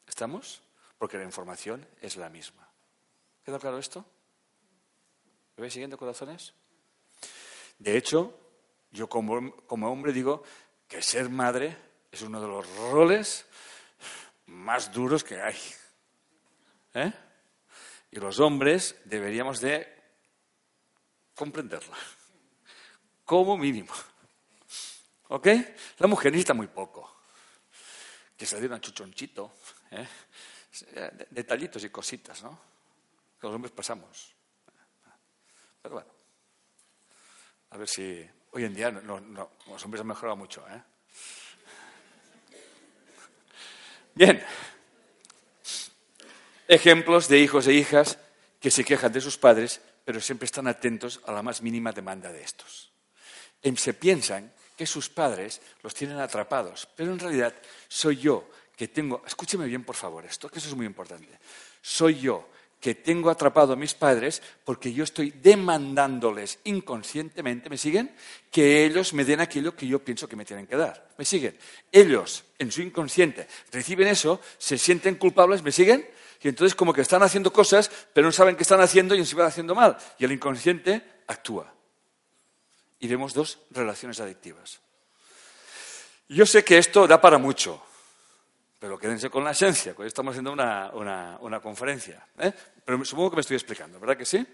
¿Estamos? 0.06 0.62
Porque 0.98 1.16
la 1.16 1.24
información 1.24 1.86
es 2.00 2.16
la 2.16 2.28
misma. 2.28 2.68
¿Queda 3.44 3.58
claro 3.58 3.78
esto? 3.78 4.04
¿Me 5.56 5.62
vais 5.62 5.72
siguiendo, 5.72 5.98
corazones? 5.98 6.52
De 7.78 7.96
hecho, 7.96 8.38
yo 8.90 9.08
como 9.08 9.90
hombre 9.90 10.12
digo 10.12 10.44
que 10.86 11.02
ser 11.02 11.28
madre 11.30 11.76
es 12.12 12.22
uno 12.22 12.40
de 12.40 12.46
los 12.46 12.76
roles 12.76 13.46
más 14.46 14.92
duros 14.92 15.24
que 15.24 15.40
hay. 15.40 15.56
¿Eh? 16.94 17.12
Y 18.12 18.16
los 18.20 18.38
hombres 18.38 19.02
deberíamos 19.04 19.60
de 19.60 19.92
comprenderla, 21.34 21.96
como 23.24 23.56
mínimo. 23.58 23.92
¿Ok? 25.28 25.48
La 25.98 26.06
mujer 26.06 26.30
necesita 26.30 26.54
muy 26.54 26.68
poco. 26.68 27.12
Que 28.36 28.46
se 28.46 28.60
le 28.60 28.72
un 28.72 28.80
chuchonchito, 28.80 29.52
¿eh? 29.90 30.06
detallitos 31.30 31.82
y 31.84 31.90
cositas, 31.90 32.42
¿no? 32.42 32.58
Que 33.40 33.46
los 33.46 33.54
hombres 33.54 33.72
pasamos. 33.72 34.34
Pero 35.80 35.94
bueno, 35.94 36.12
a 37.70 37.76
ver 37.76 37.88
si 37.88 38.28
hoy 38.52 38.64
en 38.64 38.74
día 38.74 38.90
los 38.90 39.84
hombres 39.84 40.00
han 40.00 40.06
mejorado 40.06 40.36
mucho. 40.36 40.66
¿eh? 40.68 40.82
Bien, 44.14 44.44
ejemplos 46.68 47.28
de 47.28 47.38
hijos 47.38 47.66
e 47.66 47.74
hijas 47.74 48.18
que 48.60 48.70
se 48.70 48.84
quejan 48.84 49.12
de 49.12 49.20
sus 49.20 49.38
padres, 49.38 49.80
pero 50.04 50.20
siempre 50.20 50.46
están 50.46 50.66
atentos 50.66 51.20
a 51.26 51.32
la 51.32 51.42
más 51.42 51.62
mínima 51.62 51.92
demanda 51.92 52.32
de 52.32 52.42
estos. 52.42 52.92
Se 53.76 53.94
piensan 53.94 54.52
que 54.76 54.86
sus 54.86 55.08
padres 55.08 55.60
los 55.82 55.94
tienen 55.94 56.18
atrapados, 56.18 56.88
pero 56.96 57.12
en 57.12 57.18
realidad 57.18 57.54
soy 57.88 58.16
yo 58.16 58.48
que 58.76 58.88
tengo, 58.88 59.22
escúcheme 59.26 59.66
bien 59.66 59.84
por 59.84 59.94
favor 59.94 60.24
esto, 60.24 60.48
que 60.48 60.58
eso 60.58 60.68
es 60.68 60.74
muy 60.74 60.86
importante, 60.86 61.38
soy 61.80 62.18
yo 62.18 62.48
que 62.80 62.94
tengo 62.94 63.30
atrapado 63.30 63.72
a 63.72 63.76
mis 63.76 63.94
padres 63.94 64.42
porque 64.62 64.92
yo 64.92 65.04
estoy 65.04 65.30
demandándoles 65.30 66.58
inconscientemente, 66.64 67.70
¿me 67.70 67.78
siguen? 67.78 68.14
Que 68.50 68.84
ellos 68.84 69.14
me 69.14 69.24
den 69.24 69.40
aquello 69.40 69.74
que 69.74 69.86
yo 69.86 70.04
pienso 70.04 70.28
que 70.28 70.36
me 70.36 70.44
tienen 70.44 70.66
que 70.66 70.76
dar. 70.76 71.08
¿Me 71.16 71.24
siguen? 71.24 71.56
Ellos, 71.90 72.44
en 72.58 72.70
su 72.70 72.82
inconsciente, 72.82 73.48
reciben 73.72 74.08
eso, 74.08 74.38
se 74.58 74.76
sienten 74.76 75.14
culpables, 75.14 75.62
¿me 75.62 75.72
siguen? 75.72 76.06
Y 76.44 76.48
entonces 76.48 76.74
como 76.74 76.92
que 76.92 77.00
están 77.00 77.22
haciendo 77.22 77.50
cosas, 77.50 77.90
pero 78.12 78.26
no 78.26 78.30
saben 78.30 78.54
qué 78.54 78.64
están 78.64 78.82
haciendo 78.82 79.14
y 79.14 79.24
se 79.24 79.34
van 79.34 79.46
haciendo 79.46 79.74
mal. 79.74 79.96
Y 80.18 80.26
el 80.26 80.32
inconsciente 80.32 81.22
actúa. 81.26 81.72
Y 83.00 83.08
vemos 83.08 83.32
dos 83.32 83.60
relaciones 83.70 84.20
adictivas. 84.20 84.78
Yo 86.28 86.44
sé 86.44 86.62
que 86.62 86.76
esto 86.76 87.06
da 87.06 87.18
para 87.18 87.38
mucho. 87.38 87.82
Pero 88.78 88.98
quédense 88.98 89.30
con 89.30 89.42
la 89.42 89.52
esencia, 89.52 89.94
que 89.94 90.06
estamos 90.06 90.32
haciendo 90.32 90.52
una, 90.52 91.60
conferencia. 91.62 92.26
¿eh? 92.38 92.52
Pero 92.84 93.02
supongo 93.06 93.30
que 93.30 93.36
me 93.36 93.40
estoy 93.40 93.56
explicando, 93.56 93.98
¿verdad 93.98 94.18
que 94.18 94.26
sí? 94.26 94.46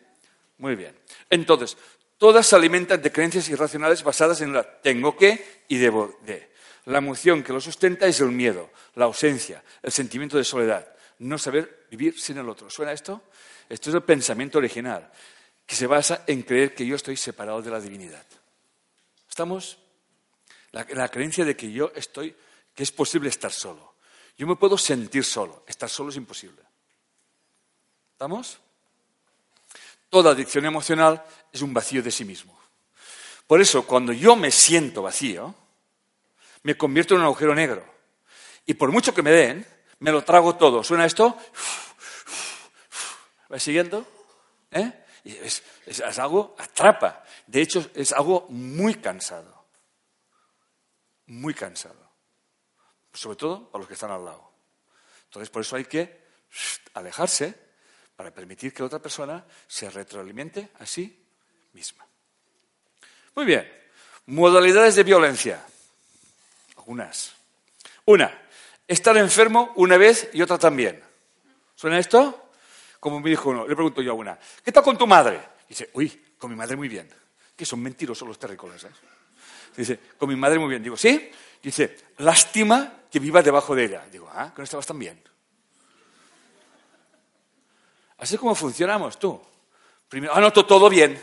Muy 0.58 0.76
bien. 0.76 0.96
Entonces, 1.28 1.76
todas 2.18 2.46
se 2.46 2.54
alimentan 2.54 3.02
de 3.02 3.10
creencias 3.10 3.48
irracionales 3.48 4.04
basadas 4.04 4.40
en 4.42 4.52
la 4.52 4.62
tengo 4.62 5.16
que 5.16 5.64
y 5.66 5.76
debo 5.76 6.20
de. 6.22 6.52
La 6.84 6.98
emoción 6.98 7.42
que 7.42 7.52
lo 7.52 7.60
sustenta 7.60 8.06
es 8.06 8.20
el 8.20 8.30
miedo, 8.30 8.70
la 8.94 9.06
ausencia, 9.06 9.64
el 9.82 9.90
sentimiento 9.90 10.38
de 10.38 10.44
soledad, 10.44 10.86
no 11.20 11.38
saber 11.38 11.86
vivir 11.90 12.18
sin 12.18 12.38
el 12.38 12.48
otro. 12.48 12.68
¿Suena 12.70 12.92
esto? 12.92 13.22
Esto 13.68 13.90
es 13.90 13.94
el 13.94 14.02
pensamiento 14.02 14.58
original, 14.58 15.10
que 15.64 15.74
se 15.74 15.86
basa 15.86 16.24
en 16.26 16.42
creer 16.42 16.74
que 16.74 16.86
yo 16.86 16.96
estoy 16.96 17.16
separado 17.16 17.62
de 17.62 17.70
la 17.70 17.80
divinidad. 17.80 18.24
¿Estamos? 19.28 19.78
La, 20.72 20.86
la 20.90 21.08
creencia 21.08 21.44
de 21.44 21.56
que 21.56 21.70
yo 21.70 21.92
estoy, 21.94 22.34
que 22.74 22.82
es 22.82 22.92
posible 22.92 23.28
estar 23.28 23.52
solo. 23.52 23.94
Yo 24.36 24.46
me 24.46 24.56
puedo 24.56 24.78
sentir 24.78 25.24
solo. 25.24 25.64
Estar 25.66 25.88
solo 25.88 26.10
es 26.10 26.16
imposible. 26.16 26.62
¿Estamos? 28.12 28.58
Toda 30.08 30.32
adicción 30.32 30.64
emocional 30.64 31.24
es 31.52 31.62
un 31.62 31.74
vacío 31.74 32.02
de 32.02 32.10
sí 32.10 32.24
mismo. 32.24 32.58
Por 33.46 33.60
eso, 33.60 33.86
cuando 33.86 34.12
yo 34.12 34.36
me 34.36 34.50
siento 34.50 35.02
vacío, 35.02 35.54
me 36.62 36.76
convierto 36.76 37.14
en 37.14 37.20
un 37.20 37.26
agujero 37.26 37.54
negro. 37.54 37.84
Y 38.64 38.74
por 38.74 38.90
mucho 38.90 39.12
que 39.12 39.22
me 39.22 39.30
den, 39.30 39.66
me 40.00 40.12
lo 40.12 40.22
trago 40.22 40.56
todo. 40.56 40.84
¿Suena 40.84 41.06
esto? 41.06 41.36
¿Va 43.52 43.58
siguiendo? 43.58 44.06
¿Eh? 44.70 45.04
Es, 45.24 45.62
es 45.86 46.18
algo, 46.18 46.54
atrapa. 46.58 47.24
De 47.46 47.62
hecho, 47.62 47.90
es 47.94 48.12
algo 48.12 48.46
muy 48.50 48.96
cansado. 48.96 49.64
Muy 51.26 51.54
cansado 51.54 52.10
sobre 53.12 53.36
todo 53.36 53.70
para 53.70 53.80
los 53.80 53.88
que 53.88 53.94
están 53.94 54.10
al 54.10 54.24
lado. 54.24 54.50
Entonces, 55.24 55.50
por 55.50 55.62
eso 55.62 55.76
hay 55.76 55.84
que 55.84 56.20
alejarse 56.94 57.54
para 58.16 58.32
permitir 58.32 58.72
que 58.72 58.82
otra 58.82 58.98
persona 58.98 59.44
se 59.66 59.88
retroalimente 59.90 60.70
a 60.78 60.86
sí 60.86 61.24
misma. 61.72 62.06
Muy 63.34 63.44
bien. 63.44 63.70
Modalidades 64.26 64.96
de 64.96 65.02
violencia. 65.02 65.64
Algunas. 66.76 67.32
Una, 68.06 68.48
estar 68.90 69.16
enfermo 69.16 69.72
una 69.76 69.96
vez 69.96 70.28
y 70.32 70.42
otra 70.42 70.58
también. 70.58 71.00
¿Suena 71.76 71.98
esto? 71.98 72.50
Como 72.98 73.20
me 73.20 73.30
dijo 73.30 73.50
uno, 73.50 73.66
le 73.66 73.74
pregunto 73.76 74.02
yo 74.02 74.10
a 74.10 74.14
una, 74.14 74.38
¿qué 74.64 74.72
tal 74.72 74.82
con 74.82 74.98
tu 74.98 75.06
madre? 75.06 75.40
dice, 75.68 75.90
uy, 75.94 76.32
con 76.36 76.50
mi 76.50 76.56
madre 76.56 76.74
muy 76.74 76.88
bien. 76.88 77.08
Que 77.56 77.64
son 77.64 77.80
mentirosos 77.80 78.26
los 78.26 78.38
terrícolas. 78.38 78.82
¿eh? 78.84 78.90
Dice, 79.76 79.98
con 80.18 80.28
mi 80.28 80.34
madre 80.34 80.58
muy 80.58 80.68
bien. 80.68 80.82
Digo, 80.82 80.96
¿sí? 80.96 81.30
Dice, 81.62 81.96
lástima 82.18 83.04
que 83.08 83.20
viva 83.20 83.42
debajo 83.42 83.76
de 83.76 83.84
ella. 83.84 84.04
Digo, 84.10 84.28
ah, 84.34 84.50
que 84.52 84.60
no 84.60 84.64
estabas 84.64 84.86
tan 84.86 84.98
bien. 84.98 85.22
Así 88.18 88.34
es 88.34 88.40
como 88.40 88.56
funcionamos 88.56 89.18
tú. 89.20 89.40
Primero, 90.08 90.34
ah, 90.34 90.40
no, 90.40 90.52
todo 90.52 90.88
bien. 90.90 91.22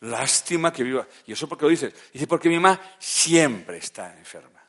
Lástima 0.00 0.72
que 0.72 0.82
viva. 0.82 1.06
¿Y 1.26 1.32
eso 1.32 1.48
por 1.48 1.56
qué 1.58 1.64
lo 1.64 1.70
dices? 1.70 1.94
Dice, 2.12 2.26
porque 2.26 2.48
mi 2.48 2.56
mamá 2.56 2.80
siempre 2.98 3.78
está 3.78 4.18
enferma. 4.18 4.60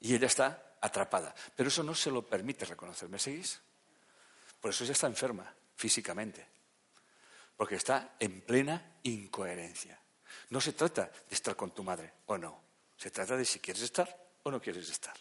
Y 0.00 0.14
ella 0.14 0.26
está 0.26 0.69
atrapada. 0.80 1.34
Pero 1.54 1.68
eso 1.68 1.82
no 1.82 1.94
se 1.94 2.10
lo 2.10 2.22
permite 2.22 2.64
reconocer. 2.64 3.08
¿Me 3.08 3.18
seguís? 3.18 3.60
Por 4.60 4.70
eso 4.70 4.84
ella 4.84 4.92
está 4.92 5.06
enferma, 5.06 5.52
físicamente. 5.76 6.46
Porque 7.56 7.76
está 7.76 8.14
en 8.18 8.40
plena 8.42 8.98
incoherencia. 9.04 9.98
No 10.50 10.60
se 10.60 10.72
trata 10.72 11.10
de 11.28 11.34
estar 11.34 11.56
con 11.56 11.72
tu 11.72 11.82
madre, 11.82 12.12
o 12.26 12.36
no. 12.38 12.62
Se 12.96 13.10
trata 13.10 13.36
de 13.36 13.44
si 13.44 13.60
quieres 13.60 13.82
estar 13.82 14.14
o 14.42 14.50
no 14.50 14.60
quieres 14.60 14.88
estar. 14.90 15.14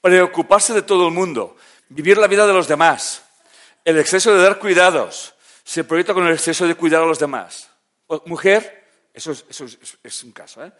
Preocuparse 0.00 0.72
de 0.72 0.82
todo 0.82 1.08
el 1.08 1.14
mundo, 1.14 1.56
vivir 1.88 2.18
la 2.18 2.26
vida 2.26 2.46
de 2.46 2.52
los 2.52 2.68
demás, 2.68 3.22
el 3.84 3.98
exceso 3.98 4.34
de 4.34 4.42
dar 4.42 4.58
cuidados, 4.58 5.34
se 5.64 5.84
proyecta 5.84 6.14
con 6.14 6.26
el 6.26 6.34
exceso 6.34 6.66
de 6.66 6.74
cuidar 6.74 7.02
a 7.02 7.06
los 7.06 7.18
demás. 7.18 7.68
Mujer, 8.26 8.88
eso 9.12 9.32
es, 9.32 10.24
un 10.24 10.32
caso, 10.32 10.64
¿eh? 10.64 10.72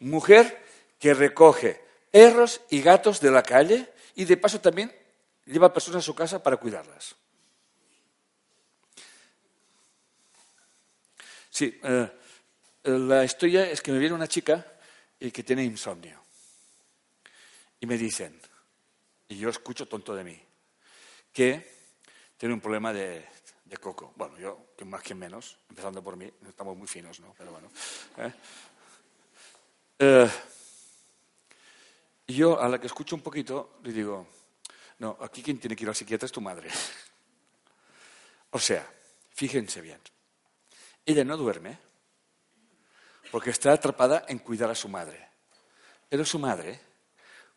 mujer 0.00 0.64
que 0.98 1.14
recoge 1.14 1.80
perros 2.12 2.60
y 2.70 2.80
gatos 2.80 3.20
de 3.20 3.32
la 3.32 3.42
calle 3.42 3.88
y 4.14 4.24
de 4.24 4.36
paso 4.36 4.60
también 4.60 4.94
lleva 5.46 5.72
personas 5.72 6.04
a 6.04 6.06
su 6.06 6.14
casa 6.14 6.40
para 6.40 6.58
cuidarlas. 6.58 7.16
Sí, 11.50 11.80
eh, 11.82 12.10
la 12.84 13.24
historia 13.24 13.68
es 13.68 13.80
que 13.80 13.92
me 13.92 13.98
viene 13.98 14.14
una 14.14 14.28
chica 14.28 14.64
y 15.18 15.30
que 15.30 15.42
tiene 15.42 15.64
insomnio. 15.64 16.22
Y 17.80 17.86
me 17.86 17.98
dicen, 17.98 18.40
y 19.28 19.36
yo 19.36 19.48
escucho 19.48 19.86
tonto 19.86 20.14
de 20.14 20.24
mí, 20.24 20.40
que 21.32 21.72
tiene 22.36 22.54
un 22.54 22.60
problema 22.60 22.92
de, 22.92 23.28
coco. 23.80 24.12
Bueno, 24.16 24.38
yo, 24.38 24.66
que 24.76 24.84
más 24.84 25.02
que 25.02 25.14
menos, 25.14 25.58
empezando 25.68 26.02
por 26.02 26.16
mí, 26.16 26.30
estamos 26.46 26.76
muy 26.76 26.86
finos, 26.86 27.20
¿no? 27.20 27.34
Pero 27.36 27.52
bueno. 27.52 27.70
¿eh? 28.18 28.32
Eh, 29.98 30.30
yo, 32.26 32.60
a 32.60 32.68
la 32.68 32.80
que 32.80 32.86
escucho 32.86 33.16
un 33.16 33.22
poquito, 33.22 33.78
le 33.82 33.92
digo, 33.92 34.26
no, 34.98 35.16
aquí 35.20 35.42
quien 35.42 35.58
tiene 35.58 35.76
que 35.76 35.84
ir 35.84 35.88
al 35.88 35.94
psiquiatra 35.94 36.26
es 36.26 36.32
tu 36.32 36.40
madre. 36.40 36.70
o 38.50 38.58
sea, 38.58 38.88
fíjense 39.30 39.80
bien, 39.80 40.00
ella 41.04 41.24
no 41.24 41.36
duerme, 41.36 41.78
porque 43.32 43.50
está 43.50 43.72
atrapada 43.72 44.26
en 44.28 44.38
cuidar 44.38 44.70
a 44.70 44.74
su 44.74 44.88
madre. 44.88 45.28
Pero 46.08 46.24
su 46.24 46.38
madre 46.38 46.78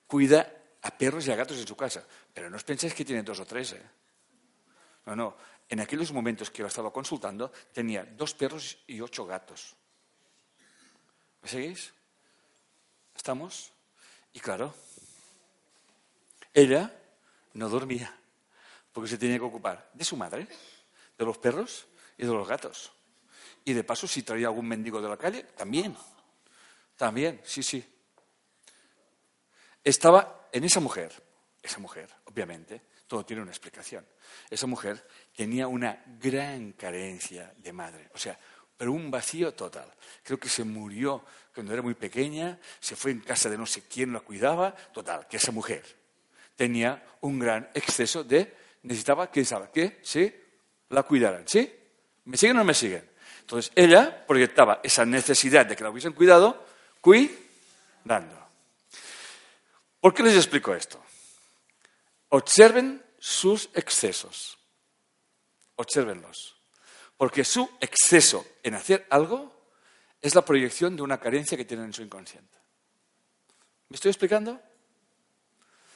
cuida 0.07 0.49
a 0.81 0.97
perros 0.97 1.27
y 1.27 1.31
a 1.31 1.35
gatos 1.35 1.57
en 1.57 1.67
su 1.67 1.75
casa. 1.75 2.07
Pero 2.33 2.49
no 2.49 2.55
os 2.55 2.63
penséis 2.63 2.93
que 2.93 3.03
tiene 3.03 3.23
dos 3.23 3.41
o 3.41 3.45
tres. 3.45 3.73
¿eh? 3.73 3.83
No, 5.05 5.15
no. 5.15 5.35
En 5.67 5.81
aquellos 5.81 6.13
momentos 6.13 6.49
que 6.49 6.61
la 6.61 6.69
estaba 6.69 6.93
consultando, 6.93 7.51
tenía 7.73 8.05
dos 8.05 8.33
perros 8.33 8.77
y 8.87 9.01
ocho 9.01 9.25
gatos. 9.25 9.75
¿Me 11.41 11.49
seguís? 11.49 11.91
¿Estamos? 13.13 13.74
Y 14.35 14.39
claro, 14.41 14.75
ella 16.53 16.93
no 17.53 17.69
dormía, 17.69 18.13
porque 18.91 19.09
se 19.09 19.17
tenía 19.17 19.37
que 19.37 19.45
ocupar 19.45 19.89
de 19.93 20.03
su 20.03 20.17
madre, 20.17 20.45
de 21.17 21.25
los 21.25 21.37
perros 21.37 21.87
y 22.17 22.25
de 22.25 22.33
los 22.33 22.45
gatos. 22.45 22.91
Y 23.63 23.71
de 23.71 23.85
paso, 23.85 24.07
si 24.07 24.23
traía 24.23 24.47
algún 24.47 24.67
mendigo 24.67 25.01
de 25.01 25.07
la 25.07 25.15
calle, 25.15 25.43
también. 25.55 25.95
También, 26.97 27.39
sí, 27.45 27.63
sí. 27.63 27.83
Estaba 29.81 30.49
en 30.51 30.65
esa 30.65 30.81
mujer, 30.81 31.13
esa 31.63 31.79
mujer, 31.79 32.13
obviamente, 32.25 32.81
todo 33.07 33.25
tiene 33.25 33.41
una 33.41 33.51
explicación. 33.51 34.05
Esa 34.49 34.67
mujer 34.67 35.07
tenía 35.33 35.69
una 35.69 36.03
gran 36.19 36.73
carencia 36.73 37.53
de 37.55 37.71
madre, 37.71 38.09
o 38.13 38.17
sea, 38.17 38.37
pero 38.77 38.91
un 38.91 39.09
vacío 39.09 39.53
total. 39.53 39.91
Creo 40.23 40.39
que 40.39 40.49
se 40.49 40.63
murió 40.63 41.23
cuando 41.53 41.73
era 41.73 41.81
muy 41.81 41.93
pequeña, 41.93 42.59
se 42.79 42.95
fue 42.95 43.11
en 43.11 43.21
casa 43.21 43.49
de 43.49 43.57
no 43.57 43.65
sé 43.65 43.83
quién 43.83 44.11
la 44.11 44.19
cuidaba, 44.19 44.75
total, 44.93 45.27
que 45.27 45.37
esa 45.37 45.51
mujer 45.51 45.83
tenía 46.55 47.03
un 47.21 47.39
gran 47.39 47.69
exceso 47.73 48.23
de, 48.23 48.55
necesitaba 48.83 49.31
que, 49.31 49.43
que 49.73 49.99
se 50.01 50.41
la 50.89 51.03
cuidaran, 51.03 51.47
¿sí? 51.47 51.73
¿Me 52.25 52.37
siguen 52.37 52.57
o 52.57 52.59
no 52.59 52.65
me 52.65 52.73
siguen? 52.73 53.09
Entonces 53.41 53.71
ella 53.75 54.25
proyectaba 54.25 54.79
esa 54.83 55.05
necesidad 55.05 55.65
de 55.65 55.75
que 55.75 55.83
la 55.83 55.91
hubiesen 55.91 56.13
cuidado, 56.13 56.65
cuidando. 56.99 58.47
¿Por 59.99 60.13
qué 60.13 60.23
les 60.23 60.35
explico 60.35 60.73
esto? 60.73 61.01
Observen 62.29 63.03
sus 63.19 63.69
excesos. 63.73 64.57
Observenlos. 65.75 66.54
Porque 67.17 67.43
su 67.43 67.69
exceso 67.79 68.45
en 68.63 68.73
hacer 68.75 69.05
algo 69.09 69.53
es 70.21 70.35
la 70.35 70.43
proyección 70.43 70.95
de 70.95 71.01
una 71.01 71.19
carencia 71.19 71.57
que 71.57 71.65
tienen 71.65 71.87
en 71.87 71.93
su 71.93 72.01
inconsciente. 72.01 72.57
¿Me 73.89 73.95
estoy 73.95 74.09
explicando? 74.09 74.59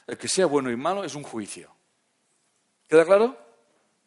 El 0.06 0.16
que 0.16 0.28
sea 0.28 0.46
bueno 0.46 0.70
y 0.70 0.76
malo 0.76 1.04
es 1.04 1.14
un 1.14 1.22
juicio. 1.22 1.74
¿Queda 2.88 3.04
claro? 3.04 3.36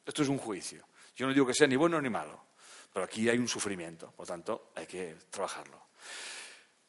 Esto 0.06 0.24
es 0.24 0.30
un 0.30 0.38
juicio. 0.38 0.86
Yo 1.16 1.28
no 1.28 1.34
digo 1.34 1.46
que 1.46 1.54
sea 1.54 1.68
ni 1.68 1.76
bueno 1.76 2.02
ni 2.02 2.10
malo, 2.10 2.44
pero 2.92 3.06
aquí 3.06 3.30
hay 3.30 3.38
un 3.38 3.48
sufrimiento, 3.48 4.12
por 4.12 4.28
tanto 4.28 4.72
hay 4.76 4.86
que 4.86 5.16
trabajarlo. 5.30 5.82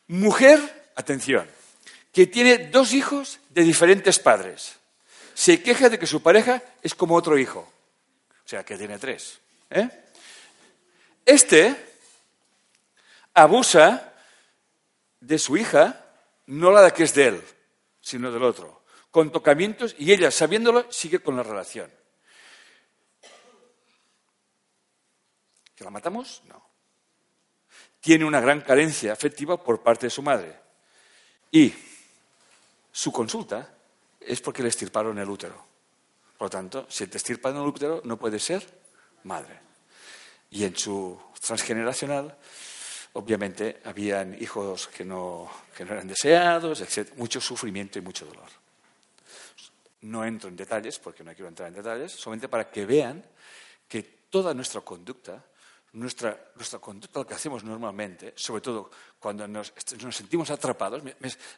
Mujer, 0.08 0.90
atención, 0.96 1.48
que 2.12 2.26
tiene 2.26 2.68
dos 2.68 2.92
hijos 2.92 3.40
de 3.50 3.62
diferentes 3.62 4.18
padres. 4.18 4.76
Se 5.34 5.62
queja 5.62 5.88
de 5.88 5.98
que 5.98 6.06
su 6.06 6.22
pareja 6.22 6.62
es 6.82 6.94
como 6.94 7.16
otro 7.16 7.36
hijo. 7.38 7.60
O 8.44 8.48
sea, 8.48 8.64
que 8.64 8.76
tiene 8.76 8.98
tres. 8.98 9.40
¿eh? 9.70 10.03
Este 11.24 11.74
abusa 13.32 14.14
de 15.20 15.38
su 15.38 15.56
hija, 15.56 16.04
no 16.46 16.70
la 16.70 16.90
que 16.92 17.04
es 17.04 17.14
de 17.14 17.28
él, 17.28 17.42
sino 18.00 18.30
del 18.30 18.42
otro, 18.42 18.84
con 19.10 19.32
tocamientos 19.32 19.94
y 19.98 20.12
ella, 20.12 20.30
sabiéndolo, 20.30 20.90
sigue 20.92 21.20
con 21.20 21.36
la 21.36 21.42
relación. 21.42 21.90
¿Que 25.74 25.84
la 25.84 25.90
matamos? 25.90 26.42
No. 26.46 26.62
Tiene 28.00 28.24
una 28.24 28.40
gran 28.40 28.60
carencia 28.60 29.12
afectiva 29.12 29.62
por 29.62 29.82
parte 29.82 30.06
de 30.06 30.10
su 30.10 30.22
madre. 30.22 30.60
Y 31.50 31.72
su 32.92 33.10
consulta 33.10 33.74
es 34.20 34.40
porque 34.40 34.62
le 34.62 34.68
estirparon 34.68 35.18
el 35.18 35.28
útero. 35.28 35.64
Por 36.36 36.46
lo 36.46 36.50
tanto, 36.50 36.86
si 36.88 37.06
te 37.06 37.16
estirpan 37.16 37.56
el 37.56 37.62
útero, 37.62 38.02
no 38.04 38.18
puede 38.18 38.38
ser 38.38 38.66
madre. 39.24 39.60
Y 40.54 40.62
en 40.62 40.76
su 40.76 41.18
transgeneracional, 41.44 42.32
obviamente, 43.14 43.80
habían 43.82 44.40
hijos 44.40 44.86
que 44.86 45.04
no, 45.04 45.50
que 45.76 45.84
no 45.84 45.94
eran 45.94 46.06
deseados, 46.06 46.80
etc. 46.80 47.12
Mucho 47.16 47.40
sufrimiento 47.40 47.98
y 47.98 48.02
mucho 48.02 48.24
dolor. 48.24 48.48
No 50.02 50.24
entro 50.24 50.48
en 50.48 50.54
detalles, 50.54 51.00
porque 51.00 51.24
no 51.24 51.32
quiero 51.34 51.48
entrar 51.48 51.68
en 51.68 51.74
detalles, 51.74 52.12
solamente 52.12 52.48
para 52.48 52.70
que 52.70 52.86
vean 52.86 53.24
que 53.88 54.04
toda 54.30 54.54
nuestra 54.54 54.80
conducta 54.82 55.44
nuestra, 55.94 56.50
nuestra 56.56 56.78
conducta, 56.78 57.20
lo 57.20 57.26
que 57.26 57.34
hacemos 57.34 57.62
normalmente, 57.62 58.32
sobre 58.36 58.60
todo 58.60 58.90
cuando 59.18 59.46
nos, 59.46 59.72
sentimos 60.10 60.50
atrapados, 60.50 61.02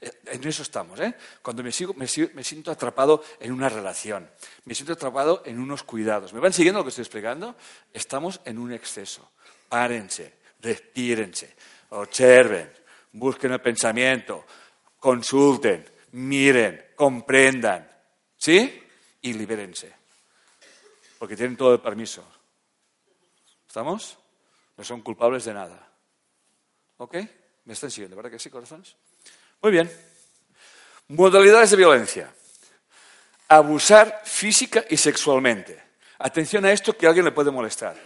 eh, 0.00 0.10
en 0.26 0.46
eso 0.46 0.62
estamos, 0.62 1.00
¿eh? 1.00 1.14
cuando 1.42 1.62
me, 1.62 1.72
sigo, 1.72 1.94
me, 1.94 2.06
siento 2.06 2.70
atrapado 2.70 3.24
en 3.40 3.52
una 3.52 3.68
relación, 3.68 4.30
me 4.64 4.74
siento 4.74 4.92
atrapado 4.92 5.42
en 5.44 5.58
unos 5.58 5.82
cuidados. 5.82 6.32
¿Me 6.32 6.40
van 6.40 6.52
siguiendo 6.52 6.80
lo 6.80 6.84
que 6.84 6.90
estoy 6.90 7.02
explicando? 7.02 7.56
Estamos 7.92 8.40
en 8.44 8.58
un 8.58 8.72
exceso. 8.72 9.30
Párense, 9.68 10.34
respírense, 10.60 11.56
observen, 11.90 12.70
busquen 13.12 13.52
el 13.52 13.60
pensamiento, 13.60 14.44
consulten, 14.98 15.84
miren, 16.12 16.92
comprendan, 16.94 17.90
¿sí? 18.36 18.82
Y 19.22 19.32
libérense, 19.32 19.92
porque 21.18 21.36
tienen 21.36 21.56
todo 21.56 21.72
el 21.72 21.80
permiso. 21.80 22.22
¿Estamos? 23.66 24.18
No 24.76 24.84
son 24.84 25.00
culpables 25.00 25.44
de 25.44 25.54
nada. 25.54 25.88
¿Ok? 26.98 27.16
¿Me 27.64 27.72
están 27.72 27.90
siguiendo, 27.90 28.16
verdad 28.16 28.30
que 28.30 28.38
sí, 28.38 28.50
corazones? 28.50 28.96
Muy 29.62 29.72
bien. 29.72 29.90
Modalidades 31.08 31.70
de 31.70 31.76
violencia. 31.76 32.32
Abusar 33.48 34.22
física 34.24 34.84
y 34.88 34.96
sexualmente. 34.96 35.82
Atención 36.18 36.64
a 36.64 36.72
esto 36.72 36.96
que 36.96 37.06
a 37.06 37.10
alguien 37.10 37.24
le 37.24 37.32
puede 37.32 37.50
molestar. 37.50 37.96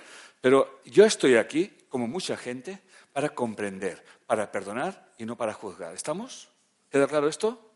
Pero 0.41 0.81
yo 0.85 1.05
estoy 1.05 1.37
aquí, 1.37 1.87
como 1.89 2.07
mucha 2.07 2.37
gente, 2.37 2.81
para 3.13 3.31
comprender, 3.31 4.05
para 4.27 4.51
perdonar 4.51 5.11
y 5.19 5.25
no 5.25 5.37
para 5.37 5.53
juzgar. 5.53 5.95
¿Estamos? 5.95 6.49
¿Queda 6.91 7.07
claro 7.07 7.29
esto? 7.29 7.71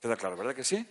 ¿Queda 0.00 0.16
claro, 0.16 0.36
verdad 0.36 0.54
que 0.54 0.64
sí? 0.64 0.86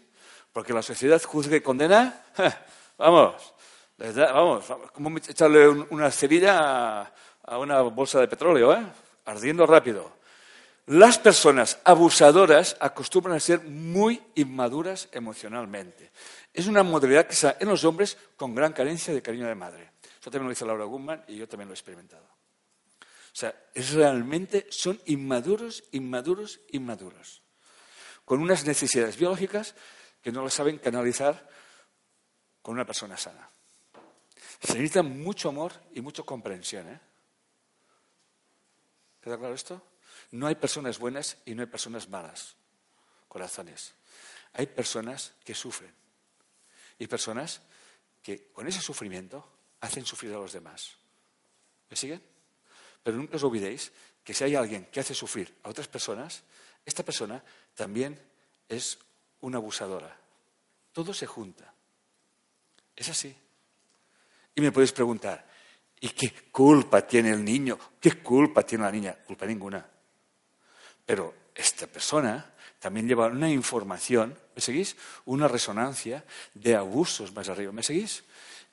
Porque 0.51 0.73
la 0.73 0.81
sociedad 0.81 1.21
juzga 1.21 1.55
y 1.55 1.61
condena. 1.61 2.23
Vamos, 2.97 3.53
vamos, 3.99 4.65
como 4.91 5.15
echarle 5.17 5.67
una 5.67 6.09
cerilla 6.09 7.01
a 7.01 7.13
una 7.55 7.81
bolsa 7.81 8.19
de 8.19 8.27
petróleo, 8.27 8.73
¿eh? 8.73 8.85
ardiendo 9.25 9.65
rápido. 9.65 10.17
Las 10.87 11.17
personas 11.19 11.79
abusadoras 11.83 12.77
acostumbran 12.79 13.35
a 13.35 13.41
ser 13.41 13.61
muy 13.61 14.21
inmaduras 14.35 15.09
emocionalmente. 15.11 16.11
Es 16.53 16.67
una 16.67 16.81
modalidad 16.83 17.27
que 17.27 17.35
se 17.35 17.55
en 17.59 17.67
los 17.67 17.83
hombres 17.83 18.17
con 18.37 18.55
gran 18.55 18.71
carencia 18.71 19.13
de 19.13 19.21
cariño 19.21 19.47
de 19.47 19.55
madre. 19.55 19.91
Eso 20.19 20.31
también 20.31 20.45
lo 20.45 20.49
dice 20.49 20.65
Laura 20.65 20.85
Gutman 20.85 21.23
y 21.27 21.35
yo 21.35 21.47
también 21.47 21.67
lo 21.67 21.73
he 21.73 21.75
experimentado. 21.75 22.23
O 22.23 23.39
sea, 23.39 23.53
es 23.73 23.91
realmente 23.93 24.65
son 24.69 24.99
inmaduros, 25.05 25.83
inmaduros, 25.91 26.61
inmaduros. 26.71 27.43
Con 28.25 28.41
unas 28.41 28.65
necesidades 28.65 29.17
biológicas 29.17 29.75
que 30.21 30.31
no 30.31 30.43
las 30.43 30.53
saben 30.53 30.79
canalizar 30.79 31.47
con 32.61 32.75
una 32.75 32.85
persona 32.85 33.17
sana. 33.17 33.49
Se 34.61 34.73
necesita 34.73 35.03
mucho 35.03 35.49
amor 35.49 35.73
y 35.93 36.01
mucha 36.01 36.23
comprensión. 36.23 36.89
¿eh? 36.89 36.99
¿Queda 39.21 39.37
claro 39.37 39.53
esto? 39.53 39.81
No 40.31 40.47
hay 40.47 40.55
personas 40.55 40.99
buenas 40.99 41.37
y 41.45 41.55
no 41.55 41.61
hay 41.61 41.67
personas 41.67 42.09
malas, 42.09 42.55
corazones. 43.27 43.93
Hay 44.53 44.67
personas 44.67 45.33
que 45.43 45.53
sufren 45.53 45.93
y 46.99 47.07
personas 47.07 47.61
que 48.23 48.51
con 48.51 48.67
ese 48.67 48.81
sufrimiento 48.81 49.47
hacen 49.81 50.05
sufrir 50.05 50.33
a 50.33 50.37
los 50.37 50.53
demás. 50.53 50.97
¿Me 51.89 51.95
siguen? 51.95 52.21
Pero 53.03 53.17
nunca 53.17 53.37
os 53.37 53.43
olvidéis 53.43 53.91
que 54.23 54.33
si 54.33 54.43
hay 54.43 54.55
alguien 54.55 54.85
que 54.87 54.99
hace 54.99 55.13
sufrir 55.13 55.55
a 55.63 55.69
otras 55.69 55.87
personas, 55.87 56.43
esta 56.85 57.03
persona 57.03 57.43
también 57.75 58.19
es 58.67 58.97
una 59.41 59.57
abusadora. 59.57 60.17
Todo 60.91 61.13
se 61.13 61.25
junta. 61.25 61.73
Es 62.95 63.07
así. 63.09 63.35
Y 64.55 64.61
me 64.61 64.71
podéis 64.71 64.91
preguntar, 64.91 65.46
¿Y 65.99 66.09
qué 66.09 66.31
culpa 66.51 67.05
tiene 67.05 67.31
el 67.31 67.43
niño? 67.43 67.77
¿Qué 67.99 68.21
culpa 68.21 68.63
tiene 68.63 68.83
la 68.83 68.91
niña? 68.91 69.15
Culpa 69.25 69.45
ninguna. 69.45 69.85
Pero 71.05 71.33
esta 71.55 71.87
persona 71.87 72.53
también 72.79 73.07
lleva 73.07 73.27
una 73.27 73.49
información, 73.49 74.37
¿me 74.55 74.61
seguís? 74.61 74.95
Una 75.25 75.47
resonancia 75.47 76.23
de 76.53 76.75
abusos 76.75 77.33
más 77.33 77.49
arriba, 77.49 77.71
¿me 77.71 77.81
seguís? 77.81 78.23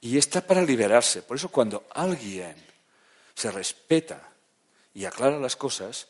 Y 0.00 0.18
está 0.18 0.46
para 0.46 0.62
liberarse. 0.62 1.22
Por 1.22 1.38
eso 1.38 1.48
cuando 1.48 1.86
alguien 1.94 2.54
se 3.34 3.50
respeta 3.50 4.30
y 4.92 5.06
aclara 5.06 5.38
las 5.38 5.56
cosas, 5.56 6.08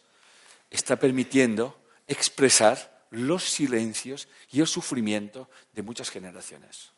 está 0.70 0.96
permitiendo 0.96 1.78
expresar 2.08 3.06
los 3.10 3.44
silencios 3.44 4.28
y 4.50 4.60
el 4.60 4.66
sufrimiento 4.66 5.48
de 5.72 5.82
muchas 5.82 6.10
generaciones. 6.10 6.90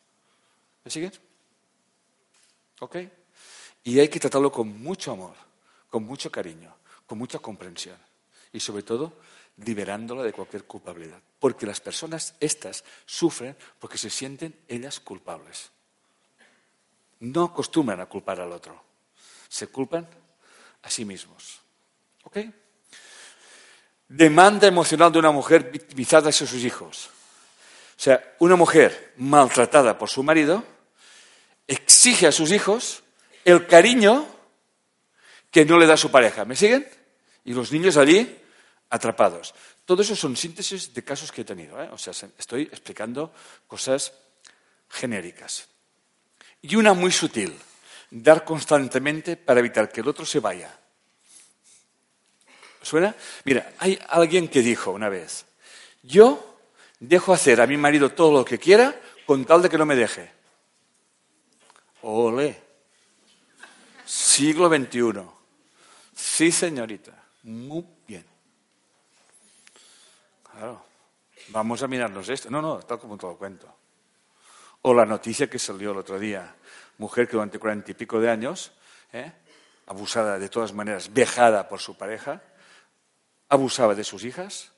¿Me 0.83 0.89
siguen? 0.89 1.11
¿Ok? 2.79 2.97
Y 3.87 4.01
hay 4.01 4.09
que 4.09 4.19
tratarlo 4.19 4.51
con 4.51 4.81
mucho 4.83 5.13
amor, 5.13 5.33
con 5.89 6.03
mucho 6.03 6.29
cariño, 6.29 6.75
con 7.05 7.17
mucha 7.17 7.39
comprensión. 7.39 7.95
Y 8.51 8.59
sobre 8.59 8.83
todo, 8.83 9.13
liberándola 9.63 10.23
de 10.23 10.33
cualquier 10.33 10.65
culpabilidad. 10.65 11.21
Porque 11.39 11.65
las 11.65 11.79
personas 11.79 12.35
estas 12.41 12.83
sufren 13.05 13.55
porque 13.79 13.97
se 13.97 14.09
sienten 14.09 14.53
ellas 14.67 14.99
culpables. 14.99 15.69
No 17.21 17.45
acostumbran 17.45 18.01
a 18.01 18.07
culpar 18.07 18.41
al 18.41 18.51
otro. 18.51 18.77
Se 19.47 19.67
culpan 19.67 20.05
a 20.81 20.89
sí 20.89 21.05
mismos. 21.05 21.61
¿Ok? 22.23 22.39
Demanda 24.09 24.67
emocional 24.67 25.13
de 25.13 25.19
una 25.19 25.31
mujer 25.31 25.71
victimizada 25.71 26.27
hacia 26.27 26.45
sus 26.45 26.65
hijos. 26.65 27.07
O 27.97 28.01
sea, 28.01 28.35
una 28.39 28.57
mujer 28.57 29.13
maltratada 29.15 29.97
por 29.97 30.09
su 30.09 30.23
marido 30.23 30.65
exige 31.67 32.27
a 32.27 32.33
sus 32.33 32.51
hijos 32.51 33.03
el 33.47 33.65
cariño 33.65 34.27
que 35.49 35.63
no 35.63 35.77
le 35.77 35.87
da 35.87 35.95
su 35.95 36.11
pareja. 36.11 36.43
¿Me 36.43 36.55
siguen? 36.55 36.85
Y 37.45 37.53
los 37.53 37.71
niños 37.71 37.95
allí 37.95 38.37
atrapados. 38.89 39.55
Todo 39.85 40.01
eso 40.01 40.17
son 40.17 40.35
síntesis 40.35 40.93
de 40.93 41.01
casos 41.01 41.31
que 41.31 41.41
he 41.41 41.45
tenido. 41.45 41.81
¿eh? 41.81 41.87
O 41.93 41.97
sea, 41.97 42.11
estoy 42.37 42.63
explicando 42.63 43.33
cosas 43.65 44.11
genéricas. 44.89 45.69
Y 46.61 46.75
una 46.75 46.93
muy 46.93 47.09
sutil, 47.09 47.57
dar 48.11 48.43
constantemente 48.43 49.37
para 49.37 49.61
evitar 49.61 49.89
que 49.89 50.01
el 50.01 50.09
otro 50.09 50.25
se 50.25 50.41
vaya. 50.41 50.77
¿Suena? 52.81 53.15
Mira, 53.45 53.71
hay 53.79 53.97
alguien 54.09 54.49
que 54.49 54.61
dijo 54.61 54.91
una 54.91 55.07
vez, 55.07 55.45
yo 56.03 56.59
dejo 56.99 57.31
hacer 57.31 57.61
a 57.61 57.67
mi 57.67 57.77
marido 57.77 58.11
todo 58.11 58.39
lo 58.39 58.43
que 58.43 58.59
quiera 58.59 58.99
con 59.25 59.45
tal 59.45 59.61
de 59.61 59.69
que 59.69 59.77
no 59.77 59.85
me 59.85 59.95
deje. 59.95 60.31
Ole. 62.01 62.66
Siglo 64.07 64.69
XXI. 64.69 65.21
Sí, 66.15 66.49
señorita. 66.49 67.11
Muy 67.43 67.85
bien. 68.07 68.25
Claro. 70.49 70.81
Vamos 71.49 71.83
a 71.83 71.87
mirarnos 71.87 72.29
esto. 72.29 72.49
No, 72.49 72.61
no, 72.61 72.79
tal 72.79 72.99
como 72.99 73.17
te 73.17 73.27
lo 73.27 73.37
cuento. 73.37 73.67
O 74.83 74.93
la 74.93 75.05
noticia 75.05 75.49
que 75.49 75.59
salió 75.59 75.91
el 75.91 75.97
otro 75.97 76.17
día. 76.17 76.55
Mujer 76.99 77.27
que 77.27 77.33
durante 77.33 77.59
cuarenta 77.59 77.91
y 77.91 77.95
pico 77.95 78.19
de 78.21 78.29
años 78.29 78.71
¿eh? 79.11 79.31
abusada 79.87 80.39
de 80.39 80.49
todas 80.49 80.73
maneras, 80.73 81.13
vejada 81.13 81.67
por 81.67 81.79
su 81.79 81.97
pareja, 81.97 82.41
abusaba 83.49 83.93
de 83.93 84.03
sus 84.03 84.23
hijas. 84.23 84.71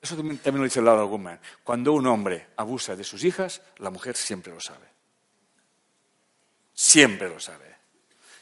eso 0.00 0.16
también, 0.16 0.40
lo 0.56 0.64
dice 0.64 0.82
Laura 0.82 1.02
Gutman. 1.02 1.40
Cuando 1.62 1.92
un 1.92 2.06
hombre 2.06 2.48
abusa 2.56 2.96
de 2.96 3.04
sus 3.04 3.24
hijas, 3.24 3.62
la 3.76 3.90
mujer 3.90 4.16
siempre 4.16 4.52
lo 4.52 4.60
sabe. 4.60 4.89
Siempre 6.80 7.28
lo 7.28 7.38
sabe. 7.38 7.76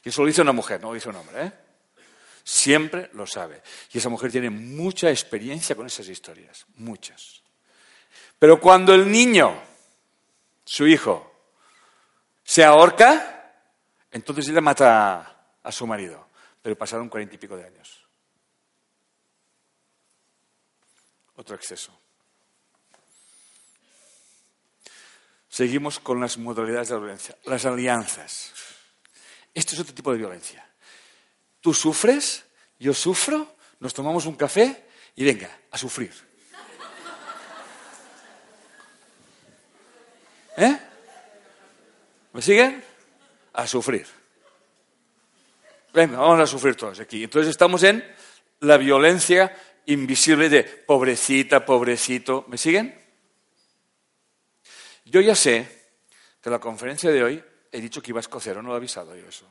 Y 0.05 0.11
eso 0.11 0.23
lo 0.23 0.29
dice 0.29 0.43
una 0.43 0.53
mujer, 0.53 0.81
no 0.81 0.89
lo 0.89 0.95
dice 0.95 1.09
un 1.09 1.17
hombre. 1.17 1.45
¿eh? 1.45 1.53
Siempre 2.45 3.11
lo 3.15 3.27
sabe. 3.27 3.61
Y 3.93 3.99
esa 3.99 4.09
mujer 4.09 4.31
tiene 4.31 4.49
mucha 4.49 5.11
experiencia 5.11 5.75
con 5.75 5.89
esas 5.89 6.07
historias. 6.07 6.65
Muchas. 6.77 7.43
Pero 8.39 8.61
cuando 8.61 8.95
el 8.95 9.11
niño, 9.11 9.61
su 10.65 10.87
hijo, 10.87 11.51
se 12.45 12.63
ahorca, 12.63 13.55
entonces 14.13 14.49
ella 14.49 14.61
mata 14.61 15.57
a 15.61 15.73
su 15.73 15.85
marido. 15.85 16.29
Pero 16.63 16.79
pasaron 16.79 17.09
cuarenta 17.09 17.35
y 17.35 17.39
pico 17.39 17.57
de 17.57 17.67
años. 17.67 18.07
Otro 21.35 21.57
exceso. 21.57 21.93
Seguimos 25.49 25.99
con 25.99 26.21
las 26.21 26.39
modalidades 26.39 26.89
de 26.89 26.95
la 26.95 27.01
violencia. 27.01 27.37
Las 27.45 27.65
alianzas. 27.65 28.53
Esto 29.55 29.75
es 29.75 29.81
otro 29.81 29.95
tipo 29.95 30.13
de 30.13 30.19
violencia. 30.19 30.65
Tú 31.61 31.75
sufres, 31.75 32.45
yo 32.79 32.95
sufro, 32.95 33.57
nos 33.81 33.95
tomamos 33.95 34.27
un 34.27 34.37
café 34.37 34.85
y 35.17 35.25
venga, 35.25 35.51
a 35.71 35.79
sufrir. 35.79 36.13
¿Eh? 40.57 40.79
¿Me 42.33 42.43
siguen? 42.43 42.85
A 43.53 43.67
sufrir. 43.67 44.07
Venga, 45.93 46.19
vamos 46.19 46.41
a 46.41 46.47
sufrir 46.47 46.77
todos 46.77 47.01
aquí. 47.01 47.25
Entonces 47.25 47.51
estamos 47.51 47.83
en 47.83 48.05
la 48.61 48.77
violencia 48.77 49.57
invisible 49.87 50.49
de 50.49 50.63
pobrecita, 50.63 51.65
pobrecito. 51.65 52.45
¿Me 52.49 52.59
siguen? 52.59 53.08
Yo 55.11 55.23
ya 55.23 55.35
sé 55.35 55.91
que 56.43 56.51
la 56.51 56.59
conferencia 56.59 57.11
de 57.11 57.23
hoy 57.23 57.45
he 57.73 57.81
dicho 57.81 58.03
que 58.03 58.11
iba 58.11 58.19
a 58.19 58.21
escocer, 58.21 58.59
¿o 58.59 58.63
no 58.63 58.69
lo 58.69 58.75
he 58.75 58.77
avisado 58.77 59.17
yo 59.17 59.27
eso? 59.27 59.47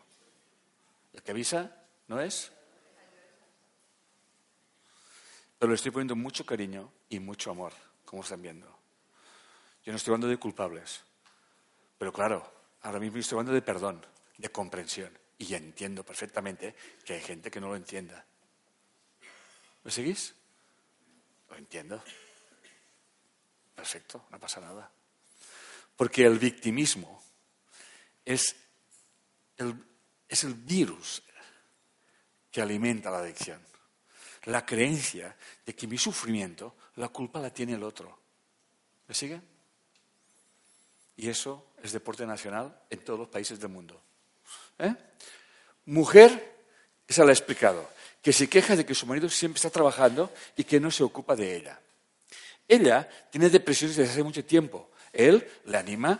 El 1.13 1.23
que 1.23 1.31
avisa 1.31 1.83
no 2.07 2.21
es. 2.21 2.51
Pero 5.57 5.71
le 5.71 5.75
estoy 5.75 5.89
poniendo 5.89 6.15
mucho 6.15 6.45
cariño 6.45 6.91
y 7.09 7.19
mucho 7.19 7.49
amor, 7.49 7.73
como 8.05 8.21
están 8.21 8.39
viendo. 8.39 8.67
Yo 9.83 9.91
no 9.91 9.97
estoy 9.97 10.11
hablando 10.11 10.27
de 10.27 10.37
culpables. 10.37 11.01
Pero 11.97 12.13
claro, 12.13 12.53
ahora 12.83 12.99
mismo 12.99 13.17
estoy 13.17 13.37
hablando 13.37 13.53
de 13.53 13.63
perdón, 13.63 14.05
de 14.37 14.49
comprensión. 14.49 15.17
Y 15.39 15.55
entiendo 15.55 16.03
perfectamente 16.03 16.75
que 17.03 17.13
hay 17.13 17.21
gente 17.21 17.49
que 17.49 17.59
no 17.59 17.69
lo 17.69 17.75
entienda. 17.75 18.23
¿Me 19.83 19.89
seguís? 19.89 20.35
Lo 21.49 21.55
entiendo. 21.55 22.03
Perfecto, 23.75 24.25
no 24.29 24.39
pasa 24.39 24.61
nada. 24.61 24.91
Porque 25.97 26.25
el 26.25 26.39
victimismo 26.39 27.21
es 28.23 28.55
el, 29.57 29.75
es 30.29 30.43
el 30.45 30.53
virus 30.53 31.21
que 32.49 32.61
alimenta 32.61 33.11
la 33.11 33.19
adicción. 33.19 33.61
La 34.45 34.65
creencia 34.65 35.35
de 35.65 35.75
que 35.75 35.87
mi 35.87 35.97
sufrimiento, 35.97 36.75
la 36.95 37.09
culpa 37.09 37.41
la 37.41 37.49
tiene 37.49 37.73
el 37.73 37.83
otro. 37.83 38.17
¿Me 39.07 39.13
sigue? 39.13 39.41
Y 41.17 41.27
eso 41.29 41.71
es 41.81 41.91
deporte 41.91 42.25
nacional 42.25 42.79
en 42.89 43.03
todos 43.03 43.19
los 43.19 43.27
países 43.27 43.59
del 43.59 43.69
mundo. 43.69 44.01
¿Eh? 44.77 44.93
Mujer, 45.85 46.55
esa 47.07 47.23
la 47.23 47.31
he 47.31 47.33
explicado, 47.33 47.89
que 48.21 48.31
se 48.31 48.47
queja 48.47 48.75
de 48.75 48.85
que 48.85 48.93
su 48.93 49.05
marido 49.05 49.29
siempre 49.29 49.57
está 49.57 49.69
trabajando 49.69 50.31
y 50.55 50.63
que 50.63 50.79
no 50.79 50.91
se 50.91 51.03
ocupa 51.03 51.35
de 51.35 51.55
ella. 51.55 51.79
Ella 52.67 53.09
tiene 53.31 53.49
depresiones 53.49 53.95
desde 53.95 54.11
hace 54.11 54.23
mucho 54.23 54.43
tiempo. 54.43 54.91
Él 55.13 55.49
la 55.65 55.79
anima 55.79 56.19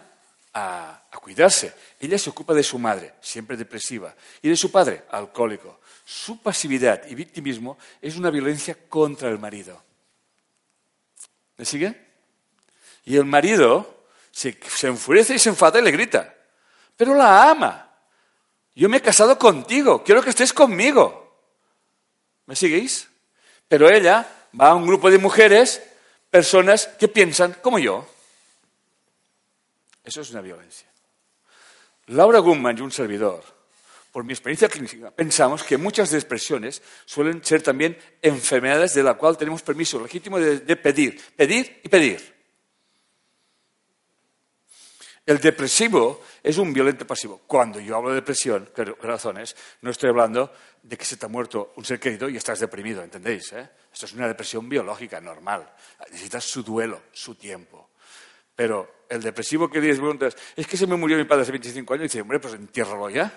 a, 0.54 1.02
cuidarse. 1.22 1.74
Ella 2.00 2.18
se 2.18 2.30
ocupa 2.30 2.54
de 2.54 2.64
su 2.64 2.80
madre, 2.80 3.16
siempre 3.22 3.58
depresiva, 3.58 4.16
y 4.42 4.50
de 4.50 4.56
su 4.56 4.72
padre, 4.72 5.04
alcohólico. 5.12 5.80
Su 6.06 6.42
pasividad 6.42 7.06
y 7.08 7.16
victimismo 7.16 7.78
es 8.02 8.16
una 8.16 8.30
violencia 8.30 8.78
contra 8.88 9.30
el 9.30 9.40
marido. 9.40 9.84
¿Me 11.58 11.66
sigue? 11.66 12.08
Y 13.04 13.18
el 13.18 13.26
marido 13.26 14.06
se, 14.32 14.58
se 14.68 14.88
enfurece 14.88 15.36
y 15.36 15.40
se 15.40 15.50
enfada 15.50 15.80
y 15.80 15.84
le 15.84 15.92
grita. 15.92 16.34
Pero 16.96 17.14
la 17.14 17.50
ama. 17.50 17.92
Yo 18.74 18.88
me 18.90 18.98
he 18.98 19.02
casado 19.02 19.38
contigo, 19.38 20.04
quiero 20.04 20.22
que 20.22 20.30
estés 20.30 20.54
conmigo. 20.54 21.28
¿Me 22.46 22.56
seguís? 22.56 23.10
Pero 23.68 23.90
ella 23.90 24.28
va 24.60 24.70
a 24.70 24.76
un 24.76 24.88
grupo 24.88 25.12
de 25.12 25.18
mujeres, 25.18 25.82
personas 26.30 26.88
que 27.00 27.08
piensan 27.08 27.54
como 27.62 27.80
yo. 27.80 28.08
Eso 30.08 30.22
es 30.22 30.32
una 30.32 30.40
violencia. 30.40 30.88
Laura 32.06 32.40
Gutman 32.40 32.78
y 32.78 32.82
un 32.82 32.92
servidor, 32.92 33.44
por 34.10 34.24
mi 34.24 34.32
experiencia 34.32 34.70
clínica, 34.70 35.12
pensamos 35.12 35.64
que 35.64 35.76
muchas 35.78 36.12
depresiones 36.12 36.82
suelen 37.06 37.44
ser 37.44 37.62
también 37.62 37.98
enfermedades 38.22 38.94
de 38.94 39.04
las 39.04 39.18
cuales 39.18 39.38
tenemos 39.38 39.62
permiso 39.64 40.02
legítimo 40.02 40.40
de, 40.40 40.78
pedir, 40.78 41.22
pedir 41.36 41.82
y 41.84 41.90
pedir. 41.90 42.38
El 45.26 45.40
depresivo 45.40 46.22
es 46.42 46.58
un 46.58 46.72
violento 46.72 47.06
pasivo. 47.06 47.42
Cuando 47.46 47.82
yo 47.82 47.98
hablo 47.98 48.12
de 48.12 48.16
depresión, 48.16 48.70
razones, 49.02 49.58
no 49.82 49.92
estoy 49.92 50.10
hablando 50.10 50.54
de 50.84 50.98
que 50.98 51.04
se 51.04 51.18
te 51.18 51.26
ha 51.26 51.30
muerto 51.30 51.74
un 51.76 51.84
ser 51.84 52.00
querido 52.00 52.30
y 52.30 52.38
estás 52.38 52.62
deprimido, 52.62 53.04
¿entendéis? 53.04 53.52
Eh? 53.52 53.70
Esto 53.92 54.06
es 54.06 54.14
una 54.14 54.30
depresión 54.30 54.70
biológica 54.70 55.20
normal. 55.20 55.70
Necesitas 56.10 56.46
su 56.46 56.64
duelo, 56.64 57.02
su 57.12 57.36
tiempo. 57.36 57.90
Pero 58.58 59.04
el 59.08 59.22
depresivo 59.22 59.70
que 59.70 59.80
dices, 59.80 60.00
preguntas, 60.00 60.36
es 60.56 60.66
que 60.66 60.78
se 60.78 60.88
me 60.88 60.96
murió 60.96 61.16
mi 61.16 61.26
padre 61.26 61.44
hace 61.44 61.52
25 61.52 61.94
años, 61.94 62.02
y 62.02 62.08
dice, 62.08 62.22
hombre, 62.22 62.40
pues 62.40 62.56
entiérralo 62.56 63.08
ya. 63.08 63.32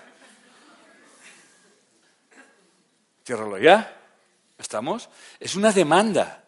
Entiérralo 3.19 3.59
ya. 3.59 4.01
¿Estamos? 4.57 5.11
Es 5.39 5.55
una 5.55 5.71
demanda. 5.71 6.43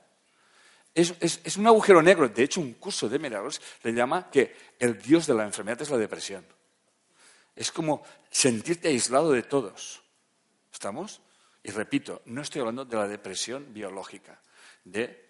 Es, 0.95 1.13
es, 1.19 1.55
un 1.55 1.67
agujero 1.67 2.01
negro. 2.01 2.27
De 2.27 2.41
hecho, 2.41 2.61
un 2.61 2.73
curso 2.73 3.07
de 3.07 3.19
milagros 3.19 3.61
le 3.83 3.93
llama 3.93 4.31
que 4.31 4.55
el 4.79 4.99
dios 4.99 5.27
de 5.27 5.35
la 5.35 5.43
enfermedad 5.43 5.83
es 5.83 5.91
la 5.91 5.97
depresión. 5.97 6.43
Es 7.55 7.71
como 7.71 8.03
sentirte 8.31 8.87
aislado 8.87 9.33
de 9.33 9.43
todos. 9.43 10.01
¿Estamos? 10.71 11.21
Y 11.61 11.69
repito, 11.69 12.23
no 12.25 12.41
estoy 12.41 12.61
hablando 12.61 12.85
de 12.85 12.97
la 12.97 13.07
depresión 13.07 13.71
biológica 13.71 14.41
de 14.83 15.23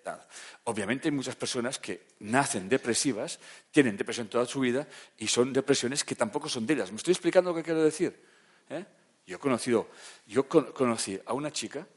Obviamente 0.66 1.08
hay 1.08 1.12
muchas 1.12 1.36
personas 1.36 1.80
que 1.80 2.08
nacen 2.20 2.68
depresivas, 2.68 3.40
tienen 3.72 3.96
depresión 3.96 4.28
toda 4.28 4.46
su 4.46 4.60
vida 4.60 4.88
y 5.18 5.28
son 5.28 5.54
depresiones 5.54 6.04
que 6.04 6.16
tampoco 6.16 6.50
son 6.50 6.66
de 6.66 6.74
ellas. 6.74 6.92
¿Me 6.92 6.98
estoy 6.98 7.14
explicando 7.14 7.52
lo 7.52 7.56
que 7.56 7.64
quiero 7.64 7.84
decir? 7.84 8.22
¿Eh? 8.70 8.86
Yo 9.26 9.38
he 9.38 9.40
conocido, 9.40 9.90
yo 10.26 10.48
conocí 10.48 11.20
a 11.26 11.34
una 11.34 11.52
chica, 11.52 11.88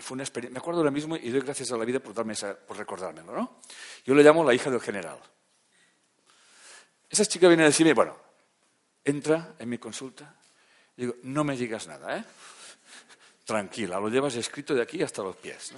fue 0.00 0.14
una 0.14 0.22
experiencia, 0.22 0.52
me 0.52 0.58
acuerdo 0.58 0.80
ahora 0.80 0.90
mismo 0.90 1.16
y 1.16 1.30
doy 1.30 1.40
gracias 1.40 1.72
a 1.72 1.76
la 1.76 1.84
vida 1.84 2.00
por, 2.00 2.14
darme 2.14 2.34
por 2.66 2.76
recordármelo, 2.76 3.32
¿no? 3.32 3.60
Yo 4.04 4.14
le 4.14 4.22
llamo 4.22 4.44
la 4.44 4.54
hija 4.54 4.70
del 4.70 4.80
general. 4.80 5.18
Esa 7.08 7.24
chica 7.24 7.48
viene 7.48 7.62
a 7.64 7.66
decirme, 7.66 7.94
bueno, 7.94 8.16
entra 9.04 9.54
en 9.58 9.68
mi 9.68 9.78
consulta, 9.78 10.34
digo, 10.96 11.16
no 11.22 11.44
me 11.44 11.56
digas 11.56 11.86
nada, 11.86 12.18
¿eh? 12.18 12.24
Tranquila, 13.44 13.98
lo 13.98 14.08
llevas 14.08 14.36
escrito 14.36 14.74
de 14.74 14.82
aquí 14.82 15.02
hasta 15.02 15.22
los 15.22 15.36
pies. 15.36 15.72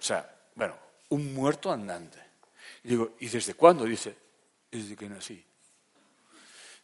O 0.00 0.02
sea, 0.02 0.34
bueno, 0.54 0.76
un 1.10 1.34
muerto 1.34 1.70
andante. 1.70 2.18
Y 2.84 2.88
digo, 2.88 3.16
¿y 3.20 3.28
desde 3.28 3.52
cuándo? 3.54 3.84
Dice, 3.84 4.16
desde 4.70 4.96
que 4.96 5.08
nací. 5.08 5.44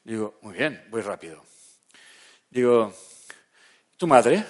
Digo, 0.04 0.38
muy 0.42 0.54
bien, 0.54 0.86
voy 0.90 1.00
rápido. 1.00 1.42
Digo, 2.50 2.94
¿tu 3.96 4.06
madre? 4.06 4.44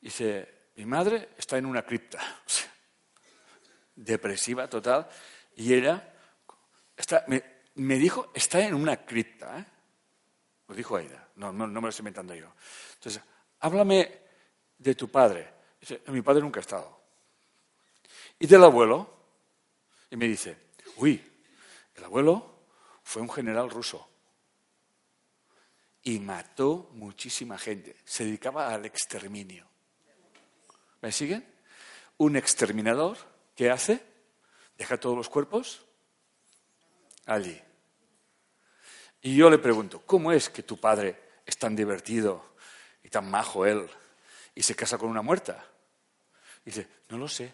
Dice, 0.00 0.70
mi 0.74 0.84
madre 0.84 1.30
está 1.38 1.56
en 1.58 1.66
una 1.66 1.82
cripta. 1.82 2.18
depresiva 3.94 4.68
total. 4.68 5.08
Y 5.54 5.72
ella 5.72 6.12
está, 6.96 7.24
me, 7.28 7.98
dijo, 7.98 8.32
está 8.34 8.60
en 8.60 8.74
una 8.74 9.04
cripta. 9.06 9.60
¿eh? 9.60 9.64
Lo 10.68 10.74
dijo 10.74 10.98
ella, 10.98 11.28
no, 11.36 11.52
no, 11.52 11.66
no 11.66 11.80
me 11.80 11.86
lo 11.86 11.88
estoy 11.90 12.02
inventando 12.02 12.34
yo. 12.34 12.52
Entonces, 12.94 13.22
háblame 13.60 14.20
de 14.76 14.94
tu 14.94 15.08
padre. 15.08 15.54
Dice, 15.80 16.02
mi 16.08 16.22
padre 16.22 16.42
nunca 16.42 16.60
ha 16.60 16.62
estado. 16.62 17.05
¿Y 18.38 18.46
del 18.46 18.64
abuelo? 18.64 19.14
Y 20.10 20.16
me 20.16 20.26
dice, 20.26 20.56
uy, 20.96 21.22
el 21.94 22.04
abuelo 22.04 22.60
fue 23.02 23.22
un 23.22 23.30
general 23.30 23.70
ruso 23.70 24.08
y 26.02 26.20
mató 26.20 26.90
muchísima 26.92 27.58
gente. 27.58 27.96
Se 28.04 28.24
dedicaba 28.24 28.72
al 28.72 28.84
exterminio. 28.84 29.66
¿Me 31.02 31.10
siguen? 31.10 31.44
Un 32.18 32.36
exterminador, 32.36 33.16
¿qué 33.56 33.70
hace? 33.70 34.00
Deja 34.78 34.98
todos 34.98 35.16
los 35.16 35.28
cuerpos 35.28 35.84
allí. 37.26 37.60
Y 39.22 39.34
yo 39.34 39.50
le 39.50 39.58
pregunto, 39.58 40.02
¿cómo 40.06 40.30
es 40.30 40.48
que 40.48 40.62
tu 40.62 40.78
padre 40.78 41.20
es 41.44 41.58
tan 41.58 41.74
divertido 41.74 42.54
y 43.02 43.08
tan 43.08 43.28
majo 43.28 43.66
él 43.66 43.88
y 44.54 44.62
se 44.62 44.76
casa 44.76 44.98
con 44.98 45.08
una 45.08 45.22
muerta? 45.22 45.66
dice, 46.64 46.86
no 47.08 47.18
lo 47.18 47.28
sé. 47.28 47.52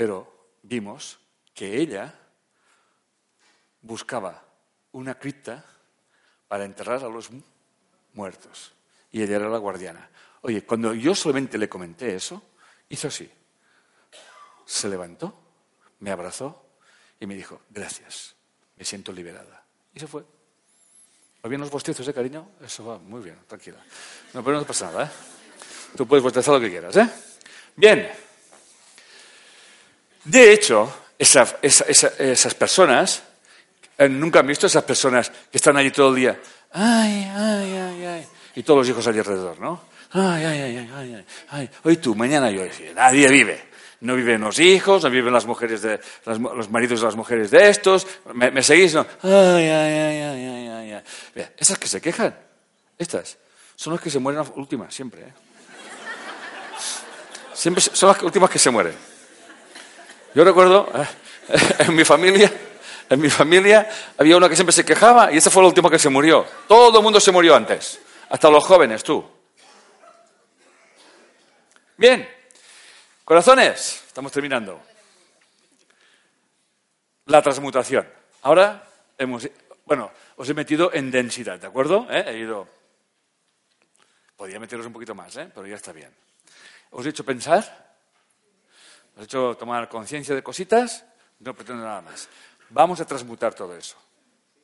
Pero 0.00 0.56
vimos 0.62 1.18
que 1.52 1.76
ella 1.76 2.10
buscaba 3.82 4.42
una 4.92 5.18
cripta 5.18 5.62
para 6.48 6.64
enterrar 6.64 7.04
a 7.04 7.08
los 7.10 7.28
muertos. 8.14 8.72
Y 9.12 9.20
ella 9.20 9.36
era 9.36 9.50
la 9.50 9.58
guardiana. 9.58 10.08
Oye, 10.40 10.64
cuando 10.64 10.94
yo 10.94 11.14
solamente 11.14 11.58
le 11.58 11.68
comenté 11.68 12.14
eso, 12.14 12.42
hizo 12.88 13.08
así. 13.08 13.30
Se 14.64 14.88
levantó, 14.88 15.38
me 15.98 16.10
abrazó 16.10 16.64
y 17.20 17.26
me 17.26 17.34
dijo, 17.34 17.60
gracias, 17.68 18.34
me 18.78 18.86
siento 18.86 19.12
liberada. 19.12 19.62
Y 19.92 20.00
se 20.00 20.06
fue. 20.06 20.24
¿Va 21.44 21.48
bien 21.50 21.60
los 21.60 21.70
bostezos, 21.70 22.08
eh, 22.08 22.14
cariño? 22.14 22.52
Eso 22.62 22.86
va 22.86 22.96
muy 22.96 23.20
bien, 23.20 23.36
tranquila. 23.46 23.84
No, 24.32 24.42
pero 24.42 24.60
no 24.60 24.64
pasa 24.64 24.86
nada, 24.86 25.04
¿eh? 25.04 25.10
Tú 25.94 26.06
puedes 26.06 26.22
bostezar 26.22 26.54
lo 26.54 26.60
que 26.60 26.70
quieras, 26.70 26.96
¿eh? 26.96 27.06
Bien. 27.76 28.29
De 30.24 30.52
hecho, 30.52 30.92
esas 31.18 32.54
personas, 32.54 33.22
eh, 33.98 34.08
nunca 34.08 34.40
han 34.40 34.46
visto 34.46 34.66
esas 34.66 34.84
personas 34.84 35.30
que 35.50 35.58
están 35.58 35.76
allí 35.76 35.90
todo 35.90 36.10
el 36.10 36.16
día. 36.16 36.40
Ay, 36.72 37.30
ay, 37.34 37.72
ay, 37.76 38.04
ay. 38.04 38.26
Y 38.54 38.62
todos 38.62 38.78
los 38.78 38.88
hijos 38.88 39.06
allí 39.06 39.18
alrededor, 39.18 39.58
¿no? 39.60 39.82
Ay, 40.12 40.44
ay, 40.44 40.60
ay, 40.60 40.76
ay, 40.78 41.14
ay, 41.14 41.26
ay. 41.50 41.70
Hoy 41.84 41.96
tú, 41.98 42.14
mañana 42.14 42.50
yo. 42.50 42.62
Nadie 42.94 43.28
vive. 43.28 43.70
No 44.00 44.16
viven 44.16 44.40
los 44.40 44.58
hijos, 44.58 45.04
no 45.04 45.10
viven 45.10 45.32
las 45.32 45.44
mujeres 45.44 45.82
de, 45.82 46.00
los 46.24 46.70
maridos 46.70 47.00
de 47.00 47.06
las 47.06 47.16
mujeres 47.16 47.50
de 47.50 47.68
estos. 47.68 48.06
¿Me, 48.32 48.62
seguís? 48.62 48.94
No. 48.94 49.06
Ay, 49.22 49.30
ay, 49.30 49.68
ay, 49.68 50.22
ay, 50.22 50.68
ay, 50.68 50.92
ay. 50.92 51.46
esas 51.58 51.78
que 51.78 51.86
se 51.86 52.00
quejan, 52.00 52.34
estas, 52.96 53.36
son 53.76 53.92
las 53.92 54.02
que 54.02 54.08
se 54.08 54.18
mueren 54.18 54.42
últimas, 54.56 54.94
siempre. 54.94 55.20
¿eh? 55.20 55.32
Siempre 57.52 57.82
son 57.82 58.08
las 58.08 58.22
últimas 58.22 58.48
que 58.48 58.58
se 58.58 58.70
mueren. 58.70 59.09
Yo 60.34 60.44
recuerdo, 60.44 60.88
eh, 60.94 61.06
en 61.80 61.94
mi 61.94 62.04
familia, 62.04 62.52
en 63.08 63.20
mi 63.20 63.28
familia 63.28 63.88
había 64.16 64.36
una 64.36 64.48
que 64.48 64.54
siempre 64.54 64.72
se 64.72 64.84
quejaba 64.84 65.32
y 65.32 65.36
esa 65.36 65.50
fue 65.50 65.62
la 65.62 65.68
última 65.68 65.90
que 65.90 65.98
se 65.98 66.08
murió. 66.08 66.46
Todo 66.68 66.98
el 66.98 67.02
mundo 67.02 67.18
se 67.18 67.32
murió 67.32 67.56
antes, 67.56 68.00
hasta 68.28 68.48
los 68.48 68.64
jóvenes, 68.64 69.02
tú. 69.02 69.24
Bien, 71.96 72.28
corazones, 73.24 74.04
estamos 74.06 74.30
terminando. 74.30 74.80
La 77.26 77.42
transmutación. 77.42 78.08
Ahora 78.42 78.84
hemos, 79.18 79.48
bueno, 79.84 80.10
os 80.36 80.48
he 80.48 80.54
metido 80.54 80.92
en 80.94 81.10
densidad, 81.10 81.58
¿de 81.58 81.66
acuerdo? 81.66 82.06
¿Eh? 82.08 82.24
He 82.28 82.38
ido. 82.38 82.68
Podría 84.36 84.58
meteros 84.58 84.86
un 84.86 84.92
poquito 84.92 85.14
más, 85.14 85.36
¿eh? 85.36 85.50
pero 85.52 85.66
ya 85.66 85.76
está 85.76 85.92
bien. 85.92 86.14
¿Os 86.90 87.04
he 87.04 87.10
hecho 87.10 87.24
pensar? 87.24 87.89
¿Os 89.20 89.24
he 89.24 89.26
hecho 89.26 89.54
tomar 89.54 89.86
conciencia 89.86 90.34
de 90.34 90.42
cositas? 90.42 91.04
No 91.40 91.52
pretendo 91.52 91.84
nada 91.84 92.00
más. 92.00 92.26
Vamos 92.70 93.02
a 93.02 93.04
transmutar 93.04 93.52
todo 93.52 93.76
eso. 93.76 93.94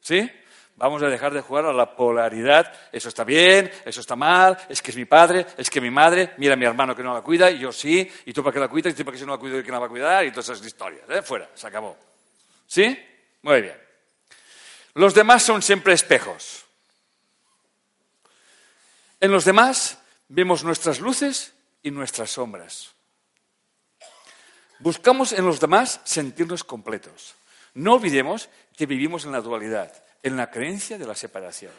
¿Sí? 0.00 0.30
Vamos 0.76 1.02
a 1.02 1.08
dejar 1.08 1.34
de 1.34 1.42
jugar 1.42 1.66
a 1.66 1.74
la 1.74 1.94
polaridad. 1.94 2.72
Eso 2.90 3.10
está 3.10 3.22
bien, 3.22 3.70
eso 3.84 4.00
está 4.00 4.16
mal, 4.16 4.56
es 4.70 4.80
que 4.80 4.92
es 4.92 4.96
mi 4.96 5.04
padre, 5.04 5.44
es 5.58 5.68
que 5.68 5.78
mi 5.78 5.90
madre, 5.90 6.32
mira 6.38 6.54
a 6.54 6.56
mi 6.56 6.64
hermano 6.64 6.96
que 6.96 7.02
no 7.02 7.12
la 7.12 7.20
cuida, 7.20 7.50
y 7.50 7.58
yo 7.58 7.70
sí, 7.70 8.10
y 8.24 8.32
tú 8.32 8.42
para 8.42 8.54
qué 8.54 8.60
la 8.60 8.68
cuidas, 8.68 8.94
y 8.94 8.96
tú 8.96 9.04
para 9.04 9.12
qué 9.12 9.18
si 9.18 9.26
no 9.26 9.32
la 9.32 9.38
cuido, 9.38 9.60
y 9.60 9.62
no 9.62 9.72
la 9.72 9.78
va 9.78 9.86
a 9.86 9.90
cuidar, 9.90 10.24
y 10.24 10.30
todas 10.30 10.48
esas 10.48 10.66
historias. 10.66 11.04
¿eh? 11.10 11.20
Fuera, 11.20 11.50
se 11.54 11.66
acabó. 11.66 11.94
¿Sí? 12.66 12.98
Muy 13.42 13.60
bien. 13.60 13.76
Los 14.94 15.12
demás 15.12 15.42
son 15.42 15.60
siempre 15.60 15.92
espejos. 15.92 16.64
En 19.20 19.30
los 19.30 19.44
demás 19.44 19.98
vemos 20.28 20.64
nuestras 20.64 20.98
luces 20.98 21.52
y 21.82 21.90
nuestras 21.90 22.30
sombras. 22.30 22.95
Buscamos 24.78 25.32
en 25.32 25.46
los 25.46 25.60
demás 25.60 26.00
sentirnos 26.04 26.64
completos. 26.64 27.34
No 27.74 27.94
olvidemos 27.94 28.48
que 28.76 28.86
vivimos 28.86 29.24
en 29.24 29.32
la 29.32 29.40
dualidad, 29.40 29.92
en 30.22 30.36
la 30.36 30.50
creencia 30.50 30.98
de 30.98 31.06
la 31.06 31.14
separación. 31.14 31.72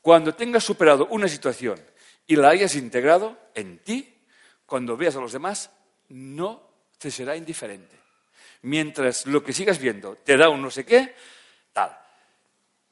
Cuando 0.00 0.34
tengas 0.34 0.64
superado 0.64 1.06
una 1.10 1.28
situación 1.28 1.78
y 2.26 2.36
la 2.36 2.50
hayas 2.50 2.76
integrado 2.76 3.38
en 3.54 3.78
ti, 3.78 4.14
cuando 4.64 4.96
veas 4.96 5.16
a 5.16 5.20
los 5.20 5.32
demás, 5.32 5.70
no 6.08 6.62
te 6.98 7.10
será 7.10 7.36
indiferente. 7.36 7.96
Mientras 8.62 9.26
lo 9.26 9.42
que 9.42 9.52
sigas 9.52 9.78
viendo 9.78 10.16
te 10.16 10.36
da 10.36 10.48
un 10.48 10.62
no 10.62 10.70
sé 10.70 10.84
qué, 10.84 11.14
tal. 11.72 11.96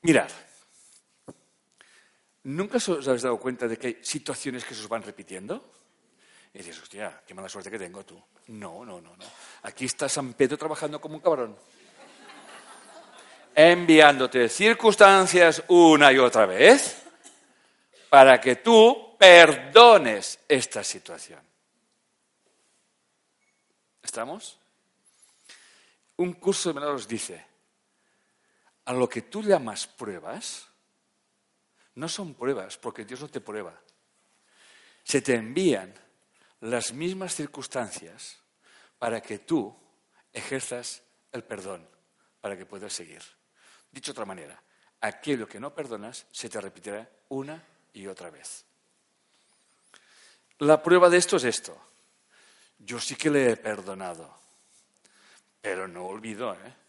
Mirad, 0.02 0.30
¿nunca 2.44 2.76
os 2.76 3.08
habéis 3.08 3.22
dado 3.22 3.38
cuenta 3.38 3.66
de 3.66 3.76
que 3.76 3.86
hay 3.88 3.98
situaciones 4.02 4.64
que 4.64 4.74
se 4.74 4.82
os 4.82 4.88
van 4.88 5.02
repitiendo? 5.02 5.75
Y 6.56 6.60
dices, 6.60 6.80
hostia, 6.80 7.22
qué 7.26 7.34
mala 7.34 7.50
suerte 7.50 7.70
que 7.70 7.78
tengo 7.78 8.02
tú. 8.02 8.18
No, 8.46 8.82
no, 8.82 8.98
no, 8.98 9.14
no. 9.14 9.24
Aquí 9.64 9.84
está 9.84 10.08
San 10.08 10.32
Pedro 10.32 10.56
trabajando 10.56 10.98
como 10.98 11.16
un 11.16 11.20
cabrón. 11.20 11.54
Enviándote 13.54 14.48
circunstancias 14.48 15.62
una 15.68 16.10
y 16.10 16.16
otra 16.16 16.46
vez 16.46 17.02
para 18.08 18.40
que 18.40 18.56
tú 18.56 19.16
perdones 19.18 20.38
esta 20.48 20.82
situación. 20.82 21.40
¿Estamos? 24.02 24.58
Un 26.16 26.32
curso 26.32 26.70
de 26.70 26.80
menores 26.80 27.06
dice, 27.06 27.44
a 28.86 28.94
lo 28.94 29.06
que 29.10 29.20
tú 29.20 29.42
llamas 29.42 29.86
pruebas, 29.86 30.66
no 31.96 32.08
son 32.08 32.32
pruebas, 32.32 32.78
porque 32.78 33.04
Dios 33.04 33.20
no 33.20 33.28
te 33.28 33.42
prueba. 33.42 33.78
Se 35.04 35.20
te 35.20 35.34
envían 35.34 36.05
las 36.60 36.92
mismas 36.92 37.34
circunstancias 37.34 38.38
para 38.98 39.20
que 39.20 39.38
tú 39.38 39.74
ejerzas 40.32 41.02
el 41.32 41.44
perdón, 41.44 41.88
para 42.40 42.56
que 42.56 42.66
puedas 42.66 42.92
seguir. 42.92 43.22
Dicho 43.90 44.12
de 44.12 44.16
otra 44.16 44.24
manera, 44.24 44.62
aquello 45.00 45.48
que 45.48 45.60
no 45.60 45.74
perdonas 45.74 46.26
se 46.30 46.48
te 46.48 46.60
repetirá 46.60 47.08
una 47.28 47.62
y 47.92 48.06
otra 48.06 48.30
vez. 48.30 48.64
La 50.58 50.82
prueba 50.82 51.10
de 51.10 51.18
esto 51.18 51.36
es 51.36 51.44
esto. 51.44 51.78
Yo 52.78 53.00
sí 53.00 53.16
que 53.16 53.30
le 53.30 53.50
he 53.50 53.56
perdonado, 53.56 54.34
pero 55.60 55.88
no 55.88 56.06
olvido, 56.06 56.54
¿eh? 56.54 56.85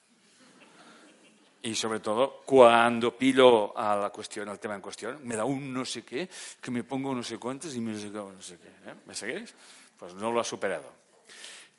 Y 1.62 1.76
sobre 1.76 2.00
todo, 2.00 2.42
cuando 2.46 3.18
pillo 3.18 3.78
a 3.78 3.96
la 3.96 4.10
cuestión, 4.10 4.48
al 4.50 4.60
tema 4.60 4.76
en 4.76 4.82
cuestión, 4.82 5.20
me 5.24 5.36
da 5.36 5.44
un 5.44 5.74
no 5.74 5.84
sé 5.84 6.04
qué, 6.04 6.30
que 6.62 6.72
me 6.72 6.84
pongo 6.84 7.14
no 7.14 7.24
sé 7.24 7.38
cuántos 7.38 7.76
y 7.76 7.82
me 7.82 7.92
no 7.92 8.00
sé 8.00 8.10
no 8.10 8.42
sé 8.42 8.58
qué. 8.58 8.90
¿eh? 8.90 8.96
¿Me 9.06 9.14
seguís? 9.14 9.54
Pues 9.98 10.14
no 10.14 10.32
lo 10.32 10.40
ha 10.40 10.44
superado. 10.44 10.92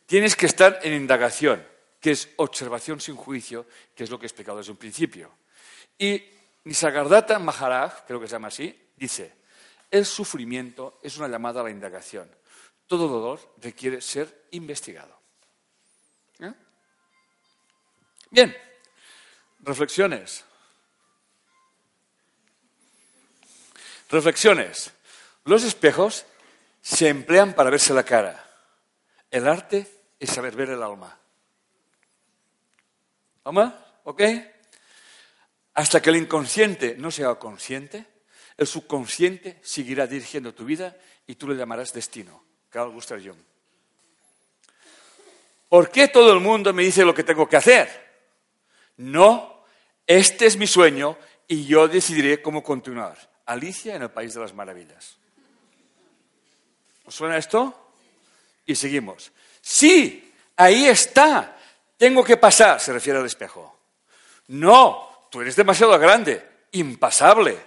Tienes 0.06 0.34
que 0.36 0.46
estar 0.46 0.80
en 0.82 0.94
indagación, 0.94 1.64
que 2.00 2.10
es 2.12 2.28
observación 2.36 3.00
sin 3.00 3.16
juicio, 3.16 3.66
que 3.94 4.05
es 4.05 4.10
lo 4.10 4.18
que 4.18 4.26
he 4.26 4.28
explicado 4.28 4.59
desde 4.59 4.72
un 4.72 4.78
principio. 4.78 5.30
Y 5.96 6.22
Nisargadatta 6.64 7.38
Maharaj, 7.38 8.05
creo 8.06 8.20
que 8.20 8.26
se 8.26 8.32
llama 8.32 8.48
así, 8.48 8.90
dice, 8.96 9.32
el 9.90 10.05
sufrimiento 10.05 10.98
es 11.02 11.16
una 11.18 11.28
llamada 11.28 11.60
a 11.60 11.64
la 11.64 11.70
indagación. 11.70 12.30
Todo 12.86 13.09
dolor 13.09 13.55
requiere 13.59 14.00
ser 14.00 14.46
investigado. 14.52 15.18
¿Eh? 16.40 16.52
Bien. 18.30 18.67
Reflexiones. 19.68 20.46
Reflexiones. 24.08 24.90
Los 25.44 25.62
espejos 25.62 26.24
se 26.80 27.08
emplean 27.08 27.52
para 27.52 27.68
verse 27.68 27.92
la 27.92 28.02
cara. 28.02 28.48
El 29.30 29.46
arte 29.46 29.86
es 30.18 30.30
saber 30.30 30.56
ver 30.56 30.70
el 30.70 30.82
alma. 30.82 31.18
¿Vamos? 33.44 33.74
¿Ok? 34.04 34.22
Hasta 35.74 36.00
que 36.00 36.08
el 36.08 36.16
inconsciente 36.16 36.96
no 36.96 37.10
sea 37.10 37.34
consciente, 37.34 38.06
el 38.56 38.66
subconsciente 38.66 39.58
seguirá 39.62 40.06
dirigiendo 40.06 40.54
tu 40.54 40.64
vida 40.64 40.96
y 41.26 41.34
tú 41.34 41.46
le 41.46 41.56
llamarás 41.56 41.92
destino. 41.92 42.42
Carl 42.70 42.90
Gustav 42.90 43.20
Jung. 43.22 43.38
¿Por 45.68 45.90
qué 45.90 46.08
todo 46.08 46.32
el 46.32 46.40
mundo 46.40 46.72
me 46.72 46.84
dice 46.84 47.04
lo 47.04 47.14
que 47.14 47.22
tengo 47.22 47.46
que 47.46 47.58
hacer? 47.58 48.08
No, 48.96 49.57
este 50.09 50.47
es 50.47 50.56
mi 50.56 50.66
sueño 50.66 51.18
y 51.47 51.66
yo 51.66 51.86
decidiré 51.86 52.40
cómo 52.40 52.62
continuar. 52.62 53.16
Alicia 53.44 53.94
en 53.94 54.02
el 54.02 54.10
País 54.10 54.32
de 54.32 54.40
las 54.40 54.55
Maravillas. 54.55 55.18
¿Os 57.05 57.14
suena 57.14 57.36
esto? 57.36 57.93
Y 58.64 58.74
seguimos. 58.74 59.30
Sí, 59.60 60.32
ahí 60.56 60.86
está. 60.86 61.59
Tengo 61.98 62.24
que 62.24 62.39
pasar, 62.39 62.80
se 62.80 62.93
refiere 62.93 63.18
al 63.18 63.26
espejo. 63.26 63.78
No, 64.48 65.26
tú 65.30 65.43
eres 65.43 65.56
demasiado 65.56 65.98
grande, 65.98 66.43
impasable. 66.72 67.59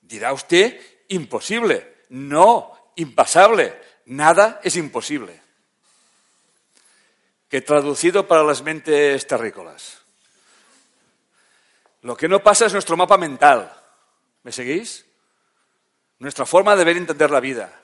Dirá 0.00 0.32
usted, 0.32 0.80
imposible. 1.08 2.06
No, 2.08 2.92
impasable. 2.96 3.78
Nada 4.06 4.58
es 4.64 4.76
imposible. 4.76 5.38
Que 7.46 7.60
traducido 7.60 8.26
para 8.26 8.42
las 8.42 8.62
mentes 8.62 9.26
terrícolas. 9.26 10.03
Lo 12.04 12.14
que 12.14 12.28
no 12.28 12.42
pasa 12.42 12.66
es 12.66 12.72
nuestro 12.74 12.98
mapa 12.98 13.16
mental. 13.16 13.72
¿Me 14.42 14.52
seguís? 14.52 15.06
Nuestra 16.18 16.44
forma 16.44 16.76
de 16.76 16.84
ver 16.84 16.96
y 16.96 16.98
entender 16.98 17.30
la 17.30 17.40
vida. 17.40 17.80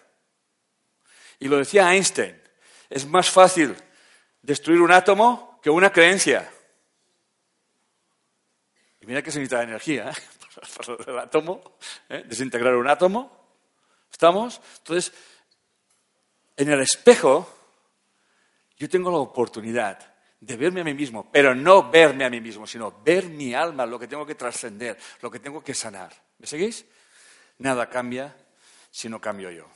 Y 1.39 1.49
lo 1.49 1.57
decía 1.57 1.95
Einstein, 1.95 2.39
es 2.91 3.07
más 3.07 3.31
fácil 3.31 3.75
destruir 4.43 4.83
un 4.83 4.93
átomo 4.93 5.59
que 5.63 5.71
una 5.71 5.91
creencia. 5.91 6.53
Y 9.01 9.07
mira 9.07 9.23
que 9.23 9.31
se 9.31 9.39
necesita 9.39 9.63
energía 9.63 10.11
¿eh? 10.11 10.15
para 10.77 11.13
el 11.13 11.19
átomo, 11.19 11.79
¿eh? 12.11 12.23
desintegrar 12.27 12.77
un 12.77 12.89
átomo. 12.89 13.57
¿Estamos? 14.13 14.61
Entonces, 14.79 15.15
en 16.59 16.71
el 16.71 16.81
espejo, 16.83 17.51
yo 18.77 18.87
tengo 18.87 19.11
la 19.11 19.17
oportunidad 19.17 20.10
de 20.41 20.57
verme 20.57 20.81
a 20.81 20.85
mí 20.85 20.95
mismo, 20.95 21.31
pero 21.31 21.55
no 21.55 21.91
verme 21.91 22.25
a 22.25 22.31
mí 22.31 22.41
mismo, 22.41 22.67
sino 22.67 23.03
ver 23.03 23.29
mi 23.29 23.55
alma, 23.55 23.85
lo 23.85 23.99
que 23.99 24.09
tengo 24.09 24.25
que 24.25 24.35
trascender, 24.35 24.99
lo 25.21 25.31
que 25.31 25.39
tengo 25.39 25.63
que 25.63 25.75
sanar. 25.75 26.13
¿Me 26.39 26.47
seguís? 26.47 26.87
Nada 27.59 27.89
cambia 27.91 28.35
si 28.91 29.09
no 29.09 29.21
cambio 29.21 29.51
yo. 29.51 29.69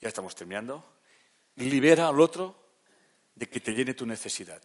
Ya 0.00 0.08
estamos 0.08 0.34
terminando. 0.34 0.84
Libera 1.56 2.08
al 2.08 2.20
otro 2.20 2.54
de 3.34 3.48
que 3.48 3.60
te 3.60 3.72
llene 3.72 3.94
tu 3.94 4.04
necesidad. 4.04 4.60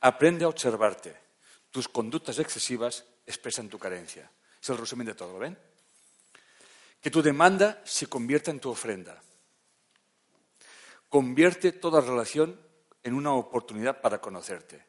Aprende 0.00 0.46
a 0.46 0.48
observarte. 0.48 1.14
Tus 1.70 1.88
conductas 1.88 2.38
excesivas 2.38 3.04
expresan 3.26 3.68
tu 3.68 3.78
carencia. 3.78 4.30
Es 4.62 4.70
el 4.70 4.78
resumen 4.78 5.06
de 5.06 5.14
todo, 5.14 5.38
¿ven? 5.38 5.58
Que 7.00 7.10
tu 7.10 7.22
demanda 7.22 7.80
se 7.84 8.06
convierta 8.06 8.50
en 8.50 8.60
tu 8.60 8.70
ofrenda. 8.70 9.22
Convierte 11.08 11.72
toda 11.72 12.00
relación 12.00 12.60
en 13.02 13.14
una 13.14 13.32
oportunidad 13.32 14.00
para 14.00 14.20
conocerte. 14.20 14.84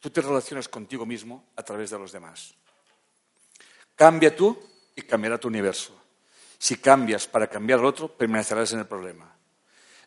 Tú 0.00 0.10
te 0.10 0.20
relacionas 0.20 0.68
contigo 0.68 1.06
mismo 1.06 1.46
a 1.56 1.62
través 1.62 1.90
de 1.90 1.98
los 1.98 2.12
demás. 2.12 2.54
Cambia 3.94 4.34
tú 4.34 4.58
y 4.94 5.02
cambiará 5.02 5.38
tu 5.38 5.48
universo. 5.48 5.94
Si 6.58 6.76
cambias 6.76 7.26
para 7.26 7.48
cambiar 7.48 7.78
al 7.78 7.86
otro, 7.86 8.08
permanecerás 8.08 8.72
en 8.72 8.80
el 8.80 8.86
problema. 8.86 9.36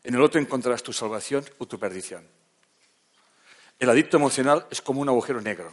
En 0.04 0.16
el 0.16 0.22
otro 0.22 0.40
encontrarás 0.40 0.84
tu 0.84 0.94
salvación 0.94 1.46
o 1.58 1.68
tu 1.68 1.80
perdición. 1.80 2.28
El 3.78 3.90
adicto 3.90 4.18
emocional 4.18 4.68
es 4.70 4.82
como 4.82 5.02
un 5.02 5.10
agujero 5.10 5.42
negro. 5.42 5.72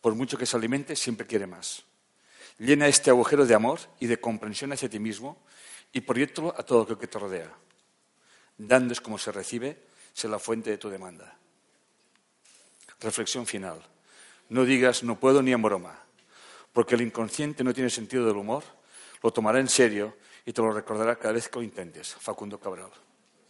Por 0.00 0.14
mucho 0.14 0.38
que 0.38 0.46
se 0.46 0.56
alimente, 0.56 0.96
siempre 0.96 1.26
quiere 1.26 1.46
más. 1.46 1.84
Llena 2.62 2.86
este 2.86 3.10
agujero 3.10 3.44
de 3.44 3.56
amor 3.56 3.80
y 3.98 4.06
de 4.06 4.20
comprensión 4.20 4.72
hacia 4.72 4.88
ti 4.88 5.00
mismo 5.00 5.36
y 5.92 6.00
proyectalo 6.00 6.54
a 6.56 6.62
todo 6.62 6.86
lo 6.88 6.96
que 6.96 7.08
te 7.08 7.18
rodea. 7.18 7.52
Dando 8.56 8.92
es 8.92 9.00
como 9.00 9.18
se 9.18 9.32
recibe, 9.32 9.82
es 10.14 10.24
la 10.26 10.38
fuente 10.38 10.70
de 10.70 10.78
tu 10.78 10.88
demanda. 10.88 11.36
Reflexión 13.00 13.48
final. 13.48 13.82
No 14.48 14.64
digas 14.64 15.02
no 15.02 15.18
puedo 15.18 15.42
ni 15.42 15.50
en 15.50 15.60
broma, 15.60 15.98
porque 16.72 16.94
el 16.94 17.00
inconsciente 17.00 17.64
no 17.64 17.74
tiene 17.74 17.90
sentido 17.90 18.24
del 18.26 18.36
humor, 18.36 18.62
lo 19.24 19.32
tomará 19.32 19.58
en 19.58 19.68
serio 19.68 20.16
y 20.46 20.52
te 20.52 20.62
lo 20.62 20.70
recordará 20.70 21.16
cada 21.16 21.34
vez 21.34 21.48
que 21.48 21.58
lo 21.58 21.64
intentes. 21.64 22.14
Facundo 22.14 22.60
Cabral. 22.60 22.92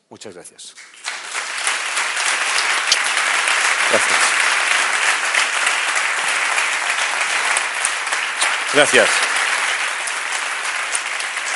Muchas. 0.08 0.32
Gracias. 0.32 0.74
Gracias. 8.72 9.08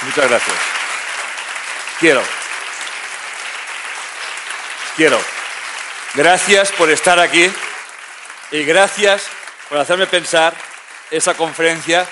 Muchas 0.03 0.29
gracias. 0.29 0.57
Quiero. 1.99 2.23
Quiero. 4.97 5.19
Gracias 6.15 6.73
por 6.73 6.91
estar 6.91 7.19
aquí 7.19 7.51
y 8.51 8.65
gracias 8.65 9.25
por 9.69 9.79
hacerme 9.79 10.07
pensar 10.07 10.55
esa 11.11 11.35
conferencia 11.35 12.07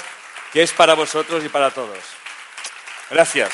que 0.52 0.62
es 0.62 0.72
para 0.72 0.94
vosotros 0.94 1.44
y 1.44 1.48
para 1.48 1.70
todos. 1.70 1.98
Gracias. 3.10 3.52